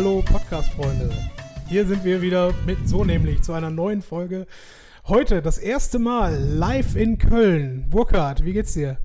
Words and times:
Hallo 0.00 0.22
Podcast-Freunde. 0.22 1.10
Hier 1.66 1.84
sind 1.84 2.04
wir 2.04 2.22
wieder 2.22 2.54
mit 2.64 2.88
so 2.88 3.02
nämlich 3.04 3.42
zu 3.42 3.52
einer 3.52 3.68
neuen 3.68 4.00
Folge. 4.00 4.46
Heute 5.08 5.42
das 5.42 5.58
erste 5.58 5.98
Mal 5.98 6.38
live 6.40 6.94
in 6.94 7.18
Köln. 7.18 7.90
Burkhard, 7.90 8.44
wie 8.44 8.52
geht's 8.52 8.74
dir? 8.74 8.98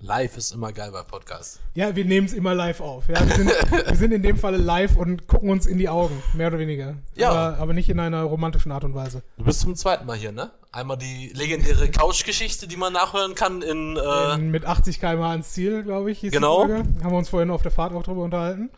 Live 0.00 0.36
ist 0.36 0.52
immer 0.52 0.72
geil 0.72 0.90
bei 0.90 1.04
Podcasts. 1.04 1.60
Ja, 1.74 1.94
wir 1.94 2.04
nehmen 2.04 2.26
es 2.26 2.32
immer 2.32 2.52
live 2.52 2.80
auf. 2.80 3.06
Ja, 3.08 3.24
wir, 3.24 3.36
sind, 3.36 3.48
wir 3.86 3.94
sind 3.96 4.10
in 4.12 4.22
dem 4.24 4.38
Falle 4.38 4.56
live 4.56 4.96
und 4.96 5.28
gucken 5.28 5.50
uns 5.50 5.66
in 5.66 5.78
die 5.78 5.88
Augen, 5.88 6.20
mehr 6.34 6.48
oder 6.48 6.58
weniger. 6.58 6.96
Ja. 7.14 7.30
Aber, 7.30 7.58
aber 7.58 7.72
nicht 7.72 7.88
in 7.88 8.00
einer 8.00 8.24
romantischen 8.24 8.72
Art 8.72 8.82
und 8.82 8.96
Weise. 8.96 9.22
Du 9.38 9.44
bist 9.44 9.60
zum 9.60 9.76
zweiten 9.76 10.04
Mal 10.04 10.16
hier, 10.16 10.32
ne? 10.32 10.50
Einmal 10.72 10.98
die 10.98 11.30
legendäre 11.32 11.88
Couch-Geschichte, 11.88 12.66
die 12.66 12.76
man 12.76 12.92
nachhören 12.92 13.36
kann 13.36 13.62
in, 13.62 13.96
äh, 13.96 14.34
In- 14.34 14.50
mit 14.50 14.66
80 14.66 14.98
km 14.98 15.22
ans 15.22 15.52
Ziel, 15.52 15.84
glaube 15.84 16.10
ich, 16.10 16.18
hieß 16.18 16.32
Genau. 16.32 16.64
die 16.66 16.72
Folge. 16.72 16.88
Haben 17.04 17.12
wir 17.12 17.18
uns 17.18 17.28
vorhin 17.28 17.50
auf 17.50 17.62
der 17.62 17.70
Fahrt 17.70 17.92
auch 17.92 18.02
drüber 18.02 18.24
unterhalten. 18.24 18.70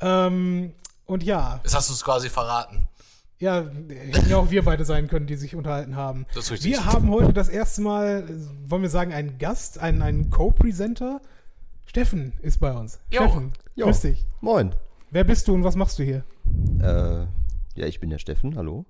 Ähm, 0.00 0.72
und 1.06 1.22
ja, 1.22 1.60
jetzt 1.64 1.74
hast 1.74 1.88
du 1.88 1.94
es 1.94 2.04
quasi 2.04 2.28
verraten. 2.30 2.88
ja, 3.38 3.64
hätten 4.12 4.28
ja 4.30 4.36
auch 4.38 4.50
wir 4.50 4.64
beide 4.64 4.84
sein 4.84 5.06
können, 5.08 5.26
die 5.26 5.36
sich 5.36 5.54
unterhalten 5.54 5.96
haben. 5.96 6.26
Das 6.34 6.44
ist 6.46 6.50
richtig. 6.52 6.72
Wir 6.72 6.84
haben 6.86 7.10
heute 7.10 7.32
das 7.32 7.48
erste 7.48 7.82
Mal, 7.82 8.24
äh, 8.28 8.70
wollen 8.70 8.82
wir 8.82 8.90
sagen, 8.90 9.12
einen 9.12 9.38
Gast, 9.38 9.78
einen, 9.78 10.02
einen 10.02 10.30
Co-Presenter. 10.30 11.20
Steffen 11.86 12.32
ist 12.42 12.58
bei 12.60 12.72
uns. 12.72 12.98
Jo. 13.10 13.22
Steffen, 13.22 13.52
Jo. 13.76 13.86
grüß 13.86 14.00
dich. 14.00 14.24
Moin. 14.40 14.74
Wer 15.10 15.24
bist 15.24 15.46
du 15.48 15.54
und 15.54 15.62
was 15.64 15.76
machst 15.76 15.98
du 15.98 16.02
hier? 16.02 16.24
Äh, 16.80 17.26
ja, 17.80 17.86
ich 17.86 18.00
bin 18.00 18.10
der 18.10 18.18
Steffen, 18.18 18.56
hallo. 18.56 18.84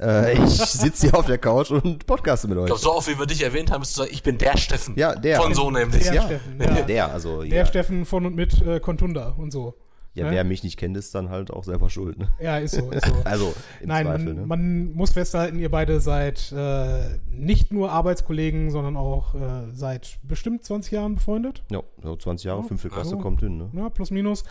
Äh, 0.00 0.32
ich 0.44 0.50
sitze 0.60 1.08
hier 1.08 1.18
auf 1.18 1.26
der 1.26 1.38
Couch 1.38 1.70
und 1.70 2.06
podcaste 2.06 2.46
mit 2.48 2.56
Ich 2.56 2.62
euch. 2.62 2.66
glaube, 2.68 2.80
so 2.80 2.94
oft 2.94 3.08
wie 3.08 3.18
wir 3.18 3.26
dich 3.26 3.42
erwähnt 3.42 3.70
haben, 3.70 3.80
bist 3.80 3.96
du 3.96 4.02
sagen, 4.02 4.10
ich 4.12 4.22
bin 4.22 4.38
der 4.38 4.56
Steffen. 4.56 4.96
Ja, 4.96 5.14
der. 5.14 5.40
Von 5.40 5.54
so 5.54 5.70
nämlich. 5.70 6.04
Der 6.04 6.14
ja, 6.14 6.22
Steffen, 6.22 6.60
ja. 6.60 6.82
der, 6.86 7.12
also 7.12 7.42
Der 7.42 7.58
ja, 7.58 7.66
Steffen 7.66 8.04
von 8.06 8.24
und 8.26 8.34
mit 8.36 8.60
äh, 8.62 8.80
Contunda 8.80 9.30
und 9.36 9.50
so. 9.52 9.74
Ja, 10.18 10.26
ne? 10.26 10.32
wer 10.32 10.44
mich 10.44 10.62
nicht 10.62 10.76
kennt, 10.76 10.96
ist 10.96 11.14
dann 11.14 11.30
halt 11.30 11.50
auch 11.50 11.64
selber 11.64 11.88
schuld. 11.90 12.18
Ne? 12.18 12.28
Ja, 12.40 12.58
ist 12.58 12.74
so, 12.74 12.90
ist 12.90 13.06
so. 13.06 13.14
Also 13.24 13.54
im 13.80 13.88
Nein, 13.88 14.06
Zweifel. 14.06 14.24
man, 14.24 14.34
ne? 14.36 14.46
man 14.46 14.92
muss 14.94 15.10
festhalten, 15.10 15.58
ihr 15.58 15.70
beide 15.70 16.00
seid 16.00 16.52
äh, 16.52 17.18
nicht 17.30 17.72
nur 17.72 17.90
Arbeitskollegen, 17.92 18.70
sondern 18.70 18.96
auch 18.96 19.34
äh, 19.34 19.38
seit 19.72 20.18
bestimmt 20.22 20.64
20 20.64 20.92
Jahren 20.92 21.14
befreundet. 21.16 21.62
ja, 21.70 21.82
so 22.02 22.16
20 22.16 22.44
Jahre, 22.46 22.62
fünfte 22.64 22.88
Klasse 22.88 23.10
Also. 23.12 23.18
kommt 23.18 23.40
hin. 23.40 23.58
Ne? 23.58 23.70
Ja, 23.74 23.88
plus 23.90 24.10
minus. 24.10 24.44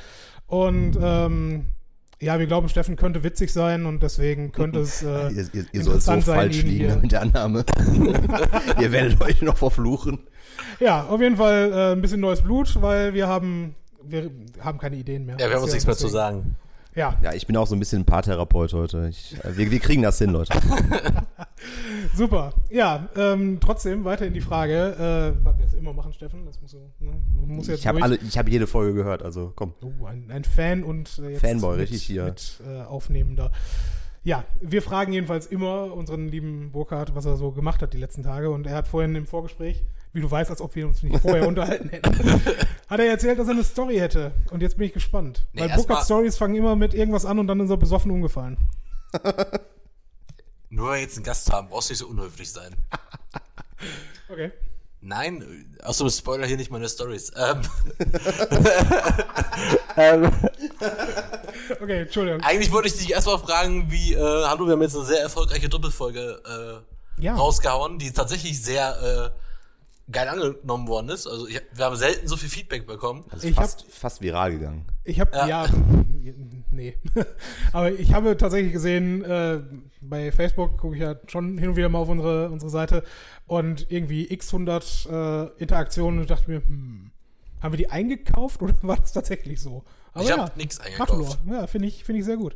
Und 0.48 0.98
ähm, 1.02 1.66
ja, 2.20 2.40
wir 2.40 2.48
glauben, 2.48 2.68
Steffen 2.68 2.96
könnte 2.96 3.24
witzig 3.24 3.54
sein 3.54 3.86
und 3.86 4.02
deswegen 4.02 4.52
könnte 4.52 4.80
es. 4.80 5.04
Äh, 5.04 5.30
Ihr, 5.34 5.48
ihr, 5.54 5.66
ihr 5.72 5.84
sollt 5.84 6.02
so 6.02 6.20
falsch 6.22 6.64
liegen 6.64 7.02
mit 7.02 7.12
der 7.12 7.22
Annahme. 7.22 7.64
ihr 8.82 8.92
werdet 8.92 9.22
euch 9.22 9.42
noch 9.44 9.58
verfluchen. 9.58 10.20
ja, 10.80 11.06
auf 11.06 11.22
jeden 11.22 11.38
Fall 11.38 11.72
äh, 11.72 11.92
ein 11.92 12.02
bisschen 12.02 12.20
neues 12.22 12.42
Blut, 12.42 12.82
weil 12.82 13.14
wir 13.14 13.28
haben. 13.28 13.76
Wir 14.10 14.32
haben 14.60 14.78
keine 14.78 14.96
Ideen 14.96 15.26
mehr. 15.26 15.38
Ja, 15.40 15.48
wir 15.48 15.56
haben 15.56 15.64
uns 15.64 15.74
nichts 15.74 15.88
mehr 15.88 15.96
zu 15.96 16.08
sagen. 16.08 16.56
Ja, 16.96 17.16
Ja, 17.22 17.34
ich 17.34 17.46
bin 17.46 17.56
auch 17.58 17.68
so 17.68 17.76
ein 17.76 17.80
bisschen 17.80 18.06
Paartherapeut 18.06 18.74
heute. 18.74 19.08
Ich, 19.10 19.36
äh, 19.44 19.56
wir, 19.56 19.70
wir 19.70 19.80
kriegen 19.80 20.02
das 20.02 20.18
hin, 20.18 20.32
Leute. 20.32 20.58
super. 22.16 22.54
Ja, 22.72 23.08
ähm, 23.16 23.60
trotzdem 23.60 24.04
weiter 24.04 24.26
in 24.26 24.34
die 24.34 24.42
Frage, 24.42 25.36
äh, 25.40 25.46
was 25.46 25.58
wir 25.58 25.66
jetzt 25.66 25.76
immer 25.76 25.94
machen, 25.94 26.12
Steffen. 26.14 26.46
Das 26.46 26.60
muss 26.60 26.74
ne? 26.74 26.80
Du 27.00 27.54
musst 27.54 27.70
jetzt 27.70 27.80
Ich 27.82 27.88
habe 27.88 28.00
durch. 28.00 28.04
alle, 28.12 28.20
ich 28.28 28.38
habe 28.40 28.50
jede 28.50 28.66
Folge 28.66 28.96
gehört, 28.96 29.22
also 29.22 29.54
komm. 29.56 29.76
Oh, 29.84 30.06
ein, 30.06 30.32
ein 30.32 30.44
Fan 30.44 30.84
und 30.84 31.20
äh, 31.20 31.30
jetzt 31.34 31.42
Fanboy, 31.42 31.78
mit, 31.78 31.82
richtig 31.82 32.04
hier. 32.04 32.26
Mit, 32.26 32.62
äh, 32.68 32.82
Aufnehmender. 32.82 33.52
Ja, 34.24 34.44
wir 34.60 34.82
fragen 34.82 35.14
jedenfalls 35.14 35.46
immer 35.46 35.94
unseren 35.94 36.28
lieben 36.28 36.72
Burkhard, 36.72 37.16
was 37.16 37.26
er 37.26 37.38
so 37.38 37.52
gemacht 37.52 37.82
hat 37.82 37.94
die 37.94 37.98
letzten 37.98 38.24
Tage. 38.24 38.50
Und 38.50 38.66
er 38.68 38.76
hat 38.76 38.88
vorhin 38.88 39.16
im 39.16 39.26
Vorgespräch, 39.26 39.84
wie 40.14 40.20
du 40.22 40.30
weißt, 40.30 40.50
als 40.50 40.62
ob 40.62 40.76
wir 40.76 40.88
uns 40.88 41.04
nicht 41.04 41.20
vorher 41.20 41.48
unterhalten 41.48 41.90
hätten, 41.90 42.42
hat 42.88 43.00
er 43.00 43.06
erzählt, 43.08 43.38
dass 43.40 43.48
er 43.48 43.54
eine 43.54 43.64
Story 43.64 43.98
hätte. 43.98 44.32
Und 44.52 44.62
jetzt 44.62 44.78
bin 44.78 44.88
ich 44.88 44.94
gespannt. 44.94 45.46
Nee, 45.54 45.62
Weil 45.70 45.86
mal- 45.88 46.04
Stories 46.04 46.38
fangen 46.38 46.56
immer 46.56 46.76
mit 46.76 46.94
irgendwas 46.94 47.26
an 47.26 47.40
und 47.40 47.48
dann 47.48 47.60
ist 47.60 47.70
er 47.70 47.78
besoffen 47.78 48.12
umgefallen. 48.12 48.58
Nur 50.70 50.88
weil 50.90 50.96
wir 50.98 51.02
jetzt 51.02 51.16
einen 51.16 51.24
Gast 51.26 51.52
haben, 51.52 51.70
brauchst 51.70 51.90
du 51.90 51.94
nicht 51.94 52.00
so 52.00 52.08
unhöflich 52.08 52.52
sein. 52.52 52.76
Okay. 54.30 54.52
Nein, 55.00 55.78
außerdem 55.84 56.12
Spoiler 56.12 56.46
hier 56.48 56.58
nicht 56.58 56.70
meine 56.72 56.90
Stories. 56.90 57.32
Ähm, 57.38 57.62
ähm, 59.96 60.32
Okay, 61.80 62.02
Entschuldigung. 62.02 62.42
eigentlich 62.42 62.72
wollte 62.72 62.88
ich 62.90 62.98
dich 62.98 63.12
erstmal 63.12 63.38
fragen, 63.40 63.90
wie, 63.92 64.14
äh, 64.14 64.18
hallo, 64.20 64.66
wir 64.66 64.74
haben 64.74 64.82
jetzt 64.82 64.96
eine 64.98 65.06
sehr 65.06 65.22
erfolgreiche 65.22 65.70
Doppelfolge 65.70 66.42
äh, 67.18 67.22
Ja. 67.24 67.36
rausgehauen, 67.36 68.00
die 68.00 68.12
tatsächlich 68.12 68.62
sehr 68.62 69.32
äh, 69.34 69.40
geil 70.12 70.28
angenommen 70.28 70.88
worden 70.88 71.10
ist. 71.10 71.28
Also 71.28 71.48
ich, 71.48 71.62
wir 71.74 71.86
haben 71.86 71.96
selten 71.96 72.28
so 72.28 72.38
viel 72.38 72.50
Feedback 72.50 72.88
bekommen. 72.88 73.26
Das 73.30 73.44
Ich 73.44 73.52
ist 73.52 73.56
fast, 73.56 73.86
fast 73.90 74.22
viral 74.22 74.52
gegangen. 74.52 74.86
Ich 75.04 75.20
habe, 75.20 75.36
ja. 75.36 75.48
Ja. 75.48 75.68
nee. 76.72 76.98
Aber 77.74 77.92
ich 77.92 78.14
habe 78.14 78.38
tatsächlich 78.38 78.74
gesehen, 78.74 79.24
äh, 79.24 79.62
bei 80.02 80.32
Facebook 80.32 80.78
gucke 80.78 80.96
ich 80.96 81.02
ja 81.02 81.16
schon 81.28 81.58
hin 81.58 81.70
und 81.70 81.76
wieder 81.76 81.90
mal 81.90 82.00
auf 82.00 82.10
unsere, 82.10 82.50
unsere 82.50 82.72
Seite 82.72 83.04
und 83.48 83.92
irgendwie 83.92 84.32
x 84.32 84.54
100 84.54 85.08
äh, 85.10 85.46
Interaktionen 85.58 86.20
und 86.20 86.24
ich 86.24 86.30
dachte 86.30 86.50
mir, 86.50 86.62
hm, 86.62 87.12
haben 87.62 87.74
wir 87.74 87.78
die 87.78 87.90
eingekauft 87.90 88.62
oder 88.62 88.76
war 88.82 88.98
das 88.98 89.12
tatsächlich 89.12 89.62
so? 89.62 89.84
Aber 90.14 90.24
Ich 90.24 90.32
hab 90.32 90.56
nix 90.58 90.80
eingekauft. 90.80 91.10
Gratulor. 91.10 91.38
Ja, 91.52 91.68
finde 91.68 91.90
ich, 91.90 92.04
finde 92.04 92.20
ich 92.20 92.26
sehr 92.26 92.38
gut. 92.38 92.56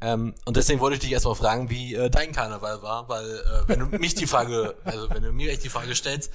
Ähm, 0.00 0.34
und 0.44 0.56
deswegen 0.56 0.80
wollte 0.80 0.96
ich 0.96 1.00
dich 1.00 1.12
erstmal 1.12 1.34
fragen, 1.34 1.70
wie 1.70 1.94
äh, 1.94 2.10
dein 2.10 2.32
Karneval 2.32 2.82
war, 2.82 3.08
weil 3.08 3.24
äh, 3.24 3.68
wenn 3.68 3.78
du 3.80 3.86
mich 3.98 4.14
die 4.14 4.26
Frage, 4.26 4.74
also 4.84 5.08
wenn 5.10 5.22
du 5.22 5.32
mir 5.32 5.50
echt 5.50 5.64
die 5.64 5.70
Frage 5.70 5.94
stellst, 5.94 6.30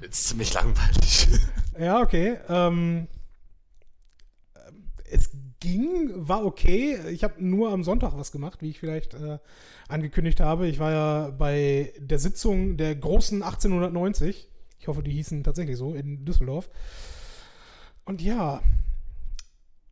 es 0.00 0.24
ziemlich 0.24 0.52
langweilig. 0.54 1.28
Ja, 1.78 2.00
okay. 2.00 2.36
Ähm, 2.48 3.06
es 5.10 5.30
ging, 5.60 6.10
war 6.14 6.44
okay. 6.44 6.98
Ich 7.10 7.24
habe 7.24 7.42
nur 7.42 7.72
am 7.72 7.84
Sonntag 7.84 8.16
was 8.18 8.32
gemacht, 8.32 8.60
wie 8.60 8.68
ich 8.70 8.78
vielleicht 8.78 9.14
äh, 9.14 9.38
angekündigt 9.88 10.40
habe. 10.40 10.66
Ich 10.68 10.78
war 10.78 10.90
ja 10.90 11.30
bei 11.30 11.94
der 11.98 12.18
Sitzung 12.18 12.76
der 12.76 12.94
großen 12.96 13.42
1890. 13.42 14.48
Ich 14.78 14.88
hoffe, 14.88 15.02
die 15.02 15.12
hießen 15.12 15.42
tatsächlich 15.42 15.76
so 15.78 15.94
in 15.94 16.24
Düsseldorf. 16.26 16.68
Und 18.04 18.20
ja, 18.20 18.60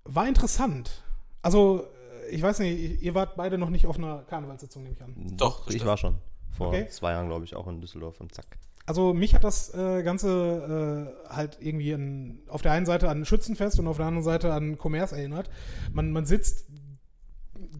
war 0.04 0.28
interessant. 0.28 1.02
Also, 1.40 1.86
äh, 2.26 2.30
ich 2.34 2.42
weiß 2.42 2.58
nicht, 2.58 3.00
ihr 3.00 3.14
wart 3.14 3.36
beide 3.36 3.56
noch 3.56 3.70
nicht 3.70 3.86
auf 3.86 3.96
einer 3.96 4.24
Karnevalssitzung, 4.24 4.82
nehme 4.82 4.94
ich 4.94 5.02
an. 5.02 5.14
Doch, 5.38 5.68
ich 5.68 5.86
war 5.86 5.96
schon. 5.96 6.16
Vor 6.50 6.68
Okay. 6.68 6.86
zwei 6.88 7.12
Jahren, 7.12 7.28
glaube 7.28 7.44
ich, 7.46 7.54
auch 7.56 7.66
in 7.66 7.80
Düsseldorf 7.80 8.20
und 8.20 8.34
zack. 8.34 8.58
Also 8.88 9.12
mich 9.12 9.34
hat 9.34 9.44
das 9.44 9.74
äh, 9.74 10.02
Ganze 10.02 11.12
äh, 11.28 11.30
halt 11.30 11.58
irgendwie 11.60 11.92
an, 11.92 12.38
auf 12.48 12.62
der 12.62 12.72
einen 12.72 12.86
Seite 12.86 13.10
an 13.10 13.26
Schützenfest 13.26 13.78
und 13.78 13.86
auf 13.86 13.98
der 13.98 14.06
anderen 14.06 14.24
Seite 14.24 14.54
an 14.54 14.78
Commerce 14.82 15.14
erinnert. 15.14 15.50
Man, 15.92 16.10
man 16.10 16.24
sitzt 16.24 16.68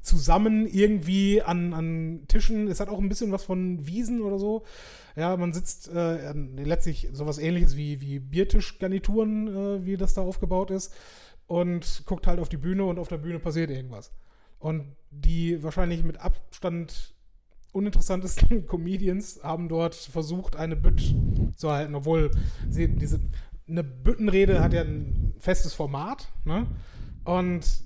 zusammen 0.03 0.67
irgendwie 0.67 1.41
an, 1.41 1.73
an 1.73 2.25
Tischen. 2.29 2.69
Es 2.69 2.81
hat 2.81 2.91
auch 2.91 2.99
ein 2.99 3.09
bisschen 3.09 3.33
was 3.33 3.43
von 3.43 3.87
Wiesen 3.87 4.21
oder 4.21 4.39
so. 4.39 4.67
Ja, 5.17 5.35
man 5.39 5.55
sitzt 5.55 5.89
äh, 5.89 6.33
letztlich 6.33 7.09
sowas 7.13 7.39
ähnliches 7.39 7.75
wie, 7.75 8.03
wie 8.03 8.19
Biertischgarnituren, 8.19 9.49
äh, 9.49 9.87
wie 9.87 9.97
das 9.97 10.13
da 10.13 10.21
aufgebaut 10.21 10.71
ist. 10.71 10.93
Und 11.47 12.03
guckt 12.05 12.27
halt 12.27 12.39
auf 12.39 12.51
die 12.51 12.59
Bühne 12.59 12.85
und 12.85 12.99
auf 12.99 13.09
der 13.09 13.17
Bühne 13.17 13.39
passiert 13.39 13.71
irgendwas. 13.71 14.13
Und 14.59 14.95
die 15.11 15.63
wahrscheinlich 15.63 16.05
mit 16.05 16.21
Abstand 16.21 17.15
uninteressantesten 17.73 18.67
Comedians 18.67 19.41
haben 19.43 19.69
dort 19.69 19.95
versucht, 19.95 20.57
eine 20.57 20.77
Bütt 20.77 21.15
zu 21.57 21.71
halten, 21.71 21.95
obwohl 21.95 22.31
sie 22.69 22.89
diese 22.89 23.21
eine 23.69 23.85
Büttenrede 23.85 24.63
hat 24.63 24.73
ja 24.73 24.83
ein 24.83 25.35
festes 25.39 25.75
Format, 25.75 26.29
ne? 26.45 26.67
Und 27.25 27.83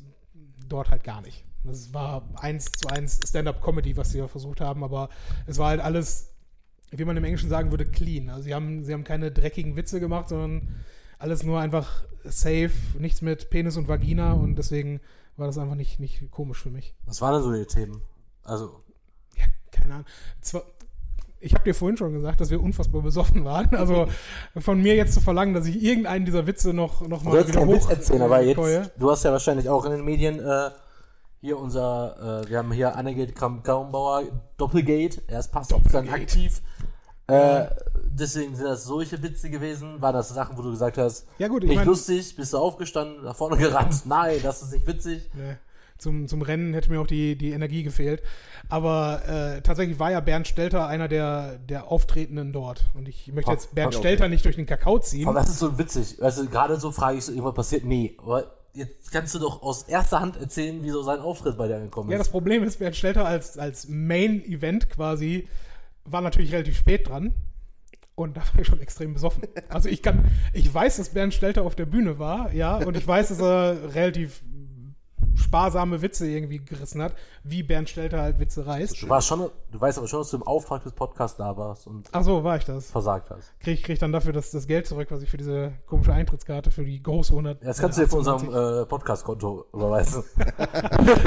dort 0.68 0.90
halt 0.90 1.02
gar 1.02 1.20
nicht. 1.22 1.44
Das 1.64 1.92
war 1.92 2.28
eins 2.36 2.72
zu 2.72 2.88
eins 2.88 3.20
Stand-up-Comedy, 3.28 3.96
was 3.96 4.10
sie 4.10 4.18
ja 4.18 4.28
versucht 4.28 4.60
haben, 4.60 4.82
aber 4.84 5.08
es 5.46 5.58
war 5.58 5.68
halt 5.68 5.80
alles, 5.80 6.34
wie 6.90 7.04
man 7.04 7.16
im 7.16 7.24
Englischen 7.24 7.48
sagen 7.48 7.70
würde, 7.70 7.84
clean. 7.84 8.30
Also 8.30 8.44
sie 8.44 8.54
haben, 8.54 8.84
sie 8.84 8.92
haben 8.92 9.04
keine 9.04 9.30
dreckigen 9.30 9.76
Witze 9.76 10.00
gemacht, 10.00 10.28
sondern 10.28 10.68
alles 11.18 11.42
nur 11.42 11.60
einfach 11.60 12.04
safe, 12.24 12.72
nichts 12.98 13.22
mit 13.22 13.50
Penis 13.50 13.76
und 13.76 13.88
Vagina 13.88 14.32
und 14.32 14.56
deswegen 14.56 15.00
war 15.36 15.46
das 15.46 15.58
einfach 15.58 15.76
nicht, 15.76 16.00
nicht 16.00 16.30
komisch 16.30 16.60
für 16.60 16.70
mich. 16.70 16.94
Was 17.04 17.20
waren 17.20 17.34
denn 17.34 17.42
so 17.42 17.52
die 17.52 17.66
Themen? 17.66 18.02
Also, 18.42 18.82
keine 19.82 19.94
Ahnung. 19.94 20.06
Zwar, 20.40 20.62
ich 21.40 21.54
habe 21.54 21.64
dir 21.64 21.74
vorhin 21.74 21.96
schon 21.96 22.12
gesagt, 22.12 22.40
dass 22.40 22.50
wir 22.50 22.62
unfassbar 22.62 23.02
besoffen 23.02 23.44
waren. 23.44 23.68
Also 23.76 24.06
von 24.58 24.80
mir 24.80 24.94
jetzt 24.94 25.14
zu 25.14 25.20
verlangen, 25.20 25.54
dass 25.54 25.66
ich 25.66 25.82
irgendeinen 25.82 26.24
dieser 26.24 26.46
Witze 26.46 26.72
noch, 26.72 27.06
noch 27.08 27.24
mal 27.24 27.46
wieder 27.46 27.66
hoch 27.66 27.90
äh, 27.90 28.54
keue. 28.54 28.90
du 28.96 29.10
hast 29.10 29.24
ja 29.24 29.32
wahrscheinlich 29.32 29.68
auch 29.68 29.84
in 29.84 29.92
den 29.92 30.04
Medien 30.04 30.38
äh, 30.38 30.70
hier 31.40 31.58
unser, 31.58 32.42
äh, 32.44 32.48
wir 32.48 32.58
haben 32.58 32.70
hier 32.70 32.94
Annegret 32.94 33.34
Kramp-Karrenbauer, 33.34 34.22
Doppelgate, 34.56 35.22
er 35.26 35.40
ist 35.40 35.50
passt 35.50 35.74
dann 35.92 36.08
aktiv. 36.08 36.62
Äh, 37.26 37.66
deswegen 38.06 38.54
sind 38.54 38.66
das 38.66 38.84
solche 38.84 39.22
Witze 39.22 39.48
gewesen. 39.50 40.00
Waren 40.00 40.14
das 40.14 40.28
Sachen, 40.28 40.56
wo 40.58 40.62
du 40.62 40.70
gesagt 40.70 40.98
hast, 40.98 41.26
Ja 41.38 41.48
gut, 41.48 41.62
ich 41.64 41.70
nicht 41.70 41.78
mein- 41.78 41.86
lustig, 41.86 42.36
bist 42.36 42.52
du 42.52 42.58
aufgestanden, 42.58 43.24
nach 43.24 43.34
vorne 43.36 43.56
gerannt, 43.56 44.06
nein, 44.06 44.38
das 44.42 44.62
ist 44.62 44.72
nicht 44.72 44.86
witzig. 44.86 45.30
Nee, 45.34 45.56
zum, 46.02 46.28
zum 46.28 46.42
Rennen 46.42 46.74
hätte 46.74 46.90
mir 46.90 47.00
auch 47.00 47.06
die, 47.06 47.36
die 47.36 47.52
Energie 47.52 47.82
gefehlt. 47.82 48.22
Aber 48.68 49.22
äh, 49.26 49.62
tatsächlich 49.62 49.98
war 49.98 50.10
ja 50.10 50.20
Bernd 50.20 50.46
Stelter 50.46 50.86
einer 50.86 51.08
der, 51.08 51.58
der 51.58 51.90
Auftretenden 51.90 52.52
dort. 52.52 52.84
Und 52.94 53.08
ich 53.08 53.32
möchte 53.32 53.50
jetzt 53.50 53.74
Bernd. 53.74 53.94
Stelter 53.94 54.28
nicht 54.28 54.44
durch 54.44 54.56
den 54.56 54.66
Kakao 54.66 54.98
ziehen. 54.98 55.28
Aber 55.28 55.40
das 55.40 55.50
ist 55.50 55.58
so 55.58 55.78
witzig. 55.78 56.22
Also 56.22 56.46
gerade 56.46 56.78
so 56.78 56.92
frage 56.92 57.18
ich 57.18 57.24
so, 57.24 57.32
irgendwas 57.32 57.54
passiert, 57.54 57.84
nee. 57.84 58.16
Aber 58.18 58.56
jetzt 58.74 59.12
kannst 59.12 59.34
du 59.34 59.38
doch 59.38 59.62
aus 59.62 59.84
erster 59.84 60.20
Hand 60.20 60.36
erzählen, 60.36 60.82
wie 60.82 60.90
so 60.90 61.02
sein 61.02 61.20
Auftritt 61.20 61.56
bei 61.56 61.68
dir 61.68 61.76
angekommen 61.76 62.10
Ja, 62.10 62.16
ist. 62.16 62.20
das 62.20 62.30
Problem 62.30 62.62
ist, 62.62 62.78
Bernd 62.78 62.96
Stelter 62.96 63.26
als, 63.26 63.58
als 63.58 63.88
Main-Event 63.88 64.90
quasi 64.90 65.48
war 66.04 66.20
natürlich 66.20 66.52
relativ 66.52 66.76
spät 66.76 67.08
dran. 67.08 67.34
Und 68.14 68.36
da 68.36 68.40
war 68.40 68.60
ich 68.60 68.66
schon 68.66 68.80
extrem 68.80 69.14
besoffen. 69.14 69.44
Also 69.68 69.88
ich 69.88 70.02
kann, 70.02 70.24
ich 70.52 70.72
weiß, 70.72 70.98
dass 70.98 71.10
Bernd 71.10 71.32
Stelter 71.32 71.62
auf 71.62 71.74
der 71.74 71.86
Bühne 71.86 72.18
war, 72.18 72.52
ja, 72.52 72.76
und 72.76 72.96
ich 72.96 73.06
weiß, 73.06 73.28
dass 73.28 73.40
er 73.40 73.94
relativ 73.94 74.42
sparsame 75.34 76.02
Witze 76.02 76.26
irgendwie 76.28 76.58
gerissen 76.58 77.02
hat, 77.02 77.14
wie 77.44 77.62
Bernd 77.62 77.88
Stelter 77.88 78.20
halt 78.22 78.38
Witze 78.38 78.66
reißt. 78.66 79.02
Du, 79.02 79.08
warst 79.08 79.28
schon, 79.28 79.48
du 79.70 79.80
weißt 79.80 79.98
aber 79.98 80.08
schon, 80.08 80.20
dass 80.20 80.30
du 80.30 80.36
im 80.36 80.42
Auftrag 80.42 80.82
des 80.84 80.92
Podcasts 80.92 81.36
da 81.36 81.56
warst 81.56 81.86
und 81.86 82.08
Ach 82.12 82.22
so, 82.22 82.44
war 82.44 82.56
ich 82.56 82.64
das. 82.64 82.90
versagt 82.90 83.30
hast. 83.30 83.52
Krieg 83.60 83.78
ich 83.78 83.82
krieg 83.82 83.98
dann 83.98 84.12
dafür 84.12 84.32
das, 84.32 84.50
das 84.50 84.66
Geld 84.66 84.86
zurück, 84.86 85.08
was 85.10 85.22
ich 85.22 85.30
für 85.30 85.36
diese 85.38 85.72
komische 85.86 86.12
Eintrittskarte 86.12 86.70
für 86.70 86.84
die 86.84 87.02
große 87.02 87.32
100. 87.32 87.64
Das 87.64 87.78
kannst 87.78 87.98
du 87.98 88.02
dir 88.02 88.08
von 88.08 88.18
unserem 88.20 88.82
äh, 88.82 88.86
Podcast-Konto 88.86 89.66
überweisen. 89.72 90.22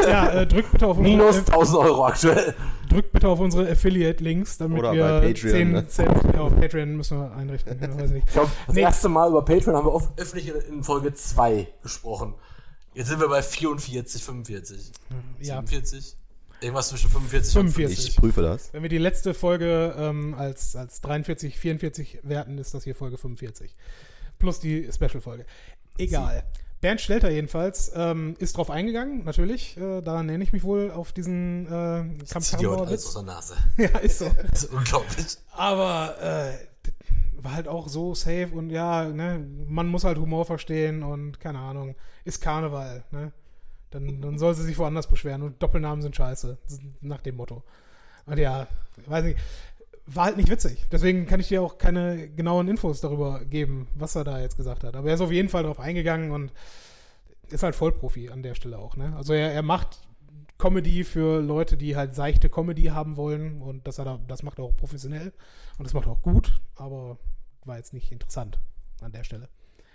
Ja, 0.07 0.30
äh, 0.30 0.48
drückt 0.48 0.72
bitte 0.72 0.88
auf 0.88 0.98
unsere, 0.98 1.18
Minus 1.18 1.38
1000 1.40 1.78
Euro 1.80 2.06
aktuell. 2.06 2.54
drückt 2.90 3.12
bitte 3.12 3.28
auf 3.28 3.40
unsere 3.40 3.69
Affiliate-Links, 3.69 4.57
damit 4.57 4.80
Oder 4.80 4.94
wir 4.94 5.04
bei 5.04 5.19
Patreon, 5.34 5.52
10 5.52 5.72
ne? 5.72 5.88
Cent 5.88 6.18
ja, 6.34 6.42
auf 6.42 6.56
Patreon 6.56 6.96
müssen 6.96 7.19
wir 7.19 7.31
einrichten. 7.36 7.80
Weiß 7.81 8.07
ich 8.10 8.12
nicht. 8.16 8.28
Ich 8.28 8.34
glaube, 8.34 8.52
das 8.68 8.75
Nee. 8.75 8.81
erste 8.81 9.10
Mal 9.10 9.30
über 9.30 9.44
Patreon 9.44 9.75
haben 9.75 9.86
wir 9.88 9.94
oft 9.94 10.19
öffentlich 10.19 10.52
in 10.69 10.84
Folge 10.84 11.13
2 11.13 11.68
gesprochen. 11.81 12.36
Jetzt 12.95 13.09
sind 13.09 13.19
wir 13.19 13.27
bei 13.27 13.44
44, 13.44 14.24
45. 14.24 14.92
Ja. 15.42 15.62
47? 15.62 16.15
Irgendwas 16.62 16.88
zwischen 16.88 17.09
45 17.09 17.57
und 17.57 17.71
45. 17.71 18.09
Ich 18.09 18.15
prüfe 18.15 18.42
das. 18.42 18.71
Wenn 18.71 18.83
wir 18.83 18.89
die 18.89 18.97
letzte 18.97 19.33
Folge 19.33 19.94
ähm, 19.97 20.33
als, 20.33 20.77
als 20.77 21.01
43, 21.01 21.59
44 21.59 22.19
werten, 22.24 22.57
ist 22.57 22.74
das 22.74 22.86
hier 22.86 22.95
Folge 22.95 23.18
45. 23.18 23.75
Plus 24.39 24.62
die 24.62 24.89
Special-Folge. 24.92 25.45
Egal. 25.97 26.44
Bernd 26.80 27.01
Stelter 27.01 27.30
jedenfalls 27.30 27.92
ähm, 27.95 28.36
ist 28.39 28.56
drauf 28.56 28.69
eingegangen, 28.69 29.25
natürlich. 29.25 29.75
Äh, 29.75 30.01
daran 30.01 30.27
nenne 30.27 30.44
ich 30.44 30.53
mich 30.53 30.63
wohl 30.63 30.92
auf 30.92 31.12
diesen 31.12 31.68
äh, 31.68 32.06
Ich 32.24 32.57
dir 32.57 32.69
heute 32.69 32.88
alles 32.88 33.07
aus 33.07 33.13
der 33.13 33.24
Nase. 33.24 33.56
Ja, 33.77 33.97
ist 34.00 34.19
so. 34.19 34.31
Das 34.51 34.63
ist 34.63 34.71
unglaublich. 34.71 35.38
Aber 35.51 36.15
äh, 36.21 36.53
war 37.38 37.54
halt 37.54 37.68
auch 37.68 37.88
so 37.88 38.16
safe 38.16 38.50
und 38.54 38.69
ja, 38.69 39.06
ne, 39.06 39.46
man 39.68 39.88
muss 39.88 40.04
halt 40.04 40.18
Humor 40.18 40.46
verstehen 40.46 41.04
und 41.04 41.40
keine 41.40 41.60
Ahnung, 41.60 41.96
ist 42.24 42.42
Karneval, 42.42 43.04
ne? 43.12 43.31
Dann, 43.92 44.22
dann 44.22 44.38
soll 44.38 44.54
sie 44.54 44.63
sich 44.63 44.78
woanders 44.78 45.07
beschweren 45.07 45.42
und 45.42 45.62
Doppelnamen 45.63 46.02
sind 46.02 46.16
scheiße, 46.16 46.57
nach 47.02 47.22
dem 47.22 47.38
Motto. 47.38 47.63
Und 48.25 48.40
ja, 48.40 48.68
weiß 49.06 49.24
nicht, 49.24 49.40
war 50.07 50.25
halt 50.25 50.38
nicht 50.38 50.50
witzig. 50.50 50.86
Deswegen 50.92 51.25
kann 51.25 51.40
ich 51.40 51.48
dir 51.48 51.62
auch 51.62 51.78
keine 51.78 52.30
genauen 52.30 52.68
Infos 52.68 53.02
darüber 53.02 53.44
geben, 53.46 53.88
was 53.96 54.16
er 54.16 54.24
da 54.24 54.40
jetzt 54.40 54.57
gesagt 54.57 54.84
hat. 54.84 54.96
Aber 54.96 55.07
er 55.07 55.16
ist 55.16 55.22
auf 55.22 55.31
jeden 55.31 55.50
Fall 55.50 55.63
darauf 55.63 55.80
eingegangen 55.80 56.31
und 56.31 56.52
ist 57.50 57.63
halt 57.63 57.75
Vollprofi 57.75 58.30
an 58.30 58.44
der 58.44 58.56
Stelle 58.56 58.78
auch, 58.78 58.98
ne? 58.98 59.13
Also 59.16 59.34
er, 59.34 59.52
er 59.54 59.62
macht 59.62 60.00
Comedy 60.58 61.04
für 61.04 61.42
Leute, 61.42 61.78
die 61.78 61.96
halt 61.96 62.16
seichte 62.16 62.50
Comedy 62.50 62.84
haben 62.84 63.18
wollen 63.18 63.62
und 63.62 63.88
das, 63.88 64.00
hat 64.00 64.08
er, 64.08 64.20
das 64.28 64.44
macht 64.44 64.60
er 64.60 64.66
auch 64.66 64.76
professionell 64.76 65.34
und 65.78 65.86
das 65.86 65.94
macht 65.94 66.08
er 66.08 66.14
auch 66.14 66.22
gut, 66.22 66.62
aber 66.76 67.18
war 67.66 67.78
jetzt 67.78 67.94
nicht 67.94 68.12
interessant 68.12 68.60
an 69.02 69.12
der 69.12 69.24
Stelle. 69.24 69.50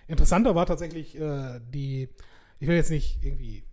Interessanter 0.07 0.55
war 0.55 0.67
tatsächlich 0.67 1.19
äh, 1.19 1.61
die, 1.73 2.09
ich 2.59 2.69
will 2.69 2.77
jetzt 2.77 2.91
nicht 2.91 3.25
irgendwie 3.25 3.65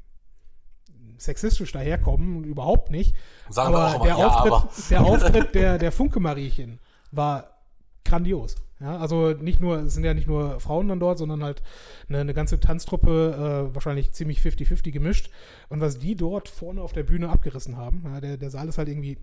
sexistisch 1.18 1.72
daherkommen, 1.72 2.44
überhaupt 2.44 2.92
nicht, 2.92 3.16
Sagen 3.50 3.76
aber 3.76 4.04
der, 4.04 4.18
ja, 4.18 4.28
Auftritt, 4.28 4.52
aber. 4.54 4.70
der 4.90 5.02
Auftritt 5.04 5.56
der, 5.56 5.78
der 5.78 5.92
Funke-Mariechen 5.92 6.80
war 7.12 7.62
grandios. 8.06 8.56
Ja, 8.80 8.98
also 8.98 9.32
nicht 9.32 9.60
nur, 9.60 9.80
es 9.80 9.96
sind 9.96 10.04
ja 10.04 10.14
nicht 10.14 10.28
nur 10.28 10.60
Frauen 10.60 10.88
dann 10.88 11.00
dort, 11.00 11.18
sondern 11.18 11.44
halt 11.44 11.64
eine, 12.10 12.20
eine 12.20 12.34
ganze 12.36 12.60
Tanztruppe, 12.60 13.70
äh, 13.72 13.74
wahrscheinlich 13.76 14.12
ziemlich 14.12 14.40
50-50 14.40 14.92
gemischt. 14.92 15.32
Und 15.70 15.82
was 15.82 15.98
die 15.98 16.16
dort 16.16 16.48
vorne 16.48 16.82
auf 16.82 16.94
der 16.94 17.04
Bühne 17.04 17.30
abgerissen 17.30 17.76
haben, 17.78 18.04
ja, 18.06 18.22
der, 18.22 18.38
der 18.38 18.52
Saal 18.52 18.68
ist 18.68 18.78
halt 18.78 18.88
irgendwie 18.88 19.18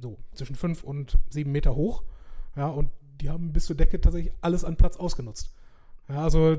so 0.00 0.18
zwischen 0.34 0.56
fünf 0.56 0.82
und 0.82 1.16
sieben 1.30 1.52
Meter 1.52 1.76
hoch. 1.76 2.02
Ja, 2.56 2.66
und 2.66 2.90
die 3.20 3.30
haben 3.30 3.52
bis 3.52 3.66
zur 3.66 3.76
Decke 3.76 4.00
tatsächlich 4.00 4.32
alles 4.40 4.64
an 4.64 4.76
Platz 4.76 4.96
ausgenutzt. 4.96 5.54
Ja, 6.08 6.24
also 6.24 6.56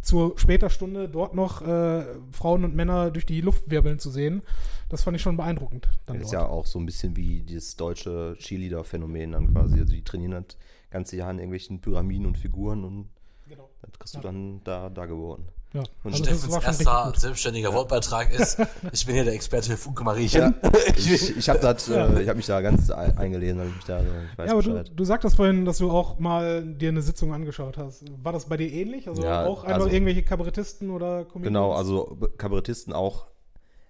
zur 0.00 0.38
später 0.38 0.70
Stunde 0.70 1.08
dort 1.08 1.34
noch 1.34 1.60
äh, 1.60 2.04
Frauen 2.30 2.64
und 2.64 2.74
Männer 2.74 3.10
durch 3.10 3.26
die 3.26 3.40
Luft 3.40 3.70
wirbeln 3.70 3.98
zu 3.98 4.10
sehen, 4.10 4.40
das 4.88 5.02
fand 5.02 5.16
ich 5.16 5.22
schon 5.22 5.36
beeindruckend. 5.36 5.88
Dann 6.06 6.16
Das 6.16 6.26
ist 6.26 6.32
dort. 6.32 6.42
ja 6.44 6.48
auch 6.48 6.64
so 6.64 6.78
ein 6.78 6.86
bisschen 6.86 7.16
wie 7.16 7.40
dieses 7.40 7.76
deutsche 7.76 8.36
Cheerleader-Phänomen 8.38 9.32
dann 9.32 9.52
quasi. 9.52 9.80
Also 9.80 9.92
die 9.92 10.02
trainieren 10.04 10.30
das 10.32 10.56
ganze 10.96 11.16
Jahr 11.16 11.30
in 11.30 11.38
irgendwelchen 11.38 11.80
Pyramiden 11.80 12.26
und 12.26 12.36
Figuren 12.38 12.84
und 12.84 13.08
Genau. 13.48 13.68
das 13.82 13.92
kriegst 13.98 14.14
Ja. 14.14 14.20
du 14.22 14.26
dann 14.26 14.60
da, 14.64 14.90
da 14.90 15.06
geboren. 15.06 15.44
Ja, 15.72 15.80
Und 16.04 16.12
also 16.14 16.24
das 16.24 16.38
Steffens 16.38 16.64
erster 16.64 17.12
selbstständiger 17.16 17.72
Wortbeitrag 17.72 18.32
ist, 18.32 18.58
ich 18.92 19.04
bin 19.06 19.14
hier 19.14 19.24
der 19.24 19.34
Experte 19.34 19.70
für 19.70 19.76
Funke 19.76 20.02
Mariechen. 20.04 20.54
Ich, 20.96 21.36
ich 21.36 21.48
habe 21.48 21.58
das, 21.60 21.86
Ja. 21.88 22.06
äh, 22.08 22.22
ich 22.22 22.28
habe 22.28 22.36
mich 22.38 22.46
da 22.46 22.60
ganz 22.62 22.90
ein- 22.90 23.16
eingelesen, 23.18 23.60
hab 23.60 23.68
ich 23.68 23.74
mich 23.76 23.84
da, 23.84 24.00
ich 24.00 24.38
weiß 24.38 24.46
Ja, 24.48 24.52
aber 24.54 24.62
du, 24.62 24.70
Bescheid. 24.72 24.92
du 24.96 25.04
sagtest 25.04 25.36
vorhin, 25.36 25.64
dass 25.64 25.78
du 25.78 25.90
auch 25.90 26.18
mal 26.18 26.64
dir 26.64 26.88
eine 26.88 27.02
Sitzung 27.02 27.32
angeschaut 27.34 27.76
hast. 27.78 28.04
War 28.24 28.32
das 28.32 28.46
bei 28.46 28.56
dir 28.56 28.72
ähnlich? 28.72 29.06
Also 29.08 29.22
Ja, 29.22 29.44
auch 29.46 29.64
einfach 29.64 29.76
also- 29.82 29.88
irgendwelche 29.88 30.22
Kabarettisten 30.24 30.90
oder 30.90 31.24
Comedians? 31.24 31.44
Genau, 31.44 31.72
also 31.72 32.16
Kabarettisten 32.38 32.92
auch. 32.94 33.26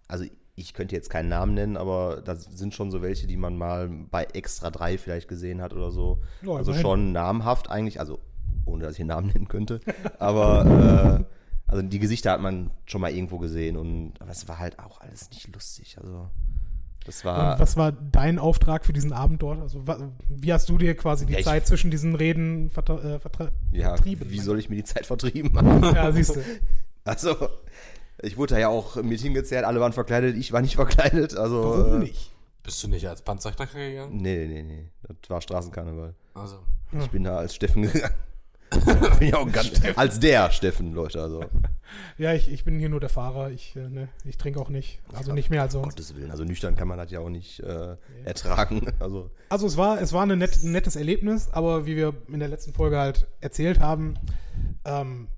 Also 0.08 0.24
ich 0.56 0.72
könnte 0.72 0.94
jetzt 0.94 1.10
keinen 1.10 1.28
Namen 1.28 1.54
nennen, 1.54 1.76
aber 1.76 2.22
das 2.24 2.44
sind 2.44 2.74
schon 2.74 2.90
so 2.90 3.02
welche, 3.02 3.26
die 3.26 3.36
man 3.36 3.56
mal 3.56 3.88
bei 3.88 4.24
Extra 4.24 4.70
3 4.70 4.96
vielleicht 4.98 5.28
gesehen 5.28 5.60
hat 5.60 5.74
oder 5.74 5.90
so. 5.90 6.18
Ja, 6.42 6.52
also 6.52 6.72
schon 6.72 7.12
namhaft 7.12 7.70
eigentlich, 7.70 8.00
also 8.00 8.18
ohne 8.64 8.84
dass 8.84 8.92
ich 8.92 8.98
den 8.98 9.08
Namen 9.08 9.28
nennen 9.34 9.48
könnte. 9.48 9.80
Aber 10.18 11.20
äh, 11.28 11.70
also 11.70 11.82
die 11.82 11.98
Gesichter 11.98 12.32
hat 12.32 12.40
man 12.40 12.70
schon 12.86 13.02
mal 13.02 13.12
irgendwo 13.12 13.38
gesehen 13.38 13.76
und 13.76 14.14
aber 14.18 14.30
es 14.30 14.48
war 14.48 14.58
halt 14.58 14.78
auch 14.78 15.00
alles 15.00 15.30
nicht 15.30 15.52
lustig. 15.52 15.98
Also 16.00 16.30
das 17.04 17.24
war. 17.24 17.52
Und 17.52 17.60
was 17.60 17.76
war 17.76 17.92
dein 17.92 18.38
Auftrag 18.38 18.84
für 18.86 18.92
diesen 18.92 19.12
Abend 19.12 19.42
dort? 19.42 19.60
Also 19.60 19.84
wie 20.28 20.52
hast 20.52 20.68
du 20.70 20.78
dir 20.78 20.96
quasi 20.96 21.26
die 21.26 21.34
Ja, 21.34 21.42
Zeit 21.42 21.66
zwischen 21.66 21.90
diesen 21.90 22.14
Reden 22.14 22.70
vertra 22.70 22.98
äh, 22.98 23.20
vertra 23.20 23.50
ja, 23.72 23.88
vertrieben? 23.94 24.30
wie 24.30 24.40
soll 24.40 24.58
ich 24.58 24.70
mir 24.70 24.76
die 24.76 24.84
Zeit 24.84 25.06
vertrieben 25.06 25.54
haben? 25.56 25.82
Ja, 25.94 26.10
siehst 26.12 26.36
du. 26.36 26.40
Also, 27.04 27.36
ich 28.22 28.36
wurde 28.36 28.54
da 28.54 28.60
ja 28.60 28.68
auch 28.68 28.96
mit 28.96 29.20
hingezerrt, 29.20 29.64
alle 29.64 29.80
waren 29.80 29.92
verkleidet, 29.92 30.36
ich 30.36 30.52
war 30.52 30.60
nicht 30.62 30.76
verkleidet. 30.76 31.36
Also, 31.36 31.62
Warum 31.62 32.02
äh, 32.02 32.04
nicht? 32.04 32.32
Bist 32.62 32.82
du 32.82 32.88
nicht 32.88 33.06
als 33.08 33.22
Panzerknacker 33.22 33.78
gegangen? 33.78 34.16
Nee, 34.16 34.46
nee, 34.46 34.62
nee. 34.62 34.88
Das 35.02 35.30
war 35.30 35.40
Straßenkarneval. 35.40 36.14
Also. 36.34 36.58
Ich 36.98 37.10
bin 37.10 37.24
da 37.24 37.36
als 37.36 37.54
Steffen 37.54 37.82
gegangen. 37.82 38.14
bin 39.18 39.28
ja 39.28 39.36
auch 39.36 39.50
ganz, 39.52 39.70
als 39.94 40.18
der 40.18 40.50
Steffen, 40.50 40.92
Leute. 40.92 41.22
Also, 41.22 41.44
Ja, 42.18 42.34
ich, 42.34 42.50
ich 42.50 42.64
bin 42.64 42.78
hier 42.78 42.88
nur 42.88 42.98
der 42.98 43.08
Fahrer. 43.08 43.50
Ich, 43.50 43.76
äh, 43.76 43.88
ne, 43.88 44.08
ich 44.24 44.36
trinke 44.36 44.60
auch 44.60 44.68
nicht. 44.68 44.98
Also 45.12 45.32
nicht 45.32 45.50
mehr 45.50 45.62
als 45.62 45.74
um 45.74 45.82
sonst. 45.82 45.94
Gottes 45.94 46.16
Willen. 46.16 46.30
Also 46.30 46.44
nüchtern 46.44 46.74
kann 46.74 46.88
man 46.88 46.98
das 46.98 47.10
ja 47.10 47.20
auch 47.20 47.28
nicht 47.28 47.60
äh, 47.60 47.96
ertragen. 48.24 48.92
Also, 48.98 49.30
Also 49.48 49.66
es 49.66 49.76
war, 49.76 50.00
es 50.00 50.12
war 50.12 50.26
nett, 50.26 50.62
ein 50.62 50.72
nettes 50.72 50.96
Erlebnis, 50.96 51.48
aber 51.52 51.86
wie 51.86 51.96
wir 51.96 52.14
in 52.28 52.40
der 52.40 52.48
letzten 52.48 52.72
Folge 52.72 52.98
halt 52.98 53.26
erzählt 53.40 53.78
haben, 53.78 54.18
ähm, 54.84 55.28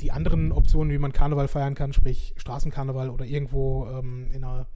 die 0.00 0.12
anderen 0.12 0.52
Optionen, 0.52 0.92
wie 0.92 0.98
man 0.98 1.12
Karneval 1.12 1.48
feiern 1.48 1.74
kann, 1.74 1.92
sprich 1.92 2.34
Straßenkarneval 2.36 3.10
oder 3.10 3.24
irgendwo 3.24 3.86
ähm, 3.86 4.30
in 4.32 4.44
einer, 4.44 4.66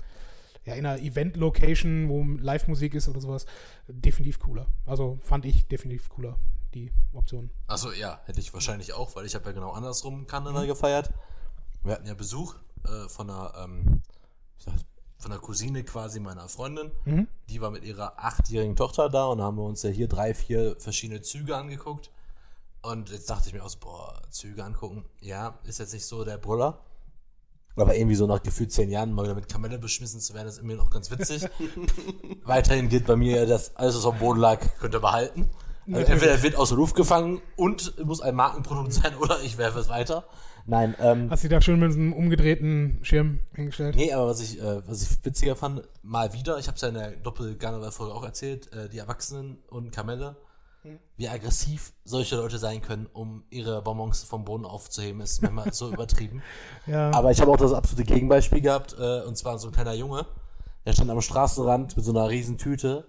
ja, 0.64 0.74
in 0.74 0.86
einer 0.86 1.00
Event-Location, 1.00 2.08
wo 2.08 2.22
Live-Musik 2.22 2.94
ist 2.94 3.08
oder 3.08 3.20
sowas, 3.20 3.46
definitiv 3.88 4.38
cooler. 4.38 4.66
Also 4.86 5.18
fand 5.22 5.44
ich 5.44 5.66
definitiv 5.66 6.08
cooler, 6.08 6.36
die 6.74 6.92
Option. 7.12 7.50
Achso, 7.66 7.92
ja, 7.92 8.20
hätte 8.24 8.40
ich 8.40 8.52
wahrscheinlich 8.52 8.92
auch, 8.92 9.16
weil 9.16 9.26
ich 9.26 9.34
habe 9.34 9.46
ja 9.46 9.52
genau 9.52 9.72
andersrum 9.72 10.26
Karneval 10.26 10.66
gefeiert. 10.66 11.12
Wir 11.82 11.94
hatten 11.94 12.06
ja 12.06 12.14
Besuch 12.14 12.54
äh, 12.84 13.08
von 13.08 13.30
einer, 13.30 13.52
ähm, 13.64 14.02
von 15.18 15.32
einer 15.32 15.40
Cousine 15.40 15.84
quasi 15.84 16.20
meiner 16.20 16.48
Freundin. 16.48 16.90
Mhm. 17.04 17.28
Die 17.48 17.60
war 17.60 17.70
mit 17.70 17.84
ihrer 17.84 18.18
achtjährigen 18.18 18.76
Tochter 18.76 19.08
da 19.08 19.26
und 19.26 19.38
da 19.38 19.44
haben 19.44 19.56
wir 19.56 19.64
uns 19.64 19.82
ja 19.82 19.90
hier 19.90 20.08
drei, 20.08 20.34
vier 20.34 20.76
verschiedene 20.78 21.22
Züge 21.22 21.56
angeguckt. 21.56 22.10
Und 22.84 23.10
jetzt 23.10 23.30
dachte 23.30 23.48
ich 23.48 23.54
mir 23.54 23.64
auch 23.64 23.70
so, 23.70 23.78
boah, 23.80 24.20
Züge 24.30 24.62
angucken, 24.62 25.06
ja, 25.20 25.58
ist 25.64 25.78
jetzt 25.78 25.94
nicht 25.94 26.04
so 26.04 26.22
der 26.22 26.36
Brüller. 26.36 26.80
Aber 27.76 27.96
irgendwie 27.96 28.14
so 28.14 28.26
nach 28.26 28.42
gefühlt 28.42 28.72
zehn 28.72 28.90
Jahren 28.90 29.12
mal 29.12 29.24
wieder 29.24 29.34
mit 29.34 29.48
Kamelle 29.48 29.78
beschmissen 29.78 30.20
zu 30.20 30.34
werden, 30.34 30.48
ist 30.48 30.58
irgendwie 30.58 30.76
noch 30.76 30.90
ganz 30.90 31.10
witzig. 31.10 31.48
Weiterhin 32.44 32.88
gilt 32.88 33.06
bei 33.06 33.16
mir, 33.16 33.46
dass 33.46 33.74
alles, 33.76 33.96
was 33.96 34.04
auf 34.04 34.16
dem 34.16 34.20
Boden 34.20 34.38
lag, 34.38 34.60
könnt 34.80 34.94
ihr 34.94 35.00
behalten. 35.00 35.50
Also 35.92 36.12
entweder 36.12 36.42
wird 36.42 36.56
aus 36.56 36.68
der 36.68 36.78
Luft 36.78 36.94
gefangen 36.94 37.40
und 37.56 38.04
muss 38.04 38.20
ein 38.20 38.34
Markenprodukt 38.34 38.92
sein 38.92 39.16
oder 39.20 39.40
ich 39.42 39.58
werfe 39.58 39.78
es 39.78 39.88
weiter. 39.88 40.24
Nein, 40.66 40.94
ähm, 40.98 41.30
Hast 41.30 41.44
du 41.44 41.48
da 41.48 41.60
schön 41.60 41.80
mit 41.80 41.92
einem 41.92 42.12
umgedrehten 42.12 42.98
Schirm 43.02 43.40
hingestellt? 43.54 43.96
nee, 43.96 44.12
aber 44.12 44.28
was 44.28 44.40
ich, 44.40 44.60
äh, 44.60 44.86
was 44.86 45.02
ich 45.02 45.24
witziger 45.24 45.56
fand, 45.56 45.82
mal 46.02 46.32
wieder, 46.32 46.58
ich 46.58 46.68
habe 46.68 46.76
es 46.76 46.82
ja 46.82 46.88
in 46.88 46.94
der 46.94 47.10
Doppel-Garneval-Folge 47.12 48.14
auch 48.14 48.24
erzählt, 48.24 48.72
äh, 48.72 48.88
die 48.88 48.98
Erwachsenen 48.98 49.58
und 49.68 49.90
Kamelle, 49.90 50.36
wie 51.16 51.28
aggressiv 51.28 51.92
solche 52.04 52.36
Leute 52.36 52.58
sein 52.58 52.82
können, 52.82 53.06
um 53.12 53.44
ihre 53.50 53.82
Bonbons 53.82 54.22
vom 54.22 54.44
Boden 54.44 54.64
aufzuheben, 54.64 55.20
ist 55.20 55.42
manchmal 55.42 55.72
so 55.72 55.88
übertrieben. 55.92 56.42
Ja. 56.86 57.10
Aber 57.12 57.30
ich 57.30 57.40
habe 57.40 57.50
auch 57.50 57.56
das 57.56 57.72
absolute 57.72 58.04
Gegenbeispiel 58.04 58.60
gehabt, 58.60 58.94
äh, 58.98 59.22
und 59.22 59.36
zwar 59.36 59.58
so 59.58 59.68
ein 59.68 59.72
kleiner 59.72 59.94
Junge, 59.94 60.26
der 60.84 60.92
stand 60.92 61.10
am 61.10 61.20
Straßenrand 61.20 61.96
mit 61.96 62.04
so 62.04 62.12
einer 62.12 62.28
riesen 62.28 62.58
Tüte 62.58 63.06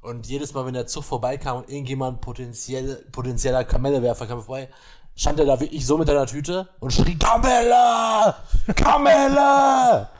und 0.00 0.26
jedes 0.26 0.54
Mal, 0.54 0.66
wenn 0.66 0.74
der 0.74 0.86
Zug 0.86 1.04
vorbeikam 1.04 1.58
und 1.58 1.68
irgendjemand 1.68 2.20
potenziell, 2.20 3.04
potenzieller 3.12 3.64
Kamellewerfer 3.64 4.26
kam 4.26 4.42
vorbei, 4.42 4.68
stand 5.14 5.38
er 5.38 5.46
da 5.46 5.60
wirklich 5.60 5.86
so 5.86 5.98
mit 5.98 6.08
deiner 6.08 6.26
Tüte 6.26 6.68
und 6.80 6.92
schrie, 6.92 7.16
Kamelle! 7.16 8.34
Kamelle! 8.74 10.08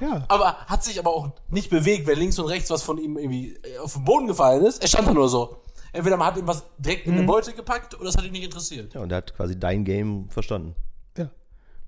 Ja. 0.00 0.24
Aber 0.26 0.56
hat 0.66 0.82
sich 0.82 0.98
aber 0.98 1.14
auch 1.14 1.28
nicht 1.48 1.70
bewegt, 1.70 2.08
wenn 2.08 2.18
links 2.18 2.36
und 2.40 2.46
rechts 2.46 2.70
was 2.70 2.82
von 2.82 2.98
ihm 2.98 3.16
irgendwie 3.16 3.54
äh, 3.62 3.78
auf 3.78 3.92
den 3.92 4.04
Boden 4.04 4.26
gefallen 4.26 4.64
ist. 4.64 4.82
Er 4.82 4.88
stand 4.88 5.06
da 5.06 5.12
nur 5.12 5.28
so. 5.28 5.61
Entweder 5.92 6.16
man 6.16 6.28
hat 6.28 6.38
ihm 6.38 6.46
was 6.46 6.64
direkt 6.78 7.06
in 7.06 7.14
eine 7.14 7.24
Beute 7.24 7.52
gepackt 7.52 7.98
oder 7.98 8.08
es 8.08 8.16
hat 8.16 8.24
ihn 8.24 8.32
nicht 8.32 8.44
interessiert. 8.44 8.94
Ja, 8.94 9.00
und 9.02 9.10
er 9.12 9.18
hat 9.18 9.34
quasi 9.34 9.58
dein 9.58 9.84
Game 9.84 10.28
verstanden. 10.30 10.74
ja. 11.18 11.30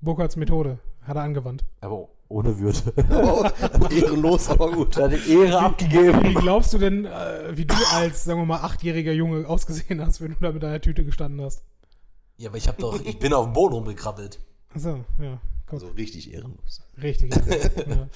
Burkhards 0.00 0.36
Methode 0.36 0.78
hat 1.02 1.16
er 1.16 1.22
angewandt. 1.22 1.64
Aber 1.80 2.08
ohne 2.28 2.58
Würde. 2.58 2.78
Oh, 3.10 3.44
ehrenlos, 3.90 4.48
aber 4.48 4.70
gut. 4.72 4.96
er 4.96 5.04
hat 5.04 5.12
die 5.12 5.32
Ehre 5.32 5.48
Wie 5.48 5.52
abgegeben. 5.54 6.34
glaubst 6.34 6.72
du 6.72 6.78
denn, 6.78 7.04
äh, 7.06 7.56
wie 7.56 7.64
du 7.64 7.74
als, 7.92 8.24
sagen 8.24 8.40
wir 8.40 8.46
mal, 8.46 8.60
achtjähriger 8.60 9.12
Junge 9.12 9.46
ausgesehen 9.48 10.00
hast, 10.04 10.20
wenn 10.20 10.32
du 10.32 10.36
da 10.40 10.52
mit 10.52 10.62
deiner 10.62 10.80
Tüte 10.80 11.04
gestanden 11.04 11.40
hast? 11.42 11.62
Ja, 12.36 12.48
aber 12.48 12.58
ich 12.58 12.66
hab 12.68 12.78
doch, 12.78 13.00
ich 13.04 13.18
bin 13.18 13.32
auf 13.32 13.44
dem 13.46 13.52
Boden 13.52 13.74
rumgekrabbelt. 13.74 14.40
Achso, 14.74 15.04
ja. 15.20 15.40
Gott, 15.66 15.82
Also 15.82 15.88
richtig 15.88 16.32
ehrenlos. 16.32 16.82
richtig. 17.00 17.34
ja. 17.86 18.08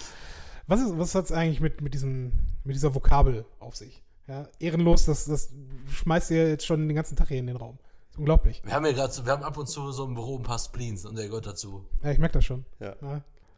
Was, 0.67 0.81
ist, 0.81 0.99
was 0.99 1.15
hat 1.15 1.25
es 1.27 1.33
eigentlich 1.33 1.61
mit, 1.61 1.81
mit, 1.81 1.95
diesem, 1.95 2.33
mit 2.65 2.75
dieser 2.75 2.95
Vokabel 2.95 3.45
auf 3.61 3.77
sich? 3.77 4.03
Ja, 4.29 4.47
ehrenlos, 4.59 5.07
das, 5.07 5.25
das 5.25 5.51
schmeißt 5.91 6.31
ihr 6.33 6.49
jetzt 6.49 6.67
schon 6.67 6.87
den 6.87 6.95
ganzen 6.95 7.17
Tag 7.17 7.29
hier 7.29 7.39
in 7.39 7.47
den 7.47 7.57
Raum. 7.57 7.79
Das 7.81 8.13
ist 8.13 8.19
unglaublich. 8.19 8.63
Wir 8.65 8.75
haben 8.75 8.85
ja 8.85 8.93
gerade, 8.93 9.25
wir 9.25 9.33
haben 9.33 9.43
ab 9.43 9.57
und 9.57 9.67
zu 9.67 9.91
so 9.91 10.05
im 10.05 10.15
Büro 10.15 10.37
ein 10.37 10.43
paar 10.43 10.59
Spleens 10.59 11.07
und 11.07 11.17
der 11.17 11.29
gehört 11.29 11.47
dazu. 11.47 11.87
Ja, 12.03 12.11
ich 12.11 12.19
merke 12.19 12.35
das 12.35 12.45
schon. 12.45 12.67
Ja. 12.79 12.95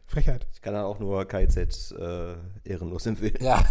Frechheit. 0.07 0.47
Ich 0.53 0.61
kann 0.61 0.75
dann 0.75 0.85
auch 0.85 0.99
nur 0.99 1.25
KZ 1.25 1.93
äh, 1.93 2.35
ehrenlos 2.65 3.07
empfehlen. 3.07 3.39
Ja. 3.41 3.65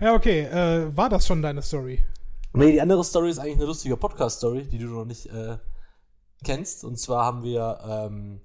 Ja, 0.00 0.14
okay. 0.14 0.44
Äh, 0.44 0.96
war 0.96 1.08
das 1.08 1.26
schon 1.26 1.42
deine 1.42 1.62
Story? 1.62 2.02
nee, 2.52 2.72
die 2.72 2.80
andere 2.80 3.04
Story 3.04 3.30
ist 3.30 3.38
eigentlich 3.38 3.56
eine 3.56 3.66
lustige 3.66 3.96
Podcast-Story, 3.96 4.64
die 4.64 4.78
du 4.78 4.86
noch 4.86 5.04
nicht 5.04 5.26
äh, 5.26 5.58
kennst. 6.42 6.84
Und 6.84 6.98
zwar 6.98 7.24
haben 7.24 7.42
wir 7.42 7.78
ähm, 7.86 8.40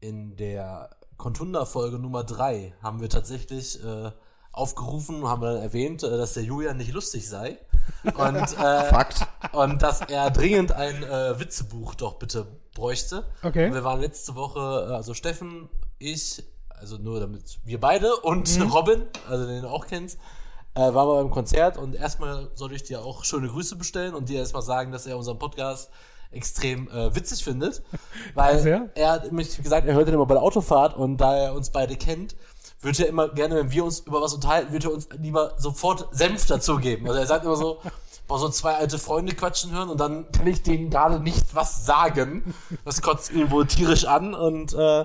in 0.00 0.36
der 0.36 0.90
Contunda-Folge 1.16 1.98
Nummer 1.98 2.24
3 2.24 2.74
haben 2.82 3.00
wir 3.00 3.08
tatsächlich 3.08 3.82
äh, 3.84 4.10
aufgerufen 4.54 5.22
und 5.22 5.28
haben 5.28 5.42
dann 5.42 5.56
erwähnt, 5.56 6.02
äh, 6.02 6.16
dass 6.16 6.34
der 6.34 6.44
Julian 6.44 6.76
nicht 6.76 6.92
lustig 6.92 7.28
sei. 7.28 7.58
Und, 8.04 8.36
äh, 8.58 8.84
Fakt. 8.84 9.26
und 9.52 9.82
dass 9.82 10.00
er 10.00 10.30
dringend 10.30 10.72
ein 10.72 11.02
äh, 11.02 11.38
Witzebuch 11.38 11.94
doch 11.94 12.14
bitte 12.14 12.46
bräuchte. 12.74 13.24
Okay. 13.42 13.66
Und 13.66 13.74
wir 13.74 13.84
waren 13.84 14.00
letzte 14.00 14.34
Woche, 14.34 14.88
äh, 14.90 14.94
also 14.94 15.14
Steffen, 15.14 15.68
ich, 15.98 16.42
also 16.68 16.98
nur 16.98 17.20
damit 17.20 17.58
wir 17.64 17.80
beide 17.80 18.16
und 18.16 18.48
Robin, 18.72 19.02
also 19.28 19.46
den 19.46 19.62
du 19.62 19.68
auch 19.68 19.86
kennst, 19.86 20.18
äh, 20.74 20.80
waren 20.80 21.08
wir 21.08 21.22
beim 21.22 21.30
Konzert 21.30 21.78
und 21.78 21.94
erstmal 21.94 22.50
sollte 22.54 22.74
ich 22.74 22.82
dir 22.82 23.04
auch 23.04 23.24
schöne 23.24 23.48
Grüße 23.48 23.76
bestellen 23.76 24.14
und 24.14 24.28
dir 24.28 24.40
erstmal 24.40 24.62
sagen, 24.62 24.90
dass 24.90 25.06
er 25.06 25.16
unseren 25.16 25.38
Podcast 25.38 25.90
extrem 26.32 26.88
äh, 26.90 27.14
witzig 27.14 27.44
findet, 27.44 27.82
weil 28.34 28.58
Sehr. 28.58 28.90
er 28.94 29.12
hat 29.12 29.32
mich 29.32 29.62
gesagt, 29.62 29.86
er 29.86 29.94
hört 29.94 30.08
den 30.08 30.14
immer 30.14 30.26
bei 30.26 30.34
der 30.34 30.42
Autofahrt 30.42 30.96
und 30.96 31.18
da 31.18 31.36
er 31.36 31.54
uns 31.54 31.70
beide 31.70 31.96
kennt, 31.96 32.34
würde 32.84 33.02
er 33.04 33.08
immer 33.08 33.28
gerne, 33.28 33.56
wenn 33.56 33.70
wir 33.70 33.84
uns 33.84 34.00
über 34.00 34.20
was 34.20 34.34
unterhalten, 34.34 34.72
würde 34.72 34.88
er 34.88 34.94
uns 34.94 35.08
lieber 35.18 35.54
sofort 35.58 36.08
Senf 36.12 36.46
dazugeben. 36.46 37.06
Also 37.08 37.18
er 37.20 37.26
sagt 37.26 37.44
immer 37.44 37.56
so, 37.56 37.80
boah, 38.28 38.38
so 38.38 38.48
zwei 38.48 38.74
alte 38.74 38.98
Freunde 38.98 39.34
quatschen 39.34 39.72
hören 39.72 39.88
und 39.88 39.98
dann 40.00 40.30
kann 40.32 40.46
ich 40.46 40.62
denen 40.62 40.90
gerade 40.90 41.20
nicht 41.20 41.54
was 41.54 41.84
sagen. 41.86 42.54
Das 42.84 43.02
kotzt 43.02 43.30
ihn 43.32 43.50
wohl 43.50 43.66
tierisch 43.66 44.04
an 44.06 44.34
und 44.34 44.74
äh, 44.74 45.04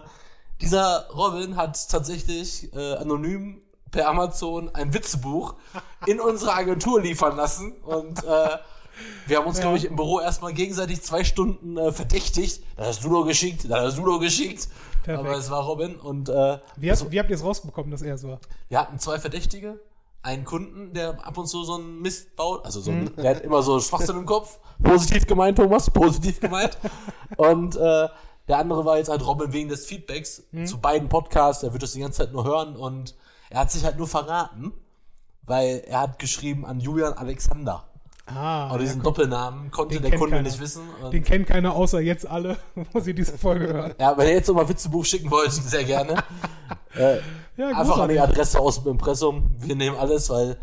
dieser 0.62 1.08
Robin 1.16 1.56
hat 1.56 1.90
tatsächlich 1.90 2.74
äh, 2.76 2.96
anonym 2.96 3.62
per 3.92 4.08
Amazon 4.08 4.70
ein 4.76 4.94
Witzebuch 4.94 5.56
in 6.06 6.20
unsere 6.20 6.54
Agentur 6.54 7.02
liefern 7.02 7.36
lassen 7.38 7.74
und 7.84 8.24
äh, 8.24 8.50
wir 9.28 9.38
haben 9.38 9.48
uns, 9.48 9.58
Ja. 9.58 9.64
glaube 9.64 9.78
ich, 9.78 9.86
im 9.86 9.96
Büro 9.96 10.20
erstmal 10.20 10.54
gegenseitig 10.54 11.02
zwei 11.02 11.24
Stunden 11.24 11.78
äh, 11.78 11.92
verdächtigt. 11.94 12.62
Das 12.76 12.88
hast 12.88 13.04
du 13.06 13.10
doch 13.10 13.24
geschickt, 13.24 13.66
das 13.70 13.80
hast 13.80 13.98
du 13.98 14.06
doch 14.06 14.20
geschickt. 14.20 14.68
Perfekt. 15.16 15.28
Aber 15.30 15.38
es 15.38 15.50
war 15.50 15.64
Robin 15.64 15.96
und 15.96 16.30
äh, 16.30 16.60
Wie, 16.78 16.92
hast, 16.92 17.10
wie 17.12 17.20
habt 17.20 17.30
ihr 17.30 17.36
es 17.36 17.44
rausbekommen, 17.44 17.90
dass 17.92 18.02
er 18.02 18.16
es 18.16 18.24
war? 18.24 18.40
wir 18.68 18.80
hatten 18.80 19.00
zwei 19.00 19.18
Verdächtige. 19.20 19.80
Einen 20.22 20.44
Kunden, 20.44 20.94
der 20.94 21.26
ab 21.26 21.38
und 21.38 21.48
zu 21.48 21.64
so 21.64 21.76
einen 21.76 22.02
Mist 22.02 22.36
baut. 22.36 22.66
Also 22.66 22.82
so 22.82 22.92
Mhm. 22.92 23.08
ein, 23.08 23.16
der 23.24 23.36
hat 23.36 23.42
immer 23.42 23.62
so 23.64 23.80
Schwachsinn 23.80 24.18
im 24.18 24.26
Kopf. 24.26 24.60
Positiv 24.84 25.26
gemeint, 25.26 25.58
Thomas, 25.58 25.90
positiv 25.92 26.40
gemeint. 26.42 26.78
Und 27.38 27.76
äh, 27.78 28.08
der 28.48 28.58
andere 28.58 28.84
war 28.86 28.98
jetzt 28.98 29.10
halt 29.10 29.26
Robin 29.26 29.54
wegen 29.54 29.70
des 29.70 29.86
Feedbacks 29.86 30.44
Mhm. 30.52 30.66
zu 30.66 30.78
beiden 30.80 31.08
Podcasts. 31.10 31.64
Er 31.64 31.72
wird 31.74 31.84
das 31.84 31.94
die 31.94 32.02
ganze 32.02 32.20
Zeit 32.20 32.34
nur 32.34 32.44
hören 32.44 32.76
und 32.76 33.16
er 33.50 33.62
hat 33.62 33.72
sich 33.72 33.86
halt 33.86 33.98
nur 33.98 34.08
verraten, 34.08 34.74
weil 35.44 35.84
er 35.88 36.02
hat 36.02 36.20
geschrieben 36.20 36.66
an 36.66 36.80
Julian 36.80 37.14
Alexander. 37.14 37.86
Ah, 38.36 38.68
Aber 38.70 38.80
diesen 38.80 38.98
ja, 38.98 39.04
Doppelnamen 39.04 39.72
konnte 39.72 40.00
der 40.00 40.12
Kunde 40.18 40.38
keiner. 40.38 40.42
nicht 40.48 40.60
wissen. 40.60 40.82
Den 41.12 41.24
kennt 41.24 41.48
keiner 41.48 41.74
außer 41.76 42.00
jetzt 42.00 42.28
alle, 42.28 42.58
wo 42.94 43.00
sie 43.00 43.14
diese 43.14 43.38
Folge 43.38 43.68
hören. 43.74 43.94
ja, 44.00 44.18
wenn 44.18 44.28
ihr 44.28 44.34
jetzt 44.36 44.48
nochmal 44.48 44.68
Witzebuch 44.70 45.06
schicken 45.06 45.30
wollt, 45.32 45.52
sehr 45.52 45.84
gerne. 45.84 46.16
äh, 46.96 47.18
Ja, 47.58 47.68
Einfach 47.70 48.00
an 48.00 48.10
die. 48.10 48.20
Adresse 48.20 48.60
aus 48.60 48.84
dem 48.84 48.92
Impressum. 48.94 49.50
Wir 49.58 49.76
nehmen 49.76 49.98
alles, 49.98 50.30
weil 50.30 50.58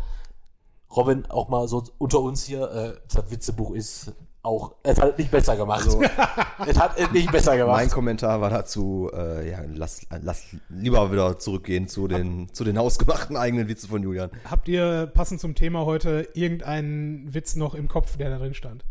Robin 0.95 1.25
auch 1.27 1.49
mal 1.49 1.67
so 1.67 1.83
unter 1.97 2.19
uns 2.21 2.43
hier, 2.45 2.71
äh, 2.71 2.93
das 3.13 3.29
Witzebuch 3.29 3.71
ist 3.73 4.13
auch, 4.47 4.75
es 4.81 4.99
hat 4.99 5.11
es 5.11 5.17
nicht 5.17 5.29
besser 5.29 5.57
gemacht. 5.57 5.83
Also, 5.83 6.01
es 6.65 6.79
hat 6.79 6.97
es 6.97 7.11
nicht 7.11 7.31
besser 7.31 7.57
gemacht. 7.57 7.75
mein 7.75 7.89
Kommentar 7.89 8.39
war 8.39 8.49
dazu, 8.49 9.11
äh, 9.13 9.51
ja, 9.51 9.59
lass, 9.67 10.07
lass 10.21 10.43
lieber 10.69 11.11
wieder 11.11 11.37
zurückgehen 11.37 11.87
zu 11.87 12.07
den, 12.07 12.51
zu 12.53 12.63
den 12.63 12.77
hausgemachten 12.77 13.35
eigenen 13.35 13.67
Witzen 13.67 13.89
von 13.89 14.01
Julian. 14.01 14.31
Habt 14.49 14.67
ihr 14.69 15.07
passend 15.07 15.41
zum 15.41 15.53
Thema 15.53 15.85
heute 15.85 16.29
irgendeinen 16.33 17.33
Witz 17.33 17.55
noch 17.55 17.75
im 17.75 17.89
Kopf, 17.89 18.17
der 18.17 18.29
da 18.29 18.37
drin 18.37 18.53
stand? 18.53 18.85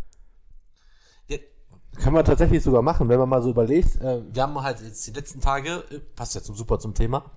Ja, 1.26 1.38
kann 1.98 2.12
man 2.12 2.24
tatsächlich 2.24 2.62
sogar 2.62 2.82
machen, 2.82 3.08
wenn 3.08 3.18
man 3.18 3.28
mal 3.28 3.42
so 3.42 3.50
überlegt. 3.50 4.00
Äh, 4.00 4.22
wir 4.30 4.42
haben 4.42 4.62
halt 4.62 4.82
jetzt 4.82 5.06
die 5.06 5.12
letzten 5.12 5.40
Tage, 5.40 5.84
äh, 5.90 6.00
passt 6.14 6.34
ja 6.34 6.42
zum, 6.42 6.54
super 6.54 6.78
zum 6.78 6.92
Thema, 6.92 7.30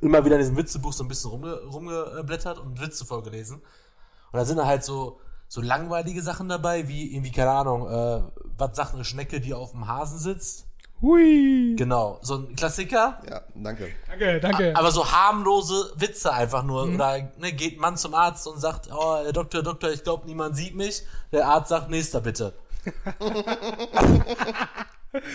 immer 0.00 0.24
wieder 0.24 0.36
in 0.36 0.42
diesem 0.42 0.56
Witzebuch 0.56 0.92
so 0.92 1.02
ein 1.04 1.08
bisschen 1.08 1.30
rumge, 1.30 1.52
rumgeblättert 1.64 2.60
und 2.60 2.80
Witze 2.80 3.04
vorgelesen. 3.04 3.56
Und 3.56 4.38
da 4.38 4.44
sind 4.44 4.58
da 4.58 4.66
halt 4.66 4.84
so, 4.84 5.18
so 5.50 5.60
langweilige 5.60 6.22
Sachen 6.22 6.48
dabei, 6.48 6.86
wie 6.86 7.12
irgendwie, 7.12 7.32
keine 7.32 7.50
Ahnung, 7.50 7.90
äh, 7.90 8.22
was 8.56 8.76
sagt 8.76 8.94
eine 8.94 9.04
Schnecke, 9.04 9.40
die 9.40 9.52
auf 9.52 9.72
dem 9.72 9.88
Hasen 9.88 10.20
sitzt? 10.20 10.66
Hui! 11.02 11.74
Genau, 11.76 12.20
so 12.22 12.36
ein 12.36 12.54
Klassiker. 12.54 13.20
Ja, 13.28 13.40
danke. 13.56 13.88
Danke, 14.06 14.38
danke. 14.38 14.76
Aber 14.76 14.92
so 14.92 15.10
harmlose 15.10 15.92
Witze 15.96 16.32
einfach 16.32 16.62
nur. 16.62 16.84
Oder 16.84 17.32
ne, 17.38 17.52
geht 17.52 17.78
ein 17.78 17.80
Mann 17.80 17.96
zum 17.96 18.14
Arzt 18.14 18.46
und 18.46 18.60
sagt, 18.60 18.90
oh, 18.92 19.16
Herr 19.16 19.32
Doktor, 19.32 19.64
Doktor, 19.64 19.90
ich 19.90 20.04
glaube, 20.04 20.24
niemand 20.26 20.54
sieht 20.54 20.76
mich. 20.76 21.02
Der 21.32 21.48
Arzt 21.48 21.70
sagt, 21.70 21.90
nächster 21.90 22.20
bitte. 22.20 22.52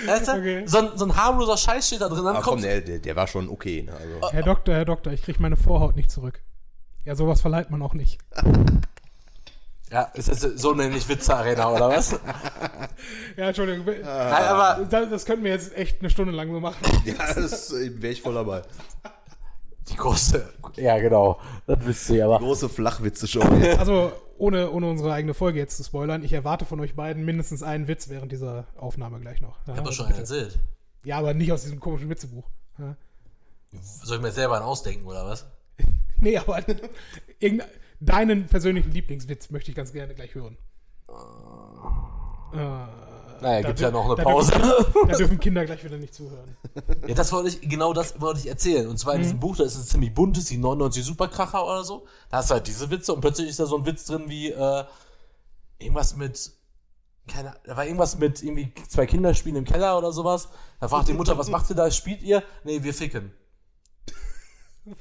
weißt 0.06 0.30
du? 0.30 0.32
Okay. 0.32 0.64
so, 0.66 0.78
ein, 0.78 0.92
so 0.96 1.06
ein 1.06 1.18
harmloser 1.18 1.58
Scheiß 1.58 1.88
steht 1.88 2.00
da 2.00 2.08
drin. 2.08 2.24
Dann 2.24 2.38
Aber 2.38 2.46
komm, 2.46 2.62
der, 2.62 2.80
der, 2.80 3.00
der 3.00 3.16
war 3.18 3.28
schon 3.28 3.50
okay. 3.50 3.84
Ne? 3.84 3.92
Also, 3.92 4.32
Herr 4.32 4.44
Doktor, 4.44 4.76
Herr 4.76 4.86
Doktor, 4.86 5.12
ich 5.12 5.24
krieg 5.24 5.42
meine 5.42 5.58
Vorhaut 5.58 5.98
nicht 5.98 6.10
zurück. 6.10 6.42
Ja, 7.04 7.16
sowas 7.16 7.42
verleiht 7.42 7.70
man 7.70 7.82
auch 7.82 7.94
nicht. 7.96 8.20
ja, 9.92 10.04
ist 10.16 10.30
das 10.30 10.42
so 10.42 10.74
nämlich 10.74 11.08
Witze-Arena, 11.08 11.70
oder 11.72 11.90
was? 11.90 12.20
Ja, 13.38 13.48
Entschuldigung. 13.48 13.86
Nein, 13.86 14.04
aber 14.04 14.86
Das, 14.86 15.10
das 15.10 15.26
könnten 15.26 15.44
wir 15.44 15.52
jetzt 15.52 15.76
echt 15.76 16.00
eine 16.00 16.10
Stunde 16.10 16.32
lang 16.34 16.50
so 16.52 16.60
machen. 16.60 16.78
ja, 17.06 17.34
das 17.34 17.72
wäre 17.74 18.14
ich 18.14 18.22
voll 18.22 18.34
dabei. 18.34 18.62
die 19.90 19.96
große, 19.96 20.48
ja 20.78 20.98
genau, 21.00 21.40
das 21.68 21.78
wisst 21.82 22.10
ihr, 22.10 22.26
aber 22.26 22.40
Große 22.40 22.70
Flachwitze-Show. 22.70 23.42
Also, 23.78 24.12
ohne, 24.38 24.72
ohne 24.72 24.90
unsere 24.90 25.14
eigene 25.14 25.34
Folge 25.34 25.60
jetzt 25.60 25.78
zu 25.78 25.84
spoilern, 25.84 26.24
ich 26.24 26.34
erwarte 26.34 26.66
von 26.66 26.80
euch 26.80 26.96
beiden 26.96 27.26
mindestens 27.26 27.62
einen 27.64 27.88
Witz 27.88 28.10
während 28.10 28.32
dieser 28.32 28.66
Aufnahme 28.78 29.20
gleich 29.20 29.42
noch. 29.42 29.58
Ja, 29.68 29.74
ich 29.74 29.80
habe 29.80 29.90
also 29.90 29.92
schon 29.92 30.08
bitte. 30.08 30.20
erzählt. 30.22 30.60
Ja, 31.04 31.18
aber 31.20 31.34
nicht 31.34 31.52
aus 31.52 31.62
diesem 31.64 31.80
komischen 31.80 32.10
Witzebuch. 32.10 32.46
Ja. 32.80 32.96
Soll 34.04 34.18
ich 34.18 34.24
mir 34.24 34.32
selber 34.32 34.56
einen 34.56 34.66
ausdenken, 34.66 35.06
oder 35.06 35.26
was? 35.26 35.46
Nee, 36.18 36.38
aber 36.38 36.60
irgendein, 37.40 37.68
deinen 38.00 38.48
persönlichen 38.48 38.92
Lieblingswitz 38.92 39.50
möchte 39.50 39.72
ich 39.72 39.78
ganz 39.78 39.92
gerne 39.92 40.14
gleich 40.14 40.36
hören. 40.36 40.58
Äh, 41.08 42.56
Naja, 43.42 43.62
da 43.62 43.68
gibt 43.68 43.80
ja 43.80 43.92
noch 43.92 44.06
eine 44.06 44.16
da 44.16 44.24
Pause. 44.24 44.52
Dürfen, 44.52 44.94
da 45.10 45.18
dürfen 45.18 45.40
Kinder 45.40 45.66
gleich 45.66 45.84
wieder 45.84 45.98
nicht 45.98 46.14
zuhören. 46.14 46.56
Ja, 47.08 47.14
das 47.16 47.32
wollte 47.34 47.50
ich, 47.50 47.62
genau 47.62 47.94
das 47.94 48.20
wollte 48.22 48.40
ich 48.40 48.48
erzählen. 48.48 48.88
Und 48.88 48.98
zwar 48.98 49.16
in 49.16 49.22
diesem 49.22 49.40
Buch, 49.40 49.58
da 49.58 49.64
ist 49.64 49.76
es 49.76 49.88
ziemlich 49.88 50.14
buntes, 50.14 50.46
die 50.46 50.58
99 50.58 51.04
Superkracher 51.04 51.66
oder 51.66 51.84
so. 51.84 52.06
Da 52.30 52.38
hast 52.38 52.50
du 52.50 52.56
halt 52.56 52.68
diese 52.68 52.90
Witze 52.90 53.14
und 53.14 53.22
plötzlich 53.22 53.50
ist 53.50 53.60
da 53.60 53.66
so 53.66 53.78
ein 53.78 53.86
Witz 53.86 54.06
drin 54.06 54.26
wie, 54.28 54.52
äh, 54.52 54.84
irgendwas 55.80 56.16
mit, 56.16 56.52
keine, 57.28 57.54
da 57.66 57.76
war 57.76 57.86
irgendwas 57.86 58.18
mit 58.18 58.42
irgendwie 58.42 58.74
zwei 58.88 59.06
Kinder 59.06 59.34
spielen 59.34 59.58
im 59.58 59.66
Keller 59.66 59.98
oder 59.98 60.12
sowas. 60.12 60.50
Da 60.80 60.88
fragt 60.88 61.08
die 61.08 61.14
Mutter, 61.14 61.38
was 61.38 61.50
macht 61.50 61.70
ihr 61.70 61.76
da? 61.76 61.92
Spielt 61.92 62.22
ihr? 62.22 62.44
Nee, 62.64 62.84
wir 62.84 62.94
ficken. 62.94 63.32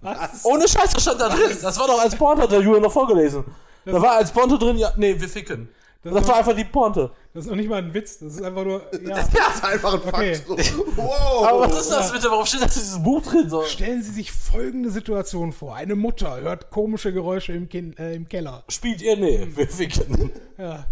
Was? 0.01 0.45
Ohne 0.45 0.67
Scheiß, 0.69 0.93
das 0.95 1.03
stand 1.03 1.21
da 1.21 1.29
drin. 1.29 1.57
Das 1.61 1.79
war 1.79 1.87
doch 1.87 2.01
als 2.01 2.17
Pointe, 2.17 2.43
hat 2.43 2.53
der 2.53 2.61
Julian 2.61 2.83
noch 2.83 2.93
vorgelesen. 2.93 3.45
Da 3.85 4.01
war 4.01 4.13
als 4.17 4.33
Pointe 4.33 4.59
drin, 4.59 4.79
ja, 4.79 4.93
nee, 4.97 5.19
wir 5.21 5.29
ficken. 5.29 5.69
Das, 6.03 6.13
war- 6.15 6.29
war 6.29 6.37
einfach 6.37 6.55
die 6.55 6.65
Pointe. 6.65 7.11
Das 7.33 7.45
ist 7.45 7.51
noch 7.51 7.57
nicht 7.57 7.69
mal 7.69 7.79
ein 7.83 7.93
Witz, 7.93 8.19
das 8.19 8.35
ist 8.35 8.43
einfach 8.43 8.65
nur. 8.65 8.83
Ja. 9.07 9.17
Das 9.17 9.29
ist 9.57 9.65
einfach 9.65 9.95
ein 9.95 10.01
Okay. 10.09 10.35
Fakt. 10.37 10.65
So. 10.65 10.87
Wow. 10.97 11.47
Aber 11.49 11.61
was 11.71 11.81
ist 11.81 11.91
das 11.91 12.13
bitte? 12.13 12.31
Warum 12.31 12.45
steht 12.47 12.63
das 12.63 12.77
in 12.77 12.83
diesem 12.83 13.03
Buch 13.03 13.23
drin? 13.23 13.49
So? 13.51 13.63
Stellen 13.65 14.03
Sie 14.03 14.11
sich 14.13 14.31
folgende 14.31 14.91
Situation 14.91 15.53
vor: 15.53 15.75
Eine 15.75 15.97
Mutter 15.97 16.41
hört 16.41 16.71
komische 16.71 17.13
Geräusche 17.13 17.53
im, 17.53 17.69
Kin 17.69 17.97
äh, 17.97 18.15
im 18.15 18.29
Keller. 18.29 18.65
Spielt 18.69 19.03
ihr? 19.03 19.17
Nee, 19.17 19.49
wir 19.55 19.67
ficken. 19.69 20.31
Ja. 20.59 20.85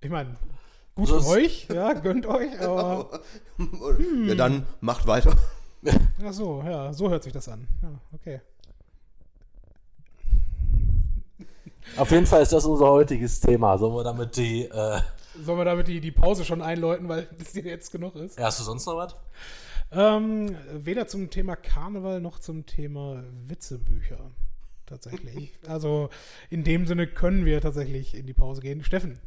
Ich 0.00 0.10
meine, 0.10 0.36
gut 0.94 1.08
für 1.08 1.26
euch, 1.26 1.66
ja, 1.72 1.92
gönnt 1.94 2.26
euch, 2.26 2.60
aber. 2.60 3.20
Ja, 4.26 4.34
dann 4.34 4.66
macht 4.80 5.06
weiter. 5.06 5.34
Ach 6.24 6.32
so, 6.32 6.62
ja, 6.64 6.92
so 6.92 7.10
hört 7.10 7.22
sich 7.24 7.32
das 7.32 7.48
an. 7.48 7.66
Ja, 7.82 7.88
okay. 8.12 8.40
Auf 11.96 12.10
jeden 12.10 12.26
Fall 12.26 12.42
ist 12.42 12.52
das 12.52 12.64
unser 12.64 12.86
heutiges 12.88 13.40
Thema. 13.40 13.76
Sollen 13.76 13.94
wir 13.94 14.04
damit 14.04 14.36
die. 14.36 14.64
Äh, 14.64 15.00
Sollen 15.42 15.58
wir 15.58 15.64
damit 15.64 15.88
die, 15.88 16.00
die 16.00 16.12
Pause 16.12 16.44
schon 16.44 16.62
einläuten, 16.62 17.08
weil 17.08 17.28
das 17.38 17.52
dir 17.52 17.64
jetzt 17.64 17.90
genug 17.90 18.14
ist? 18.16 18.38
hast 18.38 18.60
du 18.60 18.64
sonst 18.64 18.86
noch 18.86 18.96
was? 18.96 19.16
Ähm, 19.90 20.56
weder 20.72 21.06
zum 21.06 21.28
Thema 21.30 21.56
Karneval 21.56 22.20
noch 22.20 22.38
zum 22.38 22.64
Thema 22.64 23.22
Witzebücher. 23.46 24.18
Tatsächlich. 24.86 25.52
also 25.66 26.08
in 26.48 26.64
dem 26.64 26.86
Sinne 26.86 27.06
können 27.06 27.44
wir 27.44 27.60
tatsächlich 27.60 28.14
in 28.14 28.26
die 28.26 28.32
Pause 28.32 28.62
gehen. 28.62 28.84
Steffen, 28.84 29.18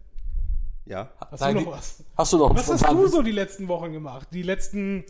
Ja. 0.86 1.12
hast 1.20 1.42
Nein, 1.42 1.56
du 1.58 1.62
noch 1.62 1.72
was? 1.74 2.04
Hast 2.18 2.34
du 2.34 2.38
noch 2.38 2.50
einen 2.50 2.58
Was 2.58 2.70
hast 2.70 2.90
du 2.90 3.08
so 3.08 3.22
die 3.22 3.32
letzten 3.32 3.68
Wochen 3.68 3.92
gemacht? 3.92 4.30
Die 4.32 4.42
letzten 4.44 5.04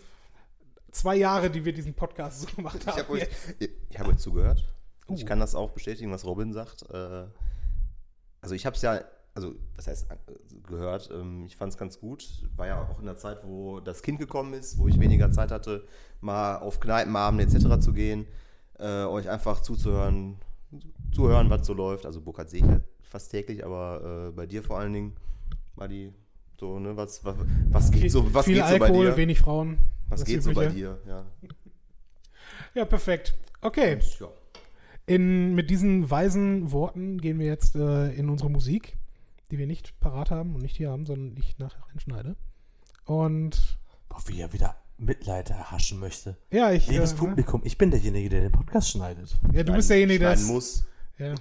zwei 0.96 1.16
Jahre, 1.18 1.50
die 1.50 1.64
wir 1.66 1.74
diesen 1.74 1.94
Podcast 1.94 2.42
so 2.42 2.48
gemacht 2.56 2.78
Ich 2.82 2.88
haben. 2.88 2.98
habe 3.00 3.12
euch, 3.14 3.20
jetzt? 3.22 3.56
ich 3.90 4.00
hab 4.00 4.08
euch 4.08 4.18
zugehört. 4.18 4.64
Uh. 5.08 5.14
Ich 5.16 5.26
kann 5.26 5.40
das 5.40 5.54
auch 5.56 5.72
bestätigen, 5.72 6.12
was 6.12 6.26
Robin 6.26 6.54
sagt. 6.54 6.84
Äh, 6.90 7.26
Also 8.42 8.56
ich 8.56 8.66
habe 8.66 8.76
es 8.76 8.82
ja, 8.82 9.02
also 9.34 9.54
das 9.76 9.88
heißt 9.88 10.12
äh, 10.12 10.16
gehört, 10.68 11.10
ähm, 11.12 11.46
ich 11.46 11.56
fand 11.58 11.74
es 11.74 11.78
ganz 11.78 12.00
gut. 12.00 12.26
War 12.56 12.68
ja 12.68 12.82
auch 12.82 13.00
in 13.00 13.06
der 13.06 13.18
Zeit, 13.18 13.40
wo 13.44 13.80
das 13.80 14.02
Kind 14.02 14.20
gekommen 14.20 14.54
ist, 14.54 14.78
wo 14.78 14.88
ich 14.88 15.00
weniger 15.00 15.32
Zeit 15.32 15.52
hatte, 15.52 15.86
mal 16.22 16.58
auf 16.58 16.80
Kneipenabende 16.80 17.44
etc. 17.44 17.80
zu 17.84 17.92
gehen, 17.94 18.26
äh, 18.80 19.04
euch 19.04 19.30
einfach 19.30 19.62
zuzuhören, 19.62 20.38
zuhören, 21.14 21.50
was 21.50 21.66
so 21.68 21.74
läuft. 21.74 22.06
Also 22.06 22.22
Burkhard 22.22 22.50
sehe 22.50 22.62
ich 22.62 22.68
ja 22.70 22.80
fast 23.02 23.32
täglich, 23.32 23.64
aber 23.66 24.32
bei 24.36 24.46
dir 24.46 24.62
vor 24.64 24.78
allen 24.80 24.94
Dingen, 24.94 25.16
Madi, 25.76 26.14
so, 26.60 26.80
ne, 26.80 26.96
was, 26.98 27.24
was, 27.26 27.36
was 27.70 27.92
geht 27.92 28.12
so, 28.12 28.34
was 28.34 28.46
Viel 28.46 28.56
geht 28.56 28.68
so 28.68 28.78
bei 28.80 28.86
Alkohol, 28.86 29.06
dir? 29.08 29.18
wenig 29.18 29.40
Frauen. 29.40 29.78
Was 30.10 30.22
das 30.22 30.30
geht 30.30 30.44
so 30.44 30.54
bei 30.54 30.68
dir? 30.68 31.00
Ja. 31.08 31.26
Ja, 32.74 32.86
perfekt. 32.86 33.36
Okay. 33.62 34.00
In, 35.08 35.56
mit 35.56 35.70
diesen 35.70 36.10
weisen 36.10 36.72
Worten 36.72 37.20
gehen 37.20 37.40
wir 37.40 37.46
jetzt 37.48 37.76
äh, 37.76 38.12
in 38.12 38.30
unsere 38.30 38.50
Musik, 38.50 38.98
die 39.52 39.58
wir 39.58 39.68
nicht 39.68 40.00
parat 40.00 40.32
haben 40.32 40.56
und 40.56 40.62
nicht 40.62 40.76
hier 40.78 40.90
haben, 40.92 41.06
sondern 41.06 41.36
ich 41.38 41.58
nachher 41.58 41.84
reinschneide. 41.90 42.36
Und 43.06 43.78
Boah, 44.10 44.20
wie 44.26 44.42
er 44.42 44.52
wieder 44.52 44.76
Mitleid 44.98 45.50
erhaschen 45.50 46.00
möchte. 46.00 46.38
ja, 46.52 46.72
ich. 46.72 46.88
Liebes 46.88 47.14
äh, 47.14 47.16
Publikum, 47.16 47.62
ich 47.64 47.78
bin 47.78 47.92
derjenige, 47.92 48.30
der 48.30 48.42
den 48.42 48.52
Podcast 48.52 48.90
schneidet. 48.90 49.36
Ja, 49.54 49.64
du 49.64 49.74
bist 49.74 49.90
derjenige, 49.90 50.20
der 50.20 50.36
Schneiden 50.36 50.44
es, 50.44 50.52
muss. 50.52 50.86
ja, 51.18 51.36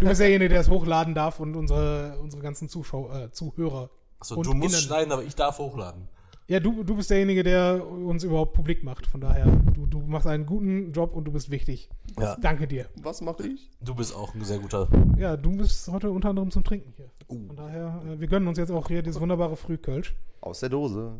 du 0.00 0.06
bist 0.06 0.20
derjenige, 0.20 0.50
der 0.50 0.60
es 0.60 0.68
hochladen 0.70 1.14
darf 1.14 1.40
und 1.40 1.56
unsere, 1.56 2.18
unsere 2.20 2.42
ganzen 2.42 2.68
Zuschauer, 2.68 3.14
äh, 3.14 3.32
Zuhörer. 3.32 3.90
Achso, 4.18 4.42
du 4.42 4.52
musst 4.54 4.74
innen. 4.74 4.82
schneiden, 4.82 5.12
aber 5.12 5.24
ich 5.24 5.34
darf 5.34 5.58
hochladen. 5.58 6.08
Ja, 6.50 6.58
du, 6.58 6.82
du 6.82 6.96
bist 6.96 7.08
derjenige, 7.10 7.44
der 7.44 7.80
uns 7.88 8.24
überhaupt 8.24 8.54
publik 8.54 8.82
macht. 8.82 9.06
Von 9.06 9.20
daher, 9.20 9.46
du, 9.72 9.86
du 9.86 10.00
machst 10.00 10.26
einen 10.26 10.46
guten 10.46 10.90
Job 10.90 11.14
und 11.14 11.22
du 11.22 11.30
bist 11.30 11.52
wichtig. 11.52 11.88
Ja. 12.18 12.36
Danke 12.40 12.66
dir. 12.66 12.86
Was 13.00 13.20
mache 13.20 13.46
ich? 13.46 13.70
Du 13.80 13.94
bist 13.94 14.12
auch 14.12 14.34
ein 14.34 14.42
sehr 14.42 14.58
guter. 14.58 14.88
Ja, 15.16 15.36
du 15.36 15.56
bist 15.56 15.86
heute 15.86 16.10
unter 16.10 16.30
anderem 16.30 16.50
zum 16.50 16.64
Trinken 16.64 16.92
hier. 16.96 17.08
Uh. 17.28 17.46
Von 17.46 17.54
daher, 17.54 18.02
äh, 18.04 18.18
wir 18.18 18.26
gönnen 18.26 18.48
uns 18.48 18.58
jetzt 18.58 18.72
auch 18.72 18.88
hier 18.88 19.00
dieses 19.00 19.20
wunderbare 19.20 19.54
Frühkölsch. 19.54 20.16
Aus 20.40 20.58
der 20.58 20.70
Dose. 20.70 21.12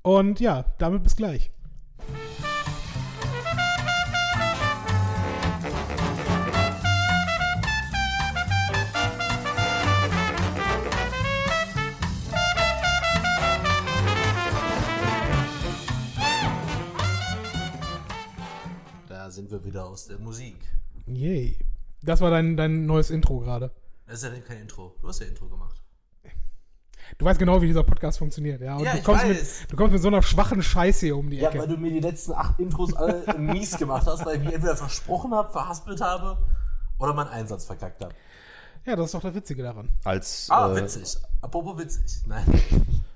Und 0.00 0.40
ja, 0.40 0.64
damit 0.78 1.02
bis 1.02 1.14
gleich. 1.14 1.50
Sind 19.50 19.64
wir 19.64 19.64
wieder 19.64 19.84
aus 19.86 20.06
der 20.06 20.18
Musik. 20.18 20.56
Yay. 21.06 21.58
Das 22.02 22.20
war 22.20 22.30
dein, 22.30 22.56
dein 22.56 22.86
neues 22.86 23.10
Intro 23.10 23.40
gerade. 23.40 23.70
Das 24.06 24.22
ist 24.22 24.32
ja 24.32 24.40
kein 24.40 24.60
Intro. 24.62 24.94
Du 25.00 25.08
hast 25.08 25.20
ja 25.20 25.26
Intro 25.26 25.48
gemacht. 25.48 25.82
Du 27.18 27.24
weißt 27.24 27.40
genau, 27.40 27.60
wie 27.60 27.66
dieser 27.66 27.82
Podcast 27.82 28.18
funktioniert, 28.18 28.60
ja? 28.60 28.76
Und 28.76 28.84
Ja, 28.84 28.92
du, 28.92 28.98
ich 28.98 29.04
kommst 29.04 29.24
weiß. 29.24 29.60
Mit, 29.62 29.72
du 29.72 29.76
kommst 29.76 29.92
mit 29.92 30.02
so 30.02 30.08
einer 30.08 30.22
schwachen 30.22 30.62
Scheiße 30.62 31.06
hier 31.06 31.16
um 31.16 31.28
die 31.28 31.38
Ja, 31.38 31.48
Ecke. 31.48 31.58
weil 31.58 31.66
du 31.68 31.76
mir 31.76 31.90
die 31.90 31.98
letzten 32.00 32.32
acht 32.32 32.60
Intros 32.60 32.94
alle 32.94 33.24
mies 33.38 33.76
gemacht 33.76 34.06
hast, 34.06 34.24
weil 34.24 34.36
ich 34.38 34.44
mich 34.44 34.54
entweder 34.54 34.76
versprochen 34.76 35.34
habe, 35.34 35.50
verhaspelt 35.50 36.00
habe 36.00 36.38
oder 37.00 37.12
meinen 37.12 37.28
Einsatz 37.30 37.64
verkackt 37.64 38.00
habe. 38.04 38.14
Ja, 38.86 38.94
das 38.94 39.06
ist 39.06 39.14
doch 39.14 39.22
das 39.22 39.34
Witzige 39.34 39.64
daran. 39.64 39.88
Als, 40.04 40.46
Ah, 40.50 40.70
äh, 40.72 40.76
witzig. 40.76 41.16
Apropos 41.40 41.76
witzig. 41.78 42.20
Nein. 42.26 42.44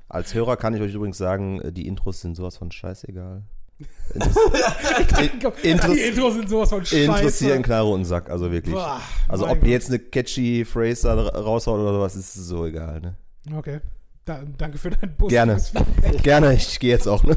als 0.08 0.34
Hörer 0.34 0.56
kann 0.56 0.74
ich 0.74 0.80
euch 0.82 0.92
übrigens 0.94 1.16
sagen, 1.18 1.60
äh, 1.60 1.70
die 1.72 1.86
Intros 1.86 2.20
sind 2.20 2.34
sowas 2.34 2.56
von 2.56 2.72
scheißegal. 2.72 3.44
Interess- 4.14 5.92
die 5.94 6.00
Intros 6.00 6.34
sind 6.34 6.48
sowas 6.48 6.68
von 6.68 6.84
Scheiße. 6.84 7.04
Interessieren 7.04 7.62
Knarre 7.62 7.88
und 7.88 8.04
Sack, 8.04 8.30
also 8.30 8.50
wirklich. 8.50 8.74
Boah, 8.74 9.00
also 9.28 9.48
ob 9.48 9.62
ihr 9.64 9.70
jetzt 9.70 9.88
eine 9.88 9.98
catchy 9.98 10.64
Phrase 10.64 11.08
raushaut 11.12 11.80
oder 11.80 11.92
sowas, 11.94 12.14
ist 12.14 12.34
so 12.34 12.66
egal. 12.66 13.00
Ne? 13.00 13.14
Okay. 13.56 13.80
Da, 14.24 14.40
danke 14.56 14.78
für 14.78 14.90
dein 14.90 15.16
positives 15.16 15.72
Gerne. 15.72 16.18
Gerne, 16.22 16.54
ich 16.54 16.78
gehe 16.80 16.90
jetzt 16.90 17.06
auch. 17.06 17.22
Ne? 17.24 17.36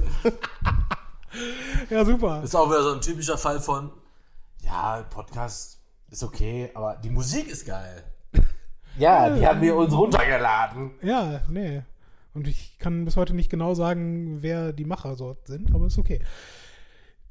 Ja, 1.90 2.06
super. 2.06 2.42
Ist 2.44 2.56
auch 2.56 2.70
wieder 2.70 2.84
so 2.84 2.94
ein 2.94 3.02
typischer 3.02 3.38
Fall 3.38 3.60
von, 3.60 3.92
ja, 4.64 5.04
Podcast 5.10 5.80
ist 6.10 6.24
okay, 6.24 6.70
aber 6.74 6.96
die 7.04 7.10
Musik 7.10 7.50
ist 7.50 7.66
geil. 7.66 8.04
Ja, 8.98 9.30
die 9.30 9.46
haben 9.46 9.62
wir 9.62 9.76
uns 9.76 9.94
runtergeladen. 9.94 10.92
Ja, 11.02 11.42
nee. 11.50 11.82
Und 12.38 12.48
ich 12.48 12.78
kann 12.78 13.04
bis 13.04 13.18
heute 13.18 13.34
nicht 13.34 13.50
genau 13.50 13.74
sagen, 13.74 14.44
wer 14.44 14.72
die 14.72 14.86
Macher 14.86 15.16
dort 15.16 15.48
sind, 15.48 15.74
aber 15.74 15.88
ist 15.88 15.98
okay. 15.98 16.22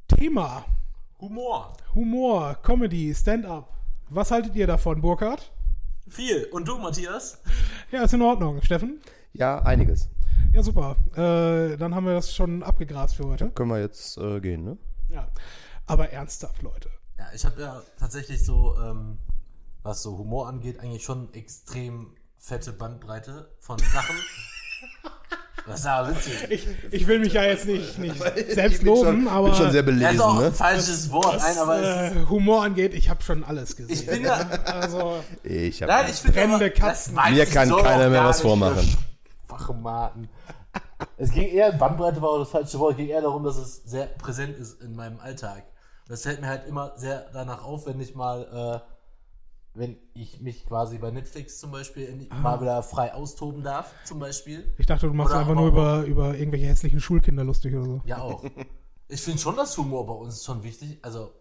Thema: 0.08 0.64
Humor. 1.20 1.76
Humor, 1.94 2.56
Comedy, 2.60 3.14
Stand-up. 3.14 3.72
Was 4.10 4.32
haltet 4.32 4.56
ihr 4.56 4.66
davon, 4.66 5.00
Burkhard? 5.00 5.52
Viel. 6.08 6.48
Und 6.50 6.66
du, 6.66 6.78
Matthias? 6.78 7.40
Ja, 7.92 8.02
ist 8.02 8.14
in 8.14 8.22
Ordnung. 8.22 8.60
Steffen? 8.62 9.00
Ja, 9.32 9.62
einiges. 9.62 10.08
Ja, 10.52 10.64
super. 10.64 10.96
Äh, 11.12 11.76
dann 11.76 11.94
haben 11.94 12.04
wir 12.04 12.14
das 12.14 12.34
schon 12.34 12.64
abgegrast 12.64 13.14
für 13.14 13.26
heute. 13.28 13.50
Können 13.50 13.70
wir 13.70 13.78
jetzt 13.78 14.18
äh, 14.18 14.40
gehen, 14.40 14.64
ne? 14.64 14.76
Ja. 15.08 15.28
Aber 15.86 16.10
ernsthaft, 16.10 16.62
Leute. 16.62 16.90
Ja, 17.16 17.26
ich 17.32 17.44
habe 17.44 17.60
ja 17.60 17.80
tatsächlich 17.96 18.44
so, 18.44 18.76
ähm, 18.76 19.18
was 19.84 20.02
so 20.02 20.18
Humor 20.18 20.48
angeht, 20.48 20.80
eigentlich 20.80 21.04
schon 21.04 21.32
extrem 21.32 22.16
fette 22.38 22.72
Bandbreite 22.72 23.54
von 23.60 23.78
Sachen. 23.78 24.16
Das 25.66 25.80
ist 25.80 25.86
witzig. 26.08 26.46
Ich, 26.48 26.66
ich 26.92 27.06
will 27.08 27.18
mich 27.18 27.32
ja 27.32 27.42
jetzt 27.42 27.66
nicht, 27.66 27.98
nicht 27.98 28.16
selbst 28.50 28.84
loben, 28.84 29.24
schon, 29.24 29.28
aber 29.28 29.48
bin 29.48 29.56
schon 29.56 29.72
sehr 29.72 29.84
was 29.84 29.86
Das 29.86 29.94
ist 29.94 30.00
belesen, 30.00 30.20
auch 30.20 30.38
ne? 30.38 30.46
ein 30.46 30.52
falsches 30.54 31.10
Wort. 31.10 31.38
Nein, 31.38 31.58
aber 31.58 31.78
es, 31.78 32.16
äh, 32.16 32.26
Humor 32.28 32.62
angeht, 32.62 32.94
ich 32.94 33.10
habe 33.10 33.22
schon 33.22 33.42
alles 33.42 33.74
gesehen. 33.74 33.92
ich 33.92 34.06
bin 34.06 34.22
ja. 34.22 34.34
also, 34.64 35.24
Ich 35.42 35.82
hab 35.82 35.88
Nein, 35.88 36.06
ich 36.08 36.22
Brennende 36.22 36.66
aber, 36.66 36.70
Katzen. 36.70 37.18
Mir 37.30 37.46
kann 37.46 37.68
soll 37.68 37.82
keiner 37.82 38.08
mehr 38.08 38.24
was 38.24 38.40
vormachen. 38.40 38.86
für 38.86 38.96
Fachmaten. 39.48 40.28
Es 41.16 41.30
ging 41.32 41.48
eher, 41.48 41.72
Bandbreite 41.72 42.22
war 42.22 42.30
auch 42.30 42.38
das 42.38 42.50
falsche 42.50 42.78
Wort, 42.78 42.92
es 42.92 42.96
ging 42.98 43.08
eher 43.08 43.22
darum, 43.22 43.42
dass 43.42 43.56
es 43.56 43.82
sehr 43.84 44.06
präsent 44.06 44.56
ist 44.56 44.80
in 44.82 44.94
meinem 44.94 45.18
Alltag. 45.18 45.64
Das 46.08 46.22
fällt 46.22 46.40
mir 46.40 46.46
halt 46.46 46.66
immer 46.66 46.92
sehr 46.96 47.26
danach 47.32 47.64
auf, 47.64 47.86
wenn 47.86 48.00
ich 48.00 48.14
mal, 48.14 48.82
äh, 48.84 48.95
wenn 49.76 49.96
ich 50.14 50.40
mich 50.40 50.66
quasi 50.66 50.98
bei 50.98 51.10
Netflix 51.10 51.58
zum 51.60 51.70
Beispiel 51.70 52.04
in, 52.04 52.26
Ah. 52.30 52.36
mal 52.36 52.60
wieder 52.60 52.82
frei 52.82 53.12
austoben 53.14 53.62
darf, 53.62 53.92
zum 54.04 54.18
Beispiel. 54.18 54.72
ich 54.78 54.86
dachte, 54.86 55.06
du 55.06 55.12
machst 55.14 55.32
Oder 55.32 55.40
einfach 55.40 55.54
nur 55.54 55.68
über, 55.68 56.02
über 56.04 56.36
irgendwelche 56.36 56.66
hässlichen 56.66 57.00
Schulkinder 57.00 57.44
lustig 57.44 57.74
oder 57.74 57.84
so. 57.84 58.00
Ja, 58.04 58.18
auch. 58.22 58.44
Ich 59.08 59.20
finde 59.22 59.38
schon, 59.40 59.54
dass 59.56 59.76
Humor 59.78 60.06
bei 60.06 60.14
uns 60.14 60.44
schon 60.44 60.62
wichtig. 60.62 60.98
Also, 61.02 61.32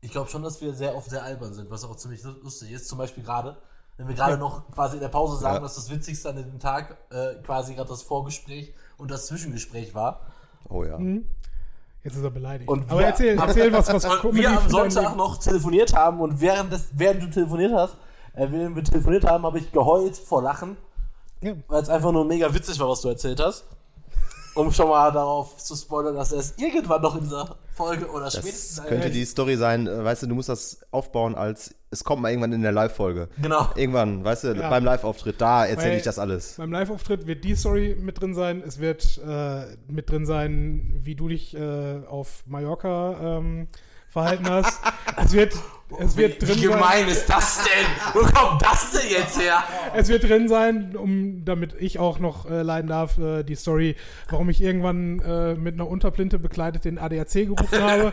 ich 0.00 0.10
glaube 0.10 0.30
schon, 0.30 0.42
dass 0.42 0.60
wir 0.62 0.72
sehr 0.74 0.94
oft 0.96 1.10
sehr 1.10 1.22
albern 1.22 1.52
sind, 1.52 1.70
was 1.70 1.84
auch 1.84 1.94
ziemlich 1.96 2.22
lu- 2.22 2.40
lustig 2.42 2.70
ist. 2.70 2.88
Zum 2.88 2.96
Beispiel 2.98 3.22
gerade, 3.22 3.58
wenn 3.98 4.08
wir 4.08 4.14
gerade 4.14 4.38
noch 4.38 4.70
quasi 4.70 4.94
in 4.96 5.00
der 5.02 5.08
Pause 5.08 5.36
sagen, 5.38 5.56
Ja. 5.56 5.60
dass 5.60 5.74
das 5.74 5.90
Witzigste 5.90 6.30
an 6.30 6.36
dem 6.36 6.58
Tag 6.58 6.96
äh, 7.10 7.34
quasi 7.42 7.74
gerade 7.74 7.90
das 7.90 8.02
Vorgespräch 8.02 8.72
und 8.96 9.10
das 9.10 9.26
Zwischengespräch 9.26 9.94
war. 9.94 10.26
Oh 10.70 10.84
ja. 10.84 10.98
Jetzt 12.02 12.16
ist 12.16 12.22
er 12.24 12.30
beleidigt. 12.30 12.68
Und 12.68 12.90
Aber 12.90 13.00
wir- 13.00 13.06
erzähl, 13.08 13.38
erzähl 13.38 13.72
was, 13.72 13.92
was 13.92 14.04
Comedy 14.20 14.38
wir 14.42 14.50
am 14.50 14.68
Sonntag 14.68 15.16
noch 15.16 15.36
telefoniert 15.38 15.94
haben 15.94 16.20
und 16.20 16.40
während, 16.40 16.72
des, 16.72 16.88
während 16.92 17.22
du 17.22 17.30
telefoniert 17.30 17.72
hast, 17.74 17.94
äh, 18.34 18.46
während 18.50 18.76
wir 18.76 18.84
telefoniert 18.84 19.24
haben, 19.24 19.44
habe 19.44 19.58
ich 19.58 19.70
geheult 19.70 20.16
vor 20.16 20.42
Lachen, 20.42 20.76
Ja. 21.42 21.52
weil 21.68 21.82
es 21.82 21.88
einfach 21.90 22.12
nur 22.12 22.24
mega 22.24 22.52
witzig 22.54 22.78
war, 22.80 22.88
was 22.88 23.00
du 23.02 23.08
erzählt 23.08 23.40
hast. 23.40 23.64
Um 24.54 24.72
schon 24.72 24.88
mal 24.88 25.12
darauf 25.12 25.56
zu 25.58 25.76
spoilern, 25.76 26.16
dass 26.16 26.32
er 26.32 26.40
es 26.40 26.54
irgendwann 26.56 27.00
noch 27.02 27.14
in 27.16 27.22
dieser 27.22 27.56
Folge 27.74 28.08
oder 28.10 28.30
spätestens 28.30 28.76
Das 28.76 28.86
könnte 28.86 29.08
die 29.10 29.24
Story 29.24 29.56
sein, 29.56 29.86
äh, 29.86 30.02
weißt 30.04 30.22
du, 30.22 30.26
du 30.26 30.34
musst 30.34 30.48
das 30.48 30.80
aufbauen 30.90 31.34
als, 31.36 31.72
es 31.92 32.04
kommt 32.04 32.22
mal 32.22 32.30
irgendwann 32.30 32.52
in 32.52 32.62
der 32.62 32.70
Live-Folge. 32.72 33.28
Genau. 33.42 33.68
Irgendwann, 33.74 34.24
weißt 34.24 34.44
du, 34.44 34.52
Ja. 34.52 34.70
beim 34.70 34.84
Live-Auftritt, 34.84 35.40
da 35.40 35.66
erzähle 35.66 35.96
ich 35.96 36.02
das 36.04 36.18
alles. 36.20 36.54
Beim 36.56 36.70
Live-Auftritt 36.70 37.26
wird 37.26 37.42
die 37.44 37.56
Story 37.56 37.96
mit 38.00 38.20
drin 38.20 38.32
sein. 38.34 38.62
Es 38.64 38.78
wird 38.78 39.18
äh, 39.26 39.64
mit 39.88 40.08
drin 40.08 40.24
sein, 40.24 41.00
wie 41.02 41.16
du 41.16 41.28
dich 41.28 41.56
äh, 41.56 42.00
auf 42.08 42.44
Mallorca 42.46 43.38
ähm, 43.38 43.66
verhalten 44.08 44.48
hast. 44.48 44.80
Es 45.22 45.32
wird, 45.32 45.52
es 45.98 46.16
wird 46.16 46.40
drin 46.40 46.54
Wie 46.56 46.66
sein. 46.66 46.70
gemein 46.70 47.08
ist 47.08 47.26
das 47.26 47.58
denn? 47.64 47.86
Wo 48.14 48.20
kommt 48.20 48.62
das 48.62 48.92
denn 48.92 49.10
jetzt 49.10 49.38
her? 49.40 49.62
Es 49.94 50.08
wird 50.08 50.22
drin 50.22 50.48
sein, 50.48 50.94
um, 50.96 51.44
damit 51.44 51.74
ich 51.78 51.98
auch 51.98 52.20
noch 52.20 52.48
äh, 52.48 52.62
leiden 52.62 52.86
darf, 52.88 53.18
äh, 53.18 53.42
die 53.42 53.56
Story, 53.56 53.96
warum 54.30 54.48
ich 54.48 54.62
irgendwann 54.62 55.18
äh, 55.18 55.54
mit 55.56 55.74
einer 55.74 55.88
Unterplinte 55.88 56.38
bekleidet 56.38 56.84
den 56.84 56.96
ADAC 56.98 57.32
gerufen 57.32 57.82
habe. 57.82 58.12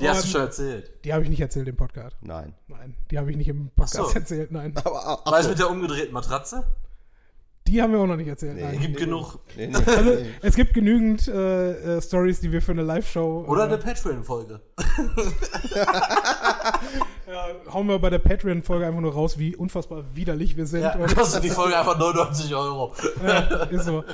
Die 0.00 0.08
hast 0.08 0.22
du 0.22 0.26
Und- 0.26 0.32
schon 0.32 0.40
erzählt. 0.42 0.90
Die 1.04 1.12
habe 1.12 1.22
ich 1.24 1.30
nicht 1.30 1.40
erzählt 1.40 1.68
im 1.68 1.76
Podcast. 1.76 2.16
Nein. 2.22 2.54
Nein, 2.68 2.94
die 3.10 3.18
habe 3.18 3.30
ich 3.30 3.36
nicht 3.36 3.48
im 3.48 3.70
Podcast 3.76 4.10
so. 4.12 4.14
erzählt, 4.18 4.50
nein. 4.50 4.74
Aber, 4.84 5.22
du 5.42 5.48
mit 5.48 5.58
der 5.58 5.70
umgedrehten 5.70 6.12
Matratze? 6.14 6.64
Die 7.68 7.80
haben 7.80 7.92
wir 7.92 8.00
auch 8.00 8.06
noch 8.08 8.16
nicht 8.16 8.26
erzählt, 8.26 8.56
Nee. 8.56 8.62
nein. 8.64 8.80
Gibt 8.80 8.96
genug. 8.96 9.38
nee, 9.56 9.68
nee, 9.68 9.76
Also, 9.86 10.10
nee. 10.10 10.26
es 10.42 10.56
gibt 10.56 10.74
genügend 10.74 11.28
äh, 11.28 11.96
äh, 11.98 12.02
Stories, 12.02 12.40
die 12.40 12.50
wir 12.50 12.60
für 12.60 12.72
eine 12.72 12.82
Live-Show. 12.82 13.44
Oder 13.46 13.62
äh, 13.62 13.66
eine 13.68 13.78
Patreon-Folge. 13.78 14.60
ja, 17.28 17.46
hauen 17.72 17.86
wir 17.88 17.98
bei 17.98 18.10
der 18.10 18.18
Patreon-Folge 18.18 18.86
einfach 18.86 19.00
nur 19.00 19.12
raus, 19.12 19.38
wie 19.38 19.54
unfassbar 19.56 20.04
widerlich 20.14 20.56
wir 20.56 20.66
sind. 20.66 20.82
Ja, 20.82 20.96
kostet 21.14 21.44
die 21.44 21.50
Folge 21.50 21.78
einfach 21.78 21.98
99 21.98 22.54
Euro. 22.54 22.94
ja, 23.24 23.40
ist 23.64 23.84
so. 23.84 24.04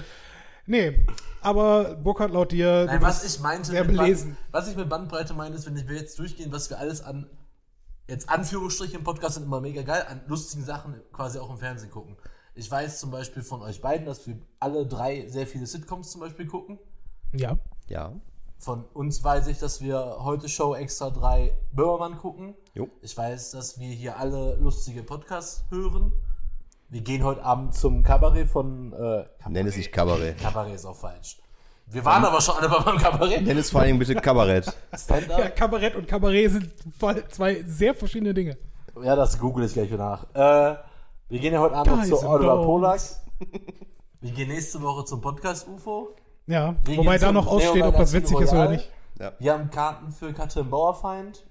Nee, 0.68 1.06
aber 1.40 1.94
Burkhard 1.94 2.30
laut 2.30 2.52
dir. 2.52 2.84
Nein, 2.84 3.00
was 3.00 3.24
ich 3.24 3.40
meinte, 3.40 3.70
sehr 3.70 3.84
mit 3.84 3.96
belesen. 3.96 4.32
Band, 4.32 4.52
was 4.52 4.68
ich 4.68 4.76
mit 4.76 4.88
Bandbreite 4.88 5.32
meine, 5.32 5.54
ist, 5.54 5.66
wenn 5.66 5.88
wir 5.88 5.96
jetzt 5.96 6.18
durchgehen, 6.18 6.52
was 6.52 6.68
wir 6.68 6.78
alles 6.78 7.00
an, 7.00 7.26
jetzt 8.06 8.28
Anführungsstriche 8.28 8.98
im 8.98 9.02
Podcast 9.02 9.36
sind 9.36 9.44
immer 9.44 9.62
mega 9.62 9.80
geil, 9.80 10.04
an 10.08 10.20
lustigen 10.26 10.62
Sachen 10.62 11.00
quasi 11.10 11.38
auch 11.38 11.48
im 11.48 11.56
Fernsehen 11.56 11.90
gucken. 11.90 12.16
Ich 12.54 12.70
weiß 12.70 13.00
zum 13.00 13.10
Beispiel 13.10 13.42
von 13.42 13.62
euch 13.62 13.80
beiden, 13.80 14.04
dass 14.04 14.26
wir 14.26 14.36
alle 14.60 14.86
drei 14.86 15.26
sehr 15.28 15.46
viele 15.46 15.66
Sitcoms 15.66 16.10
zum 16.10 16.20
Beispiel 16.20 16.46
gucken. 16.46 16.78
Ja. 17.32 17.58
Ja. 17.88 18.12
Von 18.58 18.84
uns 18.92 19.24
weiß 19.24 19.46
ich, 19.46 19.58
dass 19.58 19.80
wir 19.80 20.18
heute 20.18 20.50
Show 20.50 20.74
extra 20.74 21.08
drei 21.08 21.56
Böhmermann 21.72 22.18
gucken. 22.18 22.54
Jo. 22.74 22.88
Ich 23.00 23.16
weiß, 23.16 23.52
dass 23.52 23.78
wir 23.78 23.88
hier 23.88 24.18
alle 24.18 24.56
lustige 24.56 25.02
Podcasts 25.02 25.64
hören. 25.70 26.12
Wir 26.90 27.02
gehen 27.02 27.22
heute 27.22 27.42
Abend 27.44 27.74
zum 27.74 28.02
Kabarett 28.02 28.48
von. 28.48 28.92
Äh, 28.92 28.96
Kabarett. 28.96 29.48
Nenn 29.50 29.66
es 29.66 29.76
nicht 29.76 29.92
Kabarett. 29.92 30.38
Kabarett 30.40 30.74
ist 30.74 30.86
auch 30.86 30.96
falsch. 30.96 31.36
Wir 31.86 32.04
waren 32.04 32.24
aber 32.24 32.40
schon 32.40 32.56
alle 32.56 32.68
beim 32.68 32.96
Kabarett. 32.98 33.44
Nenn 33.44 33.58
es 33.58 33.70
vor 33.70 33.80
allen 33.80 33.88
Dingen 33.88 33.98
bitte 33.98 34.14
Kabarett. 34.14 34.72
Stand-up. 34.94 35.38
ja, 35.38 35.48
Kabarett 35.50 35.96
und 35.96 36.06
Kabarett 36.08 36.50
sind 36.50 36.72
zwei 37.30 37.62
sehr 37.66 37.94
verschiedene 37.94 38.32
Dinge. 38.32 38.56
Ja, 39.02 39.14
das 39.16 39.38
google 39.38 39.64
ich 39.64 39.72
gleich 39.74 39.90
wieder 39.90 39.98
nach. 39.98 40.24
Äh, 40.34 40.78
wir 41.28 41.38
gehen 41.40 41.52
ja 41.52 41.60
heute 41.60 41.74
Abend 41.76 41.92
noch 41.92 41.98
Guys 42.00 42.20
zu 42.20 42.28
Oliver. 42.28 42.62
Polak. 42.64 43.00
Wir 44.20 44.32
gehen 44.32 44.48
nächste 44.48 44.82
Woche 44.82 45.04
zum 45.04 45.20
Podcast 45.20 45.68
UFO. 45.68 46.16
Ja, 46.46 46.74
Wir 46.84 46.96
wobei 46.96 47.18
da 47.18 47.30
noch 47.30 47.46
aussteht, 47.46 47.84
ob 47.84 47.96
das 47.96 48.12
witzig 48.14 48.40
ist 48.40 48.52
oder 48.52 48.70
nicht. 48.70 48.90
Ja. 49.18 49.32
Wir 49.38 49.52
haben 49.52 49.70
Karten 49.70 50.10
für 50.10 50.32
Katrin 50.32 50.70
Bauerfeind. 50.70 51.46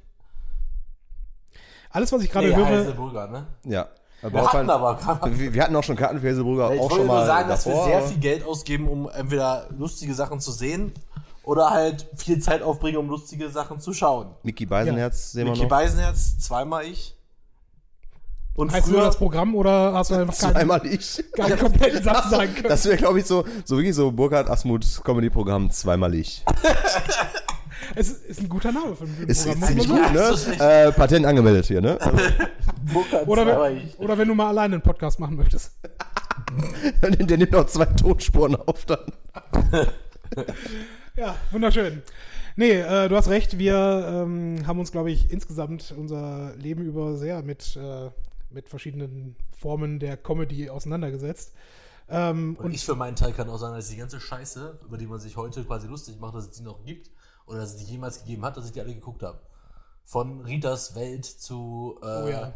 Alles, 1.92 2.12
was 2.12 2.24
ich 2.24 2.32
gerade 2.32 2.50
Nee, 2.50 2.56
höre, 2.56 2.66
Heiselburger, 2.66 3.28
ne? 3.28 3.48
Ja. 3.64 3.88
Wir 4.22 4.52
hatten 4.52 4.70
aber 4.70 5.00
wir, 5.32 5.54
wir 5.54 5.64
hatten 5.64 5.76
auch 5.76 5.84
schon 5.84 5.96
Karten 5.96 6.20
für 6.20 6.30
Hazelbrugger, 6.30 6.74
Ich 6.74 6.80
auch 6.80 6.84
wollte 6.84 6.96
schon 6.96 7.06
nur 7.06 7.16
mal 7.16 7.26
sagen, 7.26 7.50
dass 7.50 7.66
wir 7.66 7.74
davor, 7.74 7.86
sehr 7.88 8.02
viel 8.04 8.18
Geld 8.18 8.46
ausgeben, 8.46 8.88
um 8.88 9.10
entweder 9.10 9.68
lustige 9.78 10.14
Sachen 10.14 10.40
zu 10.40 10.52
sehen 10.52 10.92
oder 11.44 11.70
halt 11.70 12.08
viel 12.16 12.40
Zeit 12.40 12.62
aufbringen, 12.62 12.98
um 12.98 13.10
lustige 13.10 13.50
Sachen 13.50 13.80
zu 13.80 13.94
schauen. 13.94 14.28
Mickey 14.44 14.66
Beisenherz 14.66 15.32
sehen 15.32 15.46
wir 15.46 15.52
Mickey 15.52 15.64
noch. 15.64 15.70
Beisenherz, 15.70 16.40
zweimal 16.40 16.86
ich. 16.86 17.16
Und 18.56 18.72
heißt 18.72 18.88
nur 18.88 18.96
früher, 18.96 19.06
das 19.06 19.18
Programm 19.18 19.54
oder 19.54 19.94
hast 19.94 20.10
du 20.10 20.16
einfach 20.16 20.36
keinen, 20.36 20.54
Zweimal 20.54 20.86
ich. 20.88 21.24
keinen 21.34 21.60
kompletten 21.60 22.04
Satz 22.04 22.32
sagen 22.32 22.56
können? 22.56 22.70
Das 22.70 22.86
wäre, 22.86 22.98
glaube 22.98 23.20
ich, 23.20 23.26
so, 23.28 23.46
so 23.64 23.78
wirklich 23.78 23.96
so 23.96 24.12
Burkhard 24.12 24.50
Asmuth 24.50 25.02
Comedy-Programm 25.04 25.70
zweimal 25.70 26.16
ich. 26.16 26.44
Es 27.96 28.10
ist 28.10 28.42
ein 28.42 28.50
guter 28.50 28.72
Name 28.72 28.96
für 28.96 29.06
ein 29.06 29.26
Ist, 29.28 29.46
Programm. 29.46 29.64
ist 29.64 29.76
muss 29.76 29.86
ziemlich 29.86 29.88
gut, 29.88 30.14
ne? 30.14 30.20
ist. 30.30 30.48
Äh, 30.60 30.92
Patent 30.92 31.26
angemeldet 31.26 31.66
hier, 31.66 31.82
ne? 31.82 31.98
Oder 33.26 33.46
wenn, 33.46 33.78
ich. 33.78 34.00
oder 34.00 34.18
wenn 34.18 34.28
du 34.28 34.36
mal 34.36 34.48
alleine 34.48 34.76
einen 34.76 34.82
Podcast 34.82 35.20
machen 35.20 35.36
möchtest. 35.36 35.72
Der 37.02 37.38
nimmt 37.38 37.52
noch 37.52 37.66
zwei 37.66 37.86
Tonspuren 37.86 38.56
auf 38.56 38.86
dann. 38.86 39.00
Ja, 41.16 41.36
wunderschön. 41.52 42.04
Nee, 42.56 42.74
äh, 42.74 43.10
du 43.10 43.16
hast 43.16 43.28
recht, 43.30 43.58
wir 43.58 43.76
ähm, 44.08 44.68
haben 44.68 44.78
uns, 44.80 44.92
glaube 44.92 45.10
ich, 45.10 45.32
insgesamt 45.32 45.94
unser 45.98 46.56
Leben 46.58 46.84
über 46.86 47.18
sehr 47.18 47.42
mit, 47.42 47.76
äh, 47.76 48.12
mit 48.52 48.70
verschiedenen 48.70 49.36
Formen 49.58 49.98
der 50.00 50.16
Comedy 50.16 50.70
auseinandergesetzt. 50.70 51.54
Ähm, 52.10 52.56
Und 52.60 52.66
und 52.66 52.74
ich 52.74 52.86
für 52.86 52.96
meinen 52.96 53.16
Teil 53.16 53.34
kann 53.34 53.50
auch 53.50 53.58
sagen, 53.58 53.76
dass 53.76 53.90
die 53.90 53.98
ganze 53.98 54.20
Scheiße, 54.20 54.80
über 54.86 54.98
die 54.98 55.08
man 55.08 55.20
sich 55.20 55.36
heute 55.38 55.64
quasi 55.64 55.88
lustig 55.88 56.20
macht, 56.20 56.36
dass 56.36 56.46
es 56.46 56.52
die 56.52 56.64
noch 56.64 56.86
gibt 56.86 57.10
oder 57.48 57.60
dass 57.60 57.72
es 57.72 57.78
die 57.78 57.86
jemals 57.86 58.20
gegeben 58.20 58.46
hat, 58.46 58.56
dass 58.58 58.66
ich 58.66 58.72
die 58.72 58.82
alle 58.82 58.94
geguckt 58.94 59.24
habe. 59.24 59.40
Von 60.06 60.42
Ritas 60.42 60.96
Welt 60.96 61.26
zu 61.26 61.98
äh, 62.02 62.06
oh 62.06 62.28
ja. 62.28 62.54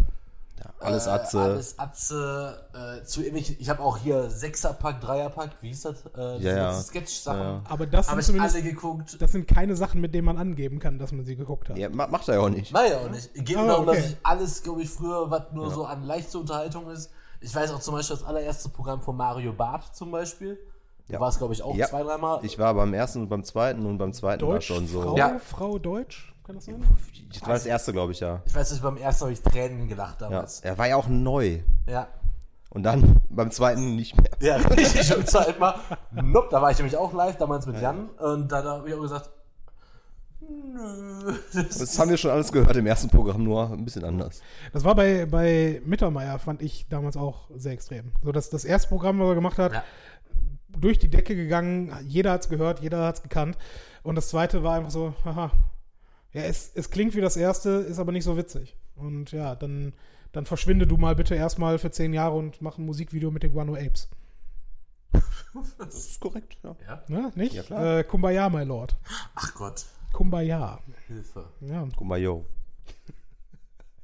Alles 0.80 1.08
äh, 1.08 1.10
Atze. 1.10 1.40
alles 1.42 1.80
Atze 1.80 2.70
äh, 3.02 3.04
zu 3.04 3.22
irgendwelchen, 3.22 3.56
ich 3.60 3.68
habe 3.68 3.82
auch 3.82 3.98
hier 3.98 4.30
Sechserpack, 4.30 5.02
Dreierpack, 5.02 5.52
wie 5.62 5.70
hieß 5.70 5.82
das? 5.82 6.06
Äh, 6.16 6.38
Ja, 6.38 6.52
ja. 6.56 6.56
ganzen 6.72 6.84
Sketch-Sachen. 6.90 7.40
Ja, 7.40 7.52
ja. 7.54 7.62
Aber 7.68 7.88
das 7.88 8.10
Habe 8.12 8.22
sind 8.22 8.36
ich 8.36 8.42
alle 8.42 8.62
geguckt. 8.62 9.20
das 9.20 9.32
sind 9.32 9.48
keine 9.48 9.76
Sachen, 9.76 10.02
mit 10.02 10.14
denen 10.14 10.26
man 10.26 10.38
angeben 10.38 10.78
kann, 10.78 11.00
dass 11.00 11.12
man 11.14 11.26
sie 11.26 11.36
geguckt 11.36 11.70
hat. 11.70 11.78
Ja, 11.80 11.90
ma- 11.90 12.06
macht 12.06 12.28
er 12.28 12.36
ja 12.36 12.42
auch 12.42 12.50
nicht. 12.50 12.72
Nein, 12.72 12.94
auch 12.94 13.10
nicht. 13.10 13.34
Geht 13.34 13.56
nur 13.56 13.66
Ah, 13.66 13.68
darum, 13.70 13.86
dass 13.88 13.98
okay. 13.98 14.06
ich 14.10 14.18
alles, 14.22 14.62
glaube 14.62 14.84
ich, 14.84 14.90
früher, 14.92 15.32
was 15.32 15.52
nur 15.52 15.72
so 15.72 15.84
an 15.86 16.04
leichte 16.04 16.38
Unterhaltung 16.38 16.92
ist. 16.92 17.10
Ich 17.40 17.56
weiß 17.56 17.72
auch 17.72 17.80
zum 17.80 17.96
Beispiel 17.96 18.18
das 18.18 18.24
allererste 18.26 18.70
Programm 18.70 19.02
von 19.02 19.18
Mario 19.18 19.54
Barth 19.54 19.96
zum 19.96 20.12
Beispiel. 20.12 20.60
Da 21.12 21.18
Ja. 21.18 21.20
war 21.22 21.30
es, 21.30 21.38
glaube 21.38 21.54
ich, 21.54 21.62
auch 21.62 21.76
Ja. 21.76 21.88
zwei, 21.88 22.04
dreimal. 22.04 22.40
Ich 22.44 22.58
war 22.58 22.74
beim 22.74 22.94
ersten 22.94 23.22
und 23.22 23.30
beim 23.30 23.44
zweiten 23.44 23.86
und 23.86 23.98
beim 23.98 24.14
zweiten 24.14 24.42
war 24.44 24.54
Deutsch, 24.54 24.68
schon 24.68 24.88
so. 24.88 25.02
Frau, 25.02 25.18
Ja. 25.18 25.40
Frau 25.40 25.78
Deutsch, 25.78 26.34
kann 26.46 26.56
das 26.56 26.66
sein? 26.66 26.82
Das 27.34 27.42
war 27.42 27.50
das 27.50 27.66
erste, 27.66 27.92
glaube 27.92 28.14
ich, 28.14 28.20
ja. 28.22 28.42
Ich 28.46 28.56
weiß 28.56 28.72
nicht, 28.72 28.82
beim 28.82 28.98
ersten 28.98 29.24
habe 29.26 29.34
ich 29.34 29.42
Tränen 29.42 29.88
gelacht 29.88 30.22
ja. 30.22 30.30
damals. 30.30 30.62
Er 30.62 30.78
war 30.78 30.88
ja 30.88 30.96
auch 30.96 31.08
neu. 31.08 31.60
Ja. 31.88 32.08
Und 32.70 32.84
dann 32.84 33.18
beim 33.30 33.52
zweiten 33.52 33.96
nicht 33.98 34.16
mehr. 34.16 34.32
Ja, 34.40 34.56
richtig 34.68 35.12
im 35.12 35.26
zweiten 35.26 35.60
Mal. 35.60 35.76
Nope, 36.12 36.48
da 36.52 36.62
war 36.62 36.72
ich 36.72 36.78
nämlich 36.78 36.96
auch 36.96 37.12
live, 37.14 37.38
damals 37.38 37.66
mit 37.66 37.82
Jan. 37.82 38.10
Und 38.12 38.50
da 38.52 38.64
habe 38.64 38.88
ich 38.88 38.96
auch 38.96 39.02
gesagt, 39.02 39.30
nö. 40.40 41.34
Das 41.54 41.78
Das 41.78 42.00
haben 42.00 42.10
wir 42.10 42.18
schon 42.18 42.32
alles 42.32 42.52
gehört 42.52 42.76
im 42.78 42.86
ersten 42.88 43.10
Programm, 43.10 43.44
nur 43.44 43.70
ein 43.72 43.84
bisschen 43.84 44.04
anders. 44.06 44.42
Das 44.74 44.84
war 44.84 44.96
bei, 44.96 45.26
bei 45.26 45.82
Mittermeier, 45.86 46.40
fand 46.40 46.62
ich 46.62 46.88
damals 46.90 47.18
auch 47.18 47.50
sehr 47.56 47.74
extrem. 47.74 48.12
So, 48.24 48.32
dass 48.32 48.50
das 48.50 48.64
erste 48.66 48.88
Programm, 48.90 49.20
was 49.20 49.28
er 49.30 49.36
gemacht 49.36 49.58
hat, 49.58 49.74
Ja. 49.74 49.84
Durch 50.78 51.00
die 51.00 51.10
Decke 51.10 51.36
gegangen, 51.36 51.92
jeder 52.08 52.32
hat 52.32 52.42
es 52.42 52.50
gehört, 52.50 52.80
jeder 52.82 53.06
hat 53.06 53.16
es 53.16 53.24
gekannt. 53.24 53.58
Und 54.04 54.16
das 54.16 54.30
zweite 54.30 54.64
war 54.64 54.76
einfach 54.76 54.92
so, 54.92 55.14
haha, 55.26 55.52
ja, 56.34 56.44
es, 56.44 56.72
es 56.76 56.90
klingt 56.90 57.16
wie 57.16 57.22
das 57.22 57.38
erste, 57.38 57.70
ist 57.70 58.00
aber 58.00 58.12
nicht 58.12 58.24
so 58.24 58.38
witzig. 58.38 58.78
Und 58.96 59.32
ja, 59.32 59.56
dann, 59.56 59.94
dann 60.32 60.46
verschwinde 60.46 60.88
du 60.88 60.98
mal 60.98 61.16
bitte 61.16 61.36
erstmal 61.36 61.78
für 61.78 61.92
zehn 61.92 62.14
Jahre 62.14 62.36
und 62.36 62.62
mach 62.62 62.78
ein 62.78 62.86
Musikvideo 62.86 63.32
mit 63.32 63.44
den 63.44 63.52
Guano 63.52 63.76
Apes. 63.76 64.10
Das 65.78 65.96
ist 65.96 66.20
korrekt, 66.22 66.58
ja. 66.64 66.76
Ja. 66.88 67.04
Ne? 67.10 67.32
Nicht? 67.36 67.54
Ja, 67.54 67.64
klar. 67.64 68.00
Äh, 68.00 68.04
Kumbaya, 68.06 68.50
my 68.50 68.64
lord. 68.64 68.96
Ach 69.36 69.54
Gott, 69.56 69.86
Kumbaya. 70.14 70.80
Hilfe. 71.08 71.50
Ja. 71.60 71.86
Guck 71.94 72.08
mal, 72.08 72.20
yo. 72.20 72.46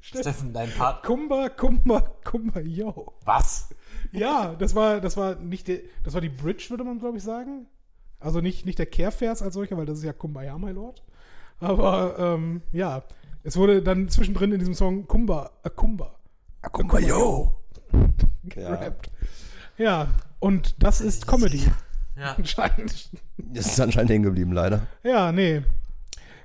Steffen, 0.08 0.54
dein 0.54 0.72
Part. 0.72 1.04
Kumba, 1.04 1.50
Kumba, 1.50 2.02
Kumba, 2.24 2.60
yo. 2.62 3.14
Was? 3.26 3.70
Ja, 4.12 4.56
das 4.56 4.74
war, 4.76 5.02
das 5.02 5.18
war 5.18 5.36
nicht 5.36 5.68
die, 5.68 5.82
das 6.04 6.14
war 6.14 6.22
die 6.22 6.30
Bridge, 6.30 6.68
würde 6.70 6.84
man, 6.84 7.00
glaube 7.00 7.18
ich, 7.18 7.24
sagen. 7.24 7.66
Also 8.20 8.40
nicht, 8.42 8.66
nicht 8.66 8.80
der 8.80 8.86
Kehrvers 8.86 9.42
als 9.42 9.54
solcher, 9.54 9.78
weil 9.78 9.86
das 9.86 10.00
ist 10.00 10.04
ja 10.06 10.14
Kumbaya, 10.14 10.58
my 10.58 10.72
lord. 10.72 11.04
Aber 11.60 12.16
ähm, 12.18 12.62
ja, 12.72 13.04
es 13.44 13.58
wurde 13.58 13.82
dann 13.82 14.10
zwischendrin 14.10 14.52
in 14.52 14.60
diesem 14.60 14.74
Song 14.74 15.08
Kumba, 15.08 15.52
äh, 15.64 15.70
Kumba 15.70 16.18
guck 16.72 16.92
mal, 16.94 17.04
yo. 17.04 17.56
Ja, 18.56 18.76
gerappt. 18.76 19.12
Ja, 19.78 20.08
und 20.40 20.82
das 20.82 21.02
ist 21.02 21.28
Comedy, 21.28 21.64
Ja. 22.18 22.34
anscheinend. 22.38 23.10
das 23.38 23.68
ist 23.68 23.80
anscheinend 23.80 24.10
hängen 24.12 24.24
geblieben, 24.24 24.54
leider. 24.54 24.88
Ja, 25.04 25.32
nee. 25.32 25.64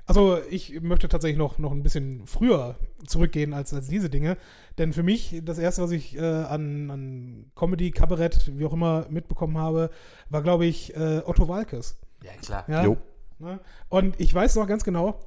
Also 0.05 0.37
ich 0.49 0.81
möchte 0.81 1.07
tatsächlich 1.07 1.37
noch, 1.37 1.59
noch 1.59 1.71
ein 1.71 1.81
bisschen 1.81 2.27
früher 2.27 2.75
zurückgehen 3.07 3.53
als, 3.53 3.73
als 3.73 3.87
diese 3.87 4.09
Dinge. 4.09 4.37
Denn 4.77 4.91
für 4.91 5.03
mich, 5.03 5.41
das 5.43 5.57
erste, 5.57 5.81
was 5.81 5.91
ich 5.91 6.17
äh, 6.17 6.21
an, 6.21 6.91
an 6.91 7.51
Comedy, 7.55 7.91
Kabarett, 7.91 8.51
wie 8.57 8.65
auch 8.65 8.73
immer 8.73 9.05
mitbekommen 9.09 9.57
habe, 9.57 9.89
war, 10.29 10.41
glaube 10.41 10.65
ich, 10.65 10.95
äh, 10.95 11.21
Otto 11.25 11.47
Walkes. 11.47 11.99
Ja, 12.23 12.31
klar. 12.41 12.65
Ja? 12.67 12.83
Jo. 12.83 12.97
Ne? 13.39 13.59
Und 13.89 14.19
ich 14.19 14.33
weiß 14.33 14.55
noch 14.55 14.67
ganz 14.67 14.83
genau, 14.83 15.19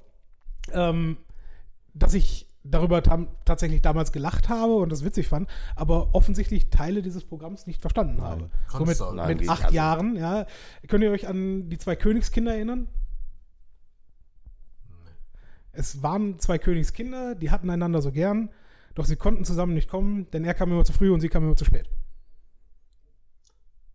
ähm, 0.72 1.16
dass 1.94 2.12
ich 2.12 2.46
darüber 2.62 3.02
tam- 3.02 3.28
tatsächlich 3.44 3.80
damals 3.80 4.12
gelacht 4.12 4.48
habe 4.48 4.74
und 4.74 4.90
das 4.90 5.04
witzig 5.04 5.28
fand, 5.28 5.48
aber 5.74 6.14
offensichtlich 6.14 6.68
Teile 6.68 7.00
dieses 7.00 7.24
Programms 7.24 7.66
nicht 7.66 7.80
verstanden 7.80 8.20
habe. 8.22 8.50
So 8.70 8.84
mit. 8.84 8.98
Nein, 9.14 9.36
mit 9.38 9.48
acht 9.48 9.64
also- 9.66 9.74
Jahren, 9.74 10.16
ja. 10.16 10.46
Könnt 10.88 11.04
ihr 11.04 11.10
euch 11.10 11.28
an 11.28 11.70
die 11.70 11.78
zwei 11.78 11.96
Königskinder 11.96 12.54
erinnern? 12.54 12.88
Es 15.76 16.02
waren 16.02 16.38
zwei 16.38 16.58
Königskinder, 16.58 17.34
die 17.34 17.50
hatten 17.50 17.70
einander 17.70 18.00
so 18.02 18.10
gern, 18.12 18.50
doch 18.94 19.04
sie 19.04 19.16
konnten 19.16 19.44
zusammen 19.44 19.74
nicht 19.74 19.88
kommen, 19.90 20.30
denn 20.30 20.44
er 20.44 20.54
kam 20.54 20.70
immer 20.72 20.84
zu 20.84 20.92
früh 20.92 21.10
und 21.12 21.20
sie 21.20 21.28
kam 21.28 21.44
immer 21.44 21.56
zu 21.56 21.64
spät. 21.64 21.88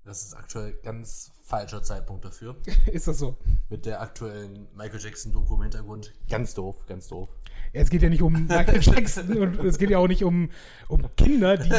Das 0.04 0.24
ist 0.24 0.34
aktuell 0.36 0.74
ganz 0.84 1.32
falscher 1.44 1.84
Zeitpunkt 1.84 2.26
dafür. 2.26 2.56
Ist 2.91 3.08
das 3.08 3.20
so? 3.20 3.38
Mit 3.70 3.86
der 3.86 4.02
aktuellen 4.02 4.67
Michael 4.76 5.00
Jackson-Doku 5.00 5.56
im 5.56 5.62
Hintergrund. 5.63 6.13
Ganz 6.30 6.54
doof, 6.56 6.86
ganz 6.88 7.08
doof. 7.08 7.30
Ja, 7.74 7.82
es 7.82 7.89
geht 7.89 8.02
ja 8.02 8.10
nicht 8.10 8.22
um 8.22 8.34
Michael 8.48 8.82
Jackson 8.82 9.38
und 9.38 9.60
es 9.60 9.78
geht 9.78 9.89
ja 9.91 10.00
auch 10.00 10.08
nicht 10.08 10.24
um, 10.24 10.50
um 10.88 11.06
Kinder, 11.15 11.58
die, 11.58 11.70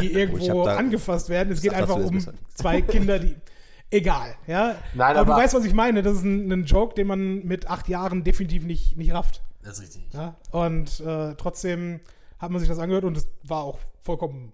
die 0.00 0.12
irgendwo 0.12 0.60
hab 0.60 0.66
da- 0.66 0.76
angefasst 0.76 1.28
werden. 1.28 1.52
Es 1.52 1.62
geht 1.62 1.72
einfach 1.72 1.96
um 1.96 2.24
zwei 2.54 2.82
Kinder, 2.82 3.18
die. 3.18 3.36
Egal, 3.92 4.34
ja. 4.46 4.76
Nein, 4.94 5.16
aber, 5.16 5.26
du 5.26 5.32
aber- 5.32 5.42
weißt, 5.42 5.54
was 5.54 5.64
ich 5.64 5.74
meine. 5.74 6.02
Das 6.02 6.16
ist 6.16 6.24
ein, 6.24 6.50
ein 6.50 6.64
Joke, 6.64 6.94
den 6.94 7.06
man 7.06 7.44
mit 7.44 7.68
acht 7.68 7.88
Jahren 7.88 8.24
definitiv 8.24 8.64
nicht, 8.64 8.96
nicht 8.96 9.12
rafft. 9.12 9.42
Das 9.62 9.74
ist 9.78 9.82
richtig. 9.82 10.12
Ja? 10.12 10.34
Und 10.50 10.98
äh, 11.00 11.34
trotzdem 11.36 12.00
hat 12.38 12.50
man 12.50 12.58
sich 12.58 12.68
das 12.68 12.78
angehört 12.78 13.04
und 13.04 13.16
es 13.16 13.28
war 13.44 13.62
auch 13.62 13.78
vollkommen. 14.02 14.52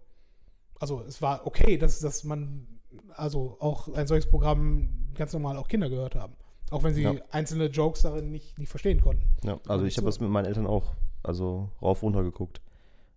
Also, 0.81 1.03
es 1.09 1.23
war 1.23 1.47
okay, 1.47 1.79
dass, 1.79 2.01
dass 2.01 2.25
man 2.25 2.67
also 3.15 3.57
auch 3.61 3.89
ein 3.95 4.07
solches 4.07 4.29
Programm 4.29 4.89
ganz 5.15 5.33
normal 5.33 5.57
auch 5.57 5.69
Kinder 5.69 5.89
gehört 5.89 6.15
haben. 6.15 6.35
Auch 6.71 6.83
wenn 6.83 6.93
sie 6.95 7.03
Ja. 7.03 7.15
einzelne 7.31 7.67
Jokes 7.67 8.03
darin 8.03 8.31
nicht, 8.31 8.59
nicht 8.59 8.69
verstehen 8.69 9.01
konnten. 9.01 9.25
Ja, 9.45 9.59
also 9.69 9.85
ich 9.87 9.97
habe 9.97 10.07
das 10.07 10.21
mit 10.21 10.31
meinen 10.31 10.45
Eltern 10.45 10.67
auch, 10.67 10.93
also 11.23 11.71
rauf 11.81 12.03
runter 12.03 12.23
geguckt. 12.23 12.61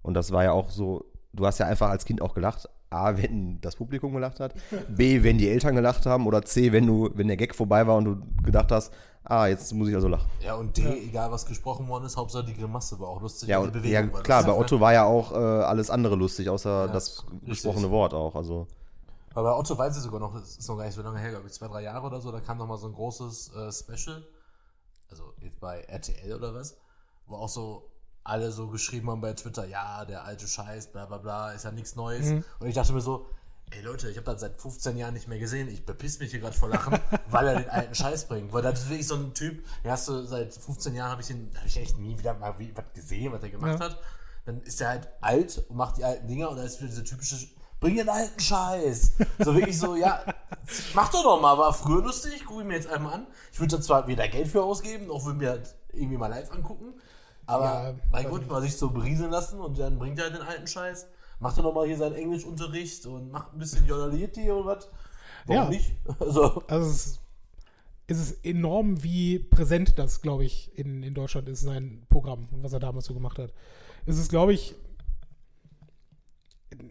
Und 0.01 0.13
das 0.13 0.31
war 0.31 0.43
ja 0.43 0.51
auch 0.53 0.69
so, 0.69 1.05
du 1.33 1.45
hast 1.45 1.57
ja 1.59 1.65
einfach 1.67 1.89
als 1.89 2.05
Kind 2.05 2.21
auch 2.21 2.33
gelacht. 2.33 2.69
A, 2.91 3.17
wenn 3.17 3.59
das 3.61 3.77
Publikum 3.77 4.13
gelacht 4.13 4.39
hat. 4.39 4.53
B, 4.89 5.23
wenn 5.23 5.37
die 5.37 5.49
Eltern 5.49 5.75
gelacht 5.75 6.05
haben. 6.05 6.27
Oder 6.27 6.43
C, 6.43 6.71
wenn 6.71 6.85
du, 6.85 7.09
wenn 7.15 7.27
der 7.27 7.37
Gag 7.37 7.55
vorbei 7.55 7.87
war 7.87 7.95
und 7.95 8.05
du 8.05 8.21
gedacht 8.43 8.71
hast, 8.71 8.91
ah, 9.23 9.47
jetzt 9.47 9.73
muss 9.73 9.87
ich 9.87 9.95
also 9.95 10.09
lachen. 10.09 10.29
Ja, 10.41 10.55
und 10.55 10.75
D, 10.75 10.83
egal 11.05 11.31
was 11.31 11.45
gesprochen 11.45 11.87
worden 11.87 12.05
ist, 12.05 12.17
Hauptsache 12.17 12.45
die 12.45 12.53
Grimasse 12.53 12.99
war 12.99 13.07
auch 13.07 13.21
lustig. 13.21 13.47
Ja, 13.47 13.59
und 13.59 13.73
ja 13.85 14.11
war 14.11 14.21
klar, 14.23 14.43
bei 14.43 14.53
Otto 14.53 14.75
ne? 14.75 14.81
war 14.81 14.93
ja 14.93 15.05
auch 15.05 15.31
äh, 15.31 15.35
alles 15.35 15.89
andere 15.89 16.15
lustig, 16.15 16.49
außer 16.49 16.87
Ja, 16.87 16.91
das 16.91 17.23
richtig. 17.31 17.49
gesprochene 17.49 17.89
Wort 17.91 18.13
auch. 18.13 18.35
Also, 18.35 18.67
Aber 19.33 19.51
bei 19.51 19.57
Otto 19.57 19.77
weiß 19.77 19.95
ich 19.95 20.03
sogar 20.03 20.19
noch, 20.19 20.33
das 20.33 20.57
ist 20.57 20.67
noch 20.67 20.77
gar 20.77 20.85
nicht 20.85 20.95
so 20.95 21.01
lange 21.01 21.19
her, 21.19 21.29
glaube 21.29 21.47
ich, 21.47 21.53
zwei, 21.53 21.67
drei 21.67 21.83
Jahre 21.83 22.05
oder 22.05 22.19
so, 22.19 22.31
da 22.31 22.41
kam 22.41 22.57
noch 22.57 22.67
mal 22.67 22.77
so 22.77 22.87
ein 22.87 22.93
großes 22.93 23.53
äh, 23.55 23.71
Special, 23.71 24.21
also 25.09 25.33
jetzt 25.41 25.61
bei 25.61 25.79
RTL 25.81 26.35
oder 26.35 26.53
was, 26.53 26.75
wo 27.27 27.35
auch 27.35 27.49
so 27.49 27.90
alle 28.23 28.51
so 28.51 28.67
geschrieben 28.67 29.09
haben 29.09 29.21
bei 29.21 29.33
Twitter, 29.33 29.65
ja, 29.67 30.05
der 30.05 30.23
alte 30.25 30.47
Scheiß, 30.47 30.87
bla 30.87 31.05
bla 31.05 31.17
bla, 31.17 31.51
ist 31.51 31.65
ja 31.65 31.71
nichts 31.71 31.95
Neues. 31.95 32.29
Und 32.59 32.67
ich 32.67 32.75
dachte 32.75 32.93
mir 32.93 33.01
so, 33.01 33.25
ey 33.71 33.81
Leute, 33.81 34.09
ich 34.09 34.17
habe 34.17 34.25
das 34.31 34.41
seit 34.41 34.61
15 34.61 34.97
Jahren 34.97 35.13
nicht 35.13 35.27
mehr 35.27 35.39
gesehen, 35.39 35.67
ich 35.69 35.85
bepiss 35.85 36.19
mich 36.19 36.31
hier 36.31 36.39
gerade 36.39 36.55
vor 36.55 36.69
Lachen, 36.69 36.99
weil 37.31 37.47
er 37.47 37.59
den 37.61 37.69
alten 37.69 37.95
Scheiß 37.95 38.27
bringt. 38.27 38.51
Weil 38.53 38.61
das 38.61 38.81
ist 38.81 38.89
wirklich 38.89 39.07
so 39.07 39.15
ein 39.15 39.33
Typ, 39.33 39.63
den 39.83 39.91
hast 39.91 40.07
du 40.07 40.23
seit 40.25 40.53
15 40.53 40.93
Jahren, 40.93 41.11
habe 41.11 41.21
ich 41.21 41.29
ihn, 41.29 41.49
habe 41.55 41.67
ich 41.67 41.77
echt 41.77 41.97
nie 41.97 42.17
wieder 42.17 42.33
mal 42.35 42.57
wie, 42.59 42.71
was 42.75 42.85
gesehen, 42.93 43.31
was 43.31 43.41
er 43.43 43.49
gemacht 43.49 43.79
Ja. 43.79 43.85
hat. 43.85 43.97
Dann 44.45 44.61
ist 44.63 44.81
er 44.81 44.89
halt 44.89 45.07
alt 45.21 45.63
und 45.69 45.75
macht 45.77 45.97
die 45.97 46.03
alten 46.03 46.27
Dinger 46.27 46.49
und 46.49 46.57
da 46.57 46.63
ist 46.63 46.79
wieder 46.79 46.89
dieser 46.89 47.03
typische, 47.03 47.35
bring 47.79 47.95
den 47.95 48.09
alten 48.09 48.39
Scheiß. 48.39 49.13
So 49.39 49.55
wirklich 49.55 49.77
so, 49.79 49.95
ja, 49.95 50.23
mach 50.93 51.09
doch 51.11 51.23
noch 51.23 51.39
mal, 51.41 51.57
war 51.57 51.73
früher 51.73 52.01
lustig, 52.03 52.43
gucke 52.45 52.61
ich 52.61 52.67
mir 52.67 52.75
jetzt 52.75 52.89
einmal 52.89 53.13
an. 53.13 53.27
Ich 53.53 53.59
würde 53.59 53.77
da 53.77 53.81
zwar 53.81 54.07
weder 54.07 54.27
Geld 54.27 54.47
für 54.47 54.63
ausgeben, 54.63 55.07
noch 55.07 55.23
würde 55.25 55.37
mir 55.39 55.49
halt 55.51 55.75
irgendwie 55.93 56.17
mal 56.17 56.27
live 56.27 56.51
angucken. 56.51 56.93
Aber 57.51 57.65
Ja, 57.65 57.95
mein 58.11 58.29
Gott, 58.29 58.47
mal 58.49 58.61
sich 58.61 58.77
so 58.77 58.89
berieseln 58.89 59.29
lassen 59.31 59.59
und 59.59 59.77
dann 59.77 59.99
bringt 59.99 60.17
er 60.19 60.25
halt 60.25 60.35
den 60.35 60.41
alten 60.41 60.67
Scheiß. 60.67 61.07
Macht 61.39 61.57
er 61.57 61.63
noch 61.63 61.73
mal 61.73 61.85
hier 61.85 61.97
seinen 61.97 62.15
Englischunterricht 62.15 63.05
und 63.07 63.31
macht 63.31 63.53
ein 63.53 63.59
bisschen 63.59 63.85
Jodalieti 63.85 64.49
oder 64.51 64.65
was. 64.65 64.87
Warum 65.47 65.63
Ja. 65.63 65.69
nicht? 65.69 65.91
Also, 66.19 66.63
Also 66.67 66.89
es 66.89 67.05
ist, 67.07 67.19
es 68.07 68.19
ist 68.19 68.45
enorm, 68.45 69.03
wie 69.03 69.39
präsent 69.39 69.97
das, 69.97 70.21
glaube 70.21 70.45
ich, 70.45 70.71
in, 70.77 71.03
in 71.03 71.13
Deutschland 71.13 71.49
ist, 71.49 71.61
sein 71.61 72.03
Programm, 72.09 72.47
was 72.61 72.73
er 72.73 72.79
damals 72.79 73.05
so 73.05 73.13
gemacht 73.13 73.37
hat. 73.39 73.53
Es 74.05 74.17
ist, 74.17 74.29
glaube 74.29 74.53
ich, 74.53 74.75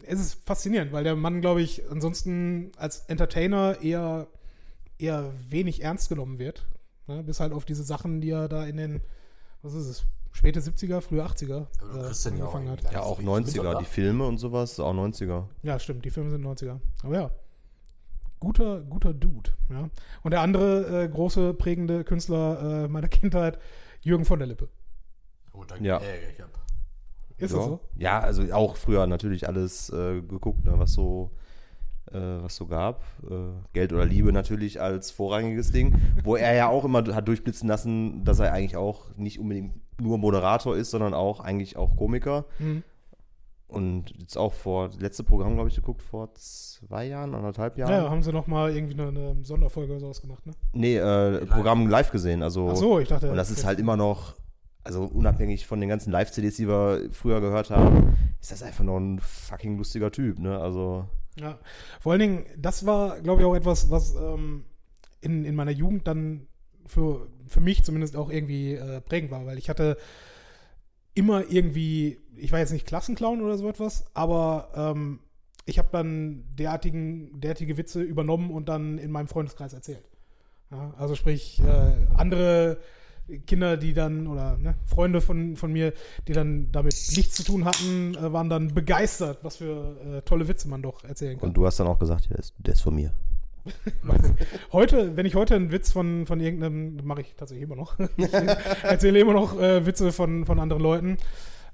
es 0.03 0.19
ist 0.19 0.45
faszinierend, 0.45 0.91
weil 0.91 1.03
der 1.03 1.15
Mann, 1.15 1.41
glaube 1.41 1.61
ich, 1.61 1.89
ansonsten 1.89 2.71
als 2.77 2.99
Entertainer 3.07 3.81
eher, 3.81 4.27
eher 4.99 5.31
wenig 5.49 5.81
ernst 5.81 6.09
genommen 6.09 6.39
wird. 6.39 6.67
Ne? 7.07 7.23
Bis 7.23 7.39
halt 7.39 7.51
auf 7.53 7.65
diese 7.65 7.83
Sachen, 7.83 8.21
die 8.21 8.29
er 8.29 8.47
da 8.47 8.65
in 8.65 8.77
den, 8.77 9.01
was 9.61 9.73
ist 9.73 9.87
es, 9.87 10.03
späte 10.31 10.59
70er, 10.59 11.01
frühe 11.01 11.23
80er 11.23 11.67
Aber 11.81 11.93
du 11.93 11.99
äh, 11.99 12.11
ja 12.11 12.31
angefangen 12.31 12.69
hat. 12.69 12.91
ja, 12.91 13.01
auch 13.01 13.17
so 13.17 13.23
wie 13.23 13.27
90er, 13.27 13.51
Twitter, 13.51 13.75
die 13.79 13.85
Filme 13.85 14.25
und 14.25 14.37
sowas, 14.37 14.79
auch 14.79 14.93
90er. 14.93 15.45
Ja, 15.63 15.79
stimmt, 15.79 16.05
die 16.05 16.09
Filme 16.09 16.31
sind 16.31 16.45
90er. 16.45 16.79
Aber 17.03 17.15
ja, 17.15 17.31
guter, 18.39 18.81
guter 18.81 19.13
Dude. 19.13 19.51
Ja. 19.69 19.89
Und 20.23 20.31
der 20.31 20.41
andere 20.41 21.03
äh, 21.03 21.07
große, 21.07 21.53
prägende 21.53 22.03
Künstler 22.03 22.83
äh, 22.83 22.87
meiner 22.87 23.07
Kindheit, 23.09 23.59
Jürgen 24.01 24.25
von 24.25 24.39
der 24.39 24.47
Lippe. 24.47 24.69
Gut, 25.51 25.71
dann 25.71 25.83
Ja. 25.83 26.01
Ist 27.37 27.51
ja. 27.51 27.57
das 27.57 27.65
so? 27.65 27.79
Ja, 27.95 28.19
also 28.19 28.43
auch 28.53 28.75
früher 28.77 29.07
natürlich 29.07 29.47
alles 29.47 29.89
äh, 29.89 30.21
geguckt, 30.21 30.63
ne, 30.63 30.73
was 30.77 30.93
so 30.93 31.31
was 32.17 32.55
so 32.55 32.67
gab. 32.67 33.03
Äh, 33.29 33.35
Geld 33.73 33.93
oder 33.93 34.05
Liebe 34.05 34.31
natürlich 34.31 34.81
als 34.81 35.11
vorrangiges 35.11 35.71
Ding, 35.71 35.95
wo 36.23 36.35
er 36.35 36.53
ja 36.53 36.67
auch 36.69 36.85
immer 36.85 37.03
hat 37.15 37.27
durchblitzen 37.27 37.67
lassen, 37.67 38.23
dass 38.23 38.39
er 38.39 38.51
eigentlich 38.53 38.77
auch 38.77 39.15
nicht 39.15 39.39
unbedingt 39.39 39.73
nur 39.99 40.17
Moderator 40.17 40.75
ist, 40.75 40.91
sondern 40.91 41.13
auch 41.13 41.39
eigentlich 41.39 41.77
auch 41.77 41.95
Komiker. 41.95 42.45
Mhm. 42.59 42.83
Und 43.67 44.09
jetzt 44.19 44.37
auch 44.37 44.51
vor, 44.51 44.87
das 44.89 44.99
letzte 44.99 45.23
Programm, 45.23 45.53
glaube 45.53 45.69
ich, 45.69 45.75
geguckt, 45.75 46.01
vor 46.01 46.33
zwei 46.33 47.05
Jahren, 47.05 47.33
anderthalb 47.33 47.77
Ja, 47.77 47.89
Jahren. 47.89 48.09
haben 48.11 48.21
sie 48.21 48.33
noch 48.33 48.45
mal 48.45 48.75
irgendwie 48.75 48.99
eine, 48.99 49.07
eine 49.07 49.43
Sonderfolge 49.45 49.91
oder 49.93 50.01
sowas 50.01 50.19
gemacht, 50.19 50.45
ne? 50.45 50.51
Nee, 50.73 50.97
äh, 50.97 51.45
Programm 51.45 51.87
live 51.87 52.11
gesehen. 52.11 52.43
Also, 52.43 52.69
Ach 52.69 52.75
so, 52.75 52.99
ich 52.99 53.07
dachte. 53.07 53.29
und 53.31 53.37
das 53.37 53.49
ist 53.49 53.63
halt 53.63 53.79
immer 53.79 53.95
noch, 53.95 54.35
also 54.83 55.03
unabhängig 55.05 55.67
von 55.67 55.79
den 55.79 55.87
ganzen 55.87 56.11
Live-CDs, 56.11 56.57
die 56.57 56.67
wir 56.67 57.07
früher 57.11 57.39
gehört 57.39 57.69
haben, 57.69 58.17
ist 58.41 58.51
das 58.51 58.61
einfach 58.61 58.83
noch 58.83 58.97
ein 58.97 59.19
fucking 59.19 59.77
lustiger 59.77 60.11
Typ, 60.11 60.39
ne? 60.39 60.59
Also, 60.59 61.05
Ja, 61.41 61.59
vor 61.99 62.11
allen 62.11 62.21
Dingen, 62.21 62.45
das 62.55 62.85
war, 62.85 63.19
glaube 63.21 63.41
ich, 63.41 63.47
auch 63.47 63.55
etwas, 63.55 63.89
was 63.89 64.13
ähm, 64.15 64.65
in, 65.21 65.43
in 65.43 65.55
meiner 65.55 65.71
Jugend 65.71 66.07
dann 66.07 66.47
für, 66.85 67.27
für 67.47 67.61
mich 67.61 67.83
zumindest 67.83 68.15
auch 68.15 68.29
irgendwie 68.29 68.75
äh, 68.75 69.01
prägend 69.01 69.31
war, 69.31 69.45
weil 69.47 69.57
ich 69.57 69.69
hatte 69.69 69.97
immer 71.15 71.49
irgendwie, 71.49 72.19
ich 72.35 72.51
war 72.51 72.59
jetzt 72.59 72.71
nicht 72.71 72.85
Klassenclown 72.85 73.41
oder 73.41 73.57
so 73.57 73.67
etwas, 73.67 74.05
aber 74.13 74.69
ähm, 74.75 75.19
ich 75.65 75.79
habe 75.79 75.89
dann 75.91 76.43
derartigen, 76.55 77.39
derartige 77.41 77.77
Witze 77.77 78.01
übernommen 78.01 78.51
und 78.51 78.69
dann 78.69 78.99
in 78.99 79.11
meinem 79.11 79.27
Freundeskreis 79.27 79.73
erzählt. 79.73 80.07
Ja, 80.69 80.93
also 80.97 81.15
sprich, 81.15 81.59
äh, 81.61 82.07
andere 82.17 82.77
Kinder, 83.45 83.77
die 83.77 83.93
dann, 83.93 84.27
oder 84.27 84.57
ne, 84.57 84.75
Freunde 84.85 85.21
von, 85.21 85.55
von 85.55 85.71
mir, 85.71 85.93
die 86.27 86.33
dann 86.33 86.71
damit 86.71 86.93
nichts 87.15 87.35
zu 87.35 87.43
tun 87.43 87.65
hatten, 87.65 88.15
äh, 88.15 88.33
waren 88.33 88.49
dann 88.49 88.73
begeistert, 88.73 89.39
was 89.43 89.57
für 89.57 89.95
äh, 90.17 90.21
tolle 90.23 90.47
Witze 90.47 90.67
man 90.67 90.81
doch 90.81 91.03
erzählen 91.03 91.39
kann. 91.39 91.49
und 91.49 91.55
du 91.55 91.65
hast 91.65 91.79
dann 91.79 91.87
auch 91.87 91.99
gesagt, 91.99 92.25
ja, 92.25 92.29
der 92.29 92.39
ist, 92.39 92.53
der 92.57 92.73
ist 92.73 92.81
von 92.81 92.95
mir. 92.95 93.13
Heute, 94.71 95.15
wenn 95.15 95.27
ich 95.27 95.35
heute 95.35 95.55
einen 95.55 95.71
Witz 95.71 95.91
von, 95.91 96.25
von 96.25 96.39
irgendeinem, 96.39 96.97
mache 97.03 97.21
ich 97.21 97.35
tatsächlich 97.35 97.63
immer 97.63 97.75
noch, 97.75 97.99
ich 98.17 98.33
erzähle 98.83 99.19
immer 99.19 99.33
noch 99.33 99.59
äh, 99.59 99.85
Witze 99.85 100.11
von, 100.11 100.45
von 100.45 100.59
anderen 100.59 100.81
Leuten. 100.81 101.17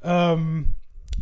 Ähm, 0.04 0.74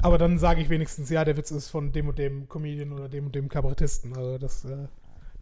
aber 0.02 0.18
dann 0.18 0.38
sage 0.38 0.62
ich 0.62 0.70
wenigstens, 0.70 1.10
ja, 1.10 1.24
der 1.24 1.38
Witz 1.38 1.52
ist 1.52 1.70
von 1.70 1.92
dem 1.92 2.10
und 2.10 2.18
dem 2.18 2.50
Comedian 2.50 2.92
oder 2.94 3.10
dem 3.10 3.28
und 3.28 3.36
dem 3.36 3.48
Kabarettisten. 3.48 4.16
Also 4.16 4.38
das, 4.38 4.66
äh, 4.66 4.88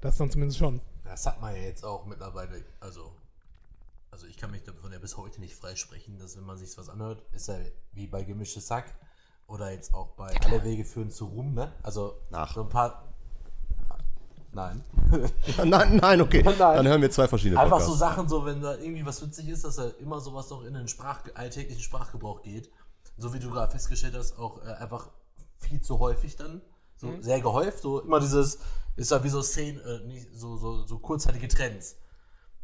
das 0.01 0.17
dann 0.17 0.29
zumindest 0.29 0.59
schon. 0.59 0.81
Das 1.05 1.25
hat 1.25 1.41
man 1.41 1.55
ja 1.55 1.61
jetzt 1.61 1.83
auch 1.83 2.05
mittlerweile, 2.05 2.63
also, 2.79 3.11
also 4.13 4.27
ich 4.27 4.37
kann 4.37 4.51
mich 4.51 4.61
davon 4.61 4.93
ja 4.93 4.99
bis 4.99 5.17
heute 5.17 5.41
nicht 5.41 5.55
freisprechen, 5.55 6.19
dass 6.19 6.37
wenn 6.37 6.45
man 6.45 6.55
sich 6.55 6.77
was 6.77 6.87
anhört, 6.87 7.23
ist 7.31 7.47
ja 7.47 7.57
wie 7.93 8.05
bei 8.05 8.23
Gemischtes 8.23 8.67
Sack 8.67 8.93
oder 9.47 9.71
jetzt 9.71 9.91
auch 9.91 10.09
bei 10.09 10.31
Alle 10.45 10.63
Wege 10.63 10.85
führen 10.85 11.09
zu 11.09 11.25
Ruhm, 11.25 11.55
ne? 11.55 11.73
Also 11.81 12.19
Nach. 12.29 12.53
so 12.53 12.61
ein 12.61 12.69
paar. 12.69 13.11
Nein. 14.51 14.83
nein, 15.65 15.95
nein, 15.95 16.21
okay. 16.21 16.43
Nein. 16.45 16.57
Dann 16.59 16.87
hören 16.87 17.01
wir 17.01 17.09
zwei 17.09 17.27
verschiedene 17.27 17.59
Einfach 17.59 17.79
so 17.79 17.93
Podcasts. 17.93 17.99
Sachen, 17.99 18.29
so 18.29 18.45
wenn 18.45 18.61
da 18.61 18.75
irgendwie 18.75 19.03
was 19.03 19.19
witzig 19.23 19.49
ist, 19.49 19.63
dass 19.63 19.77
da 19.77 19.89
immer 19.99 20.19
sowas 20.19 20.47
noch 20.51 20.63
in 20.63 20.75
den 20.75 20.87
Sprach 20.87 21.23
alltäglichen 21.33 21.81
Sprachgebrauch 21.81 22.43
geht. 22.43 22.69
So 23.17 23.33
wie 23.33 23.39
du 23.39 23.49
gerade 23.49 23.71
festgestellt 23.71 24.13
hast, 24.15 24.37
auch 24.37 24.63
äh, 24.63 24.73
einfach 24.73 25.09
viel 25.57 25.81
zu 25.81 25.97
häufig 25.97 26.35
dann. 26.35 26.61
So 26.97 27.19
sehr 27.19 27.41
gehäuft, 27.41 27.81
so 27.81 27.99
immer 27.99 28.19
dieses, 28.19 28.59
ist 28.95 29.09
ja 29.09 29.23
wie 29.23 29.29
so 29.29 29.41
Szenen, 29.41 29.81
äh, 29.81 30.05
nicht, 30.05 30.27
so, 30.35 30.55
so, 30.55 30.85
so 30.85 30.99
kurzzeitige 30.99 31.47
Trends. 31.47 31.95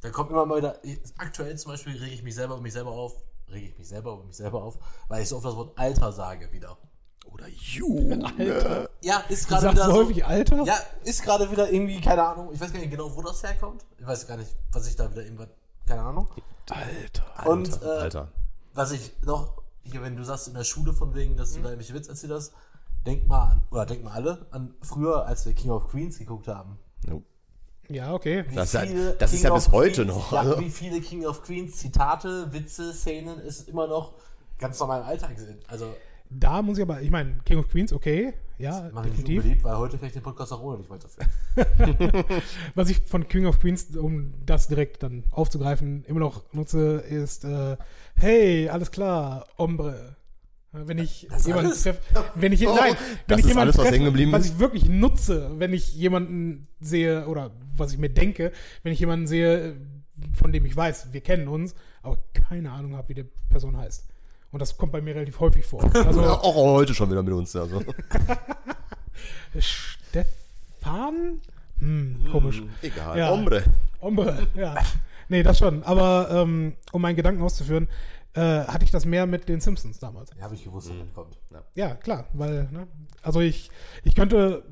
Da 0.01 0.09
kommt 0.11 0.31
immer 0.31 0.45
mal 0.45 0.57
wieder, 0.57 0.79
aktuell 1.17 1.57
zum 1.57 1.71
Beispiel 1.71 1.97
rege 1.97 2.13
ich 2.13 2.23
mich 2.23 2.35
selber 2.35 2.55
über 2.55 2.63
mich 2.63 2.73
selber 2.73 2.91
auf, 2.91 3.13
rege 3.49 3.67
ich 3.67 3.77
mich 3.77 3.87
selber 3.87 4.13
über 4.13 4.23
mich 4.23 4.37
selber 4.37 4.63
auf, 4.63 4.77
weil 5.07 5.23
ich 5.23 5.29
so 5.29 5.37
oft 5.37 5.45
das 5.45 5.55
Wort 5.55 5.77
Alter 5.77 6.11
sage 6.11 6.51
wieder. 6.51 6.77
Oder 7.31 7.47
Junge. 7.47 8.25
Alter. 8.37 8.89
Ja, 9.01 9.23
ist 9.29 9.47
gerade 9.47 9.71
wieder 9.71 9.85
so 9.85 9.93
häufig 9.93 10.25
Alter? 10.25 10.63
ja, 10.63 10.77
ist 11.03 11.21
gerade 11.21 11.51
wieder 11.51 11.71
irgendwie, 11.71 11.99
keine 12.01 12.23
Ahnung, 12.23 12.49
ich 12.53 12.59
weiß 12.59 12.71
gar 12.71 12.79
nicht 12.79 12.91
genau, 12.91 13.15
wo 13.15 13.21
das 13.21 13.43
herkommt. 13.43 13.85
Ich 13.97 14.05
weiß 14.05 14.27
gar 14.27 14.37
nicht, 14.37 14.55
was 14.71 14.87
ich 14.87 14.95
da 14.95 15.11
wieder 15.11 15.23
irgendwas, 15.23 15.49
keine 15.85 16.01
Ahnung. 16.01 16.29
Alter. 16.69 17.47
Und 17.47 17.81
äh, 17.81 17.85
Alter. 17.85 18.31
was 18.73 18.91
ich 18.91 19.11
noch, 19.23 19.61
hier, 19.83 20.01
wenn 20.01 20.15
du 20.15 20.23
sagst 20.23 20.47
in 20.47 20.53
der 20.53 20.63
Schule 20.63 20.93
von 20.93 21.13
wegen, 21.13 21.35
dass 21.35 21.53
du 21.53 21.61
da 21.61 21.69
irgendwelche 21.69 21.93
Witze 21.93 22.11
erzählt 22.11 22.31
hast, 22.31 22.53
denk 23.05 23.27
mal 23.27 23.51
an, 23.51 23.61
oder 23.71 23.85
denk 23.85 24.03
mal 24.03 24.11
alle 24.11 24.45
an 24.51 24.73
früher, 24.81 25.25
als 25.25 25.45
wir 25.45 25.53
King 25.53 25.71
of 25.71 25.87
Queens 25.87 26.17
geguckt 26.17 26.47
haben. 26.47 26.79
Jo. 27.07 27.23
Ja, 27.89 28.13
okay. 28.13 28.45
Wie 28.49 28.55
Das 28.55 28.67
ist 28.67 28.73
ja- 28.73 28.81
viele 28.81 29.13
das 29.13 29.33
ist 29.33 29.39
King 29.41 29.47
ja 29.49 29.55
of 29.55 29.63
bis 29.65 29.71
heute 29.73 30.03
Queens- 30.05 30.07
noch, 30.07 30.31
Ja, 30.31 30.39
also. 30.39 30.59
wie 30.59 30.69
viele 30.69 31.01
King 31.01 31.25
of 31.25 31.41
Queens 31.43 31.77
Zitate, 31.77 32.51
Witze, 32.53 32.93
Szenen 32.93 33.39
ist 33.39 33.67
immer 33.67 33.87
noch 33.87 34.13
ganz 34.57 34.79
normal 34.79 35.01
im 35.01 35.07
Alltag 35.07 35.37
sind. 35.39 35.57
Also, 35.67 35.93
Da 36.31 36.61
muss 36.61 36.77
ich 36.77 36.83
aber, 36.83 37.01
ich 37.01 37.09
meine, 37.09 37.37
King 37.43 37.57
of 37.57 37.67
Queens, 37.69 37.91
okay, 37.91 38.33
ja, 38.59 38.87
Mach 38.93 39.03
ich 39.03 39.09
nicht 39.11 39.21
definitiv. 39.21 39.37
unbeliebt, 39.37 39.63
weil 39.63 39.77
heute 39.77 39.97
kann 39.97 40.07
ich 40.07 40.13
den 40.13 40.21
Podcast 40.21 40.53
auch 40.53 40.61
ohne 40.61 40.77
nicht 40.77 40.89
weiterführen. 40.91 41.27
Was 42.75 42.89
ich 42.91 43.01
von 43.07 43.27
King 43.27 43.47
of 43.47 43.59
Queens, 43.59 43.95
um 43.97 44.33
das 44.45 44.67
direkt 44.67 45.01
dann 45.01 45.23
aufzugreifen, 45.31 46.03
immer 46.05 46.19
noch 46.19 46.43
nutze, 46.53 46.97
ist, 46.97 47.45
äh, 47.45 47.77
hey, 48.15 48.69
alles 48.69 48.91
klar, 48.91 49.47
Ombre. 49.57 50.17
Wenn 50.71 50.99
ich 50.99 51.27
Das 51.29 51.47
jemanden 51.47 51.71
treffe, 51.71 51.99
wenn 52.35 52.51
ich, 52.53 52.67
Oh, 52.67 52.75
nein, 52.75 52.95
wenn 53.27 53.39
ich 53.39 53.45
jemanden 53.45 53.59
alles, 53.61 53.77
was 53.77 53.87
treffe, 53.87 54.31
was 54.31 54.45
ist? 54.45 54.51
ich 54.53 54.59
wirklich 54.59 54.85
nutze, 54.87 55.51
wenn 55.57 55.73
ich 55.73 55.95
jemanden 55.95 56.67
sehe, 56.79 57.25
oder 57.27 57.51
was 57.75 57.91
ich 57.91 57.97
mir 57.97 58.09
denke, 58.09 58.51
wenn 58.83 58.93
ich 58.93 58.99
jemanden 58.99 59.25
sehe, 59.25 59.77
von 60.37 60.51
dem 60.51 60.65
ich 60.65 60.75
weiß, 60.75 61.11
wir 61.11 61.21
kennen 61.21 61.47
uns, 61.47 61.73
aber 62.03 62.19
keine 62.33 62.71
Ahnung 62.71 62.95
habe, 62.95 63.09
wie 63.09 63.13
die 63.15 63.25
Person 63.49 63.77
heißt. 63.77 64.07
Und 64.51 64.59
das 64.61 64.77
kommt 64.77 64.91
bei 64.91 65.01
mir 65.01 65.15
relativ 65.15 65.39
häufig 65.39 65.65
vor. 65.65 65.83
Also, 65.95 66.21
Ja, 66.21 66.33
auch 66.33 66.55
heute 66.55 66.93
schon 66.93 67.09
wieder 67.09 67.23
mit 67.23 67.33
uns. 67.33 67.55
Also. 67.55 67.81
Stefan? 69.59 71.39
Hm, 71.79 72.27
komisch. 72.31 72.61
Egal. 72.81 73.17
Ja. 73.17 73.31
Ombre. 73.31 73.63
Ombre, 74.01 74.47
ja. 74.55 74.75
Nee, 75.29 75.43
das 75.43 75.59
schon. 75.59 75.83
Aber 75.83 76.29
ähm, 76.31 76.73
um 76.91 77.01
meinen 77.01 77.15
Gedanken 77.15 77.41
auszuführen, 77.41 77.87
äh, 78.33 78.65
hatte 78.65 78.85
ich 78.85 78.91
das 78.91 79.05
mehr 79.05 79.25
mit 79.25 79.49
den 79.49 79.59
Simpsons 79.59 79.99
damals. 79.99 80.31
Ja, 80.37 80.43
habe 80.43 80.55
ich 80.55 80.63
gewusst, 80.63 80.89
dass 80.89 80.97
das 80.97 81.13
kommt. 81.13 81.37
Ja, 81.75 81.95
klar, 81.95 82.25
weil, 82.33 82.69
ne, 82.71 82.87
also 83.21 83.39
ich, 83.39 83.71
ich 84.03 84.15
könnte 84.15 84.63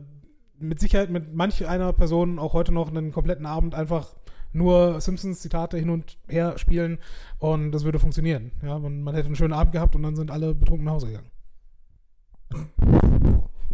mit 0.60 0.80
Sicherheit 0.80 1.10
mit 1.10 1.34
manch 1.34 1.66
einer 1.68 1.94
Person 1.94 2.40
auch 2.40 2.54
heute 2.54 2.72
noch 2.72 2.90
einen 2.90 3.12
kompletten 3.12 3.46
Abend 3.46 3.76
einfach 3.76 4.16
nur 4.54 5.00
Simpsons-Zitate 5.02 5.78
hin 5.78 5.90
und 5.90 6.18
her 6.28 6.58
spielen 6.58 7.00
und 7.40 7.72
das 7.72 7.84
würde 7.84 8.00
funktionieren. 8.00 8.52
Ja, 8.64 8.80
man, 8.80 9.02
man 9.04 9.14
hätte 9.14 9.28
einen 9.28 9.36
schönen 9.36 9.54
Abend 9.54 9.74
gehabt 9.74 9.96
und 9.96 10.04
dann 10.04 10.16
sind 10.16 10.32
alle 10.32 10.56
betrunken 10.56 10.86
nach 10.86 10.94
Hause 10.94 11.08
gegangen. 11.08 11.32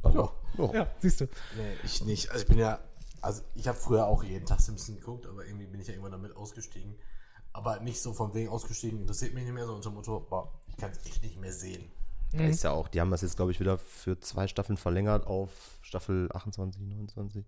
Ja. 0.04 0.34
Ja. 0.58 0.74
Ja, 0.74 0.88
siehst 1.00 1.22
du. 1.22 1.26
Nee, 1.26 1.74
ich 1.84 2.04
nicht. 2.06 2.30
Also 2.30 2.44
ich 2.44 2.48
bin 2.48 2.60
ja, 2.60 2.80
also 3.22 3.42
ich 3.56 3.68
habe 3.68 3.78
früher 3.78 4.06
auch 4.06 4.24
jeden 4.24 4.46
Tag 4.46 4.60
Simpsons 4.60 5.00
geguckt, 5.00 5.26
aber 5.26 5.46
irgendwie 5.46 5.66
bin 5.66 5.80
ich 5.80 5.88
ja 5.88 5.94
irgendwann 5.94 6.12
damit 6.12 6.36
ausgestiegen. 6.36 6.96
Aber 7.54 7.80
nicht 7.80 8.02
so 8.02 8.14
von 8.14 8.34
wegen 8.34 8.50
ausgestiegen, 8.50 9.02
interessiert 9.02 9.34
mich 9.34 9.44
nicht 9.44 9.54
mehr, 9.54 9.66
so 9.66 9.74
unter 9.76 9.90
dem 9.90 9.96
Motto, 9.96 10.26
boah, 10.30 10.52
ich 10.68 10.76
kann 10.78 10.92
es 10.92 11.06
echt 11.06 11.22
nicht 11.24 11.40
mehr 11.40 11.54
sehen. 11.54 11.84
Da 12.32 12.46
ist 12.46 12.64
ja 12.64 12.72
auch, 12.72 12.88
die 12.88 13.00
haben 13.00 13.12
das 13.12 13.22
jetzt, 13.22 13.36
glaube 13.36 13.52
ich, 13.52 13.60
wieder 13.60 13.78
für 13.78 14.20
zwei 14.20 14.48
Staffeln 14.48 14.76
verlängert 14.76 15.28
auf 15.28 15.52
Staffel 15.84 16.30
28, 16.34 16.82
29. 16.82 17.46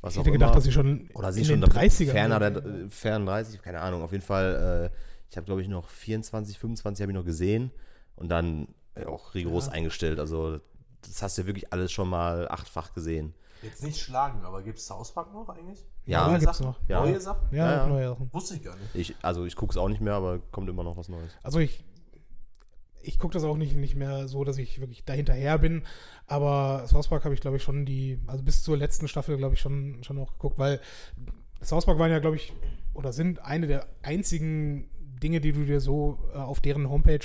Was 0.00 0.14
Ich 0.14 0.18
hätte 0.18 0.32
gedacht, 0.32 0.56
dass 0.56 0.64
sie 0.64 0.72
schon 0.72 1.08
Oder 1.14 1.32
sie 1.32 1.40
in 1.40 1.46
schon 1.46 1.60
den 1.60 1.70
da- 1.70 1.80
30ern 1.80 2.10
ferner, 2.10 2.50
der, 2.50 2.90
fern 2.90 3.24
30, 3.26 3.62
keine 3.62 3.80
Ahnung. 3.80 4.02
Auf 4.02 4.10
jeden 4.10 4.24
Fall, 4.24 4.90
äh, 4.92 4.96
ich 5.30 5.36
habe, 5.36 5.44
glaube 5.46 5.62
ich, 5.62 5.68
noch 5.68 5.88
24, 5.88 6.58
25 6.58 7.02
habe 7.02 7.12
ich 7.12 7.16
noch 7.16 7.24
gesehen 7.24 7.70
und 8.16 8.28
dann 8.28 8.66
äh, 8.96 9.04
auch 9.06 9.34
rigoros 9.34 9.68
eingestellt. 9.68 10.18
Also, 10.18 10.58
das 11.02 11.22
hast 11.22 11.38
du 11.38 11.42
ja 11.42 11.46
wirklich 11.46 11.72
alles 11.72 11.92
schon 11.92 12.08
mal 12.08 12.48
achtfach 12.48 12.92
gesehen. 12.92 13.34
Jetzt 13.62 13.84
nicht 13.84 14.00
schlagen, 14.00 14.44
aber 14.44 14.62
gibt 14.62 14.78
es 14.78 14.86
South 14.86 15.12
Park 15.12 15.32
noch 15.32 15.48
eigentlich? 15.48 15.84
Ja, 16.06 16.28
Neue 16.28 16.38
gibt's 16.38 16.58
Sachen? 16.58 16.66
noch. 16.70 16.80
Ja. 16.88 17.00
Neue 17.04 17.20
Sachen? 17.20 17.48
Ja, 17.50 17.70
Ja, 17.70 17.76
ja. 17.78 17.86
neue 17.86 18.08
Sachen. 18.10 18.32
Wusste 18.32 18.54
ich 18.56 18.62
gar 18.62 18.76
nicht. 18.76 18.94
Ich, 18.94 19.16
also, 19.22 19.44
ich 19.44 19.56
gucke 19.56 19.70
es 19.72 19.76
auch 19.76 19.88
nicht 19.88 20.00
mehr, 20.00 20.14
aber 20.14 20.38
kommt 20.50 20.68
immer 20.68 20.84
noch 20.84 20.96
was 20.96 21.08
Neues. 21.08 21.32
Also 21.42 21.58
ich, 21.60 21.82
ich 23.00 23.18
gucke 23.18 23.34
das 23.34 23.44
auch 23.44 23.56
nicht, 23.56 23.74
nicht 23.76 23.94
mehr 23.96 24.28
so, 24.28 24.44
dass 24.44 24.58
ich 24.58 24.80
wirklich 24.80 25.04
dahinterher 25.04 25.58
bin. 25.58 25.82
Aber 26.26 26.86
South 26.86 27.08
Park 27.08 27.24
habe 27.24 27.34
ich, 27.34 27.40
glaube 27.40 27.56
ich, 27.56 27.62
schon 27.62 27.84
die, 27.86 28.18
also 28.26 28.42
bis 28.42 28.62
zur 28.62 28.76
letzten 28.76 29.08
Staffel, 29.08 29.36
glaube 29.36 29.54
ich, 29.54 29.60
schon, 29.60 30.02
schon 30.04 30.18
auch 30.18 30.32
geguckt, 30.32 30.58
weil 30.58 30.80
South 31.62 31.86
Park 31.86 31.98
waren 31.98 32.10
ja, 32.10 32.18
glaube 32.18 32.36
ich, 32.36 32.52
oder 32.92 33.12
sind 33.12 33.44
eine 33.44 33.66
der 33.66 33.86
einzigen 34.02 34.88
Dinge, 35.22 35.40
die 35.40 35.52
du 35.52 35.64
dir 35.64 35.80
so 35.80 36.18
äh, 36.34 36.38
auf 36.38 36.60
deren 36.60 36.88
Homepage 36.90 37.24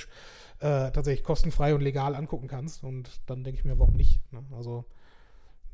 äh, 0.59 0.91
tatsächlich 0.91 1.23
kostenfrei 1.23 1.75
und 1.75 1.81
legal 1.81 2.15
angucken 2.15 2.47
kannst. 2.47 2.83
Und 2.83 3.09
dann 3.25 3.43
denke 3.43 3.59
ich 3.59 3.65
mir, 3.65 3.77
warum 3.79 3.95
nicht? 3.95 4.21
Ne? 4.31 4.43
Also 4.55 4.85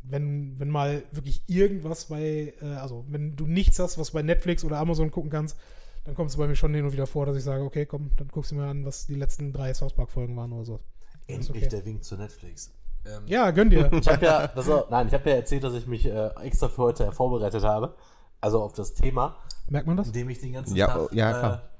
wenn, 0.09 0.59
wenn 0.59 0.69
mal 0.69 1.03
wirklich 1.11 1.41
irgendwas 1.47 2.05
bei, 2.05 2.53
äh, 2.61 2.65
also 2.65 3.05
wenn 3.09 3.35
du 3.35 3.45
nichts 3.45 3.79
hast, 3.79 3.97
was 3.97 4.11
bei 4.11 4.21
Netflix 4.21 4.63
oder 4.63 4.77
Amazon 4.79 5.11
gucken 5.11 5.29
kannst, 5.29 5.57
dann 6.05 6.13
kommt 6.15 6.29
es 6.29 6.37
bei 6.37 6.47
mir 6.47 6.55
schon 6.55 6.73
hin 6.73 6.85
und 6.85 6.93
wieder 6.93 7.07
vor, 7.07 7.25
dass 7.25 7.35
ich 7.35 7.43
sage, 7.43 7.63
okay, 7.63 7.85
komm, 7.85 8.11
dann 8.17 8.27
guckst 8.27 8.51
du 8.51 8.55
mir 8.55 8.65
an, 8.67 8.85
was 8.85 9.07
die 9.07 9.15
letzten 9.15 9.51
drei 9.51 9.73
South 9.73 9.93
Park-Folgen 9.93 10.35
waren 10.37 10.51
oder 10.53 10.65
so. 10.65 10.79
Endlich 11.27 11.49
okay. 11.49 11.67
der 11.67 11.85
Wink 11.85 12.03
zu 12.03 12.15
Netflix. 12.15 12.71
Ähm, 13.05 13.23
Ja, 13.25 13.49
gönn 13.51 13.69
dir. 13.71 13.91
Ich 13.91 14.07
habe 14.07 14.25
ja, 14.25 14.37
also, 14.55 14.85
nein, 14.91 15.07
ich 15.07 15.13
habe 15.13 15.29
ja 15.29 15.37
erzählt, 15.37 15.63
dass 15.63 15.73
ich 15.73 15.87
mich 15.87 16.05
äh, 16.05 16.29
extra 16.43 16.67
für 16.69 16.83
heute 16.83 17.11
vorbereitet 17.11 17.63
habe. 17.63 17.95
Also 18.41 18.61
auf 18.61 18.73
das 18.73 18.93
Thema, 18.93 19.37
Merkt 19.67 19.87
man 19.87 19.97
das? 19.97 20.07
indem 20.07 20.29
ich 20.29 20.39
den 20.39 20.53
ganzen 20.53 20.75
Ja, 20.75 20.87
Tag. 20.87 21.13
ja, 21.13 21.31
klar. 21.31 21.55
Äh, 21.55 21.74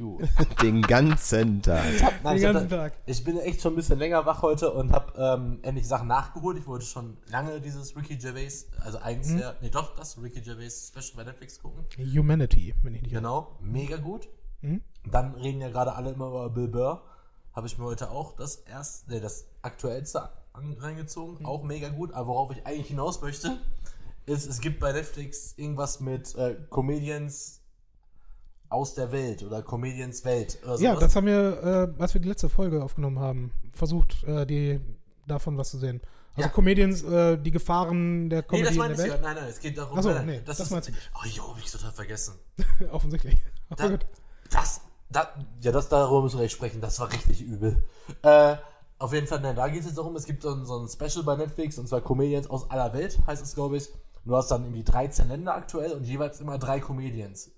you. 0.00 0.18
Den 0.62 0.82
ganzen 0.82 1.62
Tag. 1.62 1.84
Nein, 2.24 2.34
Den 2.34 2.36
ich, 2.36 2.42
ganzen 2.42 2.54
hatte, 2.64 2.68
Tag. 2.68 2.92
ich 3.06 3.22
bin 3.22 3.38
echt 3.38 3.60
schon 3.60 3.74
ein 3.74 3.76
bisschen 3.76 3.98
länger 3.98 4.24
wach 4.26 4.42
heute 4.42 4.72
und 4.72 4.92
habe 4.92 5.12
ähm, 5.16 5.58
endlich 5.62 5.86
Sachen 5.86 6.08
nachgeholt. 6.08 6.58
Ich 6.58 6.66
wollte 6.66 6.86
schon 6.86 7.18
lange 7.30 7.60
dieses 7.60 7.94
Ricky 7.96 8.16
Gervais, 8.16 8.66
also 8.80 8.98
eins 8.98 9.28
Mhm. 9.28 9.38
der, 9.38 9.56
nee 9.60 9.68
doch, 9.70 9.94
das 9.94 10.20
Ricky 10.20 10.40
Gervais 10.40 10.88
Special 10.88 11.16
bei 11.16 11.24
Netflix 11.24 11.60
gucken. 11.60 11.84
Humanity, 11.98 12.74
wenn 12.82 12.94
ich 12.94 13.02
nicht. 13.02 13.12
Genau, 13.12 13.56
mega 13.60 13.96
gut. 13.98 14.28
Mhm. 14.62 14.82
Dann 15.10 15.34
reden 15.34 15.60
ja 15.60 15.68
gerade 15.68 15.94
alle 15.94 16.10
immer 16.10 16.28
über 16.28 16.50
Bill 16.50 16.68
Burr. 16.68 17.02
Habe 17.52 17.66
ich 17.66 17.78
mir 17.78 17.84
heute 17.84 18.10
auch 18.10 18.34
das 18.36 18.56
erste, 18.56 19.10
nee, 19.10 19.20
das 19.20 19.46
aktuellste 19.62 20.30
reingezogen. 20.54 21.38
Mhm. 21.40 21.46
Auch 21.46 21.62
mega 21.62 21.88
gut. 21.90 22.12
Aber 22.14 22.28
worauf 22.28 22.50
ich 22.52 22.66
eigentlich 22.66 22.88
hinaus 22.88 23.20
möchte, 23.22 23.58
ist, 24.26 24.46
es 24.46 24.60
gibt 24.60 24.80
bei 24.80 24.92
Netflix 24.92 25.54
irgendwas 25.56 26.00
mit 26.00 26.34
äh, 26.36 26.56
Comedians 26.70 27.59
aus 28.70 28.94
der 28.94 29.12
Welt 29.12 29.42
oder 29.42 29.62
Comedians 29.62 30.24
Welt. 30.24 30.58
Oder 30.64 30.78
Ja, 30.80 30.94
das 30.96 31.14
haben 31.16 31.26
wir, 31.26 31.92
äh, 31.98 32.02
als 32.02 32.14
wir 32.14 32.20
die 32.20 32.28
letzte 32.28 32.48
Folge 32.48 32.82
aufgenommen 32.82 33.18
haben, 33.18 33.52
versucht, 33.72 34.22
äh, 34.24 34.46
die, 34.46 34.80
davon 35.26 35.58
was 35.58 35.70
zu 35.70 35.78
sehen. 35.78 36.00
Also 36.36 36.48
Ja. 36.48 36.54
Comedians, 36.54 37.02
äh, 37.02 37.36
die 37.36 37.50
Gefahren 37.50 38.30
der 38.30 38.40
Nee, 38.42 38.46
Comedy 38.46 38.62
das 38.64 38.72
in 38.72 38.78
meine 38.78 38.94
der 38.94 39.04
ich 39.06 39.10
Welt. 39.12 39.20
ja. 39.22 39.28
Nein, 39.28 39.36
nein, 39.42 39.50
es 39.50 39.58
geht 39.60 39.76
darum. 39.76 39.98
Ach 39.98 40.02
so, 40.02 40.08
nein, 40.10 40.18
nein, 40.26 40.36
nee, 40.36 40.42
das 40.44 40.60
ist, 40.60 40.70
meinst 40.70 40.88
du 40.88 40.92
Oh, 41.14 41.26
jo, 41.26 41.48
hab 41.48 41.58
ich 41.58 41.70
total 41.70 41.90
vergessen. 41.92 42.34
Offensichtlich. 42.92 43.36
Da, 43.70 43.84
Okay, 43.84 43.90
gut. 43.90 44.06
das, 44.50 44.80
da, 45.10 45.28
ja, 45.60 45.72
das, 45.72 45.88
darüber 45.88 46.22
müssen 46.22 46.36
wir 46.36 46.42
gleich 46.42 46.52
sprechen. 46.52 46.80
Das 46.80 46.98
war 47.00 47.12
richtig 47.12 47.42
übel. 47.42 47.82
Äh, 48.22 48.56
auf 49.00 49.12
jeden 49.12 49.26
Fall, 49.26 49.40
nein, 49.40 49.56
da 49.56 49.66
geht 49.68 49.80
es 49.80 49.86
jetzt 49.86 49.98
darum, 49.98 50.14
es 50.14 50.24
gibt 50.26 50.42
so 50.42 50.52
ein, 50.54 50.64
so 50.64 50.78
ein 50.78 50.88
Special 50.88 51.24
bei 51.24 51.34
Netflix 51.34 51.78
und 51.78 51.88
zwar 51.88 52.00
Comedians 52.02 52.48
aus 52.48 52.70
aller 52.70 52.92
Welt, 52.92 53.18
heißt 53.26 53.42
es, 53.42 53.54
glaube 53.54 53.76
ich. 53.78 53.88
Du 54.24 54.36
hast 54.36 54.50
dann 54.50 54.62
irgendwie 54.64 54.84
13 54.84 55.28
Länder 55.28 55.54
aktuell 55.54 55.92
und 55.92 56.04
jeweils 56.04 56.40
immer 56.40 56.58
drei 56.58 56.78
Comedians 56.78 57.50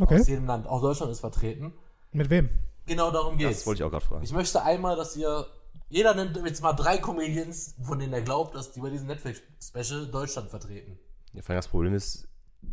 Okay. 0.00 0.20
aus 0.20 0.28
jedem 0.28 0.46
Land. 0.46 0.66
Auch 0.66 0.80
Deutschland 0.80 1.12
ist 1.12 1.20
vertreten. 1.20 1.72
Mit 2.12 2.30
wem? 2.30 2.50
Genau 2.86 3.10
darum 3.10 3.36
geht's. 3.36 3.58
Das 3.58 3.66
wollte 3.66 3.80
ich 3.80 3.84
auch 3.84 3.90
gerade 3.90 4.04
fragen. 4.04 4.24
Ich 4.24 4.32
möchte 4.32 4.62
einmal, 4.62 4.96
dass 4.96 5.16
ihr. 5.16 5.46
Jeder 5.88 6.14
nennt 6.14 6.36
jetzt 6.44 6.62
mal 6.62 6.72
drei 6.72 6.98
Comedians, 6.98 7.74
von 7.82 7.98
denen 7.98 8.12
er 8.12 8.22
glaubt, 8.22 8.54
dass 8.54 8.72
die 8.72 8.80
bei 8.80 8.90
diesem 8.90 9.06
Netflix-Special 9.06 10.06
Deutschland 10.06 10.50
vertreten. 10.50 10.98
Ja, 11.32 11.42
vor 11.42 11.50
allem 11.50 11.58
das 11.58 11.68
Problem 11.68 11.94
ist, 11.94 12.26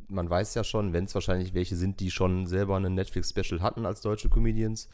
man 0.08 0.30
weiß 0.30 0.54
ja 0.56 0.64
schon, 0.64 0.94
wenn 0.94 1.06
es 1.06 1.14
wahrscheinlich 1.14 1.54
welche 1.54 1.76
sind, 1.76 2.00
die 2.00 2.10
schon 2.10 2.48
selber 2.48 2.78
einen 2.78 2.94
Netflix-Special 2.94 3.62
hatten 3.62 3.86
als 3.86 4.02
deutsche 4.02 4.30
Comedians, 4.30 4.88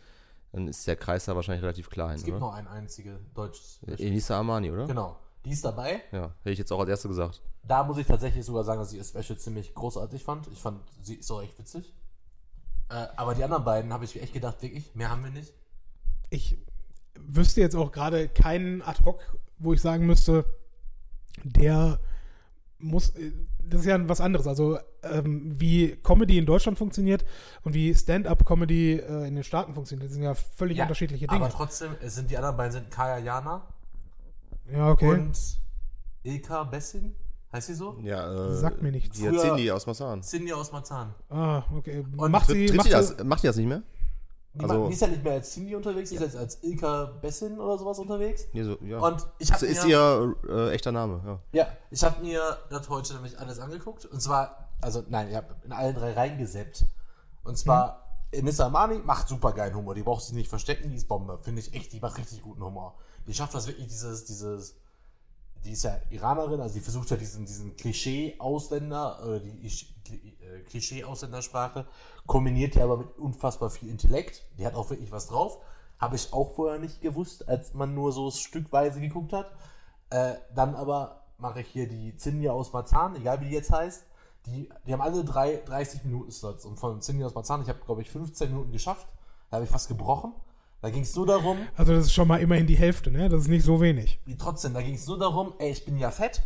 dann 0.52 0.68
ist 0.68 0.86
der 0.88 0.96
Kreis 0.96 1.26
da 1.26 1.36
wahrscheinlich 1.36 1.64
relativ 1.64 1.90
klein. 1.90 2.16
Es 2.16 2.24
gibt 2.24 2.38
oder? 2.38 2.48
noch 2.48 2.54
ein 2.54 2.68
einziges 2.68 3.20
deutsches. 3.34 3.80
Special. 3.84 4.00
Elisa 4.00 4.38
Armani, 4.38 4.72
oder? 4.72 4.88
Genau. 4.88 5.18
Die 5.46 5.52
ist 5.52 5.64
dabei. 5.64 6.02
Ja, 6.12 6.34
hätte 6.40 6.52
ich 6.52 6.60
jetzt 6.60 6.72
auch 6.72 6.80
als 6.80 6.90
erste 6.90 7.08
gesagt. 7.08 7.42
Da 7.64 7.84
muss 7.84 7.98
ich 7.98 8.08
tatsächlich 8.08 8.46
sogar 8.46 8.64
sagen, 8.64 8.80
dass 8.80 8.92
ich 8.92 8.98
ihr 8.98 9.04
Special 9.04 9.38
ziemlich 9.38 9.74
großartig 9.74 10.24
fand. 10.24 10.48
Ich 10.48 10.60
fand, 10.60 10.82
sie 11.02 11.16
ist 11.16 11.32
auch 11.32 11.42
echt 11.42 11.58
witzig. 11.60 11.94
Äh, 12.90 13.08
aber 13.16 13.36
die 13.36 13.44
anderen 13.44 13.64
beiden 13.64 13.92
habe 13.94 14.06
ich 14.06 14.22
echt 14.22 14.34
gedacht, 14.34 14.62
wirklich, 14.62 14.96
mehr 14.96 15.10
haben 15.10 15.24
wir 15.24 15.32
nicht. 15.32 15.54
Ich 16.30 16.58
wüsste 17.20 17.62
jetzt 17.62 17.76
auch 17.76 17.92
gerade 17.92 18.28
keinen 18.30 18.82
ad 18.82 19.04
hoc, 19.04 19.38
wo 19.58 19.74
ich 19.74 19.82
sagen 19.82 20.06
müsste, 20.06 20.46
der 21.44 22.00
muss, 22.80 23.10
äh, 23.16 23.34
das 23.60 23.82
ist 23.82 23.88
ja 23.88 24.08
was 24.08 24.22
anderes. 24.22 24.48
Also 24.48 24.80
ähm, 25.04 25.60
wie 25.60 25.98
Comedy 25.98 26.38
in 26.38 26.46
Deutschland 26.46 26.78
funktioniert 26.78 27.26
und 27.64 27.74
wie 27.74 27.94
Stand-up-Comedy 27.94 29.00
äh, 29.00 29.28
in 29.28 29.36
den 29.36 29.44
Staaten 29.44 29.74
funktioniert, 29.74 30.10
das 30.10 30.14
sind 30.14 30.24
ja 30.24 30.34
völlig 30.34 30.80
unterschiedliche 30.80 31.28
Dinge. 31.28 31.42
Aber 31.42 31.52
trotzdem, 31.52 31.96
es 32.02 32.16
sind 32.16 32.30
die 32.30 32.38
anderen 32.38 32.58
beiden 32.58 32.72
sind 32.72 32.92
Kaya 32.92 33.18
Jana 33.18 33.68
ja, 34.72 34.92
okay. 34.92 35.10
und 35.10 35.38
Ilka 36.24 36.64
Bessin. 36.64 37.16
Heißt 37.52 37.68
sie 37.68 37.76
so? 37.76 37.98
Ja, 38.04 38.50
äh, 38.50 38.56
Sagt 38.56 38.82
mir 38.82 38.92
nichts. 38.92 39.18
Die 39.18 39.26
Früher- 39.28 39.42
Cindy 39.42 39.72
aus 39.72 39.86
Masan. 39.88 40.22
Cindy 40.22 40.52
aus 40.54 40.72
Marzahn. 40.72 41.14
ah, 41.30 41.64
okay. 41.76 42.06
Und 42.18 42.32
macht 42.32 42.48
sie, 42.48 42.66
tritt 42.66 42.78
macht 42.78 42.88
die 42.88 42.92
sie, 42.92 42.98
das, 43.16 43.24
macht 43.24 43.44
die 43.44 43.48
das 43.48 43.56
nicht 43.56 43.68
mehr? 43.68 43.84
Die, 44.54 44.64
Also- 44.64 44.80
ma- 44.82 44.88
die 44.88 44.94
ist 44.94 45.02
ja 45.02 45.08
nicht 45.08 45.24
mehr 45.24 45.34
als 45.34 45.54
Cindy 45.54 45.76
unterwegs, 45.76 46.10
die 46.10 46.16
ist 46.16 46.22
jetzt 46.22 46.36
als 46.36 46.62
Ilka 46.64 47.06
Bessin 47.22 47.58
oder 47.60 47.78
sowas 47.78 48.00
unterwegs. 48.00 48.48
Nee, 48.54 48.64
so, 48.64 48.78
ja. 48.84 48.98
Und 49.00 49.26
ich 49.40 49.48
das 49.50 49.58
habe 49.62 49.66
ist 49.68 49.84
mir, 49.86 49.90
ihr 49.92 50.36
äh, 50.50 50.74
echter 50.74 50.92
Name, 50.92 51.22
ja. 51.26 51.40
ja, 51.54 51.68
ich 51.90 52.04
habe 52.04 52.22
mir 52.22 52.58
das 52.70 52.90
heute 52.90 53.14
nämlich 53.14 53.40
alles 53.40 53.60
angeguckt. 53.60 54.06
Und 54.06 54.22
zwar, 54.22 54.70
also 54.82 55.04
nein, 55.08 55.30
ich 55.30 55.36
habe 55.36 55.56
in 55.64 55.72
allen 55.72 55.96
drei 55.96 56.14
reingeseppt. 56.14 56.86
Und 57.46 57.58
zwar, 57.58 58.04
Enissa 58.32 58.66
Amani 58.66 58.98
macht 59.00 59.30
super 59.30 59.54
geilen 59.54 59.74
Humor. 59.74 59.96
Die 59.96 60.04
braucht 60.04 60.24
sich 60.24 60.34
nicht 60.34 60.50
verstecken, 60.50 60.90
die 60.90 60.98
ist 60.98 61.08
Bombe. 61.08 61.40
Finde 61.44 61.62
ich 61.62 61.74
echt, 61.74 61.94
die 61.94 62.02
macht 62.02 62.18
richtig 62.18 62.42
guten 62.42 62.62
Humor. 62.62 62.96
Die 63.26 63.34
schafft 63.34 63.54
das 63.54 63.68
wirklich, 63.68 63.88
dieses, 63.88 64.26
dieses, 64.26 64.76
die 65.64 65.72
ist 65.72 65.84
ja 65.84 66.00
Iranerin, 66.10 66.62
also 66.62 66.76
die 66.76 66.82
versucht 66.82 67.10
ja 67.12 67.18
diesen, 67.18 67.46
diesen 67.46 67.76
Klischee-Ausländer, 67.76 69.20
äh, 69.36 69.40
die 69.40 69.68
äh, 69.68 70.62
Klischee-Ausländersprache, 70.64 71.86
kombiniert 72.26 72.76
die 72.76 72.82
aber 72.82 72.98
mit 72.98 73.18
unfassbar 73.18 73.70
viel 73.70 73.90
Intellekt. 73.90 74.46
Die 74.58 74.66
hat 74.66 74.76
auch 74.76 74.90
wirklich 74.90 75.12
was 75.12 75.28
drauf. 75.28 75.60
Habe 76.00 76.16
ich 76.16 76.32
auch 76.34 76.54
vorher 76.56 76.80
nicht 76.80 77.02
gewusst, 77.02 77.48
als 77.48 77.74
man 77.74 77.94
nur 77.94 78.12
so 78.12 78.30
stückweise 78.32 79.00
geguckt 79.00 79.34
hat. 79.34 79.52
Äh, 80.10 80.36
dann 80.54 80.76
aber 80.76 81.24
mache 81.38 81.62
ich 81.62 81.68
hier 81.68 81.88
die 81.88 82.16
Zinja 82.18 82.52
aus 82.52 82.74
Marzahn, 82.74 83.16
egal 83.16 83.42
wie 83.42 83.46
die 83.46 83.56
jetzt 83.56 83.72
heißt. 83.72 84.06
Die, 84.46 84.70
die 84.86 84.94
haben 84.94 85.02
alle 85.02 85.24
drei 85.26 85.58
30 85.66 86.06
Minuten 86.06 86.32
Slots. 86.32 86.66
Und 86.66 86.78
von 86.78 87.02
Zinja 87.02 87.26
aus 87.26 87.36
Marzahn, 87.36 87.62
ich 87.62 87.70
habe, 87.70 87.80
glaube 87.86 88.02
ich, 88.02 88.10
15 88.10 88.50
Minuten 88.50 88.72
geschafft. 88.72 89.08
Da 89.50 89.56
habe 89.56 89.66
ich 89.66 89.72
fast 89.72 89.88
gebrochen. 89.88 90.34
Da 90.82 90.90
ging 90.92 91.02
es 91.02 91.16
nur 91.16 91.26
darum, 91.26 91.58
Also 91.76 91.94
das 91.94 92.06
ist 92.06 92.14
schon 92.14 92.28
mal 92.28 92.40
immerhin 92.40 92.68
die 92.68 92.78
Hälfte, 92.78 93.10
ne? 93.12 93.30
Das 93.30 93.42
ist 93.44 93.48
nicht 93.48 93.66
so 93.66 93.82
wenig. 93.82 94.20
wie 94.26 94.38
trotzdem, 94.38 94.74
da 94.74 94.82
ging 94.82 94.94
es 94.96 95.08
nur 95.08 95.18
darum, 95.18 95.54
ey, 95.58 95.72
ich 95.72 95.86
bin 95.86 95.98
ja 95.98 96.12
fett. 96.12 96.42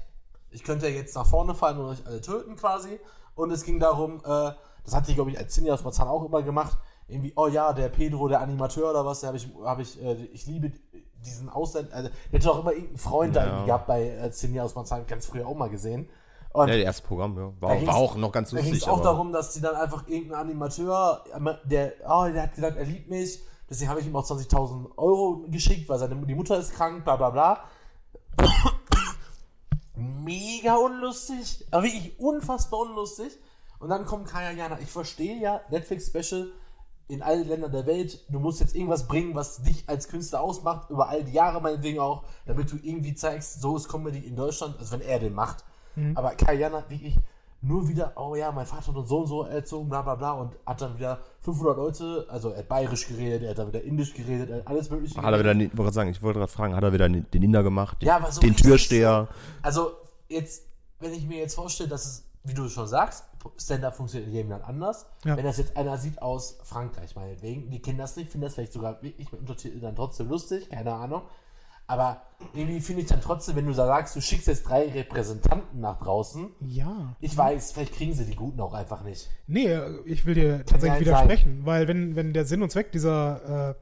Ich 0.51 0.63
könnte 0.63 0.87
ja 0.87 0.95
jetzt 0.95 1.15
nach 1.15 1.25
vorne 1.27 1.53
fallen 1.53 1.77
und 1.79 1.85
euch 1.85 2.05
alle 2.05 2.21
töten 2.21 2.55
quasi. 2.55 2.99
Und 3.35 3.51
es 3.51 3.63
ging 3.63 3.79
darum, 3.79 4.17
äh, 4.25 4.51
das 4.83 4.95
hatte 4.95 5.09
ich, 5.11 5.15
glaube 5.15 5.31
ich, 5.31 5.37
als 5.37 5.53
Cindy 5.53 5.69
aus 5.71 5.83
Marzahn 5.83 6.07
auch 6.07 6.25
immer 6.25 6.41
gemacht. 6.43 6.77
Irgendwie, 7.07 7.33
oh 7.35 7.47
ja, 7.47 7.73
der 7.73 7.89
Pedro, 7.89 8.27
der 8.29 8.41
Animateur 8.41 8.89
oder 8.89 9.05
was, 9.05 9.19
der 9.19 9.27
habe 9.27 9.37
ich, 9.37 9.47
hab 9.63 9.79
ich, 9.79 10.01
äh, 10.01 10.13
ich 10.33 10.45
liebe 10.45 10.71
diesen 11.25 11.49
Ausländer, 11.49 11.93
also 11.93 12.09
der 12.31 12.39
hatte 12.39 12.51
auch 12.51 12.59
immer 12.61 12.71
irgendeinen 12.71 12.97
Freund 12.97 13.35
da 13.35 13.41
Ja. 13.41 13.47
irgendwie 13.47 13.65
gehabt 13.67 13.87
bei 13.87 14.09
äh, 14.09 14.31
Cindy 14.31 14.59
aus 14.59 14.75
Marzahn, 14.75 15.05
ganz 15.07 15.25
früher 15.25 15.45
auch 15.45 15.55
mal 15.55 15.69
gesehen. 15.69 16.09
Und 16.53 16.67
Ja, 16.67 16.73
das 16.75 16.83
erste 16.83 17.07
Programm, 17.07 17.37
ja. 17.37 17.51
da 17.61 17.67
War, 17.67 17.85
war 17.87 17.95
auch 17.95 18.15
noch 18.15 18.31
ganz 18.31 18.49
Da 18.51 18.57
ging 18.57 18.67
es 18.67 18.71
lustig. 18.71 18.89
auch 18.89 18.95
aber- 18.95 19.03
darum, 19.03 19.31
dass 19.33 19.53
die 19.53 19.61
dann 19.61 19.75
einfach 19.75 20.07
irgendein 20.07 20.39
Animateur, 20.41 21.23
der, 21.65 21.93
oh, 22.09 22.25
der 22.31 22.43
hat 22.43 22.55
gesagt, 22.55 22.77
er 22.77 22.85
liebt 22.85 23.09
mich, 23.09 23.39
deswegen 23.71 23.89
habe 23.89 24.01
ich 24.01 24.05
ihm 24.05 24.15
auch 24.15 24.25
20.000 24.25 24.97
Euro 24.97 25.45
geschickt, 25.47 25.87
weil 25.89 25.97
seine 25.97 26.15
die 26.25 26.35
Mutter 26.35 26.59
ist 26.59 26.75
krank, 26.75 27.05
bla 27.05 27.15
bla 27.15 27.29
bla. 27.29 27.63
Mega 29.95 30.75
unlustig, 30.75 31.65
aber 31.71 31.83
wirklich 31.83 32.19
unfassbar 32.19 32.81
unlustig. 32.81 33.31
Und 33.79 33.89
dann 33.89 34.05
kommt 34.05 34.27
Kaya 34.27 34.51
Jana. 34.51 34.77
Ich 34.79 34.89
verstehe 34.89 35.39
ja, 35.39 35.61
Netflix-Special 35.69 36.51
in 37.07 37.21
allen 37.21 37.47
Ländern 37.47 37.71
der 37.71 37.85
Welt. 37.85 38.25
Du 38.29 38.39
musst 38.39 38.59
jetzt 38.59 38.75
irgendwas 38.75 39.07
bringen, 39.07 39.35
was 39.35 39.63
dich 39.63 39.87
als 39.87 40.07
Künstler 40.07 40.41
ausmacht, 40.41 40.89
über 40.89 41.09
all 41.09 41.23
die 41.23 41.33
Jahre 41.33 41.61
meinetwegen 41.61 41.99
auch, 41.99 42.23
damit 42.45 42.71
du 42.71 42.77
irgendwie 42.81 43.15
zeigst, 43.15 43.61
so 43.61 43.75
ist 43.75 43.89
Comedy 43.89 44.19
in 44.19 44.35
Deutschland, 44.35 44.77
also 44.79 44.91
wenn 44.91 45.01
er 45.01 45.19
den 45.19 45.33
macht. 45.33 45.63
Aber 46.15 46.35
Kayana 46.35 46.89
wirklich 46.89 47.17
nur 47.61 47.87
wieder, 47.87 48.13
oh 48.15 48.35
ja, 48.35 48.51
mein 48.51 48.65
Vater 48.65 48.87
hat 48.87 48.95
uns 48.95 49.09
so 49.09 49.19
und 49.19 49.27
so 49.27 49.43
erzogen, 49.43 49.87
bla 49.89 50.01
bla 50.01 50.15
bla, 50.15 50.31
und 50.33 50.55
hat 50.65 50.81
dann 50.81 50.97
wieder 50.97 51.19
500 51.41 51.77
Leute, 51.77 52.25
also 52.29 52.49
er 52.49 52.59
hat 52.59 52.67
bayerisch 52.67 53.07
geredet, 53.07 53.43
er 53.43 53.51
hat 53.51 53.59
dann 53.59 53.67
wieder 53.67 53.83
indisch 53.83 54.13
geredet, 54.13 54.49
er 54.49 54.57
hat 54.57 54.67
alles 54.67 54.89
mögliche 54.89 55.21
Hat 55.21 55.31
er 55.31 55.39
wieder, 55.39 55.51
ich 55.51 55.59
wollte 55.69 55.75
gerade 55.75 55.93
sagen, 55.93 56.09
ich 56.09 56.21
wollte 56.23 56.39
gerade 56.39 56.51
fragen, 56.51 56.75
hat 56.75 56.83
er 56.83 56.93
wieder 56.93 57.07
den 57.07 57.43
Inder 57.43 57.61
gemacht? 57.61 57.97
Ja, 58.01 58.17
aber 58.17 58.31
so 58.31 58.41
den 58.41 58.55
Türsteher? 58.55 59.27
Also, 59.61 59.91
jetzt, 60.27 60.63
wenn 60.99 61.13
ich 61.13 61.27
mir 61.27 61.37
jetzt 61.37 61.53
vorstelle, 61.53 61.89
dass 61.89 62.05
es, 62.05 62.23
wie 62.43 62.55
du 62.55 62.67
schon 62.67 62.87
sagst, 62.87 63.25
Stand-up 63.57 63.95
funktioniert 63.95 64.29
in 64.29 64.35
jedem 64.35 64.51
Land 64.51 64.63
anders. 64.65 65.05
Ja. 65.25 65.35
Wenn 65.37 65.45
das 65.45 65.57
jetzt 65.57 65.75
einer 65.75 65.97
sieht 65.97 66.21
aus 66.21 66.57
Frankreich, 66.63 67.15
meinetwegen, 67.15 67.69
die 67.69 67.81
kennen 67.81 67.97
das 67.97 68.15
nicht, 68.15 68.31
finden 68.31 68.45
das 68.45 68.55
vielleicht 68.55 68.73
sogar 68.73 69.01
wirklich 69.01 69.31
mit 69.31 69.41
Untertiteln 69.41 69.81
dann 69.81 69.95
trotzdem 69.95 70.29
lustig, 70.29 70.69
keine 70.69 70.93
Ahnung. 70.93 71.23
Aber 71.91 72.21
irgendwie 72.53 72.79
finde 72.79 73.01
ich 73.01 73.07
dann 73.09 73.19
trotzdem, 73.19 73.57
wenn 73.57 73.65
du 73.67 73.73
da 73.73 73.85
sagst, 73.85 74.15
du 74.15 74.21
schickst 74.21 74.47
jetzt 74.47 74.63
drei 74.67 74.87
Repräsentanten 74.89 75.81
nach 75.81 75.97
draußen, 75.99 76.47
Ja. 76.61 77.15
ich 77.19 77.35
weiß, 77.37 77.73
vielleicht 77.73 77.93
kriegen 77.93 78.13
sie 78.13 78.23
die 78.25 78.35
Guten 78.35 78.61
auch 78.61 78.73
einfach 78.73 79.03
nicht. 79.03 79.29
Nee, 79.45 79.77
ich 80.05 80.25
will 80.25 80.35
dir 80.35 80.65
tatsächlich 80.65 81.01
widersprechen, 81.01 81.61
weil 81.65 81.89
wenn, 81.89 82.15
wenn 82.15 82.31
der 82.31 82.45
Sinn 82.45 82.63
und 82.63 82.71
Zweck 82.71 82.93
dieser, 82.93 83.71
äh, 83.71 83.75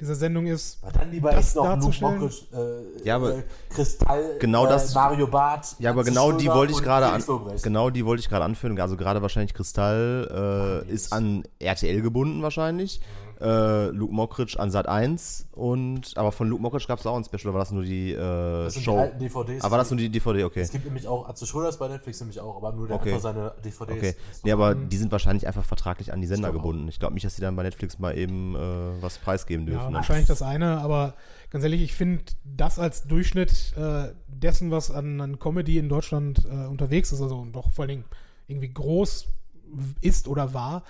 dieser 0.00 0.14
Sendung 0.14 0.46
ist, 0.46 0.82
Weil 0.82 0.92
dann 0.92 1.10
lieber 1.10 1.30
Das 1.32 1.54
noch 1.54 1.76
Luke 1.78 1.96
Mockridge, 2.00 2.36
äh, 2.54 3.06
Ja, 3.06 3.16
aber 3.16 3.36
äh, 3.36 3.42
Kristall, 3.68 4.36
genau 4.38 4.64
äh, 4.64 4.70
das- 4.70 4.94
Mario 4.94 5.26
Barth, 5.26 5.76
Ja, 5.78 5.90
aber 5.90 6.02
genau 6.02 6.32
die 6.32 6.48
wollte 6.48 6.72
ich 6.72 6.82
gerade 6.82 7.08
an, 7.08 7.22
genau 7.62 7.90
die 7.90 8.06
wollte 8.06 8.22
ich 8.22 8.30
gerade 8.30 8.46
anführen. 8.46 8.80
Also 8.80 8.96
gerade 8.96 9.20
wahrscheinlich 9.20 9.52
Kristall 9.52 10.82
äh, 10.88 10.90
ist 10.90 11.12
an 11.12 11.44
RTL 11.58 12.00
gebunden 12.00 12.40
wahrscheinlich. 12.42 13.02
Äh, 13.40 13.86
Luke 13.88 14.12
Mockridge 14.12 14.58
an 14.60 14.70
Sat 14.70 14.86
1 14.86 15.46
und 15.52 16.12
aber 16.16 16.30
von 16.30 16.48
Luke 16.48 16.60
Mockridge 16.62 16.86
gab 16.86 16.98
es 16.98 17.06
auch 17.06 17.16
ein 17.16 17.24
Special, 17.24 17.44
oder 17.46 17.54
war 17.54 17.60
das 17.60 17.70
nur 17.70 17.82
die 17.82 18.12
äh, 18.12 18.16
Das 18.16 18.74
sind 18.74 18.82
Show? 18.82 18.92
die 18.92 18.98
alten 18.98 19.18
DVDs. 19.18 19.62
aber 19.64 19.70
war 19.72 19.78
das 19.78 19.90
nur 19.90 19.98
die 19.98 20.10
DVD, 20.10 20.44
okay. 20.44 20.60
Es 20.60 20.70
gibt 20.72 20.84
nämlich 20.84 21.06
auch 21.08 21.26
Atze 21.28 21.46
Schröder 21.46 21.70
ist 21.70 21.78
bei 21.78 21.88
Netflix 21.88 22.20
nämlich 22.20 22.38
auch, 22.40 22.56
aber 22.56 22.72
nur 22.72 22.86
der 22.86 22.96
Okay. 22.96 23.10
einfach 23.14 23.22
seine 23.22 23.52
DVDs. 23.64 23.92
Okay. 23.96 24.14
Nee, 24.44 24.52
aber 24.52 24.74
die 24.74 24.96
sind 24.96 25.10
wahrscheinlich 25.10 25.46
einfach 25.46 25.64
vertraglich 25.64 26.12
an 26.12 26.20
die 26.20 26.26
Sender 26.26 26.50
auch. 26.50 26.52
gebunden. 26.52 26.86
Ich 26.88 26.98
glaube 26.98 27.14
nicht, 27.14 27.24
dass 27.24 27.34
die 27.36 27.40
dann 27.40 27.56
bei 27.56 27.62
Netflix 27.62 27.98
mal 27.98 28.16
eben 28.18 28.54
äh, 28.54 28.58
was 29.02 29.16
preisgeben 29.18 29.66
ja, 29.66 29.72
dürfen. 29.72 29.88
ne? 29.92 29.94
wahrscheinlich 29.94 30.26
das 30.26 30.42
eine, 30.42 30.78
aber 30.82 31.14
ganz 31.50 31.64
ehrlich, 31.64 31.80
ich 31.82 31.94
finde 31.94 32.22
das 32.44 32.78
als 32.78 33.04
Durchschnitt 33.04 33.72
äh, 33.76 34.08
dessen, 34.28 34.70
was 34.70 34.90
an, 34.90 35.20
an 35.20 35.38
Comedy 35.38 35.78
in 35.78 35.88
Deutschland 35.88 36.44
äh, 36.44 36.66
unterwegs 36.66 37.10
ist, 37.12 37.22
also 37.22 37.46
doch 37.50 37.70
vor 37.72 37.84
allen 37.84 37.88
Dingen 37.88 38.04
irgendwie 38.48 38.72
groß 38.72 39.28
ist 40.00 40.28
oder 40.28 40.52
war, 40.52 40.82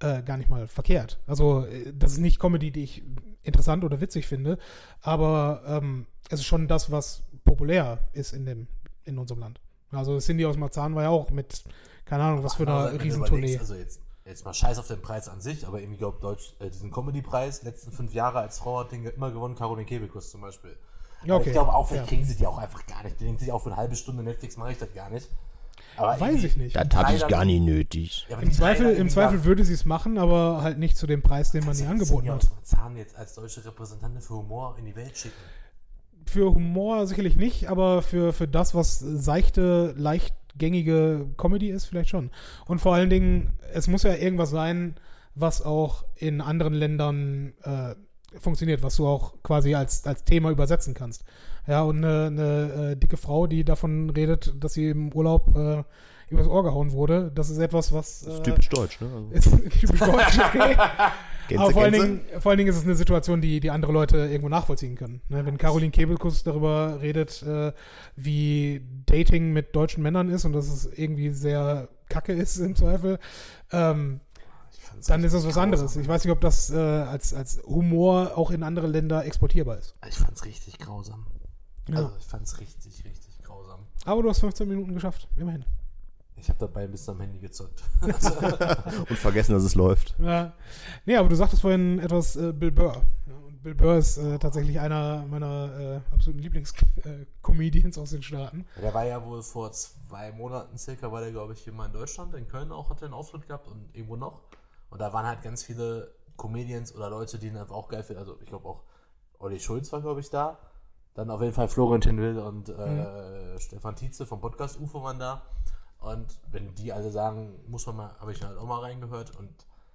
äh, 0.00 0.22
gar 0.22 0.36
nicht 0.36 0.50
mal 0.50 0.66
verkehrt. 0.68 1.18
Also 1.26 1.64
äh, 1.66 1.92
das 1.92 2.12
ist 2.12 2.18
nicht 2.18 2.38
Comedy, 2.38 2.70
die 2.70 2.84
ich 2.84 3.02
interessant 3.42 3.84
oder 3.84 4.00
witzig 4.00 4.26
finde, 4.26 4.58
aber 5.00 5.62
ähm, 5.66 6.06
es 6.30 6.40
ist 6.40 6.46
schon 6.46 6.68
das, 6.68 6.90
was 6.90 7.22
populär 7.44 7.98
ist 8.12 8.32
in 8.32 8.46
dem 8.46 8.68
in 9.04 9.18
unserem 9.18 9.40
Land. 9.40 9.60
Also 9.90 10.18
Cindy 10.18 10.44
aus 10.44 10.56
Marzahn 10.58 10.94
war 10.94 11.04
ja 11.04 11.08
auch 11.08 11.30
mit, 11.30 11.64
keine 12.04 12.22
Ahnung, 12.24 12.44
was 12.44 12.54
für 12.54 12.68
Aber 12.68 12.80
eine 12.80 12.90
wenn 12.92 12.98
du 12.98 13.04
Riesentournee. 13.04 13.58
Also 13.58 13.74
jetzt, 13.74 14.00
jetzt 14.26 14.44
mal 14.44 14.52
scheiß 14.52 14.78
auf 14.78 14.86
den 14.86 15.00
Preis 15.00 15.28
an 15.28 15.40
sich, 15.40 15.66
aber 15.66 15.80
irgendwie 15.80 15.96
glaube 15.96 16.18
Deutsch, 16.20 16.54
äh, 16.60 16.68
diesen 16.68 16.90
Comedy-Preis, 16.90 17.62
letzten 17.62 17.90
fünf 17.90 18.12
Jahre 18.12 18.40
als 18.40 18.58
Frau 18.58 18.80
hat 18.80 18.92
den 18.92 19.04
immer 19.06 19.30
gewonnen, 19.30 19.54
Caroline 19.54 19.86
Kebekus 19.86 20.30
zum 20.30 20.42
Beispiel. 20.42 20.76
Ja, 21.24 21.36
okay. 21.36 21.46
Ich 21.46 21.52
glaube 21.52 21.74
auch, 21.74 21.88
vielleicht 21.88 22.04
Ja. 22.04 22.08
kriegen 22.08 22.24
sie 22.26 22.36
die 22.36 22.46
auch 22.46 22.58
einfach 22.58 22.86
gar 22.86 23.02
nicht. 23.02 23.18
Die 23.18 23.24
denken 23.24 23.40
sich 23.40 23.50
auch 23.50 23.62
für 23.62 23.70
eine 23.70 23.78
halbe 23.78 23.96
Stunde 23.96 24.22
Netflix 24.22 24.56
mache 24.58 24.72
ich 24.72 24.78
das 24.78 24.92
gar 24.94 25.08
nicht. 25.10 25.28
Aber 25.98 26.20
Weiß 26.20 26.44
ich 26.44 26.56
nicht. 26.56 26.76
Das 26.76 26.88
hatte 26.94 27.14
ich 27.14 27.26
gar 27.26 27.44
nicht 27.44 27.60
nötig. 27.60 28.26
Ja, 28.28 28.38
Im 28.38 28.52
Zweifel, 28.52 28.94
im 28.94 29.08
Zweifel 29.08 29.44
würde 29.44 29.64
sie 29.64 29.74
es 29.74 29.84
machen, 29.84 30.18
aber 30.18 30.62
halt 30.62 30.78
nicht 30.78 30.96
zu 30.96 31.06
dem 31.06 31.22
Preis, 31.22 31.50
den 31.50 31.64
man 31.64 31.78
ihr 31.78 31.88
angeboten 31.88 32.30
hat. 32.30 32.48
Marzahn 32.54 32.96
jetzt 32.96 33.16
als 33.16 33.34
deutsche 33.34 33.64
Repräsentantin 33.64 34.20
für 34.20 34.34
Humor 34.34 34.76
in 34.78 34.84
die 34.84 34.96
Welt 34.96 35.16
schicken. 35.16 35.36
Für 36.26 36.54
Humor 36.54 37.06
sicherlich 37.06 37.36
nicht, 37.36 37.68
aber 37.68 38.02
für, 38.02 38.32
für 38.32 38.46
das, 38.46 38.74
was 38.74 38.98
seichte, 38.98 39.94
leichtgängige 39.96 41.26
Comedy 41.36 41.70
ist, 41.70 41.86
vielleicht 41.86 42.10
schon. 42.10 42.30
Und 42.66 42.80
vor 42.80 42.94
allen 42.94 43.10
Dingen, 43.10 43.58
es 43.72 43.88
muss 43.88 44.02
ja 44.02 44.14
irgendwas 44.14 44.50
sein, 44.50 44.96
was 45.34 45.62
auch 45.62 46.04
in 46.16 46.40
anderen 46.40 46.74
Ländern 46.74 47.54
äh, 47.62 47.94
funktioniert, 48.38 48.82
was 48.82 48.96
du 48.96 49.06
auch 49.06 49.42
quasi 49.42 49.74
als, 49.74 50.04
als 50.04 50.24
Thema 50.24 50.50
übersetzen 50.50 50.94
kannst. 50.94 51.24
Ja, 51.68 51.82
und 51.82 51.98
eine, 52.04 52.26
eine 52.26 52.90
äh, 52.92 52.96
dicke 52.96 53.18
Frau, 53.18 53.46
die 53.46 53.62
davon 53.62 54.10
redet, 54.10 54.54
dass 54.58 54.72
sie 54.72 54.88
im 54.88 55.12
Urlaub 55.12 55.54
äh, 55.54 55.84
übers 56.30 56.46
Ohr 56.46 56.62
gehauen 56.62 56.92
wurde, 56.92 57.30
das 57.34 57.50
ist 57.50 57.58
etwas, 57.58 57.92
was 57.92 58.20
Das 58.20 58.34
ist 58.34 58.40
äh, 58.40 58.42
typisch 58.42 58.68
deutsch, 58.70 59.00
ne? 59.00 59.08
Also, 59.34 59.56
ist 59.56 59.80
typisch 59.80 60.00
deutsch, 60.00 60.38
okay. 60.38 60.76
Gänse, 61.48 61.64
Aber 61.64 61.72
vor 61.72 61.82
allen. 61.82 61.92
Dingen, 61.92 62.20
vor 62.40 62.50
allen 62.50 62.58
Dingen 62.58 62.70
ist 62.70 62.76
es 62.76 62.84
eine 62.84 62.94
Situation, 62.94 63.40
die, 63.40 63.60
die 63.60 63.70
andere 63.70 63.92
Leute 63.92 64.18
irgendwo 64.18 64.50
nachvollziehen 64.50 64.96
können. 64.96 65.22
Ne? 65.28 65.46
Wenn 65.46 65.56
Caroline 65.56 65.90
Kebekus 65.90 66.42
darüber 66.42 67.00
redet, 67.00 67.42
äh, 67.42 67.72
wie 68.16 68.82
Dating 69.06 69.52
mit 69.52 69.74
deutschen 69.74 70.02
Männern 70.02 70.28
ist 70.28 70.44
und 70.44 70.52
dass 70.52 70.68
es 70.68 70.86
irgendwie 70.86 71.30
sehr 71.30 71.88
kacke 72.10 72.34
ist 72.34 72.58
im 72.58 72.76
Zweifel, 72.76 73.18
ähm, 73.72 74.20
dann 75.06 75.24
ist 75.24 75.34
das 75.34 75.46
was 75.46 75.56
anderes. 75.56 75.96
Ich 75.96 76.08
weiß 76.08 76.24
nicht, 76.24 76.32
ob 76.32 76.40
das 76.40 76.70
äh, 76.70 76.76
als, 76.76 77.32
als 77.32 77.62
Humor 77.66 78.32
auch 78.36 78.50
in 78.50 78.62
andere 78.62 78.86
Länder 78.86 79.24
exportierbar 79.24 79.78
ist. 79.78 79.94
Ich 80.06 80.16
fand's 80.16 80.44
richtig 80.44 80.78
grausam. 80.78 81.26
Ja. 81.88 81.96
Also 81.96 82.16
ich 82.18 82.26
fand's 82.26 82.60
richtig, 82.60 83.04
richtig 83.04 83.42
grausam. 83.42 83.80
Aber 84.04 84.22
du 84.22 84.28
hast 84.30 84.40
15 84.40 84.68
Minuten 84.68 84.94
geschafft, 84.94 85.28
immerhin. 85.36 85.64
Ich 86.40 86.48
habe 86.48 86.58
dabei 86.60 86.84
ein 86.84 86.90
bisschen 86.90 87.14
am 87.14 87.20
Handy 87.20 87.38
gezockt. 87.38 87.82
Und 88.02 89.18
vergessen, 89.18 89.52
dass 89.54 89.64
es 89.64 89.74
läuft. 89.74 90.14
Ja. 90.18 90.52
Nee, 91.04 91.16
aber 91.16 91.28
du 91.28 91.34
sagtest 91.34 91.62
vorhin 91.62 91.98
etwas 91.98 92.36
äh, 92.36 92.52
Bill 92.52 92.70
Burr. 92.70 93.02
Ja, 93.26 93.34
und 93.34 93.62
Bill 93.62 93.74
Burr 93.74 93.96
ist 93.96 94.18
äh, 94.18 94.38
tatsächlich 94.38 94.78
einer 94.78 95.26
meiner 95.26 96.02
äh, 96.06 96.14
absoluten 96.14 96.38
Lieblings-Comedians 96.38 97.98
aus 97.98 98.10
den 98.10 98.22
Staaten. 98.22 98.66
Der 98.80 98.94
war 98.94 99.04
ja 99.04 99.24
wohl 99.24 99.42
vor 99.42 99.72
zwei 99.72 100.30
Monaten 100.32 100.78
circa, 100.78 101.10
war 101.10 101.20
der 101.20 101.32
glaube 101.32 101.54
ich 101.54 101.60
hier 101.60 101.72
mal 101.72 101.86
in 101.86 101.92
Deutschland, 101.92 102.34
in 102.34 102.46
Köln 102.46 102.70
auch, 102.70 102.88
hat 102.90 103.02
er 103.02 103.06
einen 103.06 103.14
Auftritt 103.14 103.46
gehabt 103.48 103.66
und 103.66 103.88
irgendwo 103.92 104.16
noch. 104.16 104.42
Und 104.90 105.00
da 105.00 105.12
waren 105.12 105.26
halt 105.26 105.42
ganz 105.42 105.64
viele 105.64 106.14
Comedians 106.36 106.94
oder 106.94 107.10
Leute, 107.10 107.38
die 107.38 107.48
ihn 107.48 107.56
einfach 107.56 107.74
auch 107.74 107.88
geil 107.88 108.04
finden. 108.04 108.20
Also 108.20 108.38
ich 108.40 108.48
glaube 108.48 108.68
auch 108.68 108.84
Olli 109.40 109.58
Schulz 109.58 109.92
war 109.92 110.00
glaube 110.00 110.20
ich 110.20 110.30
da. 110.30 110.58
Dann 111.18 111.30
auf 111.30 111.40
jeden 111.42 111.52
Fall 111.52 111.66
Florentin 111.66 112.16
Will 112.18 112.38
und 112.38 112.68
äh, 112.68 113.58
Stefan 113.58 113.96
Tietze 113.96 114.24
vom 114.24 114.40
Podcast 114.40 114.78
UFO 114.80 115.02
waren 115.02 115.18
da. 115.18 115.42
Und 115.98 116.26
wenn 116.52 116.72
die 116.76 116.92
alle 116.92 117.10
sagen, 117.10 117.56
muss 117.66 117.84
man 117.88 117.96
mal, 117.96 118.10
habe 118.20 118.30
ich 118.30 118.40
halt 118.40 118.56
auch 118.56 118.66
mal 118.68 118.82
reingehört 118.82 119.36
und 119.36 119.50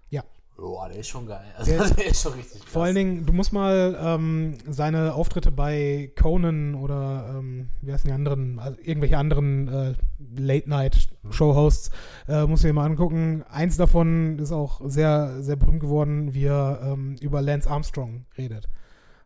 Ja. 0.09 0.21
boah, 0.57 0.89
der 0.89 0.97
ist 0.97 1.07
schon 1.07 1.25
geil. 1.25 1.45
Also 1.57 1.71
Der- 1.77 1.89
der, 1.91 2.07
ist 2.07 2.21
schon 2.23 2.33
richtig 2.33 2.59
krass. 2.59 2.69
Vor 2.73 2.83
allen 2.83 2.95
Dingen, 2.95 3.25
du 3.25 3.31
musst 3.31 3.53
mal 3.53 3.97
ähm, 3.97 4.57
seine 4.69 5.13
Auftritte 5.13 5.49
bei 5.53 6.11
Conan 6.21 6.75
oder 6.75 7.35
ähm, 7.39 7.69
wie 7.81 7.93
heißen 7.93 8.05
die 8.09 8.13
anderen, 8.13 8.59
also 8.59 8.77
irgendwelche 8.81 9.17
anderen 9.17 9.69
äh, 9.69 9.93
Late-Night-Show-Hosts, 10.35 11.89
äh, 12.27 12.45
musst 12.45 12.63
du 12.63 12.67
dir 12.67 12.73
mal 12.73 12.85
angucken. 12.85 13.45
Eins 13.49 13.77
davon 13.77 14.39
ist 14.39 14.51
auch 14.51 14.81
sehr, 14.83 15.41
sehr 15.41 15.55
berühmt 15.55 15.79
geworden, 15.79 16.33
wie 16.33 16.45
er 16.47 16.81
ähm, 16.83 17.15
über 17.21 17.41
Lance 17.41 17.69
Armstrong 17.69 18.25
redet. 18.37 18.67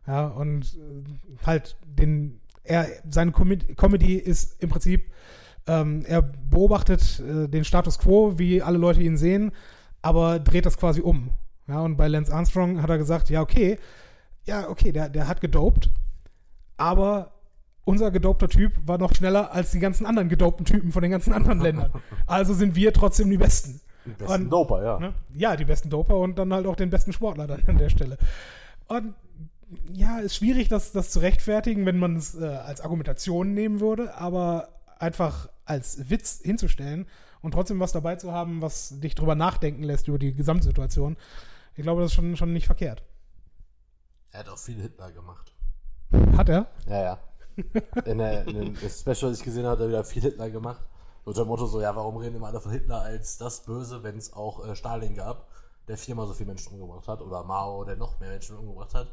Ja, 0.08 0.26
und 0.28 0.64
äh, 0.74 1.46
halt 1.46 1.76
den, 1.86 2.40
er, 2.64 2.86
seine 3.08 3.30
Com 3.30 3.52
Comedy 3.76 4.14
ist 4.14 4.60
im 4.62 4.70
Prinzip, 4.70 5.10
ähm, 5.66 6.02
er 6.06 6.22
beobachtet 6.22 7.20
äh, 7.20 7.46
den 7.46 7.62
Status 7.64 7.98
quo, 7.98 8.38
wie 8.38 8.62
alle 8.62 8.78
Leute 8.78 9.02
ihn 9.02 9.18
sehen, 9.18 9.52
aber 10.00 10.38
dreht 10.38 10.64
das 10.64 10.78
quasi 10.78 11.02
um. 11.02 11.30
Ja, 11.66 11.80
und 11.82 11.96
bei 11.98 12.08
Lance 12.08 12.32
Armstrong 12.34 12.80
hat 12.80 12.88
er 12.88 12.96
gesagt, 12.96 13.28
ja, 13.28 13.42
okay, 13.42 13.78
ja, 14.46 14.70
okay, 14.70 14.92
der, 14.92 15.10
der 15.10 15.28
hat 15.28 15.42
gedopt, 15.42 15.90
aber 16.78 17.32
unser 17.84 18.10
gedopter 18.10 18.48
Typ 18.48 18.72
war 18.86 18.96
noch 18.98 19.14
schneller 19.14 19.52
als 19.52 19.72
die 19.72 19.78
ganzen 19.78 20.06
anderen 20.06 20.28
gedopten 20.30 20.64
Typen 20.64 20.92
von 20.92 21.02
den 21.02 21.10
ganzen 21.10 21.32
anderen 21.34 21.60
Ländern. 21.60 21.90
Also 22.26 22.54
sind 22.54 22.74
wir 22.76 22.92
trotzdem 22.94 23.28
die 23.30 23.38
Besten. 23.38 23.80
Die 24.06 24.10
besten 24.10 24.44
Und- 24.44 24.50
Doper, 24.50 24.82
ja. 24.84 24.98
Ne? 24.98 25.14
Ja, 25.34 25.56
die 25.56 25.64
besten 25.66 25.90
Doper 25.90 26.16
und 26.16 26.38
dann 26.38 26.52
halt 26.52 26.66
auch 26.66 26.76
den 26.76 26.88
besten 26.90 27.12
Sportler 27.12 27.46
dann 27.46 27.62
an 27.66 27.76
der 27.78 27.88
Stelle. 27.90 28.16
Und 28.86 29.14
ja, 29.92 30.18
ist 30.18 30.36
schwierig, 30.36 30.68
das, 30.68 30.92
das 30.92 31.10
zu 31.10 31.20
rechtfertigen, 31.20 31.86
wenn 31.86 31.98
man 31.98 32.16
es 32.16 32.34
äh, 32.34 32.46
als 32.46 32.80
Argumentation 32.80 33.54
nehmen 33.54 33.80
würde, 33.80 34.14
aber 34.14 34.68
einfach 34.98 35.48
als 35.64 36.10
Witz 36.10 36.40
hinzustellen 36.42 37.06
und 37.42 37.52
trotzdem 37.52 37.78
was 37.80 37.92
dabei 37.92 38.16
zu 38.16 38.32
haben, 38.32 38.62
was 38.62 39.00
dich 39.00 39.14
drüber 39.14 39.34
nachdenken 39.34 39.82
lässt 39.82 40.08
über 40.08 40.18
die 40.18 40.34
Gesamtsituation, 40.34 41.16
ich 41.74 41.82
glaube, 41.82 42.02
das 42.02 42.10
ist 42.10 42.16
schon, 42.16 42.36
schon 42.36 42.52
nicht 42.52 42.66
verkehrt. 42.66 43.02
Er 44.32 44.40
hat 44.40 44.48
auch 44.48 44.58
viel 44.58 44.80
Hitler 44.80 45.12
gemacht. 45.12 45.52
Hat 46.36 46.48
er? 46.48 46.66
Ja, 46.86 47.02
ja. 47.02 47.18
In, 48.04 48.18
der, 48.18 48.46
in 48.46 48.54
dem 48.54 48.76
Special, 48.76 49.30
das 49.30 49.38
ich 49.38 49.44
gesehen 49.44 49.64
habe, 49.64 49.72
hat 49.72 49.80
er 49.80 49.88
wieder 49.88 50.04
viel 50.04 50.22
Hitler 50.22 50.50
gemacht. 50.50 50.82
Unter 51.24 51.44
dem 51.44 51.48
Motto 51.48 51.66
so, 51.66 51.80
ja, 51.80 51.94
warum 51.94 52.16
reden 52.16 52.36
immer 52.36 52.48
alle 52.48 52.60
von 52.60 52.72
Hitler 52.72 53.02
als 53.02 53.36
das 53.38 53.62
Böse, 53.62 54.02
wenn 54.02 54.16
es 54.16 54.32
auch 54.32 54.66
äh, 54.66 54.74
Stalin 54.74 55.14
gab, 55.14 55.48
der 55.86 55.98
viermal 55.98 56.26
so 56.26 56.34
viele 56.34 56.48
Menschen 56.48 56.72
umgebracht 56.72 57.06
hat, 57.08 57.20
oder 57.20 57.44
Mao, 57.44 57.84
der 57.84 57.96
noch 57.96 58.18
mehr 58.20 58.30
Menschen 58.30 58.56
umgebracht 58.56 58.94
hat. 58.94 59.12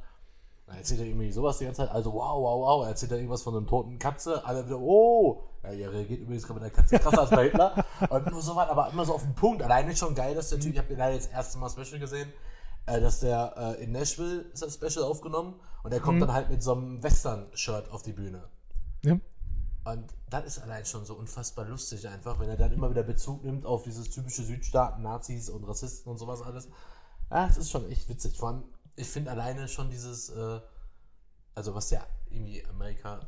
Dann 0.68 0.78
erzählt 0.78 1.00
er 1.00 1.06
irgendwie 1.06 1.32
sowas 1.32 1.60
die 1.60 1.66
ganze 1.66 1.82
Zeit, 1.82 1.92
also 1.92 2.14
wow, 2.14 2.42
wow, 2.42 2.60
wow, 2.60 2.84
er 2.84 2.90
erzählt 2.90 3.12
er 3.12 3.18
irgendwas 3.18 3.44
von 3.44 3.56
einer 3.56 3.68
toten 3.68 4.00
Katze, 4.00 4.44
alle 4.46 4.66
wieder, 4.66 4.80
oh, 4.80 5.44
ja, 5.64 5.72
ihr 5.72 5.92
reagiert 5.92 6.22
übrigens 6.22 6.48
gerade 6.48 6.60
mit 6.60 6.76
der 6.76 6.82
Katze 6.84 7.00
krasser 7.00 7.22
als 7.22 7.30
bei 7.30 7.44
Hitler. 7.44 7.86
Und 8.10 8.32
nur 8.32 8.42
so 8.42 8.56
was, 8.56 8.70
aber 8.70 8.90
immer 8.90 9.06
so 9.06 9.14
auf 9.14 9.24
den 9.24 9.36
Punkt. 9.36 9.62
Alleine 9.62 9.96
schon 9.96 10.16
geil, 10.16 10.34
dass 10.34 10.50
der 10.50 10.60
Typ, 10.60 10.74
ich 10.74 10.78
habe 10.78 10.88
den 10.88 10.98
leider 10.98 11.14
jetzt 11.14 11.28
das 11.28 11.34
erste 11.34 11.58
Mal 11.60 11.70
Special 11.70 12.00
gesehen, 12.00 12.32
äh, 12.88 13.00
dass 13.00 13.20
der 13.20 13.78
äh, 13.80 13.84
in 13.84 13.92
Nashville 13.92 14.42
ist 14.54 14.62
das 14.62 14.76
Special 14.76 15.06
aufgenommen 15.06 15.60
und 15.84 15.92
der 15.92 16.00
kommt 16.00 16.22
dann 16.22 16.34
halt 16.34 16.50
mit 16.50 16.62
so 16.64 16.74
einem 16.74 17.02
Western-Shirt 17.02 17.92
auf 17.92 18.02
die 18.02 18.14
Bühne. 18.14 18.44
Ja. 19.04 19.20
Und 19.86 20.14
das 20.32 20.46
ist 20.46 20.64
allein 20.64 20.84
schon 20.86 21.06
so 21.06 21.14
unfassbar 21.14 21.66
lustig 21.66 22.08
einfach, 22.08 22.40
wenn 22.40 22.50
er 22.50 22.58
dann 22.58 22.72
immer 22.72 22.90
wieder 22.90 23.04
Bezug 23.04 23.44
nimmt 23.44 23.66
auf 23.68 23.84
dieses 23.84 24.10
typische 24.10 24.44
Südstaaten, 24.44 25.04
Nazis 25.04 25.50
und 25.50 25.64
Rassisten 25.64 26.12
und 26.12 26.18
sowas 26.18 26.42
alles. 26.42 26.68
Ja, 27.30 27.48
das 27.48 27.58
ist 27.58 27.70
schon 27.70 27.90
echt 27.92 28.10
witzig. 28.10 28.38
Vor 28.38 28.50
allem, 28.50 28.64
ich 28.96 29.08
finde 29.08 29.32
alleine 29.32 29.68
schon 29.68 29.90
dieses, 29.90 30.30
äh, 30.30 30.60
also 31.54 31.76
was 31.76 31.90
ja 31.90 32.06
irgendwie 32.30 32.66
Amerika 32.68 33.28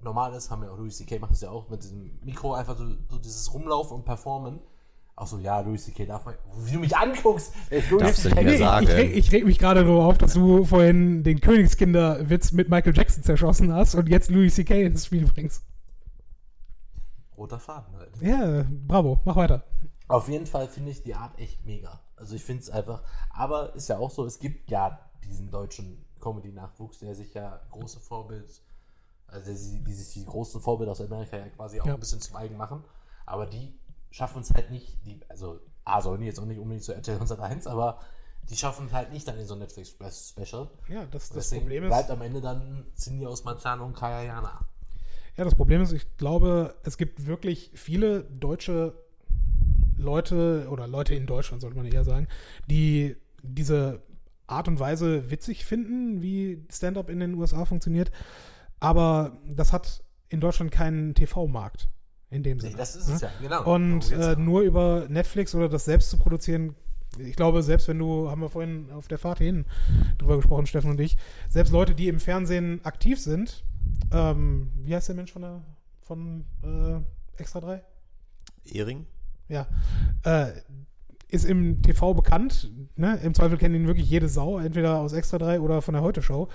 normal 0.00 0.34
ist, 0.34 0.50
haben 0.50 0.62
ja 0.62 0.70
auch 0.70 0.78
Louis 0.78 0.96
C.K. 0.96 1.18
macht 1.18 1.32
das 1.32 1.40
ja 1.42 1.50
auch 1.50 1.68
mit 1.68 1.82
diesem 1.82 2.18
Mikro 2.24 2.54
einfach 2.54 2.76
so, 2.76 2.86
so 3.08 3.18
dieses 3.18 3.52
Rumlaufen 3.52 3.96
und 3.98 4.04
Performen. 4.04 4.60
Auch 5.14 5.26
so, 5.26 5.38
ja, 5.38 5.60
Louis 5.60 5.84
C.K. 5.84 6.06
darf 6.06 6.24
man, 6.24 6.34
wie 6.64 6.72
du 6.72 6.78
mich 6.80 6.96
anguckst, 6.96 7.52
ich 7.70 7.88
Louis 7.90 8.02
Darfst 8.02 8.24
du 8.24 8.28
C.K. 8.30 8.42
nicht 8.42 8.44
mehr 8.44 8.52
Nee, 8.52 8.58
sagen. 8.58 8.84
ich, 8.84 8.90
ich, 8.90 8.96
reg, 8.96 9.16
ich 9.16 9.32
reg 9.32 9.44
mich 9.44 9.58
gerade 9.58 9.84
darüber 9.84 10.06
auf, 10.06 10.18
dass 10.18 10.32
du 10.34 10.64
vorhin 10.64 11.22
den 11.22 11.40
Königskinderwitz 11.40 12.52
mit 12.52 12.68
Michael 12.68 12.96
Jackson 12.96 13.22
zerschossen 13.22 13.72
hast 13.72 13.94
und 13.94 14.08
jetzt 14.08 14.30
Louis 14.30 14.54
C.K. 14.54 14.82
ins 14.84 15.06
Spiel 15.06 15.26
bringst. 15.26 15.64
Roter 17.36 17.58
Faden 17.58 17.96
halt. 17.96 18.10
Ja, 18.20 18.64
bravo, 18.86 19.20
mach 19.24 19.36
weiter. 19.36 19.64
Auf 20.08 20.28
jeden 20.28 20.46
Fall 20.46 20.68
finde 20.68 20.90
ich 20.90 21.02
die 21.02 21.14
Art 21.14 21.38
echt 21.38 21.64
mega. 21.64 22.00
Also 22.22 22.36
ich 22.36 22.44
finde 22.44 22.62
es 22.62 22.70
einfach, 22.70 23.02
aber 23.30 23.74
ist 23.74 23.88
ja 23.88 23.98
auch 23.98 24.10
so, 24.12 24.24
es 24.24 24.38
gibt 24.38 24.70
ja 24.70 25.00
diesen 25.24 25.50
deutschen 25.50 26.04
Comedy-Nachwuchs, 26.20 27.00
der 27.00 27.16
sich 27.16 27.34
ja 27.34 27.60
große 27.72 27.98
Vorbild, 27.98 28.48
also 29.26 29.44
der, 29.44 29.56
sie- 29.56 29.82
die 29.82 29.92
sich 29.92 30.14
die 30.14 30.24
großen 30.24 30.60
Vorbilder 30.60 30.92
aus 30.92 31.00
Amerika 31.00 31.36
ja 31.36 31.48
quasi 31.48 31.80
auch 31.80 31.86
Ja. 31.86 31.94
ein 31.94 32.00
bisschen 32.00 32.20
zum 32.20 32.36
eigen 32.36 32.56
machen. 32.56 32.84
Aber 33.26 33.46
die 33.46 33.74
schaffen 34.12 34.42
es 34.42 34.54
halt 34.54 34.70
nicht, 34.70 35.04
die, 35.04 35.20
also 35.28 35.58
A 35.84 36.00
sollen 36.00 36.20
die 36.20 36.28
jetzt 36.28 36.38
auch 36.38 36.44
nicht 36.44 36.60
unbedingt 36.60 36.84
zu 36.84 36.94
RTL 36.94 37.16
101, 37.16 37.66
aber 37.66 37.98
die 38.48 38.56
schaffen 38.56 38.86
es 38.86 38.92
halt 38.92 39.10
nicht 39.12 39.26
dann 39.26 39.36
in 39.38 39.46
so 39.46 39.54
ein 39.54 39.58
Netflix-Special. 39.60 40.70
Ja, 40.88 41.06
das, 41.06 41.30
das 41.30 41.50
Problem 41.50 41.82
ist. 41.84 41.88
bleibt 41.88 42.10
am 42.10 42.22
Ende 42.22 42.40
dann 42.40 42.86
Cindy 42.96 43.26
aus 43.26 43.42
Marzahn 43.42 43.80
und 43.80 43.94
Kaya 43.96 44.22
Jana. 44.22 44.60
Ja, 45.36 45.42
das 45.44 45.56
Problem 45.56 45.82
ist, 45.82 45.90
ich 45.92 46.16
glaube, 46.18 46.76
es 46.84 46.96
gibt 46.96 47.26
wirklich 47.26 47.72
viele 47.74 48.22
deutsche 48.24 48.94
Leute 50.02 50.66
oder 50.70 50.86
Leute 50.86 51.14
in 51.14 51.26
Deutschland, 51.26 51.60
sollte 51.60 51.76
man 51.76 51.86
eher 51.86 52.04
sagen, 52.04 52.28
die 52.68 53.16
diese 53.42 54.02
Art 54.46 54.68
und 54.68 54.78
Weise 54.78 55.30
witzig 55.30 55.64
finden, 55.64 56.22
wie 56.22 56.64
Stand-up 56.70 57.08
in 57.08 57.20
den 57.20 57.34
USA 57.34 57.64
funktioniert. 57.64 58.10
Aber 58.80 59.38
das 59.46 59.72
hat 59.72 60.02
in 60.28 60.40
Deutschland 60.40 60.70
keinen 60.70 61.14
TV-Markt 61.14 61.88
in 62.30 62.42
dem 62.42 62.60
Sinne. 62.60 62.72
Nee, 62.72 62.78
das 62.78 62.96
ist 62.96 63.08
es 63.08 63.22
ne? 63.22 63.28
ja, 63.28 63.48
genau. 63.48 63.74
Und 63.74 64.10
äh, 64.12 64.36
nur 64.36 64.62
über 64.62 65.06
Netflix 65.08 65.54
oder 65.54 65.68
das 65.68 65.84
selbst 65.84 66.10
zu 66.10 66.18
produzieren, 66.18 66.74
ich 67.18 67.36
glaube, 67.36 67.62
selbst 67.62 67.88
wenn 67.88 67.98
du, 67.98 68.30
haben 68.30 68.40
wir 68.40 68.48
vorhin 68.48 68.90
auf 68.90 69.06
der 69.06 69.18
Fahrt 69.18 69.38
hin 69.38 69.66
drüber 70.18 70.36
gesprochen, 70.36 70.66
Steffen 70.66 70.90
und 70.90 71.00
ich, 71.00 71.18
selbst 71.48 71.70
Leute, 71.70 71.94
die 71.94 72.08
im 72.08 72.20
Fernsehen 72.20 72.80
aktiv 72.84 73.20
sind, 73.20 73.64
ähm, 74.10 74.70
wie 74.76 74.94
heißt 74.94 75.08
der 75.08 75.16
Mensch 75.16 75.32
von 75.32 75.42
der 75.42 75.62
von 76.00 76.44
äh, 76.62 77.40
Extra 77.40 77.60
3? 77.60 77.82
Ehring? 78.64 79.06
Ja. 79.52 79.66
Äh, 80.24 80.52
ist 81.28 81.44
im 81.44 81.82
TV 81.82 82.14
bekannt. 82.14 82.70
Ne? 82.96 83.18
Im 83.22 83.34
Zweifel 83.34 83.58
kennt 83.58 83.74
ihn 83.74 83.86
wirklich 83.86 84.08
jede 84.08 84.28
Sau, 84.28 84.58
entweder 84.58 84.98
aus 84.98 85.12
Extra 85.12 85.38
3 85.38 85.60
oder 85.60 85.82
von 85.82 85.94
der 85.94 86.02
Heute-Show. 86.02 86.48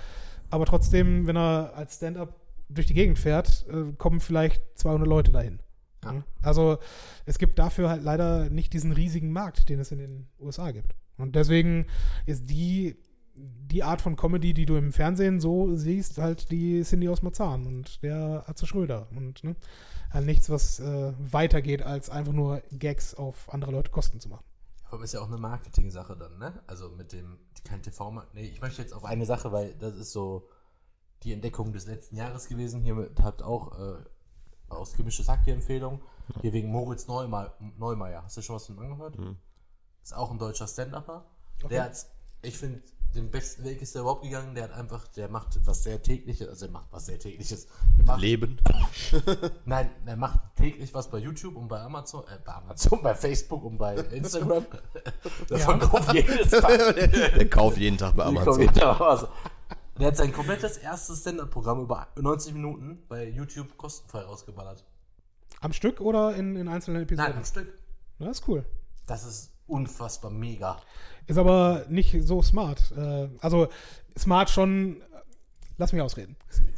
Aber 0.49 0.65
trotzdem, 0.65 1.27
wenn 1.27 1.35
er 1.35 1.73
als 1.75 1.95
Stand-up 1.95 2.35
durch 2.69 2.87
die 2.87 2.93
Gegend 2.93 3.19
fährt, 3.19 3.65
äh, 3.69 3.93
kommen 3.97 4.19
vielleicht 4.19 4.61
200 4.75 5.07
Leute 5.07 5.31
dahin. 5.31 5.59
Ja. 6.03 6.13
Ne? 6.13 6.23
Also 6.41 6.77
es 7.25 7.37
gibt 7.37 7.59
dafür 7.59 7.89
halt 7.89 8.03
leider 8.03 8.49
nicht 8.49 8.73
diesen 8.73 8.91
riesigen 8.91 9.31
Markt, 9.31 9.69
den 9.69 9.79
es 9.79 9.91
in 9.91 9.99
den 9.99 10.27
USA 10.39 10.71
gibt. 10.71 10.95
Und 11.17 11.35
deswegen 11.35 11.85
ist 12.25 12.49
die, 12.49 12.97
die 13.35 13.83
Art 13.83 14.01
von 14.01 14.15
Comedy, 14.15 14.53
die 14.53 14.65
du 14.65 14.75
im 14.75 14.91
Fernsehen 14.91 15.39
so 15.39 15.75
siehst, 15.75 16.17
halt 16.17 16.51
die 16.51 16.81
Cindy 16.83 17.09
aus 17.09 17.21
Marzahn 17.23 17.65
und 17.65 18.03
der 18.03 18.43
Atze 18.47 18.67
Schröder. 18.67 19.07
Und 19.15 19.43
ne? 19.43 19.55
Halt 20.11 20.25
nichts, 20.25 20.49
was 20.49 20.79
äh, 20.79 21.13
weitergeht, 21.19 21.81
als 21.81 22.09
einfach 22.09 22.33
nur 22.33 22.61
Gags 22.71 23.15
auf 23.15 23.51
andere 23.53 23.71
Leute 23.71 23.91
Kosten 23.91 24.19
zu 24.19 24.29
machen. 24.29 24.45
Aber 24.89 25.03
ist 25.03 25.13
ja 25.13 25.21
auch 25.21 25.27
eine 25.27 25.37
Marketing-Sache 25.37 26.15
dann, 26.15 26.37
ne? 26.37 26.61
Also 26.65 26.89
mit 26.89 27.11
dem, 27.11 27.37
kein 27.65 27.81
TV-Markt. 27.81 28.33
Nee, 28.33 28.45
ich 28.45 28.61
möchte 28.61 28.81
jetzt 28.81 28.93
auf 28.93 29.03
eine 29.03 29.25
Sache, 29.25 29.51
weil 29.51 29.73
das 29.75 29.95
ist 29.95 30.13
so 30.13 30.47
die 31.23 31.33
Entdeckung 31.33 31.73
des 31.73 31.87
letzten 31.87 32.15
Jahres 32.15 32.47
gewesen. 32.47 32.81
Hier 32.81 33.09
hat 33.21 33.41
auch 33.41 33.77
äh, 33.77 33.97
aus 34.69 34.93
gemischtes 34.93 35.27
Hack 35.27 35.43
die 35.43 35.51
Empfehlung. 35.51 36.01
Hier 36.41 36.53
wegen 36.53 36.69
Moritz 36.69 37.07
Neumeier. 37.07 37.53
Neumeier. 37.77 38.23
Hast 38.23 38.37
du 38.37 38.41
schon 38.41 38.55
was 38.55 38.65
von 38.65 38.75
ihm 38.75 38.81
angehört? 38.81 39.17
Mhm. 39.17 39.37
Ist 40.03 40.15
auch 40.15 40.31
ein 40.31 40.39
deutscher 40.39 40.67
Stand-Upper. 40.67 41.25
Okay. 41.57 41.67
Der 41.69 41.83
hat, 41.83 42.05
ich 42.41 42.57
finde, 42.57 42.81
den 43.15 43.31
besten 43.31 43.63
Weg 43.63 43.81
ist 43.81 43.95
der 43.95 44.01
überhaupt 44.01 44.23
gegangen. 44.23 44.53
Der 44.55 44.65
hat 44.65 44.73
einfach, 44.73 45.07
der 45.09 45.29
macht 45.29 45.59
was 45.65 45.83
sehr 45.83 46.01
tägliches, 46.01 46.47
also 46.47 46.65
er 46.65 46.71
macht 46.71 46.87
was 46.91 47.05
sehr 47.05 47.19
tägliches. 47.19 47.67
Der 47.97 48.05
macht, 48.05 48.21
Leben. 48.21 48.59
Nein, 49.65 49.89
er 50.05 50.17
macht 50.17 50.39
täglich 50.55 50.93
was 50.93 51.09
bei 51.09 51.17
YouTube 51.19 51.55
und 51.55 51.67
bei 51.67 51.79
Amazon, 51.79 52.23
äh, 52.25 52.37
bei 52.45 52.53
Amazon, 52.53 52.99
bei 53.03 53.15
Facebook 53.15 53.63
und 53.63 53.77
bei 53.77 53.95
Instagram. 53.95 54.65
Der 55.49 55.57
verkauft 55.57 56.13
jedes 56.13 56.49
Tag. 56.51 56.95
Der 56.95 57.49
kauft 57.49 57.77
jeden 57.77 57.97
Tag 57.97 58.15
bei 58.15 58.25
Amazon. 58.25 58.69
Der 59.99 60.07
hat 60.07 60.17
sein 60.17 60.31
komplettes 60.31 60.77
erstes 60.77 61.21
Stand-Up-Programm 61.21 61.81
über 61.81 62.07
90 62.15 62.53
Minuten 62.53 63.03
bei 63.07 63.27
YouTube 63.27 63.77
kostenfrei 63.77 64.21
rausgeballert. 64.21 64.85
Am 65.61 65.73
Stück 65.73 66.01
oder 66.01 66.35
in, 66.35 66.55
in 66.55 66.67
einzelnen 66.67 67.01
Episoden? 67.01 67.31
Nein, 67.31 67.37
am 67.39 67.45
Stück. 67.45 67.67
Na, 68.19 68.29
ist 68.29 68.47
cool. 68.47 68.63
Das 69.07 69.25
ist 69.25 69.56
unfassbar 69.67 70.31
mega. 70.31 70.81
Ist 71.27 71.37
aber 71.37 71.85
nicht 71.89 72.15
so 72.23 72.41
smart. 72.41 72.91
Äh, 72.97 73.29
also 73.39 73.67
smart 74.17 74.49
schon. 74.49 75.01
Lass 75.77 75.93
mich 75.93 76.01
ausreden. 76.01 76.35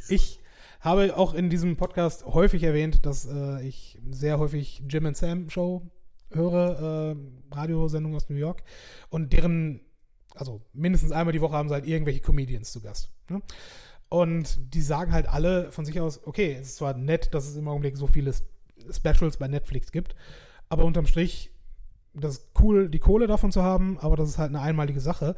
Ich 0.08 0.40
habe 0.80 1.16
auch 1.16 1.34
in 1.34 1.50
diesem 1.50 1.76
Podcast 1.76 2.24
häufig 2.26 2.62
erwähnt, 2.62 3.06
dass 3.06 3.26
äh, 3.26 3.62
ich 3.66 3.98
sehr 4.10 4.38
häufig 4.38 4.82
Jim 4.88 5.06
and 5.06 5.16
Sam 5.16 5.50
Show 5.50 5.82
höre, 6.30 7.16
äh, 7.16 7.54
Radiosendung 7.54 8.14
aus 8.14 8.28
New 8.28 8.36
York. 8.36 8.62
Und 9.08 9.32
deren, 9.32 9.80
also 10.34 10.62
mindestens 10.72 11.12
einmal 11.12 11.32
die 11.32 11.40
Woche 11.40 11.54
haben 11.54 11.68
sie 11.68 11.74
halt 11.74 11.86
irgendwelche 11.86 12.20
Comedians 12.20 12.72
zu 12.72 12.80
Gast. 12.80 13.10
Ne? 13.28 13.42
Und 14.08 14.74
die 14.74 14.82
sagen 14.82 15.12
halt 15.12 15.28
alle 15.28 15.70
von 15.70 15.84
sich 15.84 16.00
aus, 16.00 16.26
okay, 16.26 16.56
es 16.60 16.68
ist 16.68 16.76
zwar 16.76 16.94
nett, 16.94 17.32
dass 17.32 17.46
es 17.46 17.56
im 17.56 17.68
Augenblick 17.68 17.96
so 17.96 18.06
viele 18.06 18.34
Specials 18.90 19.36
bei 19.36 19.48
Netflix 19.48 19.92
gibt, 19.92 20.16
aber 20.68 20.84
unterm 20.84 21.06
Strich 21.06 21.49
das 22.14 22.38
ist 22.38 22.50
cool, 22.60 22.88
die 22.88 22.98
Kohle 22.98 23.26
davon 23.26 23.52
zu 23.52 23.62
haben, 23.62 23.98
aber 24.00 24.16
das 24.16 24.28
ist 24.28 24.38
halt 24.38 24.50
eine 24.50 24.60
einmalige 24.60 25.00
Sache. 25.00 25.36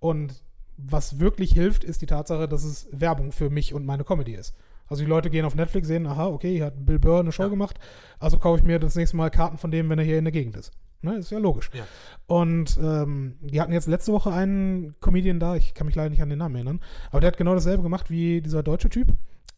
Und 0.00 0.42
was 0.76 1.20
wirklich 1.20 1.52
hilft, 1.52 1.84
ist 1.84 2.02
die 2.02 2.06
Tatsache, 2.06 2.48
dass 2.48 2.64
es 2.64 2.88
Werbung 2.90 3.32
für 3.32 3.50
mich 3.50 3.74
und 3.74 3.86
meine 3.86 4.04
Comedy 4.04 4.34
ist. 4.34 4.56
Also 4.86 5.02
die 5.02 5.08
Leute 5.08 5.30
gehen 5.30 5.44
auf 5.44 5.54
Netflix, 5.54 5.86
sehen, 5.88 6.06
aha, 6.06 6.26
okay, 6.26 6.56
hier 6.56 6.66
hat 6.66 6.84
Bill 6.84 6.98
Burr 6.98 7.20
eine 7.20 7.32
Show 7.32 7.44
Ja. 7.44 7.48
gemacht, 7.48 7.78
also 8.18 8.38
kaufe 8.38 8.58
ich 8.58 8.64
mir 8.64 8.78
das 8.78 8.96
nächste 8.96 9.16
Mal 9.16 9.30
Karten 9.30 9.56
von 9.56 9.70
dem, 9.70 9.88
wenn 9.88 9.98
er 9.98 10.04
hier 10.04 10.18
in 10.18 10.24
der 10.24 10.32
Gegend 10.32 10.56
ist. 10.56 10.72
Ne, 11.00 11.16
ist 11.16 11.30
ja 11.30 11.38
logisch. 11.38 11.70
Ja. 11.74 11.84
Und 12.26 12.78
ähm, 12.82 13.36
die 13.40 13.60
hatten 13.60 13.72
jetzt 13.72 13.86
letzte 13.88 14.12
Woche 14.12 14.32
einen 14.32 14.94
Comedian 15.00 15.38
da, 15.38 15.54
ich 15.54 15.74
kann 15.74 15.86
mich 15.86 15.96
leider 15.96 16.08
nicht 16.10 16.22
an 16.22 16.30
den 16.30 16.38
Namen 16.38 16.54
erinnern, 16.54 16.80
aber 17.10 17.20
der 17.20 17.28
hat 17.28 17.36
genau 17.36 17.54
dasselbe 17.54 17.82
gemacht 17.82 18.10
wie 18.10 18.40
dieser 18.40 18.62
deutsche 18.62 18.88
Typ, 18.88 19.12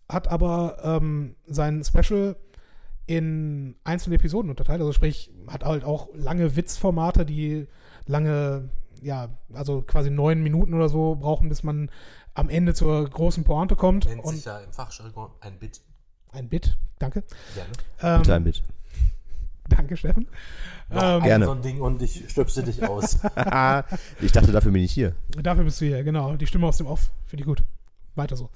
hat 0.09 0.29
aber 0.29 0.79
ähm, 0.83 1.37
sein 1.47 1.83
Special 1.85 2.37
in 3.07 3.77
einzelne 3.85 4.17
Episoden 4.17 4.51
unterteilt. 4.51 4.81
Also 4.81 4.93
sprich, 4.93 5.31
hat 5.47 5.65
halt 5.65 5.85
auch 5.85 6.09
lange 6.15 6.57
Witzformate, 6.57 7.25
die 7.25 7.67
lange 8.07 8.69
ja, 9.03 9.29
also 9.53 9.83
quasi 9.83 10.11
neun 10.11 10.43
Minuten 10.43 10.75
oder 10.75 10.89
so 10.89 11.17
brauchen, 11.17 11.49
bis 11.49 11.63
man 11.63 11.91
am 12.35 12.49
Ende 12.49 12.75
zur 12.75 13.09
großen 13.09 13.45
Pointe 13.45 13.77
kommt. 13.77 14.07
Nennt 14.07 14.25
Und 14.25 14.37
sich 14.37 14.45
ja 14.45 14.59
im 14.61 14.73
Fachjargon 14.73 15.31
ein 15.41 15.59
Bit. 15.59 15.81
ein 16.33 16.49
Bit, 16.49 16.77
danke. 16.99 17.23
Gerne. 17.55 17.73
Ähm, 18.03 18.23
Bitte 18.23 18.35
ein 18.35 18.45
Bit. 18.45 18.63
Danke, 19.69 19.97
Steffen. 19.97 20.29
Noch 20.89 21.03
Ähm, 21.03 21.23
ein 21.23 21.23
Gerne. 21.25 21.45
so 21.47 21.53
ein 21.53 21.63
Ding 21.63 21.81
und 21.81 22.01
ich 22.01 22.31
stöpse 22.31 22.63
dich 22.63 22.85
aus. 22.89 23.15
ich 24.21 24.31
dachte, 24.31 24.53
dafür 24.53 24.71
bin 24.71 24.83
ich 24.85 24.93
hier. 24.93 25.17
Dafür 25.43 25.65
bist 25.65 25.81
du 25.81 25.87
hier, 25.87 26.05
genau. 26.05 26.37
Die 26.37 26.47
Stimme 26.47 26.69
aus 26.69 26.77
dem 26.79 26.87
Off, 26.87 27.11
finde 27.27 27.43
ich 27.43 27.47
gut. 27.47 27.65
Weiter 28.15 28.37
so. 28.37 28.49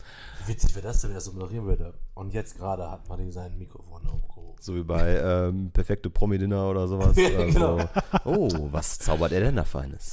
Wie 0.44 0.52
witzig 0.52 0.74
wäre 0.76 0.86
das, 0.86 1.02
wenn 1.02 1.10
er 1.10 1.14
das 1.16 1.24
so 1.24 1.32
moderieren 1.32 1.66
würde. 1.66 1.94
Und 2.14 2.32
jetzt 2.32 2.56
gerade 2.56 2.88
hat 2.90 3.08
Martin 3.08 3.32
sein 3.32 3.58
Mikrofon 3.58 4.06
aufgehoben. 4.06 4.39
So 4.62 4.74
wie 4.76 4.82
bei 4.82 5.16
ähm, 5.18 5.70
Perfekte 5.72 6.10
Promi-Dinner 6.10 6.68
oder 6.68 6.88
sowas. 6.88 7.16
Also, 7.38 7.52
Genau. 7.52 7.88
Oh, 8.24 8.48
was 8.70 8.98
zaubert 8.98 9.32
er 9.32 9.40
denn 9.40 9.56
da 9.56 9.64
Feines? 9.64 10.10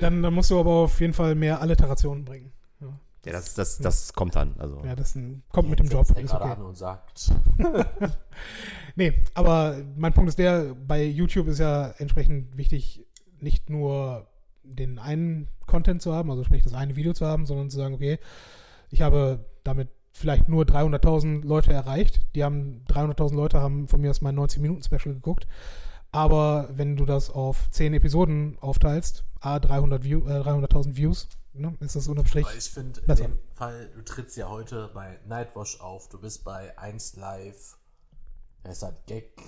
Dann, 0.00 0.22
dann 0.22 0.34
musst 0.34 0.50
du 0.50 0.58
aber 0.60 0.70
auf 0.70 1.00
jeden 1.00 1.12
Fall 1.12 1.34
mehr 1.34 1.60
Alliterationen 1.60 2.24
bringen. 2.24 2.52
Ja, 2.80 2.88
Ja, 3.26 3.32
das, 3.32 3.54
das, 3.54 3.78
das 3.78 4.12
kommt 4.12 4.36
dann. 4.36 4.54
Also. 4.58 4.82
ja 4.84 4.94
das 4.94 5.14
ein, 5.14 5.42
kommt 5.50 5.70
mit 5.70 5.78
dem 5.78 5.88
Job. 5.88 6.06
Setzt 6.06 6.18
er 6.18 6.24
Ist 6.24 6.30
gerade 6.30 6.44
okay. 6.44 6.60
an 6.60 6.62
und 6.62 6.76
sagt, 6.76 7.30
Nee, 8.96 9.14
aber 9.34 9.76
mein 9.96 10.12
Punkt 10.12 10.28
ist 10.28 10.38
der, 10.38 10.74
bei 10.74 11.04
YouTube 11.04 11.48
ist 11.48 11.58
ja 11.58 11.88
entsprechend 11.98 12.56
wichtig, 12.56 13.06
nicht 13.38 13.70
nur 13.70 14.26
den 14.62 14.98
einen 14.98 15.48
Content 15.66 16.02
zu 16.02 16.12
haben, 16.12 16.30
also 16.30 16.44
sprich 16.44 16.62
das 16.62 16.74
eine 16.74 16.96
Video 16.96 17.12
zu 17.12 17.26
haben, 17.26 17.46
sondern 17.46 17.70
zu 17.70 17.76
sagen, 17.76 17.94
okay, 17.94 18.18
ich 18.90 19.02
habe 19.02 19.44
damit 19.64 19.88
vielleicht 20.12 20.48
nur 20.48 20.64
300.000 20.64 21.44
Leute 21.44 21.72
erreicht. 21.72 22.20
Die 22.34 22.44
haben 22.44 22.84
300.000 22.88 23.34
Leute 23.34 23.60
haben 23.60 23.88
von 23.88 24.00
mir 24.00 24.10
aus 24.10 24.20
mein 24.20 24.38
90-Minuten-Special 24.38 25.14
geguckt. 25.14 25.46
Aber 26.12 26.68
wenn 26.72 26.96
du 26.96 27.04
das 27.04 27.30
auf 27.30 27.70
10 27.70 27.94
Episoden 27.94 28.58
aufteilst, 28.60 29.24
a 29.40 29.58
300 29.58 30.02
View, 30.02 30.26
äh, 30.28 30.40
300.000 30.40 30.96
Views, 30.96 31.28
ne, 31.52 31.76
ist 31.80 31.94
das 31.94 32.08
unterm 32.08 32.26
Strich. 32.26 32.46
aber 32.46 32.56
ich 32.56 32.70
finde 32.70 33.00
in 33.00 33.14
dem 33.14 33.38
Fall, 33.54 33.90
du 33.94 34.02
trittst 34.02 34.36
ja 34.36 34.48
heute 34.48 34.90
bei 34.92 35.18
Nightwash 35.26 35.80
auf, 35.80 36.08
du 36.08 36.20
bist 36.20 36.44
bei 36.44 36.76
1 36.76 37.16
Live, 37.16 37.78
wer 38.62 38.72
ist 38.72 38.82
das, 38.82 38.94
Gag, 39.06 39.40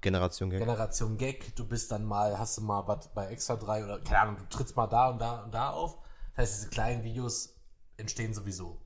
Generation 0.00 0.50
Gang. 0.50 0.60
Generation 0.60 1.16
Gag, 1.16 1.56
du 1.56 1.66
bist 1.66 1.90
dann 1.90 2.04
mal, 2.04 2.38
hast 2.38 2.58
du 2.58 2.62
mal 2.62 2.86
was 2.86 3.08
bei 3.08 3.26
Extra 3.26 3.56
3 3.56 3.84
oder 3.84 3.98
keine 4.00 4.20
Ahnung, 4.20 4.36
du 4.36 4.56
trittst 4.56 4.76
mal 4.76 4.86
da 4.86 5.08
und 5.08 5.20
da 5.20 5.42
und 5.42 5.52
da 5.52 5.70
auf. 5.70 5.98
Das 6.36 6.42
heißt, 6.42 6.56
diese 6.58 6.68
kleinen 6.68 7.02
Videos 7.02 7.54
entstehen 7.96 8.34
sowieso. 8.34 8.80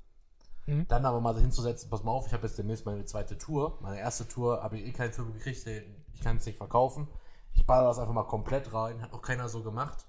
Mhm. 0.69 0.87
Dann 0.89 1.05
aber 1.07 1.21
mal 1.21 1.35
hinzusetzen, 1.39 1.89
pass 1.91 2.05
mal 2.05 2.13
auf, 2.13 2.27
ich 2.27 2.33
habe 2.33 2.47
jetzt 2.47 2.59
demnächst 2.59 2.85
meine 2.87 3.05
zweite 3.05 3.37
Tour. 3.39 3.79
Meine 3.81 3.99
erste 3.99 4.29
Tour 4.29 4.63
habe 4.63 4.77
ich 4.79 4.87
eh 4.87 4.93
keinen 4.93 5.13
Film 5.13 5.33
gekriegt, 5.33 5.67
ich 5.67 6.21
kann 6.23 6.37
es 6.37 6.47
nicht 6.47 6.59
verkaufen. 6.59 7.09
Ich 7.55 7.67
baller 7.67 7.89
das 7.89 7.99
einfach 7.99 8.13
mal 8.15 8.25
komplett 8.25 8.73
rein, 8.73 9.01
hat 9.03 9.13
auch 9.13 9.23
keiner 9.23 9.49
so 9.49 9.63
gemacht. 9.63 10.05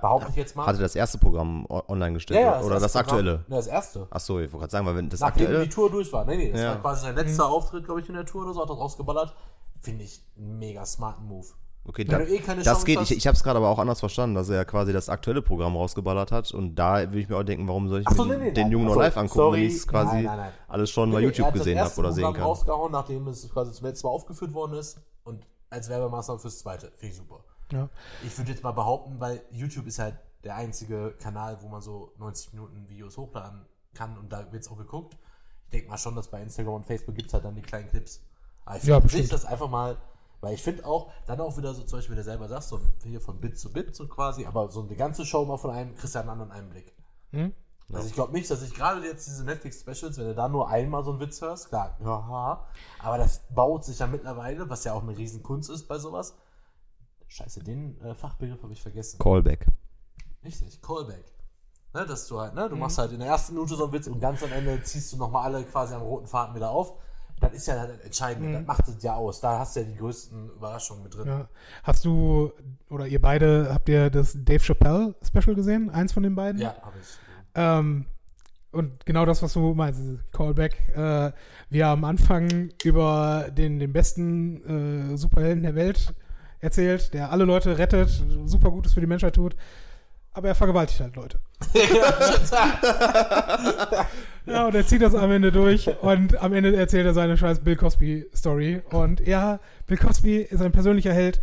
Behaupte 0.00 0.30
ich 0.30 0.36
jetzt 0.36 0.56
mal. 0.56 0.64
Hatte 0.66 0.78
das 0.78 0.94
erste 0.96 1.18
Programm 1.18 1.66
online 1.68 2.14
gestellt 2.14 2.40
oder 2.64 2.74
das 2.76 2.84
erste 2.84 3.00
aktuelle? 3.00 3.30
Programm- 3.38 3.50
Ja, 3.50 3.56
das 3.58 3.66
erste. 3.66 4.06
Achso, 4.08 4.38
ich 4.40 4.50
wollte 4.50 4.60
gerade 4.60 4.70
sagen, 4.70 4.86
weil 4.86 4.96
wenn 4.96 5.10
das 5.10 5.20
Nachdem 5.20 5.42
aktuelle. 5.46 5.64
die 5.64 5.68
Tour 5.70 5.90
durch 5.90 6.10
war. 6.10 6.24
Nee, 6.24 6.36
nee, 6.38 6.52
das 6.52 6.60
Ja. 6.62 6.68
war 6.70 6.80
quasi 6.80 7.02
sein 7.02 7.14
letzter 7.16 7.46
Auftritt, 7.46 7.84
glaube 7.84 8.00
ich, 8.00 8.08
in 8.08 8.14
der 8.14 8.24
Tour 8.24 8.44
oder 8.44 8.54
so, 8.54 8.62
hat 8.62 8.70
er 8.70 8.76
rausgeballert. 8.76 9.34
Finde 9.82 10.04
ich 10.04 10.22
einen 10.38 10.58
mega 10.58 10.86
smarten 10.86 11.26
Move. 11.26 11.48
Okay, 11.86 12.04
da, 12.04 12.18
eh 12.20 12.38
keine 12.38 12.62
das 12.62 12.72
Chance 12.72 12.86
geht. 12.86 12.98
hast- 12.98 13.10
Ich, 13.10 13.18
ich 13.18 13.26
habe 13.26 13.36
es 13.36 13.42
gerade 13.42 13.58
aber 13.58 13.68
auch 13.68 13.78
anders 13.78 14.00
verstanden, 14.00 14.34
dass 14.34 14.48
er 14.48 14.64
quasi 14.64 14.92
das 14.94 15.08
aktuelle 15.10 15.42
Programm 15.42 15.76
rausgeballert 15.76 16.32
hat. 16.32 16.50
Und 16.52 16.74
da 16.76 16.98
würde 17.00 17.18
ich 17.20 17.28
mir 17.28 17.36
auch 17.36 17.42
denken, 17.42 17.68
warum 17.68 17.88
soll 17.88 18.00
ich 18.00 18.08
so, 18.08 18.24
mir 18.24 18.38
nee, 18.38 18.44
nee, 18.46 18.52
den 18.52 18.62
nein. 18.64 18.72
Jungen 18.72 18.86
noch 18.86 18.94
so, 18.94 19.00
live 19.00 19.16
angucken, 19.18 19.34
sorry. 19.36 19.60
wenn 19.60 19.66
ich 19.68 19.74
es 19.74 19.86
quasi 19.86 20.14
Nein, 20.14 20.24
nein, 20.24 20.36
nein. 20.38 20.52
alles 20.68 20.90
schon 20.90 21.08
Nee, 21.10 21.14
bei 21.16 21.20
nee, 21.20 21.26
YouTube 21.26 21.52
gesehen 21.52 21.78
habe 21.78 21.94
oder 21.96 22.12
sehen 22.12 22.22
Programm 22.24 22.34
kann? 22.40 22.44
rausgehauen, 22.44 22.92
nachdem 22.92 23.28
es 23.28 23.50
quasi 23.52 23.72
zum 23.72 23.86
letzten 23.86 24.06
Mal 24.06 24.12
aufgeführt 24.14 24.54
worden 24.54 24.74
ist 24.78 24.98
und 25.24 25.46
als 25.68 25.88
Werbemaßnahme 25.90 26.40
fürs 26.40 26.58
zweite. 26.58 26.90
Finde 26.96 27.12
ich 27.12 27.16
super. 27.16 27.40
Ja. 27.72 27.88
Ich 28.24 28.36
würde 28.38 28.50
jetzt 28.52 28.62
mal 28.62 28.72
behaupten, 28.72 29.20
weil 29.20 29.42
YouTube 29.50 29.86
ist 29.86 29.98
halt 29.98 30.16
der 30.42 30.56
einzige 30.56 31.14
Kanal, 31.22 31.58
wo 31.60 31.68
man 31.68 31.82
so 31.82 32.12
90 32.18 32.52
Minuten 32.54 32.88
Videos 32.88 33.16
hochladen 33.18 33.66
kann 33.94 34.16
und 34.18 34.32
da 34.32 34.50
wird 34.52 34.62
es 34.62 34.70
auch 34.70 34.76
geguckt. 34.78 35.16
Ich 35.66 35.70
denke 35.72 35.90
mal 35.90 35.98
schon, 35.98 36.14
dass 36.16 36.28
bei 36.28 36.40
Instagram 36.40 36.74
und 36.74 36.86
Facebook 36.86 37.14
gibt 37.14 37.28
es 37.28 37.34
halt 37.34 37.44
dann 37.44 37.54
die 37.54 37.62
kleinen 37.62 37.88
Clips. 37.88 38.22
Aber 38.64 38.76
ich 38.78 38.84
Ja, 38.84 39.00
finde 39.02 39.28
das 39.28 39.44
einfach 39.44 39.68
mal, 39.68 39.96
weil 40.44 40.54
ich 40.54 40.62
finde 40.62 40.84
auch, 40.84 41.10
dann 41.26 41.40
auch 41.40 41.56
wieder 41.56 41.74
so 41.74 41.82
zum 41.82 41.98
Beispiel, 41.98 42.14
wie 42.14 42.18
du 42.18 42.24
selber 42.24 42.48
sagst, 42.48 42.68
so 42.68 42.80
hier 43.02 43.20
von 43.20 43.40
Bit 43.40 43.58
zu 43.58 43.72
Bit 43.72 43.96
so 43.96 44.06
quasi, 44.06 44.44
aber 44.44 44.70
so 44.70 44.82
eine 44.82 44.94
ganze 44.94 45.24
Show 45.24 45.44
mal 45.44 45.56
von 45.56 45.70
einem, 45.70 45.94
kriegst 45.96 46.14
du 46.14 46.20
einen 46.20 46.28
anderen 46.28 46.52
Einblick. 46.52 46.94
Hm? 47.30 47.52
Also 47.92 48.08
ich 48.08 48.14
glaube 48.14 48.32
nicht, 48.32 48.50
dass 48.50 48.62
ich 48.62 48.74
gerade 48.74 49.04
jetzt 49.06 49.26
diese 49.26 49.44
Netflix-Specials, 49.44 50.16
wenn 50.16 50.26
du 50.26 50.34
da 50.34 50.48
nur 50.48 50.68
einmal 50.68 51.04
so 51.04 51.10
einen 51.10 51.20
Witz 51.20 51.40
hörst, 51.42 51.68
klar, 51.68 51.98
haha, 52.02 52.66
aber 53.00 53.18
das 53.18 53.46
baut 53.50 53.84
sich 53.84 53.98
ja 53.98 54.06
mittlerweile, 54.06 54.68
was 54.70 54.84
ja 54.84 54.94
auch 54.94 55.02
eine 55.02 55.16
Riesenkunst 55.16 55.70
ist 55.70 55.86
bei 55.86 55.98
sowas. 55.98 56.34
Scheiße, 57.26 57.62
den 57.62 58.00
äh, 58.00 58.14
Fachbegriff 58.14 58.62
habe 58.62 58.72
ich 58.72 58.80
vergessen. 58.80 59.18
Callback. 59.18 59.66
Richtig, 60.44 60.80
Callback. 60.80 61.24
Ne, 61.92 62.06
dass 62.06 62.26
du 62.26 62.40
halt, 62.40 62.54
ne, 62.54 62.68
du 62.68 62.76
machst 62.76 62.98
halt 62.98 63.12
in 63.12 63.20
der 63.20 63.28
ersten 63.28 63.54
Minute 63.54 63.76
so 63.76 63.84
einen 63.84 63.92
Witz 63.92 64.08
und 64.08 64.18
ganz 64.18 64.42
am 64.42 64.52
Ende 64.52 64.82
ziehst 64.82 65.12
du 65.12 65.16
nochmal 65.16 65.44
alle 65.44 65.64
quasi 65.64 65.94
am 65.94 66.02
roten 66.02 66.26
Faden 66.26 66.54
wieder 66.54 66.70
auf. 66.70 66.94
Das 67.40 67.52
ist 67.52 67.66
ja 67.66 67.86
das 67.86 68.00
Entscheidende, 68.00 68.52
das 68.52 68.66
macht 68.66 68.88
es 68.88 69.02
ja 69.02 69.14
aus. 69.14 69.40
Da 69.40 69.58
hast 69.58 69.76
du 69.76 69.80
ja 69.80 69.86
die 69.86 69.96
größten 69.96 70.50
Überraschungen 70.50 71.02
mit 71.02 71.14
drin. 71.14 71.26
Ja. 71.26 71.48
Hast 71.82 72.04
du, 72.04 72.52
oder 72.88 73.06
ihr 73.06 73.20
beide, 73.20 73.68
habt 73.72 73.88
ihr 73.88 74.10
das 74.10 74.36
Dave 74.36 74.60
Chappelle 74.60 75.14
Special 75.22 75.54
gesehen? 75.54 75.90
Eins 75.90 76.12
von 76.12 76.22
den 76.22 76.34
beiden? 76.34 76.60
Ja, 76.60 76.74
habe 76.82 76.96
ich. 77.00 77.06
Ähm, 77.54 78.06
und 78.72 79.06
genau 79.06 79.24
das, 79.24 79.42
was 79.42 79.52
du 79.52 79.74
meinst, 79.74 80.00
Callback. 80.32 80.76
Äh, 80.96 81.32
wir 81.70 81.86
am 81.88 82.04
Anfang 82.04 82.70
über 82.82 83.46
den, 83.50 83.78
den 83.78 83.92
besten 83.92 85.12
äh, 85.12 85.16
Superhelden 85.16 85.62
der 85.62 85.74
Welt 85.74 86.14
erzählt, 86.60 87.14
der 87.14 87.30
alle 87.30 87.44
Leute 87.44 87.78
rettet, 87.78 88.24
super 88.46 88.70
Gutes 88.70 88.94
für 88.94 89.00
die 89.00 89.06
Menschheit 89.06 89.34
tut, 89.34 89.54
aber 90.34 90.48
er 90.48 90.54
vergewaltigt 90.54 91.00
halt 91.00 91.16
Leute. 91.16 91.40
Ja, 94.46 94.66
und 94.66 94.74
er 94.74 94.86
zieht 94.86 95.00
das 95.00 95.14
am 95.14 95.30
Ende 95.30 95.50
durch 95.50 95.88
und 96.02 96.40
am 96.42 96.52
Ende 96.52 96.76
erzählt 96.76 97.06
er 97.06 97.14
seine 97.14 97.36
scheiß 97.36 97.60
Bill 97.60 97.76
Cosby-Story. 97.76 98.82
Und 98.90 99.26
ja, 99.26 99.58
Bill 99.86 99.96
Cosby 99.96 100.36
ist 100.36 100.60
ein 100.60 100.72
persönlicher 100.72 101.14
Held, 101.14 101.40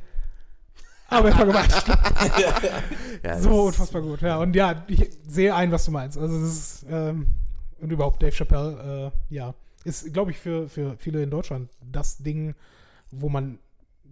aber 1.08 1.30
er 1.30 1.36
vergewaltigt 1.36 1.88
Ja, 3.24 3.39
so 3.39 3.64
unfassbar 3.64 4.04
gut, 4.04 4.22
ja. 4.22 4.38
Und 4.38 4.56
ja, 4.56 4.86
ich 4.88 5.10
sehe 5.28 5.56
ein, 5.56 5.72
was 5.72 5.86
du 5.86 5.92
meinst. 5.92 6.18
Also 6.18 6.38
es 6.38 6.44
ist, 6.44 6.86
ähm, 6.89 7.26
und 7.80 7.92
überhaupt 7.92 8.22
Dave 8.22 8.32
Chappelle, 8.32 9.12
äh, 9.30 9.34
ja, 9.34 9.56
ist, 9.84 10.14
glaube 10.14 10.30
ich, 10.30 10.38
für, 10.38 10.70
für 10.70 10.96
viele 10.98 11.24
in 11.24 11.32
Deutschland 11.32 11.72
das 11.84 12.20
Ding, 12.20 12.54
wo 13.10 13.30
man 13.30 13.58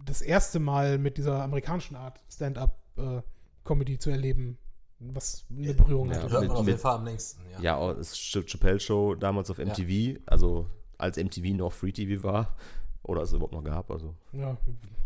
das 0.04 0.20
erste 0.20 0.58
Mal 0.58 0.98
mit 0.98 1.16
dieser 1.16 1.44
amerikanischen 1.44 1.94
Art 1.94 2.20
Stand-up-Comedy 2.28 4.00
zu 4.00 4.10
erleben, 4.10 4.58
was 5.00 5.44
eine 5.50 5.74
Berührung 5.74 6.10
Ja, 6.10 6.16
hat. 6.16 6.22
Hört 6.24 6.32
man 6.32 6.42
mit- 6.42 6.50
auf 6.52 6.58
mit- 6.60 6.68
jeden 6.68 6.78
Fall 6.80 6.96
am 6.96 7.04
längsten, 7.04 7.42
ja. 7.50 7.60
Ja, 7.60 7.94
das 7.94 8.14
Ch- 8.16 8.44
Chappelle 8.46 8.78
Show 8.80 9.14
damals 9.14 9.50
auf 9.50 9.58
MTV, 9.58 10.20
also 10.26 10.66
als 10.98 11.16
MTV 11.16 11.54
noch 11.56 11.72
Free 11.72 11.92
TV 11.92 12.22
war. 12.22 12.54
Oder 13.02 13.22
es 13.22 13.32
überhaupt 13.32 13.54
noch 13.54 13.64
gab. 13.64 13.90
Also 13.90 14.14
Ja, 14.32 14.56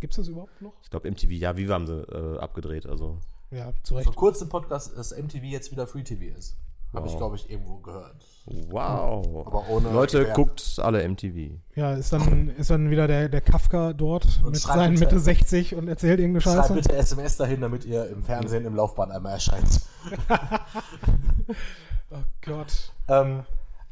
gibt's 0.01 0.17
das 0.17 0.27
überhaupt 0.27 0.61
noch? 0.61 0.73
ich 0.83 0.91
glaube 0.91 1.09
MTV, 1.09 1.31
ja, 1.31 1.57
Viva 1.57 1.75
haben 1.75 1.87
sie 1.87 2.01
äh, 2.03 2.39
abgedreht. 2.39 2.87
Also 2.87 3.19
Ja, 3.53 3.73
zu 3.85 3.95
Recht. 3.95 4.05
Vor 4.07 4.15
kurzem 4.17 4.49
Podcast, 4.49 4.99
dass 4.99 5.13
MTV 5.17 5.45
jetzt 5.45 5.71
wieder 5.71 5.87
Free 5.87 6.03
TV 6.03 6.37
ist. 6.37 6.57
Habe 6.95 7.07
ich, 7.07 7.13
Wow. 7.15 7.19
glaube 7.19 7.37
ich, 7.37 7.51
irgendwo 7.51 7.79
gehört. 7.79 8.25
wow. 8.47 9.47
Aber 9.47 9.69
ohne 9.69 9.91
Leute, 9.91 10.21
Gewehr. 10.21 10.35
guckt 10.35 10.79
alle 10.81 11.03
MTV. 11.09 11.59
Ja, 11.75 11.95
ist 11.95 12.13
dann, 12.13 12.49
ist 12.51 12.71
dann 12.71 12.89
wieder 12.91 13.07
der, 13.09 13.29
der 13.29 13.41
Kafka 13.41 13.93
dort 13.93 14.41
Und 14.45 14.53
mit 14.53 14.61
schreibt 14.61 14.79
seinen 14.79 14.95
bitte- 14.95 15.05
Mitte 15.17 15.21
60 15.21 15.75
und 15.75 15.89
erzählt 15.89 16.21
irgendeine 16.21 16.41
Schreibt 16.43 16.59
Scheiße. 16.69 16.75
bitte 16.75 16.93
SMS 16.97 17.37
dahin, 17.37 17.61
damit 17.61 17.85
ihr 17.85 18.09
im 18.11 18.23
Fernsehen 18.23 18.65
im 18.65 18.75
Laufbahn 18.77 19.11
einmal 19.11 19.33
erscheint. 19.33 19.81
Oh 22.11 22.23
Gott. 22.43 22.93
Ähm, 23.09 23.45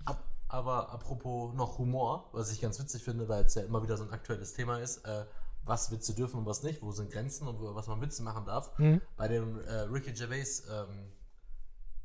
ab, 0.05 0.22
aber 0.48 0.92
apropos 0.92 1.55
noch 1.55 1.78
Humor, 1.78 2.28
was 2.32 2.53
ich 2.53 2.61
ganz 2.61 2.78
witzig 2.78 3.03
finde, 3.03 3.28
weil 3.28 3.44
es 3.44 3.55
ja 3.55 3.62
immer 3.62 3.82
wieder 3.82 3.96
so 3.96 4.05
ein 4.05 4.11
aktuelles 4.11 4.53
Thema 4.55 4.78
ist, 4.78 5.05
äh, 5.05 5.24
was 5.64 5.90
Witze 5.90 6.14
dürfen 6.14 6.38
und 6.40 6.46
was 6.46 6.62
nicht, 6.62 6.82
wo 6.82 6.92
sind 6.92 7.11
Grenzen 7.11 7.48
und 7.48 7.61
wo, 7.61 7.74
was 7.74 7.86
man 7.88 8.00
Witze 8.00 8.22
machen 8.22 8.44
darf. 8.46 8.70
Bei 9.16 9.28
dem 9.28 9.61
äh, 9.61 9.72
Ricky 9.92 10.12
Gervais 10.12 10.62
ähm, 10.70 11.07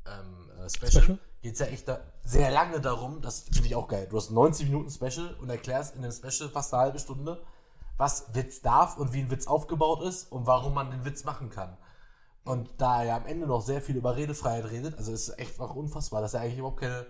ähm, 0.08 0.64
äh, 0.64 0.68
Special, 0.70 1.02
Special? 1.02 1.18
geht 1.42 1.54
es 1.54 1.60
ja 1.60 1.66
echt 1.66 1.88
da 1.88 2.00
sehr 2.22 2.50
lange 2.50 2.80
darum, 2.80 3.22
das 3.22 3.40
finde 3.40 3.68
ich 3.68 3.74
auch 3.74 3.88
geil. 3.88 4.06
Du 4.10 4.16
hast 4.16 4.30
ein 4.30 4.34
90 4.34 4.66
Minuten 4.66 4.90
Special 4.90 5.34
und 5.40 5.48
erklärst 5.48 5.96
in 5.96 6.02
dem 6.02 6.12
Special 6.12 6.48
fast 6.50 6.74
eine 6.74 6.82
halbe 6.82 6.98
Stunde, 6.98 7.42
was 7.96 8.34
Witz 8.34 8.60
darf 8.60 8.98
und 8.98 9.12
wie 9.12 9.20
ein 9.20 9.30
Witz 9.30 9.46
aufgebaut 9.46 10.02
ist 10.02 10.30
und 10.30 10.46
warum 10.46 10.74
man 10.74 10.90
den 10.90 11.04
Witz 11.04 11.24
machen 11.24 11.50
kann. 11.50 11.76
Und 12.44 12.70
da 12.78 13.00
er 13.00 13.06
ja 13.06 13.16
am 13.16 13.26
Ende 13.26 13.46
noch 13.46 13.60
sehr 13.60 13.82
viel 13.82 13.96
über 13.96 14.16
Redefreiheit 14.16 14.70
redet, 14.70 14.96
also 14.96 15.12
ist 15.12 15.28
es 15.28 15.38
echt 15.38 15.60
auch 15.60 15.74
unfassbar, 15.74 16.22
dass 16.22 16.34
er 16.34 16.40
eigentlich 16.40 16.58
überhaupt 16.58 16.80
keine. 16.80 17.06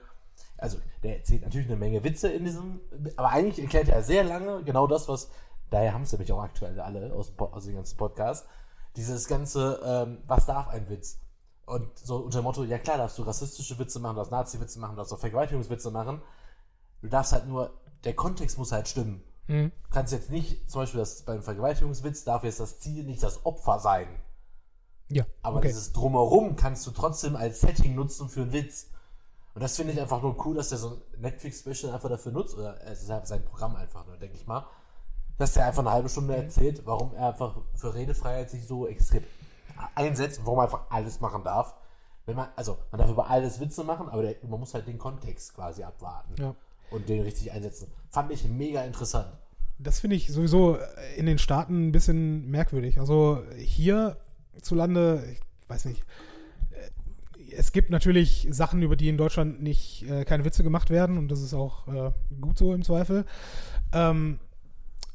Also, 0.57 0.78
der 1.03 1.18
erzählt 1.18 1.42
natürlich 1.42 1.68
eine 1.68 1.76
Menge 1.76 2.03
Witze 2.03 2.28
in 2.28 2.44
diesem. 2.44 2.80
Aber 3.16 3.30
eigentlich 3.30 3.61
erklärt 3.61 3.88
er 3.88 4.03
sehr 4.03 4.24
lange 4.24 4.64
genau 4.64 4.88
das, 4.88 5.09
was. 5.09 5.30
Daher 5.70 5.92
haben 5.92 6.03
es 6.03 6.12
nämlich 6.12 6.32
auch 6.32 6.42
aktuell 6.42 6.80
alle 6.80 7.12
aus, 7.12 7.32
aus 7.38 7.64
dem 7.66 7.74
ganzen 7.76 7.96
Podcast. 7.96 8.46
Dieses 8.96 9.28
ganze, 9.28 9.80
ähm, 9.84 10.22
was 10.26 10.46
darf 10.46 10.68
ein 10.68 10.88
Witz? 10.88 11.20
Und 11.69 11.99
so 11.99 12.16
unter 12.16 12.41
dem 12.41 12.45
Motto, 12.45 12.64
ja 12.64 12.79
klar, 12.79 12.97
darfst 12.97 13.19
du 13.19 13.23
rassistische 13.23 13.79
Witze 13.79 14.01
machen, 14.01 14.16
darfst 14.16 14.33
Nazi-Witze 14.33 14.79
machen, 14.79 14.97
darfst 14.97 15.12
auch 15.12 15.19
Vergewaltigungswitze 15.19 15.91
machen. 15.91 16.23
Du 17.03 17.09
darfst 17.09 17.33
halt 17.33 17.47
nur, 17.47 17.71
der 18.05 18.14
Kontext 18.14 18.57
muss 18.57 18.73
halt 18.73 18.89
stimmen. 18.89 19.23
Mhm. 19.49 19.71
Du 19.83 19.91
kannst 19.91 20.12
jetzt 20.12 20.31
nicht, 20.31 20.71
zum 20.71 20.83
Beispiel 20.83 21.01
das, 21.01 21.23
beim 21.23 21.43
Vergewaltigungswitz 21.43 22.25
darf 22.25 22.45
jetzt 22.45 22.61
das 22.61 22.81
Ziel 22.81 23.05
nicht 23.05 23.23
das 23.23 23.45
Opfer 23.45 23.79
sein. 23.81 24.09
Ja, 25.11 25.27
Aber 25.43 25.59
okay. 25.59 25.69
dieses 25.69 25.93
Drumherum 25.93 26.57
kannst 26.57 26.87
du 26.87 26.91
trotzdem 26.91 27.37
als 27.37 27.61
Setting 27.61 27.95
nutzen 27.95 28.29
für 28.29 28.43
einen 28.43 28.53
Witz. 28.53 28.89
Und 29.55 29.62
das 29.62 29.77
finde 29.77 29.93
ich 29.93 30.01
einfach 30.01 30.23
nur 30.23 30.47
cool, 30.47 30.57
dass 30.57 30.71
der 30.71 30.79
so 30.79 30.91
ein 30.91 31.21
Netflix-Special 31.21 31.93
einfach 31.93 32.09
dafür 32.09 32.33
nutzt, 32.33 32.55
oder 32.57 32.81
es 32.87 33.03
ist 33.03 33.11
halt 33.11 33.27
sein 33.27 33.45
Programm 33.45 33.77
einfach 33.77 34.07
nur, 34.07 34.16
denke 34.16 34.37
ich 34.37 34.47
mal, 34.47 34.66
dass 35.37 35.53
der 35.53 35.66
einfach 35.66 35.81
eine 35.81 35.93
halbe 35.93 36.09
Stunde 36.09 36.37
erzählt, 36.37 36.83
warum 36.85 37.14
er 37.14 37.29
einfach 37.29 37.57
für 37.75 37.95
Redefreiheit 37.95 38.51
sich 38.51 38.66
so 38.66 38.87
extrem 38.87 39.25
einsetzt 39.95 40.41
und 40.41 40.47
warum 40.47 40.59
er 40.61 40.64
einfach 40.64 40.91
alles 40.91 41.20
machen 41.20 41.43
darf. 41.45 41.74
Wenn 42.26 42.37
man, 42.37 42.49
also 42.57 42.79
man 42.91 42.99
darf 43.01 43.11
über 43.11 43.31
alles 43.31 43.59
Witze 43.61 43.85
machen, 43.85 44.09
aber 44.09 44.22
der, 44.22 44.37
man 44.49 44.61
muss 44.61 44.74
halt 44.74 44.87
den 44.87 44.99
Kontext 44.99 45.55
quasi 45.55 45.83
abwarten 45.83 46.35
Ja. 46.41 46.55
und 46.91 47.09
den 47.09 47.22
richtig 47.22 47.53
einsetzen. 47.53 47.91
Fand 48.11 48.31
ich 48.31 48.45
mega 48.49 48.83
interessant. 48.85 49.29
Das 49.79 50.01
finde 50.01 50.16
ich 50.16 50.31
sowieso 50.31 50.76
in 51.16 51.24
den 51.26 51.39
Staaten 51.39 51.89
ein 51.89 51.93
bisschen 51.93 52.51
merkwürdig. 52.51 52.99
Also 53.01 53.43
hier 53.57 54.16
zu 54.61 54.74
Lande, 54.74 55.24
ich 55.33 55.41
weiß 55.70 55.85
nicht, 55.87 56.03
äh, 56.72 56.91
es 57.57 57.72
gibt 57.72 57.89
natürlich 57.91 58.47
Sachen, 58.51 58.83
über 58.83 58.97
die 58.97 59.09
in 59.09 59.16
Deutschland 59.16 59.62
nicht 59.62 60.03
äh, 60.11 60.24
keine 60.24 60.45
Witze 60.45 60.62
gemacht 60.62 60.91
werden 60.91 61.16
und 61.16 61.29
das 61.29 61.41
ist 61.41 61.55
auch 61.55 61.89
äh, 61.89 62.11
gut 62.41 62.59
so 62.59 62.74
im 62.74 62.83
Zweifel. 62.83 63.24
Ähm, 63.93 64.39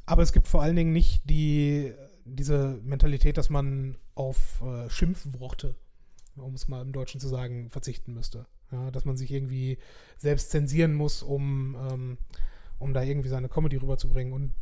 aber 0.06 0.22
es 0.22 0.32
gibt 0.32 0.48
vor 0.48 0.62
allen 0.62 0.76
Dingen 0.76 0.92
nicht 0.92 1.22
die, 1.30 1.92
diese 2.24 2.78
Mentalität, 2.82 3.36
dass 3.36 3.50
man 3.50 3.96
auf 4.14 4.62
äh, 4.62 4.88
Schimpfworte, 4.90 5.74
um 6.36 6.54
es 6.54 6.68
mal 6.68 6.82
im 6.82 6.92
Deutschen 6.92 7.20
zu 7.20 7.28
sagen, 7.28 7.70
verzichten 7.70 8.14
müsste. 8.14 8.46
Ja, 8.70 8.90
dass 8.90 9.04
man 9.04 9.16
sich 9.16 9.30
irgendwie 9.30 9.78
selbst 10.16 10.50
zensieren 10.50 10.94
muss, 10.94 11.22
um, 11.22 11.76
ähm, 11.90 12.18
um 12.78 12.94
da 12.94 13.02
irgendwie 13.02 13.28
seine 13.28 13.48
Comedy 13.48 13.76
rüberzubringen. 13.76 14.32
Und 14.32 14.52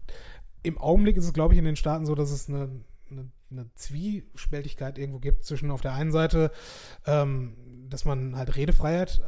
im 0.63 0.79
Augenblick 0.79 1.17
ist 1.17 1.25
es, 1.25 1.33
glaube 1.33 1.55
ich, 1.55 1.59
in 1.59 1.65
den 1.65 1.77
Staaten 1.77 2.07
so, 2.07 2.15
dass 2.15 2.31
es 2.31 2.49
eine, 2.49 2.69
eine, 3.11 3.31
eine 3.51 3.75
Zwiespältigkeit 3.75 4.99
irgendwo 4.99 5.19
gibt 5.19 5.45
zwischen 5.45 5.71
auf 5.71 5.81
der 5.81 5.95
einen 5.95 6.13
Seite, 6.13 6.51
ähm, 7.07 7.57
dass 7.89 8.05
man 8.05 8.37
halt 8.37 8.57
Redefreiheit 8.57 9.23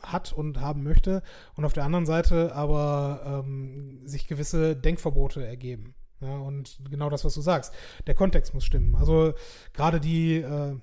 hat 0.00 0.32
und 0.32 0.60
haben 0.60 0.82
möchte 0.82 1.22
und 1.54 1.64
auf 1.64 1.72
der 1.72 1.84
anderen 1.84 2.06
Seite 2.06 2.54
aber 2.54 3.44
ähm, 3.44 4.00
sich 4.06 4.26
gewisse 4.26 4.76
Denkverbote 4.76 5.44
ergeben. 5.44 5.94
Ja, 6.20 6.36
und 6.36 6.78
genau 6.90 7.08
das, 7.08 7.24
was 7.24 7.34
du 7.34 7.40
sagst. 7.40 7.72
Der 8.06 8.14
Kontext 8.14 8.52
muss 8.52 8.64
stimmen. 8.64 8.94
Also 8.94 9.32
gerade 9.72 10.00
die, 10.00 10.36
äh, 10.36 10.76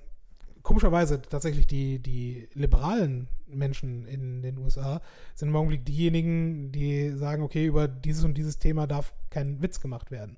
komischerweise 0.62 1.22
tatsächlich 1.22 1.66
die, 1.66 1.98
die 1.98 2.48
liberalen 2.54 3.28
Menschen 3.46 4.04
in 4.06 4.42
den 4.42 4.58
USA 4.58 5.00
sind 5.34 5.48
im 5.48 5.56
Augenblick 5.56 5.84
diejenigen, 5.84 6.72
die 6.72 7.10
sagen, 7.10 7.42
okay, 7.42 7.66
über 7.66 7.88
dieses 7.88 8.24
und 8.24 8.36
dieses 8.36 8.58
Thema 8.58 8.86
darf 8.86 9.14
kein 9.30 9.62
Witz 9.62 9.80
gemacht 9.80 10.10
werden. 10.10 10.36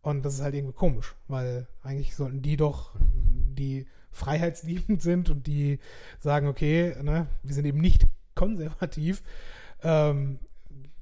Und 0.00 0.24
das 0.24 0.34
ist 0.34 0.42
halt 0.42 0.54
irgendwie 0.54 0.76
komisch, 0.76 1.16
weil 1.26 1.66
eigentlich 1.82 2.14
sollten 2.14 2.40
die 2.40 2.56
doch 2.56 2.94
die 3.00 3.86
freiheitsliebend 4.12 5.02
sind 5.02 5.30
und 5.30 5.46
die 5.46 5.80
sagen, 6.18 6.46
okay, 6.46 6.94
ne, 7.02 7.26
wir 7.42 7.54
sind 7.54 7.64
eben 7.64 7.80
nicht 7.80 8.06
konservativ, 8.34 9.22
ähm, 9.82 10.38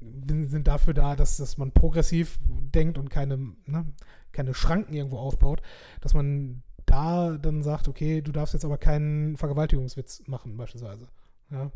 sind 0.01 0.67
dafür 0.67 0.95
da, 0.95 1.17
dass, 1.17 1.37
dass 1.37 1.59
man 1.59 1.73
progressiv 1.73 2.39
denkt 2.43 2.99
und 2.99 3.11
keine, 3.11 3.37
ne, 3.67 3.87
keine 4.33 4.55
Schranken 4.55 4.95
irgendwo 4.95 5.19
aufbaut, 5.19 5.63
dass 6.01 6.15
man 6.15 6.63
da 6.85 7.37
dann 7.37 7.63
sagt, 7.63 7.89
okay, 7.89 8.23
du 8.23 8.33
darfst 8.33 8.55
jetzt 8.55 8.65
aber 8.65 8.79
keinen 8.79 9.37
Vergewaltigungswitz 9.37 10.23
machen, 10.27 10.57
beispielsweise. 10.57 11.09
Ja. 11.51 11.71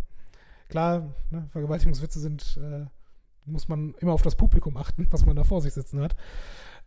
Klar, 0.69 1.15
ne, 1.31 1.49
Vergewaltigungswitze 1.51 2.21
sind, 2.21 2.59
äh, 2.63 2.87
muss 3.45 3.69
man 3.69 3.95
immer 3.99 4.13
auf 4.13 4.23
das 4.23 4.37
Publikum 4.37 4.77
achten, 4.77 5.07
was 5.11 5.27
man 5.27 5.37
da 5.37 5.45
vor 5.45 5.61
sich 5.61 5.73
sitzen 5.73 6.01
hat. 6.01 6.15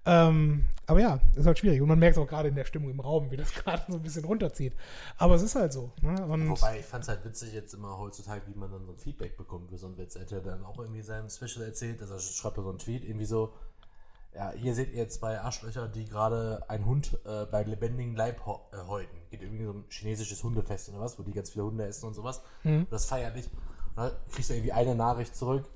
Ähm, 0.06 0.66
aber 0.86 1.00
ja, 1.00 1.20
ist 1.36 1.46
halt 1.46 1.58
schwierig. 1.60 1.82
Und 1.82 1.88
man 1.88 2.00
merkt 2.00 2.18
es 2.18 2.22
auch 2.24 2.28
gerade 2.28 2.50
in 2.50 2.56
der 2.56 2.66
Stimmung 2.66 2.92
im 2.92 3.00
Raum, 3.00 3.32
wie 3.32 3.38
das 3.38 3.54
gerade 3.54 3.84
so 3.88 3.98
ein 3.98 4.04
bisschen 4.04 4.26
runterzieht. 4.26 4.74
Aber 5.18 5.36
es 5.36 5.42
ist 5.42 5.56
halt 5.56 5.72
so. 5.72 5.92
Ne? 6.02 6.26
Und 6.26 6.50
Wobei, 6.50 6.80
ich 6.80 6.86
fand 6.86 7.04
es 7.04 7.10
halt 7.10 7.24
witzig 7.24 7.54
jetzt 7.54 7.74
immer 7.74 7.98
heutzutage, 7.98 8.42
wie 8.48 8.58
man 8.58 8.72
dann 8.72 8.86
so 8.86 8.92
ein 8.92 8.98
Feedback 8.98 9.38
bekommt 9.38 9.70
für 9.70 9.78
so 9.78 9.88
einen 9.88 9.98
Witz. 9.98 10.16
Er 10.16 10.24
hat 10.24 10.32
ja 10.32 10.40
dann 10.40 10.66
auch 10.66 10.78
irgendwie 10.78 11.02
seinem 11.02 11.30
Special 11.30 11.66
erzählt, 11.66 12.02
dass 12.02 12.12
er 12.12 12.20
schreibt 12.20 12.58
so 12.58 12.70
einen 12.70 12.80
Tweet, 12.80 13.06
irgendwie 13.06 13.26
so, 13.26 13.54
ja, 14.36 14.52
hier 14.52 14.74
seht 14.76 14.94
ihr 14.94 15.08
zwei 15.10 15.40
Arschlöcher, 15.40 15.88
die 15.88 16.06
gerade 16.06 16.64
einen 16.68 16.86
Hund 16.86 17.18
äh, 17.26 17.46
bei 17.46 17.64
lebendigem 17.64 18.16
Leib 18.16 18.42
äh, 18.42 18.78
häuten. 18.88 19.16
Geht 19.30 19.42
irgendwie 19.44 19.66
so 19.66 19.74
ein 19.74 19.86
chinesisches 19.90 20.44
Hundefest 20.44 20.90
oder 20.90 21.00
was, 21.00 21.18
wo 21.18 21.24
die 21.24 21.32
ganz 21.34 21.52
viele 21.52 21.66
Hunde 21.66 21.86
essen 21.86 22.08
und 22.08 22.14
sowas. 22.14 22.42
Mhm. 22.64 22.88
Das 22.90 23.06
feiert 23.06 23.36
nicht. 23.36 23.50
Und 23.96 24.04
dann 24.04 24.12
kriegst 24.32 24.50
du 24.50 24.56
irgendwie 24.56 24.74
eine 24.74 24.96
Nachricht 24.96 25.36
zurück. 25.36 25.70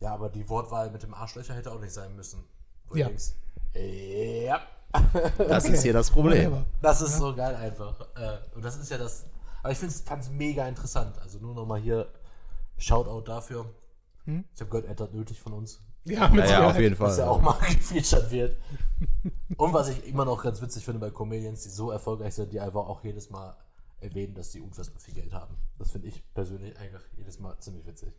Ja, 0.00 0.14
aber 0.14 0.28
die 0.28 0.48
Wortwahl 0.48 0.90
mit 0.90 1.02
dem 1.02 1.12
Arschlöcher 1.12 1.54
hätte 1.54 1.72
auch 1.72 1.80
nicht 1.80 1.92
sein 1.92 2.14
müssen. 2.14 2.44
Wo 2.88 2.96
Ja. 2.96 3.08
denkst, 3.08 3.32
ja. 3.74 4.60
Das 5.36 5.64
Okay. 5.64 5.74
ist 5.74 5.82
hier 5.82 5.92
das 5.92 6.10
Problem. 6.10 6.64
Das 6.80 7.00
ist 7.02 7.18
so 7.18 7.34
geil 7.34 7.54
einfach. 7.56 8.00
Äh, 8.16 8.38
und 8.54 8.64
das 8.64 8.76
ist 8.76 8.90
ja 8.90 8.98
das. 8.98 9.26
Aber 9.62 9.72
ich 9.72 9.78
fand 9.78 10.22
es 10.22 10.30
mega 10.30 10.66
interessant. 10.66 11.18
Also 11.20 11.38
nur 11.38 11.54
nochmal 11.54 11.80
hier 11.80 12.06
Shoutout 12.78 13.22
dafür. 13.22 13.66
Hm? 14.24 14.44
Ich 14.54 14.60
habe 14.60 14.70
gehört, 14.70 14.86
er 14.86 15.04
hat 15.04 15.12
nötig 15.14 15.40
von 15.40 15.52
uns, 15.52 15.80
ja, 16.04 16.28
mit 16.28 16.44
Ja, 16.46 16.60
ja, 16.62 16.70
auf 16.70 16.78
jeden 16.78 16.96
Fall. 16.96 17.08
dass 17.08 17.18
er 17.18 17.30
auch 17.30 17.40
mal 17.40 17.56
gefeatured 17.68 18.30
wird. 18.30 18.56
und 19.56 19.72
was 19.72 19.88
ich 19.88 20.06
immer 20.06 20.24
noch 20.24 20.42
ganz 20.42 20.60
witzig 20.62 20.84
finde 20.84 21.00
bei 21.00 21.10
Comedians, 21.10 21.62
die 21.62 21.68
so 21.70 21.90
erfolgreich 21.90 22.34
sind, 22.34 22.52
die 22.52 22.60
einfach 22.60 22.86
auch 22.86 23.02
jedes 23.04 23.30
Mal 23.30 23.56
erwähnen, 24.00 24.34
dass 24.34 24.52
sie 24.52 24.60
unfassbar 24.60 25.00
viel 25.00 25.14
Geld 25.14 25.32
haben. 25.32 25.56
Das 25.78 25.90
finde 25.90 26.08
ich 26.08 26.22
persönlich 26.34 26.78
eigentlich 26.78 27.02
jedes 27.16 27.40
Mal 27.40 27.58
ziemlich 27.58 27.86
witzig. 27.86 28.12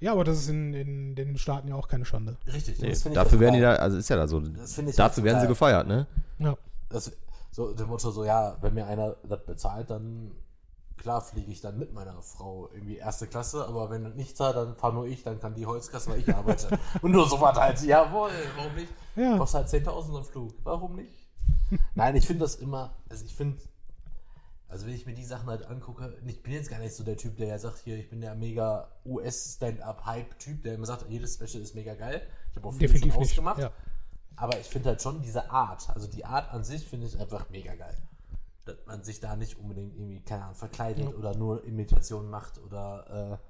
Ja, 0.00 0.12
aber 0.12 0.24
das 0.24 0.38
ist 0.38 0.48
in, 0.48 0.72
in 0.74 1.14
den 1.14 1.36
Staaten 1.38 1.68
ja 1.68 1.74
auch 1.74 1.88
keine 1.88 2.04
Schande. 2.04 2.36
Richtig. 2.46 2.80
Nee, 2.80 2.90
das 2.90 3.02
finde 3.02 3.18
ich 3.18 3.24
dafür 3.24 3.40
werden 3.40 3.54
die 3.54 3.60
da, 3.60 3.74
also 3.74 3.96
ist 3.96 4.08
ja 4.08 4.16
da 4.16 4.28
so. 4.28 4.40
Dafür 4.40 4.84
auch 4.94 5.24
werden 5.24 5.40
sie 5.40 5.48
gefeiert, 5.48 5.86
ne? 5.86 6.06
Ja. 6.38 6.56
Das, 6.88 7.10
so 7.50 7.72
dem 7.72 7.88
Motto 7.88 8.10
so, 8.10 8.24
ja, 8.24 8.56
wenn 8.60 8.74
mir 8.74 8.86
einer 8.86 9.16
das 9.28 9.44
bezahlt, 9.44 9.90
dann 9.90 10.32
klar 10.96 11.20
fliege 11.20 11.50
ich 11.50 11.60
dann 11.60 11.78
mit 11.78 11.92
meiner 11.92 12.20
Frau 12.22 12.68
irgendwie 12.72 12.96
erste 12.96 13.26
Klasse, 13.26 13.66
aber 13.66 13.90
wenn 13.90 14.14
nicht 14.14 14.36
zahlt, 14.36 14.56
dann 14.56 14.76
fahre 14.76 14.94
nur 14.94 15.06
ich, 15.06 15.22
dann 15.22 15.40
kann 15.40 15.54
die 15.54 15.66
Holzkasse, 15.66 16.10
weil 16.10 16.20
ich 16.20 16.34
arbeite. 16.34 16.78
Und 17.02 17.12
nur 17.12 17.28
so 17.28 17.40
was 17.40 17.56
halt, 17.56 17.82
jawohl, 17.82 18.30
warum 18.56 18.74
nicht? 18.74 18.92
Ja. 19.14 19.36
Kostet 19.38 19.72
halt 19.72 19.86
10.000 19.86 20.06
so 20.06 20.18
ein 20.18 20.24
Flug, 20.24 20.54
warum 20.64 20.96
nicht? 20.96 21.28
Nein, 21.94 22.16
ich 22.16 22.26
finde 22.26 22.44
das 22.44 22.56
immer, 22.56 22.94
also 23.08 23.24
ich 23.24 23.34
finde, 23.34 23.58
also 24.68 24.86
wenn 24.86 24.94
ich 24.94 25.06
mir 25.06 25.14
die 25.14 25.24
Sachen 25.24 25.48
halt 25.48 25.66
angucke, 25.66 26.16
ich 26.26 26.42
bin 26.42 26.52
jetzt 26.52 26.70
gar 26.70 26.80
nicht 26.80 26.94
so 26.94 27.04
der 27.04 27.16
Typ, 27.16 27.36
der 27.36 27.48
ja 27.48 27.58
sagt, 27.58 27.78
hier, 27.84 27.96
ich 27.96 28.10
bin 28.10 28.20
der 28.20 28.34
mega 28.34 28.88
US-Stand-Up-Hype-Typ, 29.04 30.62
der 30.62 30.74
immer 30.74 30.86
sagt, 30.86 31.06
jedes 31.08 31.34
Special 31.34 31.62
ist 31.62 31.74
mega 31.74 31.94
geil. 31.94 32.26
Ich 32.50 32.56
habe 32.56 32.68
auch 32.68 32.76
Definitiv 32.76 33.14
schon 33.14 33.22
ausgemacht. 33.22 33.58
Ja. 33.58 33.70
Aber 34.34 34.58
ich 34.58 34.66
finde 34.66 34.90
halt 34.90 35.00
schon 35.02 35.22
diese 35.22 35.50
Art, 35.50 35.88
also 35.90 36.06
die 36.08 36.24
Art 36.24 36.52
an 36.52 36.64
sich 36.64 36.86
finde 36.86 37.06
ich 37.06 37.18
einfach 37.18 37.48
mega 37.50 37.74
geil. 37.74 37.96
Dass 38.64 38.76
man 38.86 39.04
sich 39.04 39.20
da 39.20 39.36
nicht 39.36 39.58
unbedingt 39.58 39.94
irgendwie, 39.94 40.20
keine 40.20 40.42
Ahnung, 40.42 40.56
verkleidet 40.56 41.14
oder 41.14 41.36
nur 41.36 41.64
Imitationen 41.64 42.28
macht 42.28 42.58
oder 42.58 43.40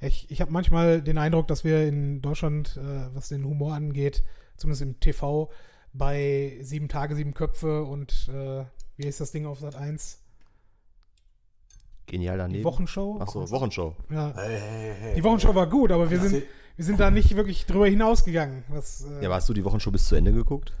Ich, 0.00 0.30
ich 0.30 0.40
habe 0.40 0.50
manchmal 0.50 1.00
den 1.00 1.16
Eindruck, 1.16 1.46
dass 1.46 1.62
wir 1.62 1.86
in 1.86 2.20
Deutschland, 2.22 2.76
äh, 2.76 3.14
was 3.14 3.28
den 3.28 3.44
Humor 3.44 3.74
angeht, 3.74 4.24
zumindest 4.56 4.82
im 4.82 4.98
TV, 4.98 5.50
bei 5.92 6.58
sieben 6.62 6.88
Tage, 6.88 7.14
sieben 7.14 7.34
Köpfe 7.34 7.84
und 7.84 8.28
äh, 8.28 8.64
wie 8.96 9.06
heißt 9.06 9.20
das 9.20 9.32
Ding 9.32 9.46
auf 9.46 9.60
Sat 9.60 9.76
1? 9.76 10.20
Genial 12.10 12.38
daneben. 12.38 12.58
Die 12.58 12.64
Wochenshow? 12.64 13.18
Achso, 13.20 13.48
Wochenshow. 13.50 13.94
Ja. 14.10 14.30
äh, 14.30 14.34
hey, 14.34 14.58
hey, 14.60 14.94
hey. 15.00 15.14
Die 15.14 15.22
Wochenshow 15.22 15.54
war 15.54 15.68
gut, 15.68 15.92
aber 15.92 16.10
wir 16.10 16.18
sind, 16.18 16.42
wir 16.74 16.84
sind 16.84 16.98
da 16.98 17.08
nicht 17.12 17.36
wirklich 17.36 17.66
drüber 17.66 17.86
hinausgegangen. 17.86 18.64
Was, 18.68 19.02
äh, 19.02 19.22
Ja, 19.22 19.28
aber 19.28 19.36
hast 19.36 19.48
du 19.48 19.54
die 19.54 19.64
Wochenshow 19.64 19.92
bis 19.92 20.08
zu 20.08 20.16
Ende 20.16 20.32
geguckt? 20.32 20.72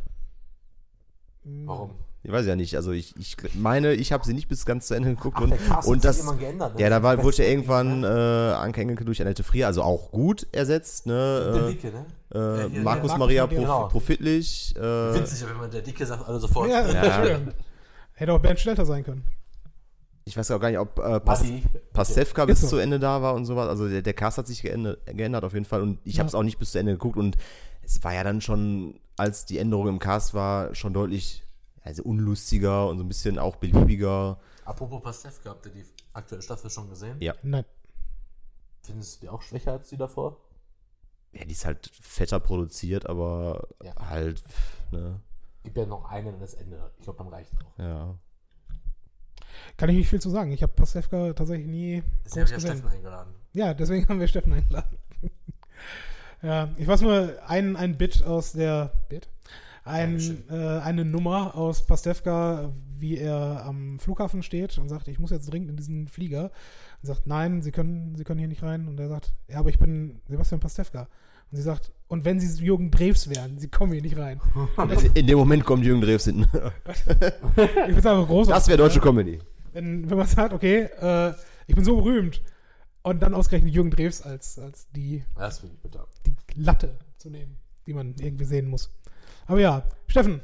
Warum? 1.44 1.92
Ich 2.24 2.32
weiß 2.32 2.46
ja 2.46 2.56
nicht. 2.56 2.74
Also 2.74 2.90
ich, 2.90 3.16
ich 3.16 3.36
meine, 3.54 3.94
ich 3.94 4.10
habe 4.12 4.24
sie 4.26 4.34
nicht 4.34 4.48
bis 4.48 4.66
ganz 4.66 4.88
zu 4.88 4.94
Ende 4.94 5.10
geguckt. 5.10 5.36
Ach, 5.38 5.42
und 5.42 5.50
der 5.50 5.58
Cast 5.58 5.88
und 5.88 6.04
das, 6.04 6.38
geändert. 6.38 6.74
Ne? 6.74 6.80
ja, 6.82 6.90
da 6.90 7.02
war, 7.02 7.22
wurde 7.22 7.36
ja 7.36 7.44
irgendwann 7.44 8.00
ne? 8.00 8.52
äh, 8.56 8.60
Anke 8.60 8.80
Engelke 8.80 9.04
durch 9.04 9.22
Annette 9.22 9.44
Frier, 9.44 9.68
also 9.68 9.82
auch 9.82 10.10
gut 10.10 10.48
ersetzt. 10.50 11.06
Der 11.06 11.12
Ne? 11.14 11.68
Dicke, 11.70 11.92
ne? 11.92 12.06
Äh, 12.34 12.38
Ja, 12.38 12.66
äh, 12.66 12.70
hier, 12.70 12.82
Markus 12.82 13.16
Maria 13.16 13.46
Prof 13.46 13.56
genau. 13.56 13.88
Profitlich. 13.88 14.74
Äh, 14.76 14.80
Witzig, 14.82 15.48
wenn 15.48 15.56
man 15.56 15.70
der 15.70 15.82
Dicke 15.82 16.04
sagt, 16.04 16.26
alle 16.28 16.40
sofort. 16.40 16.68
Ja, 16.68 16.88
Ja. 16.90 17.38
Hätte 18.14 18.32
auch 18.32 18.40
Bernd 18.40 18.58
Stelter 18.58 18.84
sein 18.84 19.04
können. 19.04 19.24
Ich 20.24 20.36
weiß 20.36 20.50
auch 20.52 20.60
gar 20.60 20.68
nicht, 20.70 20.78
ob 20.78 20.98
äh, 20.98 21.18
Pas 21.20 21.42
Ist 21.42 22.34
bis 22.46 22.60
so. 22.60 22.68
zu 22.68 22.76
Ende 22.78 22.98
da 22.98 23.22
war 23.22 23.34
und 23.34 23.44
sowas. 23.46 23.68
Also 23.68 23.88
der, 23.88 24.02
der 24.02 24.14
Cast 24.14 24.38
hat 24.38 24.46
sich 24.46 24.62
geändert, 24.62 25.00
geändert 25.06 25.44
auf 25.44 25.54
jeden 25.54 25.64
Fall. 25.64 25.82
Und 25.82 25.98
ich 26.04 26.14
Ja. 26.16 26.20
habe 26.20 26.28
es 26.28 26.34
auch 26.34 26.42
nicht 26.42 26.58
bis 26.58 26.72
zu 26.72 26.78
Ende 26.78 26.92
geguckt. 26.92 27.16
Und 27.16 27.36
es 27.82 28.02
war 28.04 28.14
ja 28.14 28.22
dann 28.24 28.40
schon, 28.40 29.00
als 29.16 29.46
die 29.46 29.58
Änderung 29.58 29.88
im 29.88 29.98
Cast 29.98 30.34
war, 30.34 30.74
schon 30.74 30.92
deutlich 30.92 31.44
also 31.82 32.02
unlustiger 32.02 32.88
und 32.88 32.98
so 32.98 33.04
ein 33.04 33.08
bisschen 33.08 33.38
auch 33.38 33.56
beliebiger. 33.56 34.38
Apropos 34.66 35.02
Pastewka, 35.02 35.50
habt 35.50 35.64
ihr 35.66 35.72
die 35.72 35.84
aktuelle 36.12 36.42
Staffel 36.42 36.68
schon 36.70 36.88
gesehen? 36.90 37.16
Ja. 37.20 37.34
Nein. 37.42 37.64
Findest 38.82 39.16
du 39.16 39.20
die 39.26 39.28
auch 39.30 39.42
schwächer 39.42 39.72
als 39.72 39.88
die 39.88 39.96
davor? 39.96 40.36
Ja, 41.32 41.44
die 41.44 41.52
ist 41.52 41.64
halt 41.64 41.90
fetter 42.00 42.38
produziert, 42.40 43.06
aber 43.06 43.68
Ja. 43.82 43.94
halt, 44.08 44.42
ne, 44.90 45.20
Gibt 45.62 45.76
ja 45.76 45.86
noch 45.86 46.04
einen 46.10 46.34
und 46.34 46.40
das 46.40 46.54
Ende. 46.54 46.90
Ich 46.98 47.04
glaube, 47.04 47.18
dann 47.18 47.28
reicht 47.28 47.52
auch. 47.54 47.78
ja. 47.78 48.14
Kann 49.76 49.88
ich 49.90 49.96
nicht 49.96 50.08
viel 50.08 50.20
zu 50.20 50.30
sagen. 50.30 50.52
Ich 50.52 50.62
habe 50.62 50.72
Pastewka 50.72 51.32
tatsächlich 51.32 51.66
nie 51.66 52.02
Deswegen 52.24 52.42
habe 52.42 52.44
groß 52.44 52.44
ich 52.44 52.50
ja 52.50 52.56
gesehen. 52.56 52.70
Steffen 52.78 52.88
eingeladen. 52.88 53.34
Ja, 53.52 53.74
deswegen 53.74 54.08
haben 54.08 54.20
wir 54.20 54.28
Steffen 54.28 54.52
eingeladen. 54.52 54.98
ja, 56.42 56.68
ich 56.76 56.86
weiß 56.86 57.00
nur 57.02 57.34
ein, 57.46 57.76
ein 57.76 57.96
Bit 57.96 58.24
aus 58.24 58.52
der 58.52 58.92
Bit 59.08 59.28
ein, 59.84 60.44
äh, 60.50 60.54
eine 60.54 61.04
Nummer 61.04 61.54
aus 61.54 61.86
Pastewka, 61.86 62.72
wie 62.98 63.16
er 63.16 63.64
am 63.64 63.98
Flughafen 63.98 64.42
steht 64.42 64.78
und 64.78 64.88
sagt, 64.88 65.08
ich 65.08 65.18
muss 65.18 65.30
jetzt 65.30 65.50
dringend 65.50 65.70
in 65.70 65.76
diesen 65.76 66.08
Flieger. 66.08 66.50
Und 67.02 67.06
sagt, 67.06 67.26
nein, 67.26 67.62
Sie 67.62 67.72
können, 67.72 68.14
Sie 68.16 68.24
können 68.24 68.38
hier 68.38 68.48
nicht 68.48 68.62
rein. 68.62 68.88
Und 68.88 69.00
er 69.00 69.08
sagt, 69.08 69.32
ja, 69.48 69.58
aber 69.58 69.70
ich 69.70 69.78
bin 69.78 70.20
Sebastian 70.28 70.60
Pastewka. 70.60 71.08
Und 71.50 71.56
sie 71.56 71.62
sagt, 71.62 71.90
und 72.06 72.24
wenn 72.24 72.38
Sie 72.38 72.62
Jürgen 72.62 72.90
Drews 72.90 73.28
wären, 73.28 73.58
Sie 73.58 73.68
kommen 73.68 73.92
hier 73.92 74.02
nicht 74.02 74.16
rein. 74.16 74.40
In 75.14 75.26
dem 75.26 75.38
Moment 75.38 75.64
kommt 75.64 75.84
Jürgen 75.84 76.00
Drews 76.00 76.24
hinten. 76.24 76.42
Ich 76.42 76.98
finde 77.02 77.98
es 77.98 78.06
einfach 78.06 78.26
großartig. 78.26 78.54
Das 78.54 78.68
wäre 78.68 78.78
deutsche 78.78 79.00
Comedy. 79.00 79.40
Wenn, 79.72 80.08
wenn 80.10 80.18
man 80.18 80.26
sagt, 80.26 80.52
okay, 80.52 80.82
äh, 81.00 81.34
ich 81.66 81.74
bin 81.74 81.84
so 81.84 81.96
berühmt. 81.96 82.42
Und 83.02 83.20
dann 83.22 83.32
ausgerechnet 83.34 83.72
Jürgen 83.72 83.90
Drews 83.90 84.20
als, 84.22 84.58
als 84.58 84.90
die, 84.90 85.24
Das 85.36 85.62
ich 85.64 85.70
bitter. 85.78 86.06
die 86.26 86.60
Latte 86.60 86.98
zu 87.16 87.30
nehmen, 87.30 87.56
die 87.86 87.94
man 87.94 88.14
irgendwie 88.18 88.44
sehen 88.44 88.68
muss. 88.68 88.90
Aber 89.46 89.58
ja, 89.58 89.84
Steffen, 90.06 90.42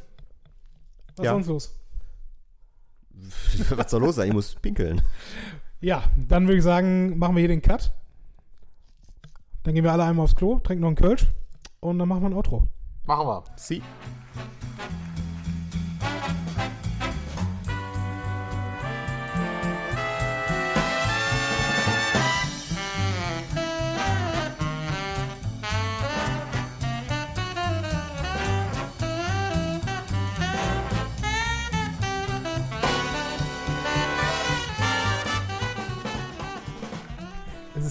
was 1.16 1.24
Ja. 1.26 1.32
ist 1.38 1.46
sonst 1.46 1.48
los? 1.48 1.78
Was 3.76 3.90
soll 3.90 4.00
los 4.02 4.16
sein? 4.16 4.28
Ich 4.28 4.34
muss 4.34 4.54
pinkeln. 4.56 5.00
Ja, 5.80 6.04
dann 6.16 6.46
würde 6.46 6.58
ich 6.58 6.62
sagen, 6.64 7.18
machen 7.18 7.34
wir 7.36 7.40
hier 7.40 7.48
den 7.48 7.62
Cut. 7.62 7.92
Dann 9.62 9.74
gehen 9.74 9.84
wir 9.84 9.92
alle 9.92 10.04
einmal 10.04 10.24
aufs 10.24 10.34
Klo, 10.36 10.58
trinken 10.60 10.82
noch 10.82 10.88
einen 10.88 10.96
Kölsch 10.96 11.26
und 11.80 11.98
dann 11.98 12.08
machen 12.08 12.22
wir 12.22 12.28
ein 12.30 12.34
Outro. 12.34 12.68
Machen 13.06 13.26
wir. 13.26 13.44
Sie. 13.56 13.82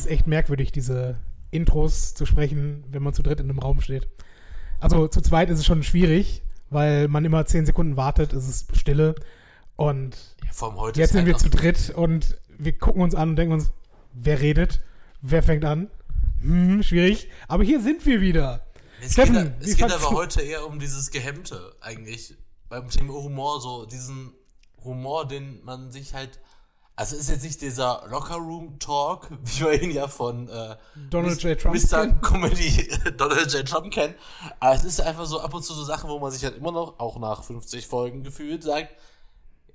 Ist 0.06 0.12
echt 0.12 0.28
merkwürdig, 0.28 0.72
diese 0.72 1.18
Intros 1.52 2.14
zu 2.14 2.26
sprechen, 2.26 2.84
wenn 2.90 3.04
man 3.04 3.14
zu 3.14 3.24
dritt 3.24 3.40
in 3.40 3.50
einem 3.50 3.60
Raum 3.60 3.82
steht. 3.82 4.08
Also 4.80 5.08
zu 5.08 5.22
zweit 5.22 5.50
ist 5.50 5.60
es 5.60 5.66
schon 5.66 5.84
schwierig, 5.84 6.44
weil 6.70 7.08
man 7.08 7.24
immer 7.26 7.46
zehn 7.46 7.66
Sekunden 7.66 7.98
wartet, 7.98 8.34
es 8.34 8.48
ist 8.48 8.76
Stille 8.78 9.16
und 9.76 10.16
Ja, 10.62 10.92
jetzt 10.96 11.14
sind 11.14 11.26
wir 11.26 11.38
zu 11.38 11.50
dritt 11.50 11.92
und 11.96 12.38
wir 12.58 12.78
gucken 12.78 13.02
uns 13.02 13.16
an 13.16 13.30
und 13.30 13.36
denken 13.36 13.54
uns, 13.54 13.72
wer 14.14 14.42
redet, 14.42 14.82
wer 15.22 15.44
fängt 15.44 15.66
an? 15.66 15.90
Hm, 16.42 16.84
schwierig. 16.84 17.30
Aber 17.48 17.64
hier 17.64 17.82
sind 17.82 18.06
wir 18.06 18.22
wieder. 18.22 18.62
Es 19.02 19.14
Steffen, 19.14 19.36
geht, 19.60 19.68
es 19.68 19.78
geht 19.78 19.92
aber 19.92 20.10
du- 20.10 20.16
heute 20.16 20.42
eher 20.42 20.66
um 20.68 20.80
dieses 20.80 21.12
Gehemmte 21.12 21.76
eigentlich. 21.82 22.36
Beim 22.70 22.90
Thema 22.90 23.14
Humor, 23.14 23.62
so 23.62 23.86
diesen 23.86 24.32
Humor, 24.84 25.28
den 25.28 25.64
man 25.64 25.92
sich 25.92 26.14
halt. 26.14 26.40
Also 26.98 27.18
ist 27.18 27.30
jetzt 27.30 27.44
nicht 27.44 27.62
dieser 27.62 28.04
Locker-Room-Talk, 28.10 29.30
wie 29.44 29.60
wir 29.62 29.82
ihn 29.82 29.92
ja 29.92 30.08
von 30.08 30.48
äh, 30.48 30.76
Donald 31.10 31.42
J. 31.44 31.60
Trump 31.60 31.76
Mr. 31.76 32.08
Comedy 32.22 32.90
Donald 33.18 33.52
J. 33.54 33.68
Trump 33.68 33.92
kennen. 33.92 34.16
Aber 34.60 34.76
es 34.76 34.86
ist 34.86 35.02
einfach 35.02 35.26
so 35.26 35.42
ab 35.42 35.54
und 35.54 35.64
zu 35.64 35.74
so 35.74 35.84
Sachen, 35.84 36.10
wo 36.10 36.20
man 36.20 36.32
sich 36.32 36.44
halt 36.44 36.56
immer 36.56 36.72
noch, 36.72 37.00
auch 37.00 37.20
nach 37.20 37.44
50 37.44 37.88
Folgen 37.88 38.24
gefühlt, 38.24 38.64
sagt, 38.64 38.92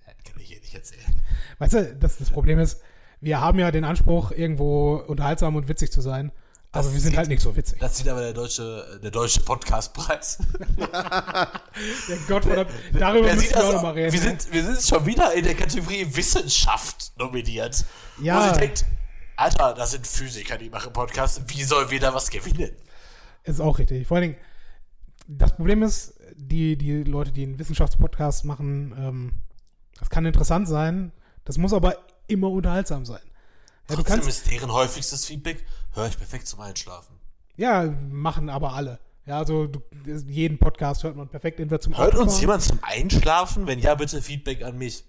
ja, 0.07 0.13
das 0.17 0.33
kann 0.33 0.41
ich 0.41 0.49
hier 0.49 0.61
nicht 0.61 0.75
erzählen. 0.75 1.21
Weißt 1.59 1.75
du, 1.75 1.95
das, 1.97 2.17
das 2.17 2.31
Problem 2.31 2.59
ist, 2.59 2.81
wir 3.21 3.41
haben 3.41 3.59
ja 3.59 3.71
den 3.71 3.85
Anspruch, 3.85 4.31
irgendwo 4.31 4.97
unterhaltsam 4.97 5.57
und 5.57 5.69
witzig 5.69 5.93
zu 5.93 6.01
sein. 6.01 6.33
Aber 6.73 6.85
Das 6.85 6.93
wir 6.93 7.01
sind 7.01 7.11
sieht- 7.11 7.19
halt 7.19 7.29
nicht 7.29 7.43
so 7.43 7.57
witzig. 7.57 7.79
Das 7.81 7.97
sieht 7.99 8.07
aber 8.09 8.21
der 8.21 8.33
deutsche, 8.33 9.01
der 9.03 9.11
deutsche 9.11 9.41
Podcastpreis. 9.41 10.39
Der 12.09 12.17
Gott 12.29 12.45
verdammt, 12.45 12.71
darüber 12.99 13.27
Wer 13.27 13.35
müssen 13.35 13.49
wir 13.51 13.53
das 13.57 13.63
auch 13.65 13.69
auch? 13.69 13.73
noch 13.75 13.83
mal 13.83 13.93
reden. 13.95 14.13
Wir 14.13 14.21
sind, 14.21 14.53
wir 14.53 14.65
sind 14.65 14.81
schon 14.83 15.07
wieder 15.07 15.33
in 15.35 15.45
der 15.45 15.55
Kategorie 15.55 16.07
Wissenschaft 16.15 17.13
nominiert. 17.19 17.85
Ja. 18.21 18.49
Wo 18.51 18.55
sie 18.55 18.61
denkt, 18.61 18.85
Alter, 19.37 19.75
das 19.75 19.93
sind 19.93 20.07
Physiker, 20.07 20.59
die 20.59 20.71
machen 20.71 20.93
Podcasts. 20.93 21.41
Wie 21.47 21.63
sollen 21.65 21.91
wir 21.91 21.99
da 22.01 22.15
was 22.15 22.31
gewinnen? 22.31 22.71
Ist 23.45 23.61
auch 23.61 23.79
richtig. 23.79 24.07
Vor 24.07 24.17
allen 24.19 24.31
Dingen, 24.31 24.37
das 25.27 25.57
Problem 25.57 25.83
ist, 25.83 26.15
die, 26.37 26.77
die 26.77 27.03
Leute, 27.05 27.33
die 27.33 27.43
einen 27.45 27.59
Wissenschaftspodcast 27.59 28.45
machen, 28.45 28.95
ähm, 28.99 29.33
das 29.99 30.11
kann 30.11 30.25
interessant 30.27 30.69
sein, 30.69 31.13
das 31.45 31.59
muss 31.59 31.73
aber 31.73 31.97
immer 32.27 32.51
unterhaltsam 32.51 33.05
sein. 33.05 33.21
Ja, 33.91 33.97
du 33.97 34.03
Trotzdem 34.03 34.21
kannst, 34.23 34.29
ist 34.29 34.51
deren 34.51 34.73
häufigstes 34.73 35.25
Feedback, 35.27 35.65
höre 35.95 36.07
ich 36.07 36.17
perfekt 36.17 36.47
zum 36.47 36.61
Einschlafen. 36.61 37.17
ja, 37.57 37.85
machen 38.11 38.49
aber 38.49 38.73
alle. 38.75 38.99
Ja, 39.27 39.39
also 39.39 39.67
du, 39.67 39.81
jeden 40.27 40.59
Podcast 40.59 41.05
hört 41.05 41.15
man 41.17 41.29
perfekt 41.29 41.61
entweder 41.61 41.81
zum 41.81 41.97
Hört 41.97 42.15
uns 42.15 42.41
jemand 42.41 42.63
zum 42.63 42.79
Einschlafen? 42.83 43.67
Wenn 43.67 43.79
ja, 43.79 43.95
bitte 43.95 44.23
Feedback 44.23 44.63
an 44.65 44.79
mich. 44.79 45.05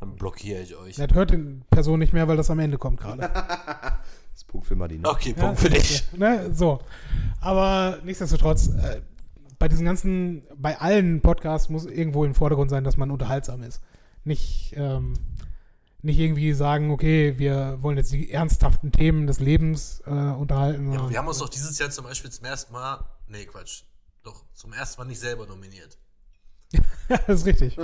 Dann 0.00 0.14
blockiere 0.14 0.62
ich 0.62 0.76
euch. 0.76 0.94
Das 0.96 1.12
hört 1.12 1.32
die 1.32 1.60
Person 1.70 1.98
nicht 1.98 2.12
mehr, 2.12 2.28
weil 2.28 2.36
das 2.36 2.50
am 2.50 2.60
Ende 2.60 2.78
kommt 2.78 3.00
gerade. 3.00 3.28
Das 4.38 4.44
ist 4.44 4.48
Punkt 4.52 4.68
für 4.68 4.76
Martin. 4.76 5.04
Okay, 5.04 5.34
Ja, 5.36 5.42
Punkt 5.42 5.58
für 5.58 5.68
dich. 5.68 6.04
Ne, 6.16 6.54
so. 6.54 6.78
Aber 7.40 7.98
nichtsdestotrotz, 8.04 8.68
äh, 8.68 9.00
bei 9.58 9.66
diesen 9.66 9.84
ganzen, 9.84 10.44
bei 10.56 10.78
allen 10.78 11.20
Podcasts 11.20 11.68
muss 11.68 11.84
irgendwo 11.86 12.24
im 12.24 12.36
Vordergrund 12.36 12.70
sein, 12.70 12.84
dass 12.84 12.96
man 12.96 13.10
unterhaltsam 13.10 13.64
ist. 13.64 13.82
Nicht, 14.22 14.74
ähm, 14.76 15.14
nicht 16.08 16.18
irgendwie 16.18 16.52
sagen, 16.52 16.90
okay, 16.90 17.38
wir 17.38 17.78
wollen 17.80 17.96
jetzt 17.96 18.12
die 18.12 18.30
ernsthaften 18.30 18.90
Themen 18.90 19.26
des 19.26 19.38
Lebens 19.38 20.02
äh, 20.06 20.10
unterhalten. 20.10 20.92
Ja, 20.92 21.08
wir 21.08 21.18
haben 21.18 21.28
uns 21.28 21.38
doch 21.38 21.48
dieses 21.48 21.78
Jahr 21.78 21.90
zum 21.90 22.04
Beispiel 22.04 22.30
zum 22.30 22.44
ersten 22.44 22.72
Mal, 22.72 23.04
nee, 23.28 23.44
Quatsch, 23.44 23.82
doch 24.22 24.44
zum 24.54 24.72
ersten 24.72 25.00
Mal 25.00 25.04
nicht 25.06 25.20
selber 25.20 25.46
nominiert. 25.46 25.96
das 27.08 27.40
ist 27.40 27.46
richtig. 27.46 27.78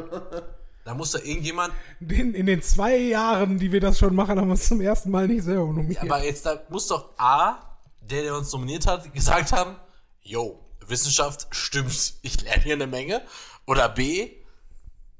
Da 0.84 0.94
muss 0.94 1.12
da 1.12 1.18
irgendjemand, 1.20 1.72
In, 2.00 2.34
in 2.34 2.46
den 2.46 2.60
zwei 2.60 2.96
Jahren, 2.96 3.58
die 3.58 3.72
wir 3.72 3.80
das 3.80 3.98
schon 3.98 4.14
machen, 4.14 4.38
haben 4.38 4.48
wir 4.48 4.52
uns 4.52 4.68
zum 4.68 4.80
ersten 4.80 5.10
Mal 5.10 5.26
nicht 5.28 5.44
selber 5.44 5.66
nominiert. 5.66 6.02
aber 6.02 6.22
jetzt 6.24 6.44
da 6.44 6.60
muss 6.68 6.88
doch 6.88 7.10
A, 7.18 7.78
der, 8.00 8.22
der 8.22 8.36
uns 8.36 8.52
nominiert 8.52 8.86
hat, 8.86 9.12
gesagt 9.14 9.52
haben, 9.52 9.76
yo, 10.22 10.60
Wissenschaft 10.86 11.46
stimmt, 11.50 12.14
ich 12.22 12.42
lerne 12.42 12.62
hier 12.62 12.74
eine 12.74 12.86
Menge. 12.86 13.22
Oder 13.66 13.88
B, 13.88 14.30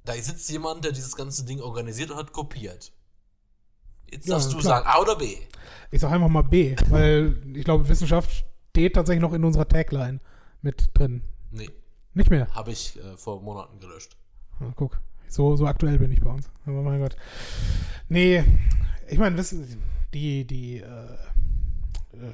da 0.05 0.13
sitzt 0.15 0.51
jemand, 0.51 0.85
der 0.85 0.93
dieses 0.93 1.17
ganze 1.17 1.45
Ding 1.45 1.61
organisiert 1.61 2.11
und 2.11 2.19
hat 2.19 2.33
kopiert. 2.33 2.93
Jetzt 4.15 4.29
Ja, 4.29 4.35
darfst 4.35 4.53
du 4.53 4.59
klar. 4.59 4.79
sagen, 4.85 4.87
A 4.87 5.01
oder 5.01 5.17
B. 5.17 5.37
Ich 5.91 6.01
sag 6.01 6.13
einfach 6.13 6.29
mal 6.29 6.43
B, 6.43 6.77
weil 6.89 7.37
ich 7.55 7.65
glaube, 7.65 7.89
Wissenschaft 7.89 8.45
steht 8.71 8.95
tatsächlich 8.95 9.23
noch 9.23 9.33
in 9.33 9.45
unserer 9.45 9.67
Tagline 9.67 10.21
mit 10.63 10.91
drin. 10.95 11.23
Nee, 11.51 11.69
Nicht 12.15 12.31
mehr. 12.31 12.47
habe 12.55 12.71
ich 12.71 12.97
äh, 12.99 13.17
vor 13.17 13.43
Monaten 13.43 13.79
gelöscht. 13.81 14.17
Ja, 14.61 14.73
guck, 14.77 15.01
so, 15.29 15.57
so 15.57 15.67
aktuell 15.67 15.99
bin 15.99 16.13
ich 16.13 16.21
bei 16.21 16.31
uns. 16.31 16.49
Aber 16.65 16.83
mein 16.83 17.01
Gott. 17.01 17.17
Nee, 18.09 18.45
ich 19.09 19.19
meine, 19.19 19.43
die, 20.13 20.47
die 20.47 20.79
äh, 20.81 21.17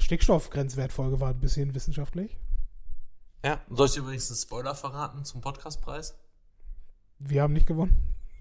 Stickstoffgrenzwertfolge 0.00 1.18
war 1.20 1.30
ein 1.30 1.40
bisschen 1.40 1.74
wissenschaftlich. 1.74 2.36
Ja, 3.44 3.58
soll 3.70 3.86
ich 3.86 3.92
dir 3.94 4.00
übrigens 4.00 4.28
einen 4.30 4.36
Spoiler 4.38 4.74
verraten 4.74 5.24
zum 5.24 5.40
Podcastpreis? 5.40 6.14
Wir 7.18 7.42
haben 7.42 7.54
nicht 7.54 7.66
gewonnen. 7.66 7.96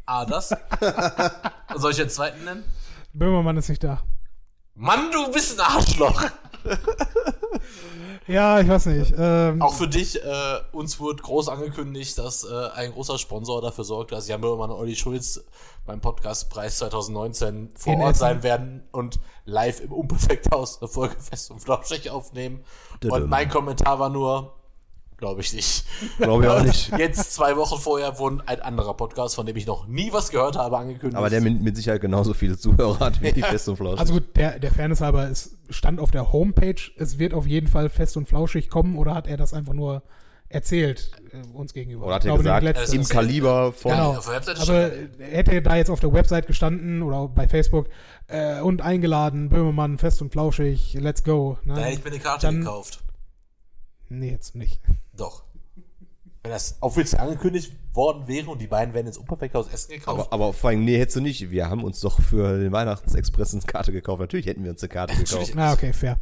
A, 0.06 0.26
das. 0.26 0.50
Soll 1.76 1.92
ich 1.92 1.98
den 1.98 2.10
zweiten 2.10 2.44
nennen? 2.44 2.64
Böhmermann 3.14 3.58
ist 3.58 3.70
nicht 3.70 3.84
da. 3.84 4.04
Mann, 4.76 5.12
du 5.12 5.32
bist 5.32 5.60
ein 5.60 5.66
Arschloch. 5.66 6.24
Ja, 8.28 8.60
ich 8.60 8.68
weiß 8.68 8.86
nicht. 8.88 9.14
Ähm, 9.18 9.60
Auch 9.62 9.74
für 9.74 9.88
dich, 9.88 10.24
äh, 10.24 10.60
uns 10.72 11.00
wurde 11.00 11.24
groß 11.24 11.50
angekündigt, 11.50 12.16
dass 12.20 12.44
äh, 12.44 12.70
ein 12.76 12.92
großer 12.92 13.18
Sponsor 13.18 13.60
dafür 13.62 13.84
sorgt, 13.84 14.12
dass 14.12 14.28
Jan 14.28 14.40
Böhmermann 14.42 14.70
und 14.70 14.78
Olli 14.78 14.96
Schulz 14.96 15.44
beim 15.88 16.00
Podcastpreis 16.00 16.78
2019 16.78 17.72
vor 17.76 17.94
In 17.94 18.02
Ort 18.02 18.12
Essen. 18.12 18.20
sein 18.20 18.44
werden 18.44 18.84
und 18.92 19.20
live 19.46 19.80
im 19.80 19.92
Unperfekthaus 19.92 20.80
eine 20.80 20.90
Folge 20.90 21.16
fest 21.20 21.50
und 21.50 21.60
flauschig 21.64 22.12
aufnehmen. 22.12 22.64
Und 23.04 23.28
mein 23.30 23.50
Kommentar 23.50 23.98
war 23.98 24.10
nur, 24.10 24.54
glaube 25.20 25.42
ich 25.42 25.54
nicht. 25.54 25.86
Glaube 26.18 26.44
ich 26.46 26.50
auch 26.50 26.64
nicht. 26.64 26.92
Jetzt, 26.98 27.34
zwei 27.34 27.56
Wochen 27.56 27.78
vorher, 27.80 28.18
wurde 28.18 28.42
ein 28.48 28.62
anderer 28.62 28.96
Podcast, 28.96 29.36
von 29.36 29.46
dem 29.46 29.56
ich 29.56 29.68
noch 29.68 29.86
nie 29.88 30.12
was 30.12 30.32
gehört 30.32 30.56
habe, 30.58 30.78
angekündigt. 30.78 31.16
Aber 31.18 31.30
der 31.30 31.42
mit, 31.42 31.62
mit 31.62 31.76
Sicherheit 31.76 32.02
genauso 32.02 32.34
viele 32.34 32.58
Zuhörer 32.58 33.00
hat 33.00 33.22
wie 33.22 33.32
die 33.32 33.42
Fest 33.44 33.70
und 33.70 33.76
Flauschig. 33.78 34.00
also 34.00 34.14
gut, 34.14 34.36
der, 34.36 34.58
der 34.60 34.72
Fairness 34.72 35.02
halber, 35.02 35.30
es 35.30 35.56
stand 35.70 36.00
auf 36.00 36.10
der 36.12 36.32
Homepage, 36.32 36.82
es 36.98 37.20
wird 37.20 37.34
auf 37.34 37.46
jeden 37.46 37.68
Fall 37.68 37.90
fest 37.90 38.18
und 38.18 38.28
flauschig 38.28 38.70
kommen 38.70 38.98
oder 38.98 39.14
hat 39.14 39.28
er 39.28 39.38
das 39.38 39.54
einfach 39.54 39.74
nur 39.74 40.02
erzählt 40.52 41.12
äh, 41.32 41.46
uns 41.56 41.74
gegenüber? 41.74 42.08
Oder 42.08 42.16
hat 42.16 42.26
er 42.26 42.36
gesagt, 42.38 42.64
letzte- 42.64 42.96
im 42.96 43.04
Kaliber 43.04 43.72
von. 43.72 43.92
Genau. 43.92 44.16
auf 44.18 44.26
der 44.26 44.34
Webseite 44.36 44.62
Aber 44.62 44.88
stand- 44.88 45.10
hätte 45.20 45.62
da 45.62 45.76
jetzt 45.76 45.90
auf 45.92 46.00
der 46.00 46.12
Website 46.12 46.48
gestanden 46.48 47.04
oder 47.04 47.28
bei 47.28 47.48
Facebook 47.48 47.88
äh, 48.28 48.60
und 48.62 48.82
eingeladen, 48.82 49.50
Böhmermann, 49.50 50.00
fest 50.00 50.22
und 50.24 50.32
flauschig, 50.32 50.96
let's 51.00 51.24
go. 51.24 51.58
Ne? 51.66 51.76
Da 51.76 51.82
hätte 51.82 52.00
ich 52.00 52.04
mir 52.04 52.10
eine 52.12 52.20
Karte 52.20 52.48
Dann- 52.48 52.60
gekauft. 52.62 53.00
Nee, 54.12 54.32
jetzt 54.32 54.56
nicht. 54.56 54.82
Doch. 55.20 55.44
Wenn 56.44 56.52
das 56.52 56.78
offiziell 56.80 57.22
angekündigt 57.22 57.74
worden 57.94 58.28
wäre 58.28 58.50
und 58.50 58.62
die 58.62 58.68
beiden 58.68 58.94
wären 58.94 59.06
ins 59.08 59.18
Unperfekthaus 59.18 59.68
Essen 59.74 59.92
gekauft. 59.92 60.32
Aber, 60.32 60.34
aber 60.46 60.54
vor 60.54 60.70
allem, 60.70 60.86
nee, 60.86 60.98
hättest 60.98 61.18
du 61.18 61.22
nicht. 61.22 61.52
Wir 61.52 61.70
haben 61.70 61.84
uns 61.84 62.00
doch 62.00 62.22
für 62.22 62.58
den 62.58 62.72
Weihnachtsexpress 62.72 63.54
eine 63.54 63.64
Karte 63.64 63.92
gekauft. 63.92 64.22
Natürlich 64.22 64.46
hätten 64.46 64.64
wir 64.64 64.72
uns 64.72 64.82
eine 64.82 64.90
Karte 64.90 65.14
gekauft. 65.16 65.32
Natürlich. 65.34 65.58
Ah, 65.58 65.74
okay, 65.74 65.92
fair. 65.94 66.18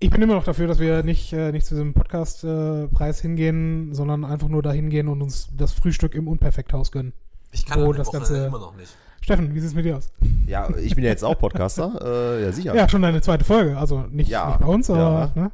Ich 0.00 0.10
bin 0.10 0.20
immer 0.22 0.34
noch 0.34 0.44
dafür, 0.44 0.68
dass 0.68 0.78
wir 0.78 1.02
nicht, 1.02 1.32
äh, 1.32 1.50
nicht 1.52 1.66
zu 1.66 1.74
diesem 1.74 1.94
Podcastpreis 1.94 3.20
hingehen, 3.20 3.94
sondern 3.94 4.24
einfach 4.24 4.48
nur 4.48 4.62
dahin 4.62 4.90
gehen 4.90 5.08
und 5.08 5.22
uns 5.22 5.48
das 5.56 5.72
Frühstück 5.72 6.14
im 6.14 6.28
Unperfekthaus 6.28 6.92
gönnen. 6.92 7.12
Ich 7.50 7.64
kann 7.66 7.80
Oh, 7.80 7.86
an 7.86 7.92
dem 7.92 7.96
das 7.98 8.12
Ganze- 8.12 8.46
immer 8.46 8.58
noch 8.60 8.76
nicht. 8.76 8.94
Steffen, 9.22 9.52
wie 9.54 9.58
sieht 9.60 9.70
es 9.70 9.74
mit 9.74 9.84
dir 9.86 9.96
aus? 9.96 10.10
Ja, 10.46 10.68
ich 10.76 10.94
bin 10.94 11.02
ja 11.02 11.10
jetzt 11.10 11.24
auch 11.24 11.36
Podcaster. 11.38 11.98
äh, 12.38 12.42
ja, 12.44 12.52
sicher. 12.52 12.74
Ja, 12.76 12.88
schon 12.88 13.02
deine 13.02 13.20
zweite 13.22 13.44
Folge. 13.44 13.76
Also 13.76 14.04
nicht, 14.10 14.28
Ja. 14.30 14.48
nicht 14.50 14.60
bei 14.60 14.66
uns, 14.66 14.88
aber 14.90 15.32
Ja. 15.34 15.42
ne? 15.42 15.50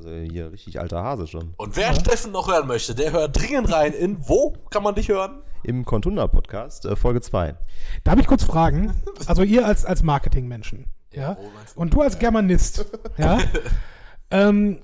Also 0.00 0.16
hier 0.16 0.50
richtig 0.50 0.80
alter 0.80 1.02
Hase 1.02 1.26
schon. 1.26 1.52
Und 1.58 1.76
wer 1.76 1.94
Steffen 1.94 2.32
noch 2.32 2.48
hören 2.48 2.66
möchte, 2.66 2.94
der 2.94 3.12
hört 3.12 3.38
dringend 3.38 3.70
rein 3.70 3.92
in 3.92 4.16
wo 4.26 4.54
kann 4.70 4.82
man 4.82 4.94
dich 4.94 5.10
hören? 5.10 5.42
Im 5.62 5.84
Contunda-Podcast, 5.84 6.86
äh, 6.86 6.96
Folge 6.96 7.20
2. 7.20 7.54
Darf 8.02 8.18
ich 8.18 8.26
kurz 8.26 8.42
fragen? 8.42 8.94
Also 9.26 9.42
ihr 9.42 9.66
als, 9.66 9.84
als 9.84 10.02
Marketingmenschen, 10.02 10.86
ja? 11.12 11.36
oh, 11.38 11.42
mein 11.54 11.66
Führer. 11.66 11.80
Und 11.82 11.92
du 11.92 12.00
als 12.00 12.18
Germanist, 12.18 12.86
ja? 13.18 13.40
ähm, 14.30 14.80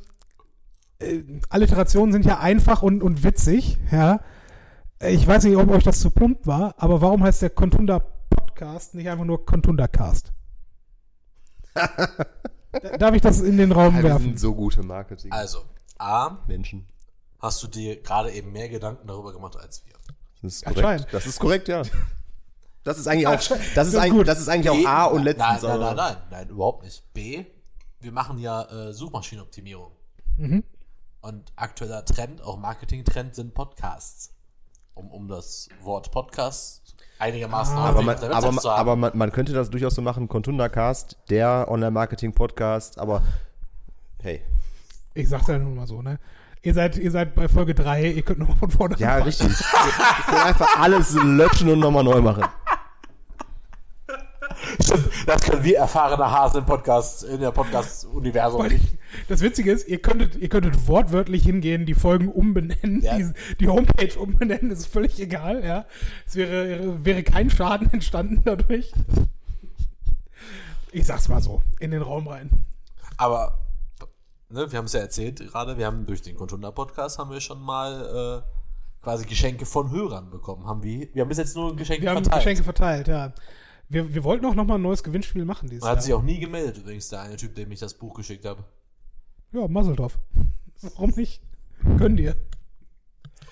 äh, 0.98 1.22
Alliterationen 1.48 2.12
sind 2.12 2.26
ja 2.26 2.38
einfach 2.38 2.82
und, 2.82 3.02
und 3.02 3.24
witzig, 3.24 3.78
ja? 3.90 4.20
Ich 5.00 5.26
weiß 5.26 5.44
nicht, 5.44 5.56
ob 5.56 5.70
euch 5.70 5.84
das 5.84 6.00
zu 6.00 6.10
plump 6.10 6.46
war, 6.46 6.74
aber 6.76 7.00
warum 7.00 7.22
heißt 7.22 7.40
der 7.40 7.50
Contunda 7.50 8.00
Podcast 8.28 8.94
nicht 8.94 9.08
einfach 9.08 9.24
nur 9.24 9.46
Contunda 9.46 9.88
Cast? 9.88 10.34
Da- 12.72 12.96
Darf 12.98 13.14
ich 13.14 13.22
das 13.22 13.40
in 13.40 13.56
den 13.56 13.72
Raum 13.72 13.96
wir 13.96 14.02
werfen? 14.04 14.22
sind 14.24 14.40
so 14.40 14.54
gute 14.54 14.82
Marketing-Menschen. 14.82 15.32
Also, 15.32 15.62
A, 15.98 16.38
hast 17.38 17.62
du 17.62 17.66
dir 17.68 18.02
gerade 18.02 18.32
eben 18.32 18.52
mehr 18.52 18.68
Gedanken 18.68 19.06
darüber 19.06 19.32
gemacht 19.32 19.56
als 19.56 19.84
wir. 19.86 19.94
Das 20.42 20.54
ist 20.56 20.64
korrekt. 20.64 21.06
Das 21.12 21.26
ist 21.26 21.38
korrekt, 21.38 21.68
ja. 21.68 21.82
Das 22.84 22.98
ist 22.98 23.08
eigentlich 23.08 23.26
auch, 23.26 23.32
das 23.74 23.88
ist 23.88 23.96
eigentlich, 23.96 24.12
gut. 24.12 24.28
das 24.28 24.38
ist 24.40 24.48
eigentlich 24.48 24.70
auch 24.70 24.76
B, 24.76 24.86
A 24.86 25.04
und 25.06 25.24
letztens. 25.24 25.62
Nein, 25.62 25.80
nein, 25.80 25.80
nein, 25.80 25.96
nein, 25.96 26.16
nein, 26.30 26.48
überhaupt 26.50 26.84
nicht. 26.84 27.02
B, 27.12 27.44
wir 27.98 28.12
machen 28.12 28.38
ja 28.38 28.62
äh, 28.62 28.92
Suchmaschinenoptimierung. 28.92 29.90
Mhm. 30.36 30.62
Und 31.22 31.52
aktueller 31.56 32.04
Trend, 32.04 32.40
auch 32.42 32.58
Marketing-Trend, 32.58 33.34
sind 33.34 33.54
Podcasts. 33.54 34.32
Um, 34.94 35.10
um 35.10 35.26
das 35.26 35.68
Wort 35.82 36.12
Podcast 36.12 36.85
einigermaßen 37.18 37.76
Ah. 37.76 37.86
Aber, 37.88 38.02
man, 38.02 38.16
aber, 38.16 38.76
aber 38.78 38.96
man, 38.96 39.10
man 39.16 39.32
könnte 39.32 39.52
das 39.52 39.70
durchaus 39.70 39.94
so 39.94 40.02
machen, 40.02 40.28
Contunda 40.28 40.68
Cast, 40.68 41.16
der 41.30 41.66
Online-Marketing-Podcast, 41.68 42.98
aber 42.98 43.22
hey. 44.22 44.42
Ich 45.14 45.28
sag's 45.28 45.46
ja 45.48 45.58
nur 45.58 45.74
mal 45.74 45.86
so, 45.86 46.02
ne? 46.02 46.18
Ihr 46.62 46.74
seid, 46.74 46.96
ihr 46.98 47.10
seid 47.10 47.34
bei 47.34 47.46
Folge 47.48 47.74
3, 47.74 48.06
ihr 48.10 48.22
könnt 48.22 48.40
nochmal 48.40 48.56
von 48.56 48.70
vorne 48.70 48.96
Ja, 48.98 49.08
anfangen. 49.16 49.24
richtig. 49.24 49.48
Wir 49.48 50.24
können 50.26 50.42
einfach 50.42 50.80
alles 50.80 51.14
löschen 51.14 51.70
und 51.70 51.78
nochmal 51.78 52.02
neu 52.04 52.20
machen. 52.20 52.44
Das 55.26 55.42
können 55.42 55.64
wir 55.64 55.78
erfahrene 55.78 56.30
Hasen 56.30 56.58
im 56.58 56.66
Podcast, 56.66 57.24
in 57.24 57.40
der 57.40 57.50
Podcast-Universum 57.50 58.66
nicht. 58.68 58.84
ich, 58.84 58.98
das 59.28 59.40
Witzige 59.40 59.72
ist, 59.72 59.88
ihr 59.88 60.00
könntet, 60.00 60.36
ihr 60.36 60.48
könntet 60.48 60.86
wortwörtlich 60.86 61.42
hingehen, 61.42 61.86
die 61.86 61.94
Folgen 61.94 62.28
umbenennen, 62.28 63.02
Ja. 63.02 63.16
die, 63.18 63.32
die 63.60 63.68
Homepage 63.68 64.16
umbenennen, 64.18 64.70
ist 64.70 64.86
völlig 64.86 65.20
egal, 65.20 65.64
ja. 65.64 65.86
Es 66.26 66.36
wäre, 66.36 67.04
wäre 67.04 67.22
kein 67.22 67.50
Schaden 67.50 67.92
entstanden 67.92 68.42
dadurch. 68.44 68.92
Ich 70.92 71.06
sag's 71.06 71.28
mal 71.28 71.42
so, 71.42 71.62
in 71.80 71.90
den 71.90 72.02
Raum 72.02 72.28
rein. 72.28 72.50
Aber 73.16 73.58
ne, 74.48 74.70
wir 74.70 74.78
haben 74.78 74.86
es 74.86 74.92
ja 74.92 75.00
erzählt 75.00 75.38
gerade, 75.40 75.76
wir 75.78 75.86
haben 75.86 76.06
durch 76.06 76.22
den 76.22 76.36
Contunda-Podcast 76.36 77.18
haben 77.18 77.30
wir 77.30 77.40
schon 77.40 77.60
mal 77.60 78.42
äh, 78.44 79.02
quasi 79.02 79.26
Geschenke 79.26 79.66
von 79.66 79.90
Hörern 79.90 80.30
bekommen. 80.30 80.66
Haben 80.66 80.82
wir, 80.82 81.08
wir 81.12 81.22
haben 81.22 81.28
bis 81.28 81.38
jetzt 81.38 81.56
nur 81.56 81.74
Geschenke 81.76 82.02
Wir 82.02 82.10
haben 82.10 82.22
verteilt. 82.24 82.42
Geschenke 82.44 82.64
verteilt, 82.64 83.08
ja. 83.08 83.32
Wir, 83.88 84.12
wir 84.14 84.24
wollten 84.24 84.44
auch 84.46 84.54
nochmal 84.54 84.78
ein 84.78 84.82
neues 84.82 85.02
Gewinnspiel 85.04 85.44
machen 85.44 85.68
dieses 85.68 85.82
Man 85.82 85.92
hat 85.92 86.02
sich 86.02 86.10
Jahr. 86.10 86.18
auch 86.18 86.22
nie 86.24 86.38
gemeldet, 86.40 86.78
übrigens, 86.78 87.08
der 87.08 87.20
eine 87.22 87.36
Typ, 87.36 87.54
dem 87.54 87.70
ich 87.70 87.78
das 87.80 87.94
Buch 87.94 88.14
geschickt 88.14 88.44
habe. 88.44 88.64
Ja, 89.52 89.68
Masseldorf. 89.68 90.18
Warum 90.82 91.10
nicht? 91.10 91.40
Gönn 91.96 92.16
dir. 92.16 92.34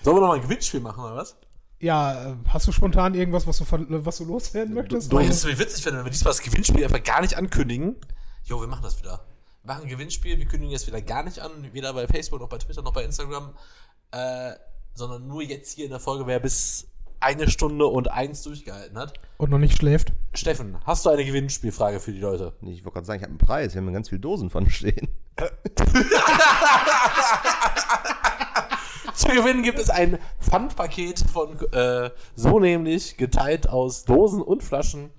Sollen 0.03 0.17
wir 0.17 0.21
noch 0.21 0.27
mal 0.27 0.35
ein 0.35 0.41
Gewinnspiel 0.41 0.81
machen, 0.81 1.03
oder 1.03 1.15
was? 1.15 1.37
Ja, 1.79 2.31
äh, 2.31 2.35
hast 2.47 2.67
du 2.67 2.71
spontan 2.71 3.15
irgendwas, 3.15 3.47
was 3.47 3.57
du, 3.57 3.65
ver- 3.65 3.85
was 3.87 4.17
du 4.17 4.25
loswerden 4.25 4.73
möchtest? 4.73 5.11
Du, 5.11 5.19
es 5.19 5.45
wäre 5.45 5.57
witzig, 5.59 5.85
wenn 5.85 5.95
wir 5.95 6.03
diesmal 6.09 6.31
das 6.31 6.41
Gewinnspiel 6.41 6.83
einfach 6.83 7.03
gar 7.03 7.21
nicht 7.21 7.35
ankündigen. 7.37 7.95
Jo, 8.43 8.59
wir 8.59 8.67
machen 8.67 8.83
das 8.83 8.99
wieder. 8.99 9.25
Wir 9.63 9.73
machen 9.73 9.83
ein 9.83 9.89
Gewinnspiel, 9.89 10.37
wir 10.37 10.45
kündigen 10.45 10.71
jetzt 10.71 10.85
wieder 10.87 11.01
gar 11.01 11.23
nicht 11.23 11.39
an, 11.39 11.51
weder 11.73 11.93
bei 11.93 12.07
Facebook 12.07 12.39
noch 12.39 12.49
bei 12.49 12.57
Twitter 12.57 12.81
noch 12.81 12.93
bei 12.93 13.03
Instagram, 13.03 13.53
äh, 14.11 14.51
sondern 14.93 15.27
nur 15.27 15.41
jetzt 15.41 15.71
hier 15.73 15.85
in 15.85 15.91
der 15.91 15.99
Folge, 15.99 16.27
wer 16.27 16.39
bis 16.39 16.87
eine 17.19 17.49
Stunde 17.49 17.87
und 17.87 18.11
eins 18.11 18.41
durchgehalten 18.43 18.97
hat. 18.97 19.13
Und 19.37 19.49
noch 19.51 19.57
nicht 19.57 19.77
schläft. 19.77 20.13
Steffen, 20.33 20.77
hast 20.85 21.05
du 21.05 21.09
eine 21.09 21.25
Gewinnspielfrage 21.25 21.99
für 21.99 22.11
die 22.11 22.19
Leute? 22.19 22.53
Nee, 22.61 22.71
Ich 22.73 22.83
wollte 22.83 22.95
gerade 22.95 23.05
sagen, 23.07 23.19
ich 23.19 23.23
habe 23.23 23.31
einen 23.31 23.37
Preis. 23.39 23.73
Wir 23.73 23.81
haben 23.81 23.91
ganz 23.93 24.09
viele 24.09 24.21
Dosen 24.21 24.49
von 24.49 24.69
stehen. 24.69 25.07
Zu 29.15 29.27
gewinnen 29.29 29.63
gibt 29.63 29.79
es 29.79 29.89
ein 29.89 30.17
Pfandpaket 30.41 31.19
von 31.31 31.57
äh, 31.71 32.09
so 32.35 32.59
nämlich 32.59 33.17
geteilt 33.17 33.69
aus 33.69 34.03
Dosen 34.03 34.41
und 34.41 34.61
Flaschen 34.63 35.09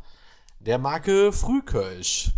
der 0.60 0.78
Marke 0.78 1.32
Frühkölsch. 1.32 2.32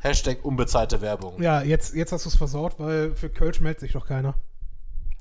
Hashtag 0.00 0.44
unbezahlte 0.44 1.00
Werbung. 1.00 1.40
Ja, 1.42 1.62
jetzt, 1.62 1.94
jetzt 1.94 2.12
hast 2.12 2.24
du 2.24 2.28
es 2.28 2.36
versaut, 2.36 2.74
weil 2.78 3.14
für 3.14 3.30
Kölsch 3.30 3.60
meldet 3.60 3.80
sich 3.80 3.92
doch 3.92 4.06
keiner. 4.06 4.34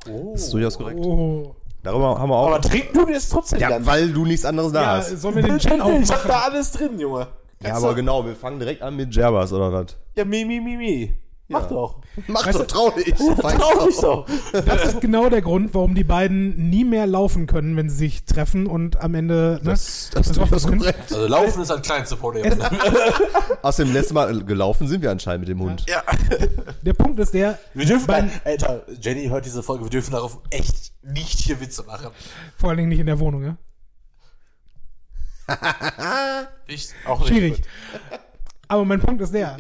Das 0.06 0.44
ist 0.44 0.54
durchaus 0.54 0.78
korrekt. 0.78 1.00
Oh. 1.00 1.56
Darüber 1.88 2.20
haben 2.20 2.30
wir 2.30 2.36
auch. 2.36 2.48
Aber 2.48 2.60
trink 2.62 2.92
du 2.94 3.06
dir 3.06 3.16
es 3.16 3.30
trotzdem 3.30 3.60
ja, 3.62 3.86
weil 3.86 4.12
du 4.12 4.26
nichts 4.26 4.44
anderes 4.44 4.74
da 4.74 4.82
Ja, 4.82 4.88
hast. 4.98 5.22
sollen 5.22 5.36
wir 5.38 5.44
den 5.44 5.58
Gin 5.58 5.76
ich 5.76 5.80
hab 5.80 5.86
aufmachen? 5.88 6.28
da 6.28 6.40
alles 6.42 6.72
drin, 6.74 7.00
Junge. 7.00 7.20
Ja, 7.20 7.28
Kannst 7.70 7.78
aber 7.84 7.90
du- 7.92 7.96
genau, 7.96 8.26
wir 8.26 8.36
fangen 8.36 8.60
direkt 8.60 8.82
an 8.82 8.94
mit 8.98 9.16
Jerbas 9.16 9.54
oder 9.54 9.72
was? 9.72 9.96
Ja, 10.18 10.26
mi, 10.26 10.44
mi, 10.44 10.60
mi, 10.60 10.76
mi. 10.76 11.14
Mach 11.50 11.62
Ja. 11.62 11.68
doch. 11.70 12.02
Mach 12.28 12.46
Weißt 12.46 12.60
doch 12.60 12.66
du- 12.66 12.74
traurig. 12.74 13.14
Trau 13.16 13.86
dich 13.88 13.98
doch. 14.00 14.28
Das 14.52 14.86
ist 14.94 15.00
genau 15.02 15.30
der 15.30 15.42
Grund, 15.42 15.74
warum 15.74 15.96
die 15.96 16.04
beiden 16.04 16.70
nie 16.70 16.84
mehr 16.84 17.08
laufen 17.08 17.48
können, 17.48 17.78
wenn 17.78 17.90
sie 17.90 17.96
sich 17.96 18.26
treffen 18.26 18.68
und 18.68 19.00
am 19.02 19.16
Ende. 19.16 19.60
Ne? 19.64 19.72
Das, 19.72 20.10
das 20.14 20.28
ist 20.28 20.38
Das 20.52 20.64
korrekt. 20.68 21.14
Also 21.14 21.26
laufen 21.28 21.62
ist 21.62 21.72
ein 21.72 21.82
kleinste 21.82 22.18
Problem. 22.18 22.44
Es, 22.46 22.58
Aus 23.62 23.78
dem 23.78 23.94
letzten 23.94 24.16
Mal 24.16 24.44
gelaufen 24.44 24.88
sind 24.90 25.02
wir 25.02 25.10
anscheinend 25.12 25.42
mit 25.48 25.50
dem 25.50 25.62
Hund. 25.62 25.86
ja. 25.88 26.04
der 26.82 26.94
Punkt 26.94 27.18
ist 27.20 27.34
der, 27.34 27.58
Wir 27.74 27.86
dürfen, 27.86 28.08
Beim- 28.08 28.30
Alter, 28.44 28.82
Jenny 29.00 29.28
hört 29.28 29.46
diese 29.46 29.64
Folge, 29.64 29.86
wir 29.86 29.90
dürfen 29.90 30.12
darauf 30.12 30.40
echt 30.50 30.92
nicht 31.02 31.40
hier 31.40 31.62
Witze 31.62 31.84
machen. 31.84 32.08
vor 32.58 32.70
allen 32.70 32.78
Dingen 32.78 32.90
nicht 32.90 33.00
in 33.00 33.06
der 33.08 33.20
Wohnung, 33.20 33.44
ja? 33.46 33.58
Ich 36.68 36.90
auch 37.06 37.20
nicht. 37.22 37.30
Schwierig. 37.30 37.62
Aber 38.68 38.84
mein 38.84 39.00
Punkt 39.00 39.22
ist 39.22 39.34
der. 39.34 39.56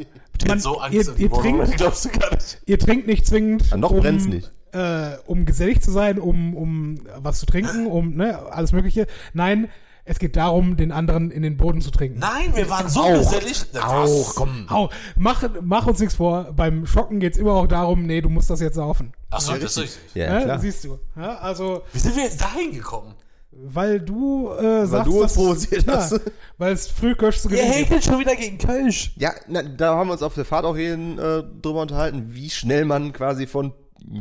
Man, 0.45 0.59
so 0.59 0.79
Angst 0.79 0.93
ihr, 0.93 1.17
ihr, 1.17 1.31
trinkt, 1.31 1.71
glaubst 1.77 2.05
du 2.05 2.09
gar 2.09 2.33
nicht. 2.33 2.61
ihr 2.65 2.79
trinkt 2.79 3.07
nicht 3.07 3.25
zwingend, 3.25 3.63
Ah, 3.71 3.77
noch 3.77 3.91
um, 3.91 3.99
brennt's 4.01 4.25
nicht. 4.25 4.51
Äh, 4.73 5.17
um 5.25 5.45
gesellig 5.45 5.81
zu 5.81 5.91
sein, 5.91 6.19
um, 6.19 6.53
um 6.55 6.99
was 7.17 7.39
zu 7.39 7.45
trinken, 7.45 7.87
um 7.87 8.15
ne, 8.15 8.37
alles 8.51 8.73
Mögliche. 8.73 9.07
Nein, 9.33 9.69
es 10.09 10.19
geht 10.19 10.35
darum, 10.35 10.77
den 10.77 10.91
anderen 10.91 11.31
in 11.31 11.41
den 11.41 11.57
Boden 11.57 11.81
zu 11.81 11.91
trinken. 11.91 12.19
Nein, 12.19 12.55
wir 12.55 12.69
waren 12.69 12.87
so 12.89 13.01
Auch. 13.01 13.17
gesellig. 13.17 13.65
Auch, 13.81 14.35
komm. 14.35 14.67
Hau, 14.69 14.89
mach, 15.17 15.43
mach 15.61 15.85
uns 15.87 15.99
nichts 15.99 16.15
vor. 16.15 16.53
Beim 16.53 16.85
Schocken 16.85 17.19
geht 17.19 17.33
es 17.33 17.39
immer 17.39 17.53
auch 17.55 17.67
darum, 17.67 18.03
nee, 18.05 18.21
du 18.21 18.29
musst 18.29 18.49
das 18.49 18.59
jetzt 18.61 18.75
saufen. 18.75 19.13
Achso, 19.29 19.53
Ja, 19.53 19.57
das 19.59 19.71
ist 19.71 19.77
richtig. 19.83 20.03
richtig. 20.05 20.15
Ja, 20.21 20.33
Ja, 20.39 20.43
klar. 20.45 20.59
Siehst 20.59 20.83
du. 20.85 20.99
Ja, 21.17 21.35
also, 21.39 21.81
Wie 21.93 21.99
sind 21.99 22.15
wir 22.15 22.23
jetzt 22.23 22.39
dahin 22.41 22.71
gekommen? 22.73 23.15
Weil 23.63 23.99
du 23.99 24.51
äh, 24.51 24.85
sagst, 24.85 25.07
du 25.07 25.13
uns 25.21 25.21
dass- 25.21 25.33
provoziert 25.35 25.87
hast. 25.87 26.11
Ja, 26.13 26.19
weil 26.57 26.73
es 26.73 26.87
Frühkirsch 26.87 27.39
zu 27.39 27.49
Ihr 27.49 27.57
gewinnen 27.57 27.71
gibt. 27.73 27.85
häkelt 27.89 28.03
schon 28.03 28.19
wieder 28.19 28.35
gegen 28.35 28.57
Kölsch. 28.57 29.13
Ja, 29.17 29.31
na, 29.47 29.61
da 29.63 29.95
haben 29.95 30.07
wir 30.09 30.13
uns 30.13 30.21
auf 30.23 30.33
der 30.35 30.45
Fahrt 30.45 30.65
auch 30.65 30.77
eben 30.77 31.17
äh, 31.19 31.43
drüber 31.61 31.81
unterhalten, 31.81 32.27
wie 32.33 32.49
schnell 32.49 32.85
man 32.85 33.13
quasi 33.13 33.47
von 33.47 33.73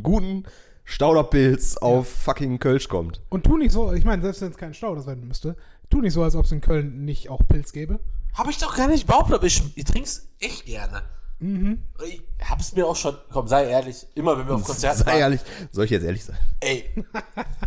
guten 0.03 0.45
Stauderpilz 0.84 1.76
auf 1.78 2.09
fucking 2.09 2.59
Kölsch 2.59 2.89
kommt. 2.89 3.20
Und 3.28 3.45
tu 3.45 3.57
nicht 3.57 3.72
so, 3.72 3.93
ich 3.93 4.05
meine, 4.05 4.22
selbst 4.22 4.41
wenn 4.41 4.51
es 4.51 4.57
kein 4.57 4.72
Stau 4.72 4.95
das 4.95 5.05
sein 5.05 5.20
müsste, 5.26 5.57
tu 5.91 6.01
nicht 6.01 6.12
so, 6.12 6.22
als 6.22 6.34
ob 6.37 6.45
es 6.45 6.53
in 6.53 6.61
Köln 6.61 7.05
nicht 7.05 7.28
auch 7.28 7.41
Pilz 7.47 7.72
gäbe. 7.72 7.99
Hab 8.34 8.49
ich 8.49 8.59
doch 8.59 8.76
gar 8.76 8.89
nicht 8.89 9.07
behauptet, 9.07 9.34
aber 9.34 9.47
ich, 9.47 9.62
ich 9.74 9.84
trink's 9.84 10.28
echt 10.41 10.66
gerne. 10.66 11.03
Mhm. 11.39 11.82
Ich 12.07 12.22
hab's 12.49 12.72
mir 12.74 12.87
auch 12.87 12.97
schon, 12.97 13.14
komm, 13.30 13.47
sei 13.47 13.66
ehrlich, 13.68 14.07
immer 14.14 14.39
wenn 14.39 14.47
wir 14.47 14.55
auf 14.55 14.64
Konzerten 14.64 14.99
Sei 14.99 15.05
fahren, 15.05 15.18
ehrlich, 15.18 15.41
soll 15.70 15.84
ich 15.84 15.91
jetzt 15.91 16.05
ehrlich 16.05 16.24
sein? 16.24 16.37
ey, 16.61 16.84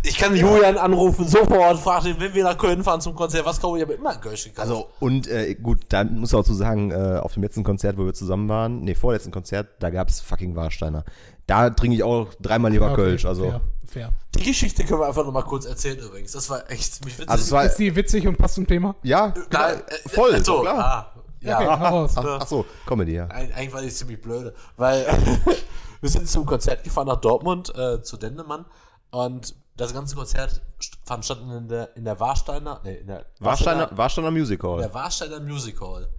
ich 0.03 0.17
kann 0.17 0.35
Julian 0.35 0.77
anrufen, 0.77 1.27
sofort, 1.27 1.77
frag 1.79 2.03
ihn, 2.05 2.15
wenn 2.19 2.33
wir 2.33 2.43
nach 2.43 2.57
Köln 2.57 2.83
fahren 2.83 2.99
zum 2.99 3.13
Konzert, 3.13 3.45
was 3.45 3.61
kaufe 3.61 3.77
ich, 3.77 3.83
aber 3.83 3.93
immer 3.93 4.09
ein 4.11 4.21
Kölsch 4.21 4.45
gekauft. 4.45 4.59
Also, 4.67 4.89
und 4.99 5.27
äh, 5.27 5.53
gut, 5.53 5.81
dann 5.89 6.17
muss 6.19 6.31
ich 6.31 6.35
auch 6.35 6.43
zu 6.43 6.55
sagen, 6.55 6.89
äh, 6.89 7.19
auf 7.21 7.33
dem 7.33 7.43
letzten 7.43 7.63
Konzert, 7.63 7.97
wo 7.97 8.05
wir 8.05 8.13
zusammen 8.15 8.49
waren, 8.49 8.81
nee, 8.81 8.95
vorletzten 8.95 9.31
Konzert, 9.31 9.67
da 9.79 9.91
gab's 9.91 10.19
fucking 10.19 10.55
Warsteiner. 10.55 11.05
Da 11.45 11.69
trinke 11.69 11.95
ich 11.95 12.03
auch 12.03 12.27
dreimal 12.39 12.71
lieber 12.71 12.87
Okay, 12.87 12.95
Kölsch, 12.95 13.25
also. 13.25 13.49
Fair, 13.51 13.61
fair. 13.85 14.13
die 14.35 14.43
Geschichte 14.45 14.83
können 14.83 14.99
wir 15.01 15.07
einfach 15.07 15.25
noch 15.25 15.31
mal 15.33 15.41
kurz 15.43 15.65
erzählen 15.65 15.97
übrigens, 15.99 16.31
das 16.31 16.49
war 16.49 16.69
echt 16.71 16.93
ziemlich 16.95 17.17
witzig. 17.17 17.29
Also 17.29 17.43
es 17.43 17.51
war, 17.51 17.65
Ist 17.65 17.77
die 17.77 17.95
witzig 17.95 18.27
und 18.27 18.37
passt 18.37 18.55
zum 18.55 18.65
Thema? 18.67 18.95
ja, 19.03 19.27
genau, 19.27 19.63
äh, 19.67 19.77
voll, 20.09 20.31
ach 20.33 20.37
so, 20.45 20.55
so, 20.57 20.61
klar. 20.61 20.79
Ah, 21.15 21.18
ja, 21.41 21.57
Okay, 21.59 21.67
raus. 21.85 22.13
Ach, 22.15 22.25
ach 22.41 22.47
so, 22.47 22.65
Comedy, 22.85 23.13
ja. 23.15 23.25
Eig- 23.27 23.53
Eigentlich 23.53 23.73
war 23.73 23.81
die 23.81 23.89
ziemlich 23.89 24.21
blöde, 24.21 24.53
weil 24.77 25.05
wir 26.01 26.09
sind 26.09 26.27
zum 26.27 26.45
Konzert 26.45 26.83
gefahren 26.83 27.07
nach 27.07 27.21
Dortmund 27.21 27.73
äh, 27.75 28.01
zu 28.01 28.17
Dendemann 28.17 28.65
und 29.11 29.55
das 29.77 29.93
ganze 29.93 30.15
Konzert 30.15 30.61
fand 31.05 31.23
statt 31.25 31.39
in 31.41 31.67
der, 31.69 31.95
in 31.95 32.03
der 32.05 32.19
Warsteiner, 32.19 32.81
nee, 32.83 32.95
in 32.95 33.07
der 33.07 33.25
Warsteiner, 33.39 33.89
Warsteiner 33.97 34.31
Music 34.31 34.61
in 34.63 34.69
Hall. 34.69 34.79
der 34.79 34.93
Warsteiner 34.93 35.39
Music 35.39 35.79
Hall. 35.81 36.09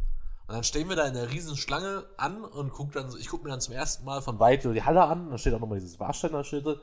Und 0.47 0.55
dann 0.55 0.65
stehen 0.65 0.89
wir 0.89 0.97
da 0.97 1.07
in 1.07 1.15
der 1.15 1.31
riesen 1.31 1.57
Schlange 1.57 2.05
an 2.17 2.43
und 2.45 2.73
guck 2.73 2.93
dann 2.93 3.09
so, 3.11 3.17
ich 3.19 3.29
gucke 3.29 3.45
mir 3.45 3.51
dann 3.51 3.61
zum 3.61 3.75
ersten 3.75 4.05
Mal 4.05 4.21
von 4.23 4.41
weit 4.41 4.63
so 4.63 4.73
die 4.73 4.83
Halle 4.83 5.05
an, 5.05 5.31
da 5.31 5.39
steht 5.39 5.55
auch 5.55 5.61
nochmal 5.61 5.79
dieses 5.79 6.01
Warsteiner 6.01 6.43
Schild 6.43 6.67
drin. 6.67 6.81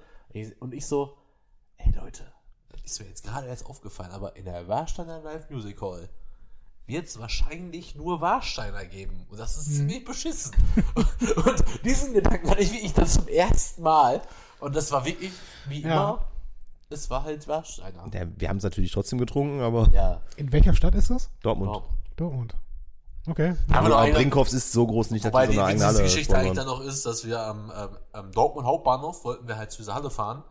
Und 0.60 0.74
ich 0.74 0.86
so, 0.88 1.18
ey 1.78 1.92
Leute, 2.00 2.24
das 2.70 2.82
ist 2.84 3.00
mir 3.02 3.08
jetzt 3.08 3.24
gerade 3.26 3.48
erst 3.48 3.66
aufgefallen, 3.66 4.12
aber 4.12 4.36
in 4.38 4.46
der 4.46 4.68
Warsteiner 4.68 5.20
Live 5.22 5.50
Music 5.50 5.82
Hall 5.82 6.08
wird 6.88 7.06
es 7.06 7.20
wahrscheinlich 7.20 7.96
nur 7.96 8.22
Warsteiner 8.22 8.86
geben. 8.86 9.28
Und 9.30 9.40
das 9.40 9.58
ist 9.58 9.76
ziemlich 9.76 10.04
beschissen. 10.06 10.56
und 11.36 11.64
diesen 11.84 12.14
Gedanken 12.14 12.50
hatte 12.50 12.62
ich 12.62 12.72
wirklich 12.72 12.94
dann 12.94 13.08
zum 13.08 13.28
ersten 13.28 13.82
Mal. 13.82 14.22
Und 14.60 14.76
das 14.76 14.92
war 14.92 15.06
wirklich, 15.06 15.32
wie 15.68 15.82
Ja. 15.82 15.88
immer, 15.92 16.26
es 16.90 17.10
war 17.10 17.24
halt 17.24 17.48
Warsteiner. 17.48 18.06
Ja, 18.14 18.26
wir 18.38 18.50
haben 18.50 18.58
es 18.58 18.64
natürlich 18.64 18.92
trotzdem 18.92 19.20
getrunken, 19.20 19.60
aber 19.62 19.90
Ja. 19.94 20.22
In 20.38 20.52
welcher 20.54 20.74
Stadt 20.74 20.96
ist 20.96 21.10
das? 21.10 21.30
Dortmund. 21.44 21.72
Wow. 21.72 21.84
Dortmund. 22.16 22.56
Okay. 23.30 23.56
Aber 23.70 23.98
Aber 23.98 24.12
Brinkhoffs 24.12 24.54
ist 24.54 24.72
so 24.72 24.88
groß 24.88 25.12
nicht, 25.12 25.26
dass 25.26 25.34
Wobei 25.34 25.48
die 25.48 25.52
die 25.52 25.58
so 25.58 25.62
eine 25.64 25.70
eigene 25.72 25.84
witzigste 25.84 25.98
Halle 25.98 26.04
Geschichte 26.04 26.38
eigentlich 26.38 26.54
dann 26.56 26.66
noch 26.68 26.80
ist, 26.80 27.06
dass 27.06 27.26
wir 27.26 27.42
am, 27.42 27.70
ähm, 27.76 27.98
am 28.14 28.32
Dortmund 28.32 28.66
Hauptbahnhof 28.66 29.26
wollten 29.26 29.48
wir 29.50 29.58
halt 29.58 29.72
zu 29.72 29.80
dieser 29.80 29.96
Halle 29.96 30.10
fahren 30.10 30.44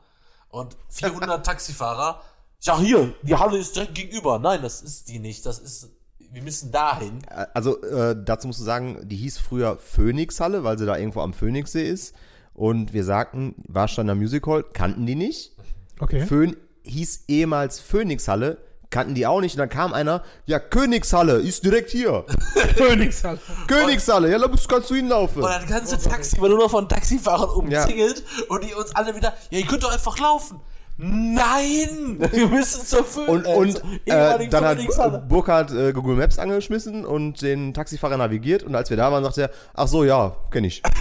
und 0.50 0.76
400 0.90 1.44
Taxifahrer, 1.46 2.20
ja 2.60 2.78
hier, 2.78 3.14
die 3.22 3.34
Halle 3.34 3.56
ist 3.56 3.74
direkt 3.76 3.94
gegenüber. 3.94 4.38
Nein, 4.38 4.60
das 4.60 4.82
ist 4.82 5.08
die 5.08 5.18
nicht, 5.18 5.46
das 5.46 5.58
ist, 5.58 5.88
wir 6.32 6.42
müssen 6.42 6.70
dahin. 6.72 7.18
Also 7.54 7.82
äh, 7.82 8.16
dazu 8.22 8.46
musst 8.46 8.60
du 8.60 8.64
sagen, 8.64 8.98
die 9.04 9.16
hieß 9.16 9.38
früher 9.38 9.78
Phoenix-Halle, 9.78 10.64
weil 10.64 10.78
sie 10.78 10.86
da 10.86 10.96
irgendwo 10.96 11.20
am 11.20 11.32
Phoenixsee 11.32 11.88
ist. 11.88 12.14
Und 12.54 12.92
wir 12.92 13.04
sagten, 13.04 13.54
Warsteiner 13.68 14.14
Music 14.14 14.46
Hall, 14.46 14.64
kannten 14.72 15.04
die 15.06 15.14
nicht. 15.14 15.52
Okay. 16.00 16.26
Phön 16.26 16.56
hieß 16.84 17.24
ehemals 17.28 17.80
Phoenix-Halle, 17.80 18.58
kannten 18.90 19.14
die 19.14 19.26
auch 19.26 19.40
nicht. 19.40 19.54
Und 19.56 19.58
dann 19.58 19.68
kam 19.68 19.92
einer, 19.92 20.22
ja, 20.46 20.58
Königshalle, 20.58 21.34
ist 21.38 21.64
direkt 21.64 21.90
hier. 21.90 22.24
Königshalle. 22.76 23.38
Königshalle, 23.66 24.30
ja, 24.30 24.38
da 24.38 24.48
musst- 24.48 24.68
kannst 24.68 24.88
du 24.90 24.94
hinlaufen. 24.94 25.42
Und 25.42 25.48
das 25.50 25.66
ganze 25.66 25.98
Taxi 25.98 26.40
war 26.40 26.48
nur 26.48 26.58
noch 26.58 26.70
von 26.70 26.88
Taxifahrern 26.88 27.50
umzingelt 27.50 28.22
und 28.48 28.64
die 28.64 28.74
uns 28.74 28.94
alle 28.94 29.14
wieder, 29.14 29.34
ja, 29.50 29.58
ihr 29.58 29.66
könnt 29.66 29.82
doch 29.82 29.92
einfach 29.92 30.18
laufen. 30.18 30.60
Nein! 30.98 32.18
Wir 32.32 32.48
müssen 32.48 32.86
zur 32.86 33.04
Föhn. 33.04 33.28
Und, 33.28 33.46
und 33.46 33.82
äh, 34.06 34.48
dann 34.48 34.64
hat 34.64 34.78
Phoenix-Halle. 34.78 35.18
Burkhard 35.28 35.70
äh, 35.70 35.92
Google 35.92 36.16
Maps 36.16 36.38
angeschmissen 36.38 37.04
und 37.04 37.42
den 37.42 37.74
Taxifahrer 37.74 38.16
navigiert. 38.16 38.62
Und 38.62 38.74
als 38.74 38.88
wir 38.88 38.96
da 38.96 39.12
waren, 39.12 39.22
sagte 39.22 39.42
er, 39.42 39.50
ach 39.74 39.88
so, 39.88 40.04
ja, 40.04 40.36
kenne 40.50 40.68
ich. 40.68 40.82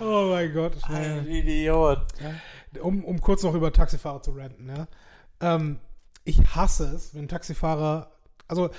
Oh 0.00 0.28
mein 0.30 0.52
Gott. 0.52 0.72
Ein 0.88 1.26
Idiot. 1.28 2.00
Um, 2.80 3.04
um 3.04 3.20
kurz 3.20 3.42
noch 3.42 3.54
über 3.54 3.72
Taxifahrer 3.72 4.22
zu 4.22 4.32
ranten, 4.32 4.68
ja. 4.68 4.88
Ähm, 5.40 5.78
ich 6.24 6.38
hasse 6.54 6.84
es, 6.94 7.14
wenn 7.14 7.28
Taxifahrer. 7.28 8.10
Also, 8.48 8.70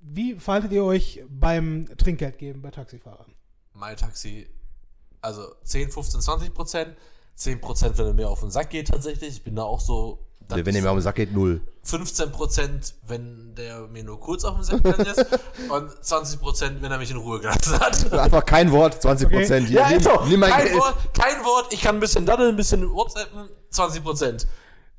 wie 0.00 0.34
verhaltet 0.34 0.72
ihr 0.72 0.84
euch 0.84 1.22
beim 1.28 1.86
Trinkgeld 1.96 2.38
geben 2.38 2.62
bei 2.62 2.70
Taxifahrern? 2.70 3.34
Mein 3.72 3.96
Taxi, 3.96 4.48
also 5.26 5.42
10, 5.64 5.90
15, 5.90 6.20
20 6.20 6.54
Prozent. 6.54 6.96
10 7.34 7.60
Prozent, 7.60 7.98
wenn 7.98 8.06
er 8.06 8.14
mir 8.14 8.28
auf 8.30 8.40
den 8.40 8.50
Sack 8.50 8.70
geht 8.70 8.88
tatsächlich. 8.88 9.28
Ich 9.36 9.44
bin 9.44 9.54
da 9.56 9.64
auch 9.64 9.80
so. 9.80 10.20
dass 10.48 10.64
Wenn 10.64 10.74
er 10.74 10.82
mir 10.82 10.90
auf 10.90 10.96
den 10.96 11.02
Sack 11.02 11.16
geht, 11.16 11.34
null. 11.34 11.60
15 11.82 12.32
Prozent, 12.32 12.94
wenn 13.06 13.54
der 13.54 13.86
mir 13.88 14.02
nur 14.04 14.18
kurz 14.18 14.44
auf 14.44 14.54
den 14.54 14.64
Sack 14.64 14.82
gegangen 14.82 15.06
ist. 15.06 15.26
und 15.70 16.04
20 16.04 16.40
Prozent, 16.40 16.82
wenn 16.82 16.90
er 16.90 16.98
mich 16.98 17.10
in 17.10 17.18
Ruhe 17.18 17.38
gelassen 17.40 17.78
hat. 17.78 18.12
Einfach 18.18 18.44
kein 18.44 18.72
Wort, 18.72 19.02
20 19.02 19.28
Prozent. 19.30 19.68
Ja, 19.70 19.88
nimm, 19.88 19.98
ist 19.98 20.04
so. 20.04 20.24
nimm 20.26 20.40
mein 20.40 20.50
kein, 20.50 20.64
Geld. 20.64 20.78
Wort, 20.78 20.96
kein 21.14 21.44
Wort, 21.44 21.72
ich 21.72 21.82
kann 21.82 21.96
ein 21.96 22.00
bisschen 22.00 22.24
daddeln, 22.24 22.50
ein 22.50 22.56
bisschen 22.56 22.90
WhatsAppen, 22.90 23.48
20 23.70 24.02
Prozent. 24.02 24.46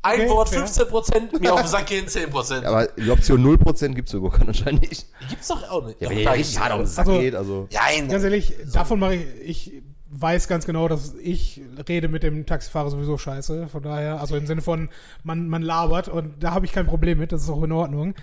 Ein 0.04 0.22
Okay, 0.22 0.30
Wort, 0.30 0.50
fair. 0.50 0.60
15 0.60 0.88
Prozent, 0.90 1.42
mir 1.42 1.54
auf 1.54 1.62
den 1.62 1.68
Sack 1.70 1.88
gehen, 1.88 2.08
10 2.08 2.30
Prozent. 2.30 2.66
Aber 2.66 2.86
die 2.88 3.10
Option 3.10 3.44
0% 3.44 3.96
gibt 3.96 4.08
es 4.10 4.12
sogar 4.12 4.40
anscheinend 4.40 4.88
nicht. 4.88 5.08
Die 5.24 5.28
gibt's 5.30 5.48
doch 5.48 5.68
auch 5.70 5.84
nicht. 5.86 6.00
Ja, 6.00 6.10
wenn 6.12 6.20
ihr 6.20 6.32
richtig 6.32 6.60
hart 6.60 6.72
auf 6.74 6.80
den 6.82 6.86
Sack 6.88 7.08
Also- 7.08 7.20
geht, 7.20 7.36
also. 7.36 7.68
Nein, 7.74 8.08
Ganz 8.08 8.24
ehrlich, 8.24 8.54
davon 8.72 9.00
mache 9.00 9.16
ich. 9.16 9.72
Ich 9.74 9.84
weiß 10.22 10.48
ganz 10.48 10.66
genau, 10.66 10.88
dass 10.88 11.16
ich 11.16 11.62
rede 11.88 12.08
mit 12.08 12.24
dem 12.24 12.46
Taxifahrer 12.46 12.90
sowieso 12.90 13.18
scheiße. 13.18 13.68
Von 13.68 13.84
daher, 13.84 14.20
also 14.20 14.36
im 14.36 14.48
Sinne 14.48 14.62
von, 14.62 14.90
man, 15.24 15.48
man 15.48 15.62
labert 15.62 16.08
und 16.08 16.44
da 16.44 16.54
habe 16.54 16.66
ich 16.66 16.72
kein 16.72 16.88
Problem 16.88 17.20
mit, 17.20 17.32
das 17.32 17.44
ist 17.44 17.50
auch 17.50 17.64
in 17.64 17.72
Ordnung. 17.72 18.16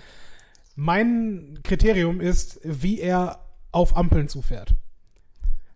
Mein 0.75 1.59
Kriterium 1.63 2.19
ist, 2.19 2.59
wie 2.63 2.99
er 2.99 3.39
auf 3.71 3.95
Ampeln 3.95 4.27
zufährt. 4.27 4.75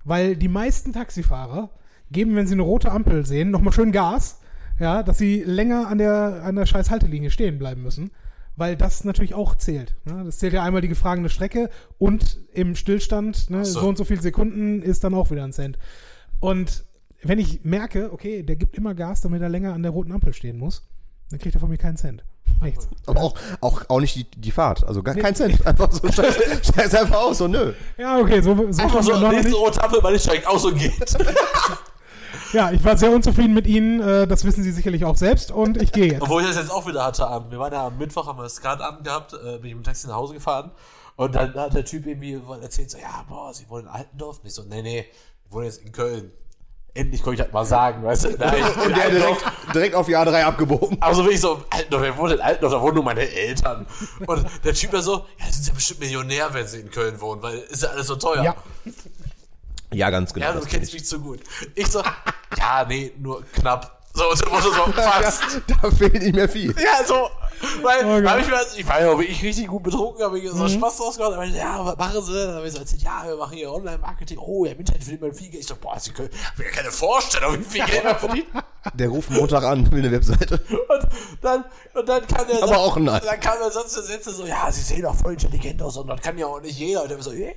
Weil 0.03 0.36
die 0.36 0.47
meisten 0.47 0.93
Taxifahrer 0.93 1.70
geben, 2.11 2.36
wenn 2.36 2.47
sie 2.47 2.53
eine 2.53 2.63
rote 2.63 2.91
Ampel 2.91 3.26
sehen, 3.26 3.51
nochmal 3.51 3.74
schön 3.74 3.91
Gas, 3.91 4.41
ja, 4.80 5.03
dass 5.03 5.17
sie 5.17 5.43
länger 5.43 5.88
an 5.88 5.97
der, 5.97 6.41
an 6.43 6.55
der 6.55 6.65
scheiß 6.65 6.89
Haltelinie 6.89 7.32
stehen 7.32 7.59
bleiben 7.59 7.84
müssen. 7.84 8.11
Weil 8.55 8.76
das 8.76 9.05
natürlich 9.05 9.36
auch 9.36 9.55
zählt. 9.55 9.95
Ne? 10.03 10.24
Das 10.26 10.39
zählt 10.39 10.51
ja 10.51 10.63
einmal 10.63 10.82
die 10.82 10.89
gefragene 10.89 11.30
Strecke 11.30 11.70
und 11.97 12.39
im 12.51 12.76
Stillstand, 12.76 13.49
ne, 13.49 13.63
so. 13.63 13.80
so. 13.80 13.88
und 13.88 13.97
so 13.97 14.03
viele 14.03 14.22
Sekunden 14.22 14.82
ist 14.82 15.05
dann 15.05 15.13
auch 15.13 15.32
wieder 15.32 15.45
ein 15.45 15.53
Cent. 15.53 15.78
Und 16.39 16.83
wenn 17.23 17.39
ich 17.39 17.63
merke, 17.63 18.11
okay, 18.13 18.43
der 18.43 18.55
gibt 18.55 18.75
immer 18.75 18.93
Gas, 18.95 19.21
damit 19.21 19.41
er 19.41 19.49
länger 19.49 19.73
an 19.73 19.81
der 19.83 19.91
roten 19.91 20.11
Ampel 20.11 20.33
stehen 20.33 20.57
muss, 20.57 20.87
dann 21.29 21.39
kriegt 21.39 21.55
er 21.55 21.59
von 21.61 21.69
mir 21.69 21.77
keinen 21.77 21.97
Cent. 21.97 22.23
Nichts. 22.61 22.87
Aber 23.05 23.21
auch, 23.21 23.35
auch, 23.61 23.81
auch 23.89 23.99
nicht 23.99 24.15
die, 24.15 24.23
die 24.39 24.51
Fahrt. 24.51 24.83
Also 24.85 25.03
gar 25.03 25.15
kein 25.15 25.35
Cent. 25.35 25.65
Einfach 25.65 25.91
so, 25.91 26.09
scheiß, 26.11 26.37
scheiß 26.75 26.95
einfach 26.95 27.17
aus, 27.21 27.37
so 27.37 27.47
nö. 27.47 27.73
Ja, 27.97 28.19
okay, 28.19 28.41
so, 28.41 28.55
so 28.71 28.81
einfach 28.83 29.03
so, 29.03 29.17
noch 29.17 29.31
nächste 29.31 29.53
rote 29.55 29.83
Ampel, 29.83 30.01
weil 30.03 30.15
ich 30.15 30.23
steigt 30.23 30.47
aus 30.47 30.65
und 30.65 30.77
geht. 30.77 30.93
Ja, 32.51 32.71
ich 32.71 32.83
war 32.83 32.97
sehr 32.97 33.11
unzufrieden 33.11 33.53
mit 33.53 33.67
Ihnen, 33.67 34.01
äh, 34.01 34.25
das 34.25 34.43
wissen 34.43 34.63
Sie 34.63 34.71
sicherlich 34.71 35.05
auch 35.05 35.15
selbst 35.15 35.51
und 35.51 35.79
ich 35.79 35.91
gehe 35.91 36.13
jetzt. 36.13 36.21
Obwohl 36.23 36.41
ich 36.41 36.47
das 36.47 36.57
jetzt 36.57 36.71
auch 36.71 36.87
wieder 36.87 37.05
hatte. 37.05 37.27
am- 37.27 37.51
Wir 37.51 37.59
waren 37.59 37.71
ja 37.71 37.85
am 37.87 37.97
Mittwoch, 37.99 38.25
haben 38.25 38.39
wir 38.39 38.43
das 38.43 38.55
Skatabend 38.55 39.03
gehabt, 39.03 39.33
äh, 39.33 39.57
bin 39.59 39.65
ich 39.69 39.75
mit 39.75 39.75
dem 39.75 39.83
Taxi 39.83 40.07
nach 40.07 40.15
Hause 40.15 40.33
gefahren. 40.33 40.71
Und 41.15 41.35
dann 41.35 41.53
hat 41.53 41.75
der 41.75 41.85
Typ 41.85 42.07
irgendwie 42.07 42.41
erzählt, 42.61 42.89
so, 42.89 42.97
ja, 42.97 43.23
boah, 43.27 43.53
sie 43.53 43.69
wohnen 43.69 43.83
in 43.83 43.89
Altendorf. 43.91 44.39
Und 44.39 44.47
ich 44.47 44.53
so, 44.53 44.63
nee, 44.63 44.81
nee, 44.81 45.05
wir 45.49 45.55
wohnen 45.55 45.65
jetzt 45.65 45.81
in 45.81 45.91
Köln. 45.91 46.31
Endlich 46.93 47.21
konnte 47.21 47.41
ich 47.41 47.45
das 47.45 47.53
mal 47.53 47.65
sagen, 47.65 48.03
weißt 48.03 48.25
du? 48.25 48.29
Nein, 48.39 48.63
Und 48.85 48.97
der 48.97 49.09
direkt, 49.09 49.43
direkt 49.73 49.95
auf 49.95 50.05
die 50.07 50.17
A3 50.17 50.43
abgebogen. 50.43 50.97
Aber 51.01 51.13
so 51.13 51.23
bin 51.23 51.33
ich 51.33 51.39
so, 51.41 51.63
Altendorf, 51.69 52.01
wer 52.01 52.17
wohnt 52.17 52.33
in 52.33 52.41
Altendorf? 52.41 52.73
Da 52.73 52.81
wohnen 52.81 52.95
nur 52.95 53.03
meine 53.03 53.29
Eltern. 53.29 53.85
Und 54.25 54.45
der 54.63 54.73
Typ 54.73 54.91
da 54.91 55.01
so, 55.01 55.25
ja, 55.37 55.51
sind 55.51 55.67
ja 55.67 55.73
bestimmt 55.73 55.99
Millionär, 56.01 56.53
wenn 56.53 56.67
sie 56.67 56.79
in 56.79 56.89
Köln 56.89 57.19
wohnen, 57.21 57.41
weil 57.41 57.59
ist 57.59 57.83
ja 57.83 57.89
alles 57.89 58.07
so 58.07 58.15
teuer. 58.15 58.43
Ja, 58.43 58.55
Ja, 59.93 60.09
ganz 60.09 60.33
genau. 60.33 60.47
Ja, 60.47 60.51
du 60.53 60.59
das 60.59 60.67
kennst 60.67 60.91
kenn 60.91 60.99
mich 60.99 61.07
zu 61.07 61.19
gut. 61.19 61.39
Ich 61.75 61.87
so, 61.87 62.01
ja, 62.57 62.85
nee, 62.87 63.13
nur 63.17 63.43
knapp. 63.53 63.98
So, 64.14 64.30
und 64.30 64.38
so, 64.38 64.45
so, 64.45 64.74
so 64.74 64.86
ich. 64.89 64.95
fast. 64.95 65.41
Ja, 65.68 65.76
da 65.82 65.91
fehlt 65.91 66.14
nicht 66.22 66.36
mehr 66.36 66.49
viel. 66.49 66.74
Ja, 66.80 67.03
so. 67.05 67.30
Weil, 67.82 68.05
Oh 68.05 68.30
hab 68.30 68.39
ich, 68.39 68.47
mir, 68.47 68.62
ich 68.78 68.88
war 68.88 69.01
ja 69.01 69.12
auch 69.12 69.18
wirklich 69.20 69.41
richtig 69.43 69.68
gut 69.68 69.84
betrunken, 69.84 70.24
habe 70.24 70.39
ich 70.39 70.49
so 70.49 70.55
Mhm. 70.64 70.70
Spaß 70.70 70.97
draus 70.97 71.18
gemacht. 71.18 71.34
Aber 71.34 71.45
ich, 71.45 71.53
ja, 71.55 71.86
was 71.86 71.97
machen 71.97 72.24
sie? 72.24 72.34
Dann 72.34 72.55
habe 72.55 72.68
ich 72.68 72.74
so 72.74 72.80
erzählt, 72.80 73.01
ja, 73.01 73.24
wir 73.26 73.36
machen 73.36 73.57
hier 73.57 73.72
Online-Marketing. 73.72 74.38
Oh, 74.39 74.66
ja, 74.66 74.72
im 74.72 74.80
Internet 74.80 75.03
verdient 75.03 75.22
man 75.22 75.34
viel 75.34 75.49
Geld. 75.49 75.62
Ich 75.64 75.68
so, 75.68 75.76
boah, 75.76 75.99
sie 75.99 76.12
können, 76.12 76.30
hab 76.45 76.57
mir 76.57 76.66
gar 76.66 76.74
keine 76.74 76.91
Vorstellung, 76.91 77.60
wie 77.60 77.64
viel 77.64 77.86
Geld 77.86 78.03
man 78.03 78.18
verdient. 78.18 78.47
Der 78.93 79.09
ruft 79.09 79.30
Montag 79.30 79.63
an, 79.63 79.91
will 79.91 79.99
eine 79.99 80.11
Webseite. 80.11 80.60
Und 80.69 81.07
dann, 81.41 81.65
und 81.93 82.07
dann 82.07 82.26
kam 82.27 82.47
der 82.47 82.64
Aber 82.64 82.77
auch 82.77 82.97
nein. 82.97 83.22
Dann 83.23 83.39
kam 83.39 83.56
der 83.61 83.72
sonst 83.72 83.93
Sätze 83.93 84.31
so, 84.31 84.45
ja, 84.45 84.72
sie 84.72 84.81
sehen 84.81 85.01
doch 85.01 85.15
voll 85.15 85.34
intelligent 85.34 85.81
aus 85.81 85.97
und 85.97 86.07
das 86.07 86.22
kann 86.22 86.38
ja 86.38 86.45
auch 86.45 86.61
nicht 86.61 86.77
jeder. 86.80 87.03
Und 87.03 87.11
der 87.11 87.22
so, 87.22 87.31
ja, 87.31 87.49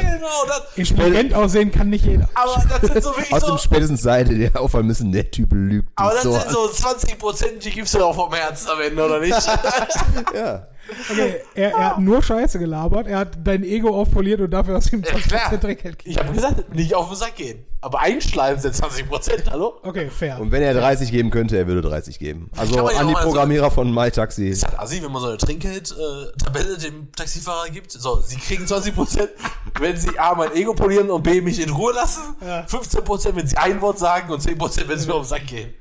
genau. 0.00 0.28
Das, 0.46 0.62
intelligent 0.76 1.34
aussehen 1.34 1.70
kann 1.70 1.90
nicht 1.90 2.04
jeder. 2.04 2.28
aber 2.34 2.62
das 2.80 2.90
sind 2.92 3.02
so 3.02 3.10
wirklich 3.10 3.32
Aus 3.32 3.42
so, 3.42 3.48
dem 3.48 3.58
spätestens 3.58 4.02
Seite, 4.02 4.34
der 4.36 4.60
auffallen 4.60 4.86
müssen, 4.86 5.12
der 5.12 5.30
Typ 5.30 5.52
lügt. 5.52 5.88
aber 5.96 6.12
das 6.14 6.22
so 6.24 6.32
sind 6.32 6.50
so 6.50 6.68
20 6.68 7.18
Prozent, 7.18 7.64
die 7.64 7.70
gibst 7.70 7.94
du 7.94 7.98
doch 7.98 8.14
vom 8.14 8.32
Herzen 8.32 8.68
am 8.70 8.80
Ende, 8.80 9.04
oder 9.04 9.20
nicht? 9.20 9.34
Ja. 10.34 10.66
Okay, 11.10 11.36
er, 11.54 11.70
er 11.72 11.90
hat 11.90 11.98
nur 12.00 12.22
Scheiße 12.22 12.58
gelabert, 12.58 13.06
er 13.06 13.18
hat 13.18 13.38
dein 13.42 13.62
Ego 13.64 13.94
aufpoliert 13.98 14.40
und 14.40 14.50
dafür 14.50 14.74
hast 14.74 14.92
du 14.92 14.96
ihm 14.96 15.02
Ja, 15.02 15.12
klar. 15.14 15.52
20% 15.52 15.56
Dreckgeld 15.58 15.98
gegeben. 15.98 16.10
Ich 16.10 16.18
habe 16.18 16.34
gesagt, 16.34 16.74
nicht 16.74 16.94
auf 16.94 17.08
den 17.08 17.16
Sack 17.16 17.36
gehen. 17.36 17.64
Aber 17.80 18.00
einschleimen 18.00 18.58
sind 18.60 18.74
20 18.74 19.08
Prozent, 19.08 19.50
hallo? 19.50 19.74
Okay, 19.82 20.08
fair. 20.10 20.40
Und 20.40 20.50
wenn 20.52 20.62
er 20.62 20.72
30 20.74 21.10
geben 21.10 21.30
könnte, 21.30 21.56
er 21.58 21.66
würde 21.66 21.82
30 21.82 22.18
geben. 22.18 22.50
Also 22.56 22.78
an 22.86 23.06
die 23.06 23.12
mal 23.12 23.22
so- 23.22 23.28
Programmierer 23.28 23.70
von 23.70 23.92
MyTaxi. 23.92 24.48
Ist 24.48 24.64
halt 24.66 24.78
assi, 24.78 25.02
wenn 25.02 25.12
man 25.12 25.20
so 25.20 25.28
eine 25.28 25.36
Trinkgeld-Tabelle 25.36 26.78
dem 26.78 27.12
Taxifahrer 27.12 27.68
gibt. 27.70 27.92
So, 27.92 28.20
sie 28.20 28.36
kriegen 28.36 28.66
20 28.66 28.94
Prozent, 28.94 29.30
wenn 29.78 29.96
sie 29.96 30.18
A, 30.18 30.34
mein 30.34 30.52
Ego 30.54 30.74
polieren 30.74 31.10
und 31.10 31.22
B, 31.22 31.40
mich 31.40 31.60
in 31.60 31.70
Ruhe 31.70 31.92
lassen. 31.92 32.22
Ja. 32.46 32.64
15 32.66 33.04
Prozent, 33.04 33.36
wenn 33.36 33.46
sie 33.46 33.56
ein 33.56 33.80
Wort 33.80 33.98
sagen 33.98 34.32
und 34.32 34.40
10 34.40 34.56
Prozent, 34.58 34.88
wenn 34.88 34.98
sie 34.98 35.06
mir 35.06 35.14
auf 35.14 35.22
den 35.22 35.28
Sack 35.28 35.46
gehen. 35.46 35.74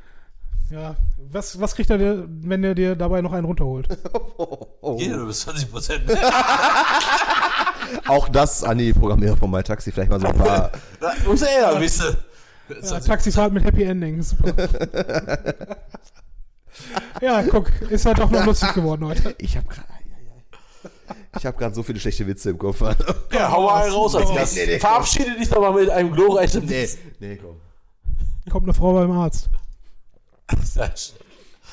Ja, 0.73 0.95
was, 1.31 1.59
was 1.59 1.75
kriegt 1.75 1.91
er 1.91 1.99
dir, 1.99 2.27
wenn 2.27 2.63
er 2.63 2.73
dir 2.73 2.95
dabei 2.95 3.21
noch 3.21 3.31
einen 3.31 3.45
runterholt? 3.45 3.87
Oh. 4.85 4.97
Jeder 4.99 5.15
nur 5.15 5.27
bis 5.27 5.39
20 5.39 5.71
Prozent. 5.71 6.03
Auch 8.05 8.27
das 8.27 8.65
an 8.65 8.77
die 8.77 8.91
Programmierer 8.91 9.37
von 9.37 9.49
MyTaxi. 9.49 9.93
Vielleicht 9.93 10.11
mal 10.11 10.19
so 10.19 10.27
ein 10.27 10.37
paar. 10.37 10.73
Muss 11.25 11.41
er 11.41 11.61
ja 11.61 11.79
wissen. 11.79 12.17
Ja, 12.81 12.99
Taxifahrt 12.99 13.53
mit 13.53 13.63
Happy 13.63 13.83
Ending, 13.83 14.21
super. 14.21 14.53
ja, 17.21 17.43
guck, 17.43 17.71
ist 17.83 18.05
halt 18.05 18.19
doch 18.19 18.29
noch 18.29 18.45
lustig 18.45 18.73
geworden 18.73 19.05
heute. 19.05 19.33
Ich 19.37 19.55
habe 19.55 19.67
gerade. 19.69 19.87
Ich 21.37 21.45
habe 21.45 21.57
gerade 21.57 21.73
so 21.73 21.83
viele 21.83 22.01
schlechte 22.01 22.27
Witze 22.27 22.49
im 22.49 22.57
Kopf. 22.57 22.81
Ja, 23.31 23.49
hau 23.49 23.63
mal 23.63 23.83
einen 23.83 23.93
raus 23.93 24.15
als 24.15 24.35
Gast. 24.35 24.57
nee, 24.57 24.65
nee. 24.65 24.79
Verabschiede 24.79 25.37
dich 25.39 25.47
doch 25.47 25.61
mal 25.61 25.71
mit 25.71 25.89
einem 25.89 26.11
glorreichen 26.11 26.65
nee, 26.65 26.83
Witz. 26.83 26.97
nee, 27.21 27.37
komm. 27.37 27.61
Kommt 28.51 28.65
eine 28.65 28.73
Frau 28.73 28.91
beim 28.91 29.11
Arzt. 29.11 29.49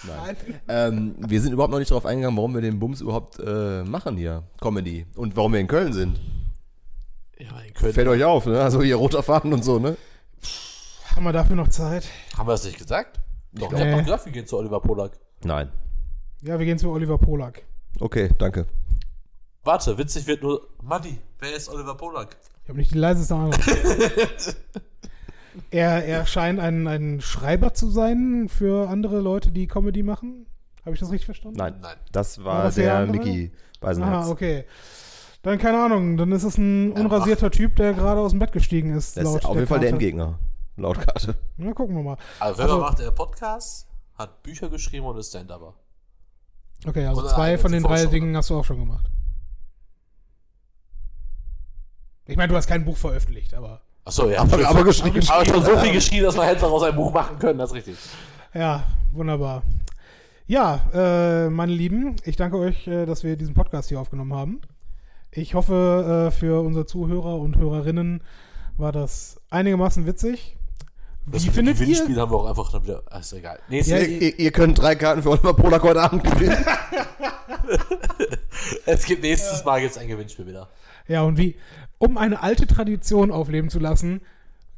Nein. 0.07 0.36
Ähm, 0.69 1.15
wir 1.19 1.40
sind 1.43 1.52
überhaupt 1.52 1.73
noch 1.73 1.78
nicht 1.78 1.90
darauf 1.90 2.07
eingegangen, 2.07 2.36
warum 2.36 2.55
wir 2.55 2.61
den 2.62 2.78
Bums 2.78 3.01
überhaupt 3.01 3.39
äh, 3.39 3.82
machen 3.85 4.16
hier, 4.16 4.44
Comedy. 4.61 5.07
Und 5.16 5.36
warum 5.36 5.52
wir 5.52 5.61
in 5.61 5.66
Köln 5.66 5.93
sind. 5.93 6.19
Ja, 7.39 7.59
in 7.61 7.74
Köln. 7.74 7.93
Fällt 7.93 8.09
euch 8.09 8.24
auf, 8.24 8.47
ne? 8.47 8.61
Also 8.61 8.82
hier 8.82 8.97
roter 8.97 9.23
Faden 9.23 9.52
und 9.52 9.62
so, 9.65 9.78
ne? 9.78 9.97
Haben 11.15 11.24
wir 11.24 11.32
dafür 11.32 11.57
noch 11.57 11.69
Zeit? 11.69 12.07
Haben 12.36 12.47
wir 12.48 12.52
das 12.52 12.65
nicht 12.65 12.78
gesagt? 12.78 13.20
Doch, 13.52 13.73
ich 13.73 13.78
hab 13.78 13.85
Nee. 13.86 13.93
doch 13.97 14.05
gesagt, 14.05 14.24
wir 14.27 14.32
gehen 14.32 14.47
zu 14.47 14.57
Oliver 14.59 14.81
Polak. 14.81 15.19
Nein. 15.44 15.70
Ja, 16.43 16.59
wir 16.59 16.65
gehen 16.65 16.78
zu 16.78 16.90
Oliver 16.90 17.19
Polak. 17.19 17.62
Okay, 17.98 18.31
danke. 18.39 18.66
Warte, 19.65 19.98
witzig 19.98 20.27
wird 20.27 20.43
nur, 20.43 20.66
Matti, 20.82 21.19
wer 21.40 21.55
ist 21.55 21.69
Oliver 21.69 21.94
Polak? 21.97 22.36
Ich 22.62 22.69
habe 22.69 22.78
nicht 22.78 22.94
die 22.94 22.98
leiseste 22.98 23.35
Ahnung. 23.35 23.52
er, 25.70 26.05
er 26.05 26.27
scheint 26.27 26.60
ein, 26.60 26.86
ein 26.86 27.20
Schreiber 27.20 27.74
zu 27.74 27.90
sein 27.90 28.48
für 28.48 28.89
andere 28.89 29.20
Leute, 29.20 29.51
die 29.51 29.66
Comedy 29.66 30.02
machen. 30.02 30.47
Habe 30.85 30.94
ich 30.94 31.01
das 31.01 31.10
richtig 31.10 31.27
verstanden? 31.27 31.59
Nein. 31.59 31.77
Nein. 31.81 31.97
Das 32.12 32.39
war, 32.44 32.59
War 32.59 32.62
das 32.64 32.74
der 32.77 33.05
der? 33.05 33.12
Mickey 33.12 33.52
Beisenherz. 33.81 34.27
Ah, 34.27 34.31
okay. 34.31 34.64
Dann 35.43 35.59
keine 35.59 35.82
Ahnung, 35.82 36.16
dann 36.16 36.32
ist 36.32 36.43
es 36.43 36.59
ein 36.59 36.93
unrasierter 36.93 37.51
Typ, 37.51 37.77
der 37.77 37.94
gerade 37.94 38.20
aus 38.20 38.31
dem 38.32 38.39
Bett 38.40 38.52
gestiegen 38.52 38.94
ist. 38.94 39.16
Das 39.16 39.24
ist 39.35 39.44
auf 39.47 39.55
jeden 39.55 39.66
Fall 39.66 39.81
der. 39.81 39.90
Endgegner. 39.90 40.39
Laut 40.77 40.98
Karte. 40.98 41.36
Na, 41.56 41.72
gucken 41.72 41.97
wir 41.97 42.02
mal. 42.02 42.16
Also, 42.39 42.62
Also- 42.62 42.77
wer 42.77 42.81
macht 42.82 42.98
der 42.98 43.10
Podcast, 43.10 43.89
hat 44.16 44.43
Bücher 44.43 44.68
geschrieben 44.70 45.06
und 45.06 45.18
ist 45.18 45.28
Stand-Upper. 45.31 45.74
Okay, 46.86 47.05
also 47.06 47.20
Oder 47.22 47.31
zwei 47.31 47.59
von 47.59 47.72
den 47.72 47.82
drei 47.82 48.06
Dingen 48.06 48.35
hast 48.36 48.48
du 48.51 48.59
auch 48.59 48.64
schon 48.64 48.78
gemacht. 48.78 49.06
Ich 52.27 52.36
meine, 52.36 52.48
du 52.48 52.56
hast 52.56 52.66
kein 52.66 52.85
Buch 52.85 52.97
veröffentlicht, 52.97 53.55
aber 53.55 53.82
Achso, 54.05 54.28
ja. 54.28 54.40
Aber, 54.40 54.66
aber 54.68 54.85
geschrieben. 54.85 55.20
Aber 55.28 55.44
schon 55.44 55.64
so 55.64 55.77
viel 55.78 55.93
geschrieben, 56.01 56.24
dass 56.24 56.36
man 56.36 56.47
hätte 56.47 56.62
daraus 56.62 56.82
ein 56.82 56.97
Buch 56.97 57.12
machen 57.12 57.39
können, 57.39 57.59
das 57.59 57.70
ist 57.70 57.77
richtig. 57.77 57.97
ja, 58.55 58.85
wunderbar. 59.12 59.62
Ja, 60.47 60.81
äh, 60.93 61.48
meine 61.48 61.72
Lieben, 61.72 62.16
ich 62.24 62.35
danke 62.36 62.59
euch, 62.59 62.86
äh, 62.89 63.06
dass 63.06 63.22
wir 63.22 63.36
diesen 63.36 63.55
Podcast 63.55 63.89
hier 63.89 64.01
aufgenommen 64.01 64.35
haben. 64.35 64.60
Ich 65.31 65.55
hoffe, 65.55 66.27
äh, 66.28 66.31
für 66.32 66.60
unsere 66.64 66.86
Zuhörer 66.86 67.36
und 67.36 67.56
Hörerinnen 67.56 68.24
war 68.77 68.90
das 68.90 69.40
einigermaßen 69.51 70.06
witzig. 70.06 70.56
Wie 71.27 71.32
Das 71.32 71.44
findet 71.44 71.78
ihr? 71.78 71.86
Gewinnspiel 71.86 72.18
haben 72.20 72.32
wir 72.32 72.39
auch 72.39 72.47
einfach 72.47 72.72
dann 72.72 72.82
wieder. 72.82 73.02
Ah, 73.10 73.18
ist 73.18 73.32
egal. 73.32 73.60
Nee, 73.68 73.78
ist 73.81 73.89
Ja, 73.89 73.98
Ihr, 73.98 74.22
ihr, 74.22 74.39
ihr 74.40 74.51
könnt 74.51 74.81
drei 74.81 74.97
Karten 74.97 75.22
für 75.22 75.31
Oliver 75.31 75.55
Polak 75.55 75.82
heute 75.85 76.01
Abend 76.02 76.24
gewinnen. 76.24 76.56
es 78.86 79.05
gibt 79.05 79.22
nächstes 79.22 79.64
Mal 79.64 79.81
gibt's 79.81 79.98
ein 79.98 80.09
Gewinnspiel 80.09 80.47
wieder. 80.47 80.68
Ja, 81.10 81.22
und 81.22 81.38
wie, 81.38 81.56
um 81.98 82.16
eine 82.16 82.40
alte 82.42 82.66
Tradition 82.66 83.32
aufleben 83.32 83.68
zu 83.68 83.80
lassen, 83.80 84.20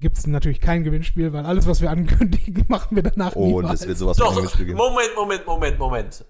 gibt 0.00 0.16
es 0.16 0.26
natürlich 0.26 0.60
kein 0.60 0.82
Gewinnspiel, 0.82 1.32
weil 1.34 1.44
alles, 1.44 1.66
was 1.66 1.80
wir 1.82 1.90
ankündigen, 1.90 2.64
machen 2.68 2.96
wir 2.96 3.02
danach 3.02 3.36
Oh, 3.36 3.56
und 3.56 3.62
niemals. 3.64 3.82
es 3.82 3.86
wird 3.88 3.98
sowas 3.98 4.16
Doch, 4.16 4.56
geben. 4.56 4.74
Moment, 4.74 5.10
Moment, 5.14 5.46
Moment, 5.46 5.78
Moment. 5.78 6.24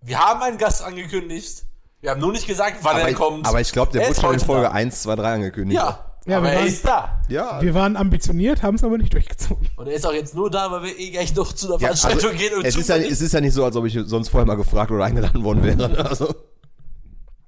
Wir 0.00 0.18
haben 0.18 0.40
einen 0.42 0.56
Gast 0.58 0.82
angekündigt. 0.82 1.64
Wir 2.00 2.10
haben 2.12 2.20
nur 2.20 2.32
nicht 2.32 2.46
gesagt, 2.46 2.76
wann 2.82 2.92
Aber 2.96 3.02
er 3.02 3.08
ich, 3.10 3.16
kommt. 3.16 3.46
aber 3.46 3.60
ich 3.60 3.70
glaube, 3.72 3.92
der 3.92 4.02
Er 4.02 4.08
wurde 4.08 4.20
schon 4.20 4.34
in 4.34 4.40
Folge 4.40 4.62
da. 4.62 4.70
1, 4.72 5.02
2, 5.02 5.16
3 5.16 5.32
angekündigt. 5.34 5.76
Ja, 5.80 6.04
Ja, 6.26 6.36
aber 6.38 6.46
wir 6.46 6.52
er 6.52 6.58
waren- 6.60 6.66
ist 6.68 6.84
da. 6.86 7.22
Ja. 7.28 7.60
Wir 7.60 7.74
waren 7.74 7.96
ambitioniert, 7.96 8.62
haben 8.62 8.76
es 8.76 8.84
aber 8.84 8.96
nicht 8.98 9.12
durchgezogen. 9.12 9.68
Und 9.76 9.88
er 9.88 9.94
ist 9.94 10.06
auch 10.06 10.12
jetzt 10.12 10.34
nur 10.34 10.48
da, 10.50 10.70
weil 10.70 10.84
wir 10.84 10.98
eh 10.98 11.10
gleich 11.10 11.34
noch 11.34 11.52
zu 11.52 11.66
der 11.66 11.74
Ja, 11.74 11.80
Veranstaltung 11.94 12.30
also, 12.30 12.38
gehen 12.42 12.54
und 12.56 12.64
es, 12.64 12.76
ist 12.76 12.88
ja, 12.88 12.96
es 12.96 13.20
ist 13.20 13.32
ja 13.34 13.40
nicht 13.40 13.52
so, 13.52 13.64
als 13.64 13.76
ob 13.76 13.84
ich 13.84 13.98
sonst 14.04 14.28
vorher 14.30 14.46
mal 14.46 14.54
gefragt 14.56 14.90
oder 14.90 15.04
eingeladen 15.04 15.42
worden 15.44 15.62
wäre. 15.64 16.08
Also, 16.08 16.34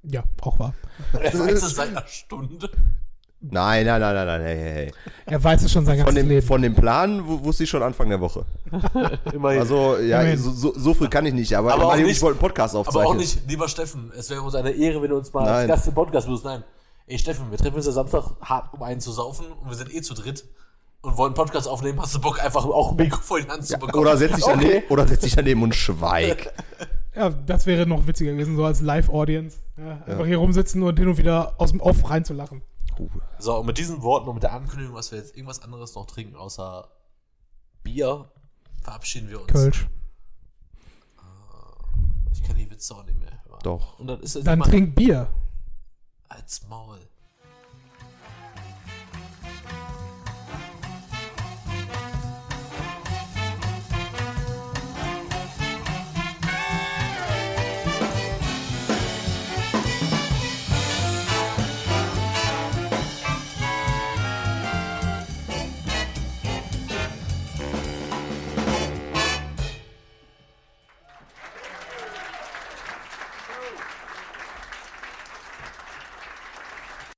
Ja, 0.03 0.23
auch 0.41 0.57
wahr. 0.59 0.73
Er 1.19 1.33
weiß 1.37 1.63
es 1.63 1.75
seit 1.75 1.89
einer 1.89 2.05
Stunde. 2.07 2.69
nein, 3.39 3.85
nein, 3.85 4.01
nein, 4.01 4.15
nein, 4.15 4.25
nein, 4.27 4.41
hey, 4.41 4.57
hey, 4.57 4.73
hey. 4.73 4.93
Er 5.25 5.43
weiß 5.43 5.63
es 5.63 5.71
schon 5.71 5.85
sein 5.85 5.97
Von 5.97 6.05
ganzes 6.07 6.23
dem, 6.23 6.29
Leben. 6.29 6.45
von 6.47 6.61
dem 6.61 6.75
Plan 6.75 7.27
wu- 7.27 7.43
wusste 7.43 7.63
ich 7.63 7.69
schon 7.69 7.83
Anfang 7.83 8.09
der 8.09 8.19
Woche. 8.19 8.45
Immerhin. 9.33 9.59
Also, 9.59 9.97
ja, 9.97 10.21
Immerhin. 10.21 10.39
so, 10.39 10.51
so, 10.51 10.73
so 10.77 10.93
früh 10.93 11.07
kann 11.07 11.25
ich 11.25 11.33
nicht, 11.33 11.53
aber, 11.55 11.73
Aber 11.73 11.85
auch 11.87 11.95
nicht- 11.95 12.07
ich 12.09 12.21
wollten 12.21 12.37
einen 12.37 12.41
Podcast 12.47 12.73
aber 12.75 12.81
aufzeichnen. 12.87 13.07
auch 13.07 13.15
nicht, 13.15 13.47
lieber 13.47 13.67
Steffen, 13.67 14.11
es 14.17 14.29
wäre 14.29 14.41
uns 14.41 14.55
eine 14.55 14.71
Ehre, 14.71 15.01
wenn 15.01 15.09
du 15.11 15.17
uns 15.17 15.31
mal 15.33 15.41
als 15.41 15.49
Nein. 15.49 15.67
Gast 15.67 15.87
im 15.87 15.93
Podcast 15.93 16.27
bist. 16.27 16.45
Nein. 16.45 16.63
Ey 17.07 17.17
Steffen, 17.19 17.49
wir 17.51 17.57
treffen 17.57 17.75
uns 17.75 17.85
ja 17.85 17.91
Samstag 17.91 18.23
hart, 18.41 18.73
um 18.73 18.81
einen 18.83 19.01
zu 19.01 19.11
saufen 19.11 19.45
und 19.51 19.67
wir 19.69 19.75
sind 19.75 19.93
eh 19.93 20.01
zu 20.01 20.13
dritt 20.13 20.45
und 21.01 21.17
wollen 21.17 21.29
einen 21.29 21.35
Podcast 21.35 21.67
aufnehmen. 21.67 21.99
Hast 22.01 22.15
du 22.15 22.21
Bock, 22.21 22.41
einfach 22.43 22.63
auch 22.63 22.91
ein 22.91 22.95
Mikrofon 22.95 23.39
in 23.41 23.45
die 23.45 23.51
Hand 23.51 23.65
zu 23.65 23.77
bekommen? 23.77 24.01
Oder 24.01 24.17
setz 24.17 24.35
dich 24.35 24.43
Okay. 24.45 24.55
daneben, 24.61 24.85
oder 24.89 25.07
setz 25.07 25.21
dich 25.21 25.35
daneben 25.35 25.61
und 25.63 25.75
schweig. 25.75 26.53
Ja, 27.15 27.29
das 27.29 27.65
wäre 27.65 27.85
noch 27.85 28.07
witziger 28.07 28.31
gewesen, 28.31 28.55
so 28.55 28.63
als 28.65 28.81
Live-Audience. 28.81 29.57
Ja, 29.77 30.01
einfach 30.05 30.25
hier 30.25 30.37
rumsitzen 30.37 30.81
und 30.83 30.97
hin 30.97 31.09
und 31.09 31.17
wieder 31.17 31.59
aus 31.59 31.71
dem 31.71 31.81
Off 31.81 32.09
reinzulachen. 32.09 32.61
So, 33.39 33.57
und 33.57 33.65
mit 33.65 33.77
diesen 33.77 34.01
Worten 34.01 34.27
und 34.29 34.35
mit 34.35 34.43
der 34.43 34.53
Ankündigung, 34.53 34.95
dass 34.95 35.11
wir 35.11 35.17
jetzt 35.17 35.35
irgendwas 35.35 35.61
anderes 35.61 35.95
noch 35.95 36.05
trinken, 36.05 36.35
außer 36.35 36.87
Bier, 37.83 38.29
verabschieden 38.81 39.29
wir 39.29 39.41
uns. 39.41 39.51
Kölsch. 39.51 39.87
Ich 42.33 42.43
kann 42.43 42.55
die 42.55 42.69
Witze 42.69 42.95
auch 42.95 43.03
nicht 43.03 43.19
mehr 43.19 43.31
hören. 43.45 43.59
Doch. 43.63 43.99
Und 43.99 44.07
dann 44.07 44.21
Dann 44.43 44.61
trink 44.61 44.95
Bier. 44.95 45.27
als 46.29 46.67
Maul. 46.67 46.99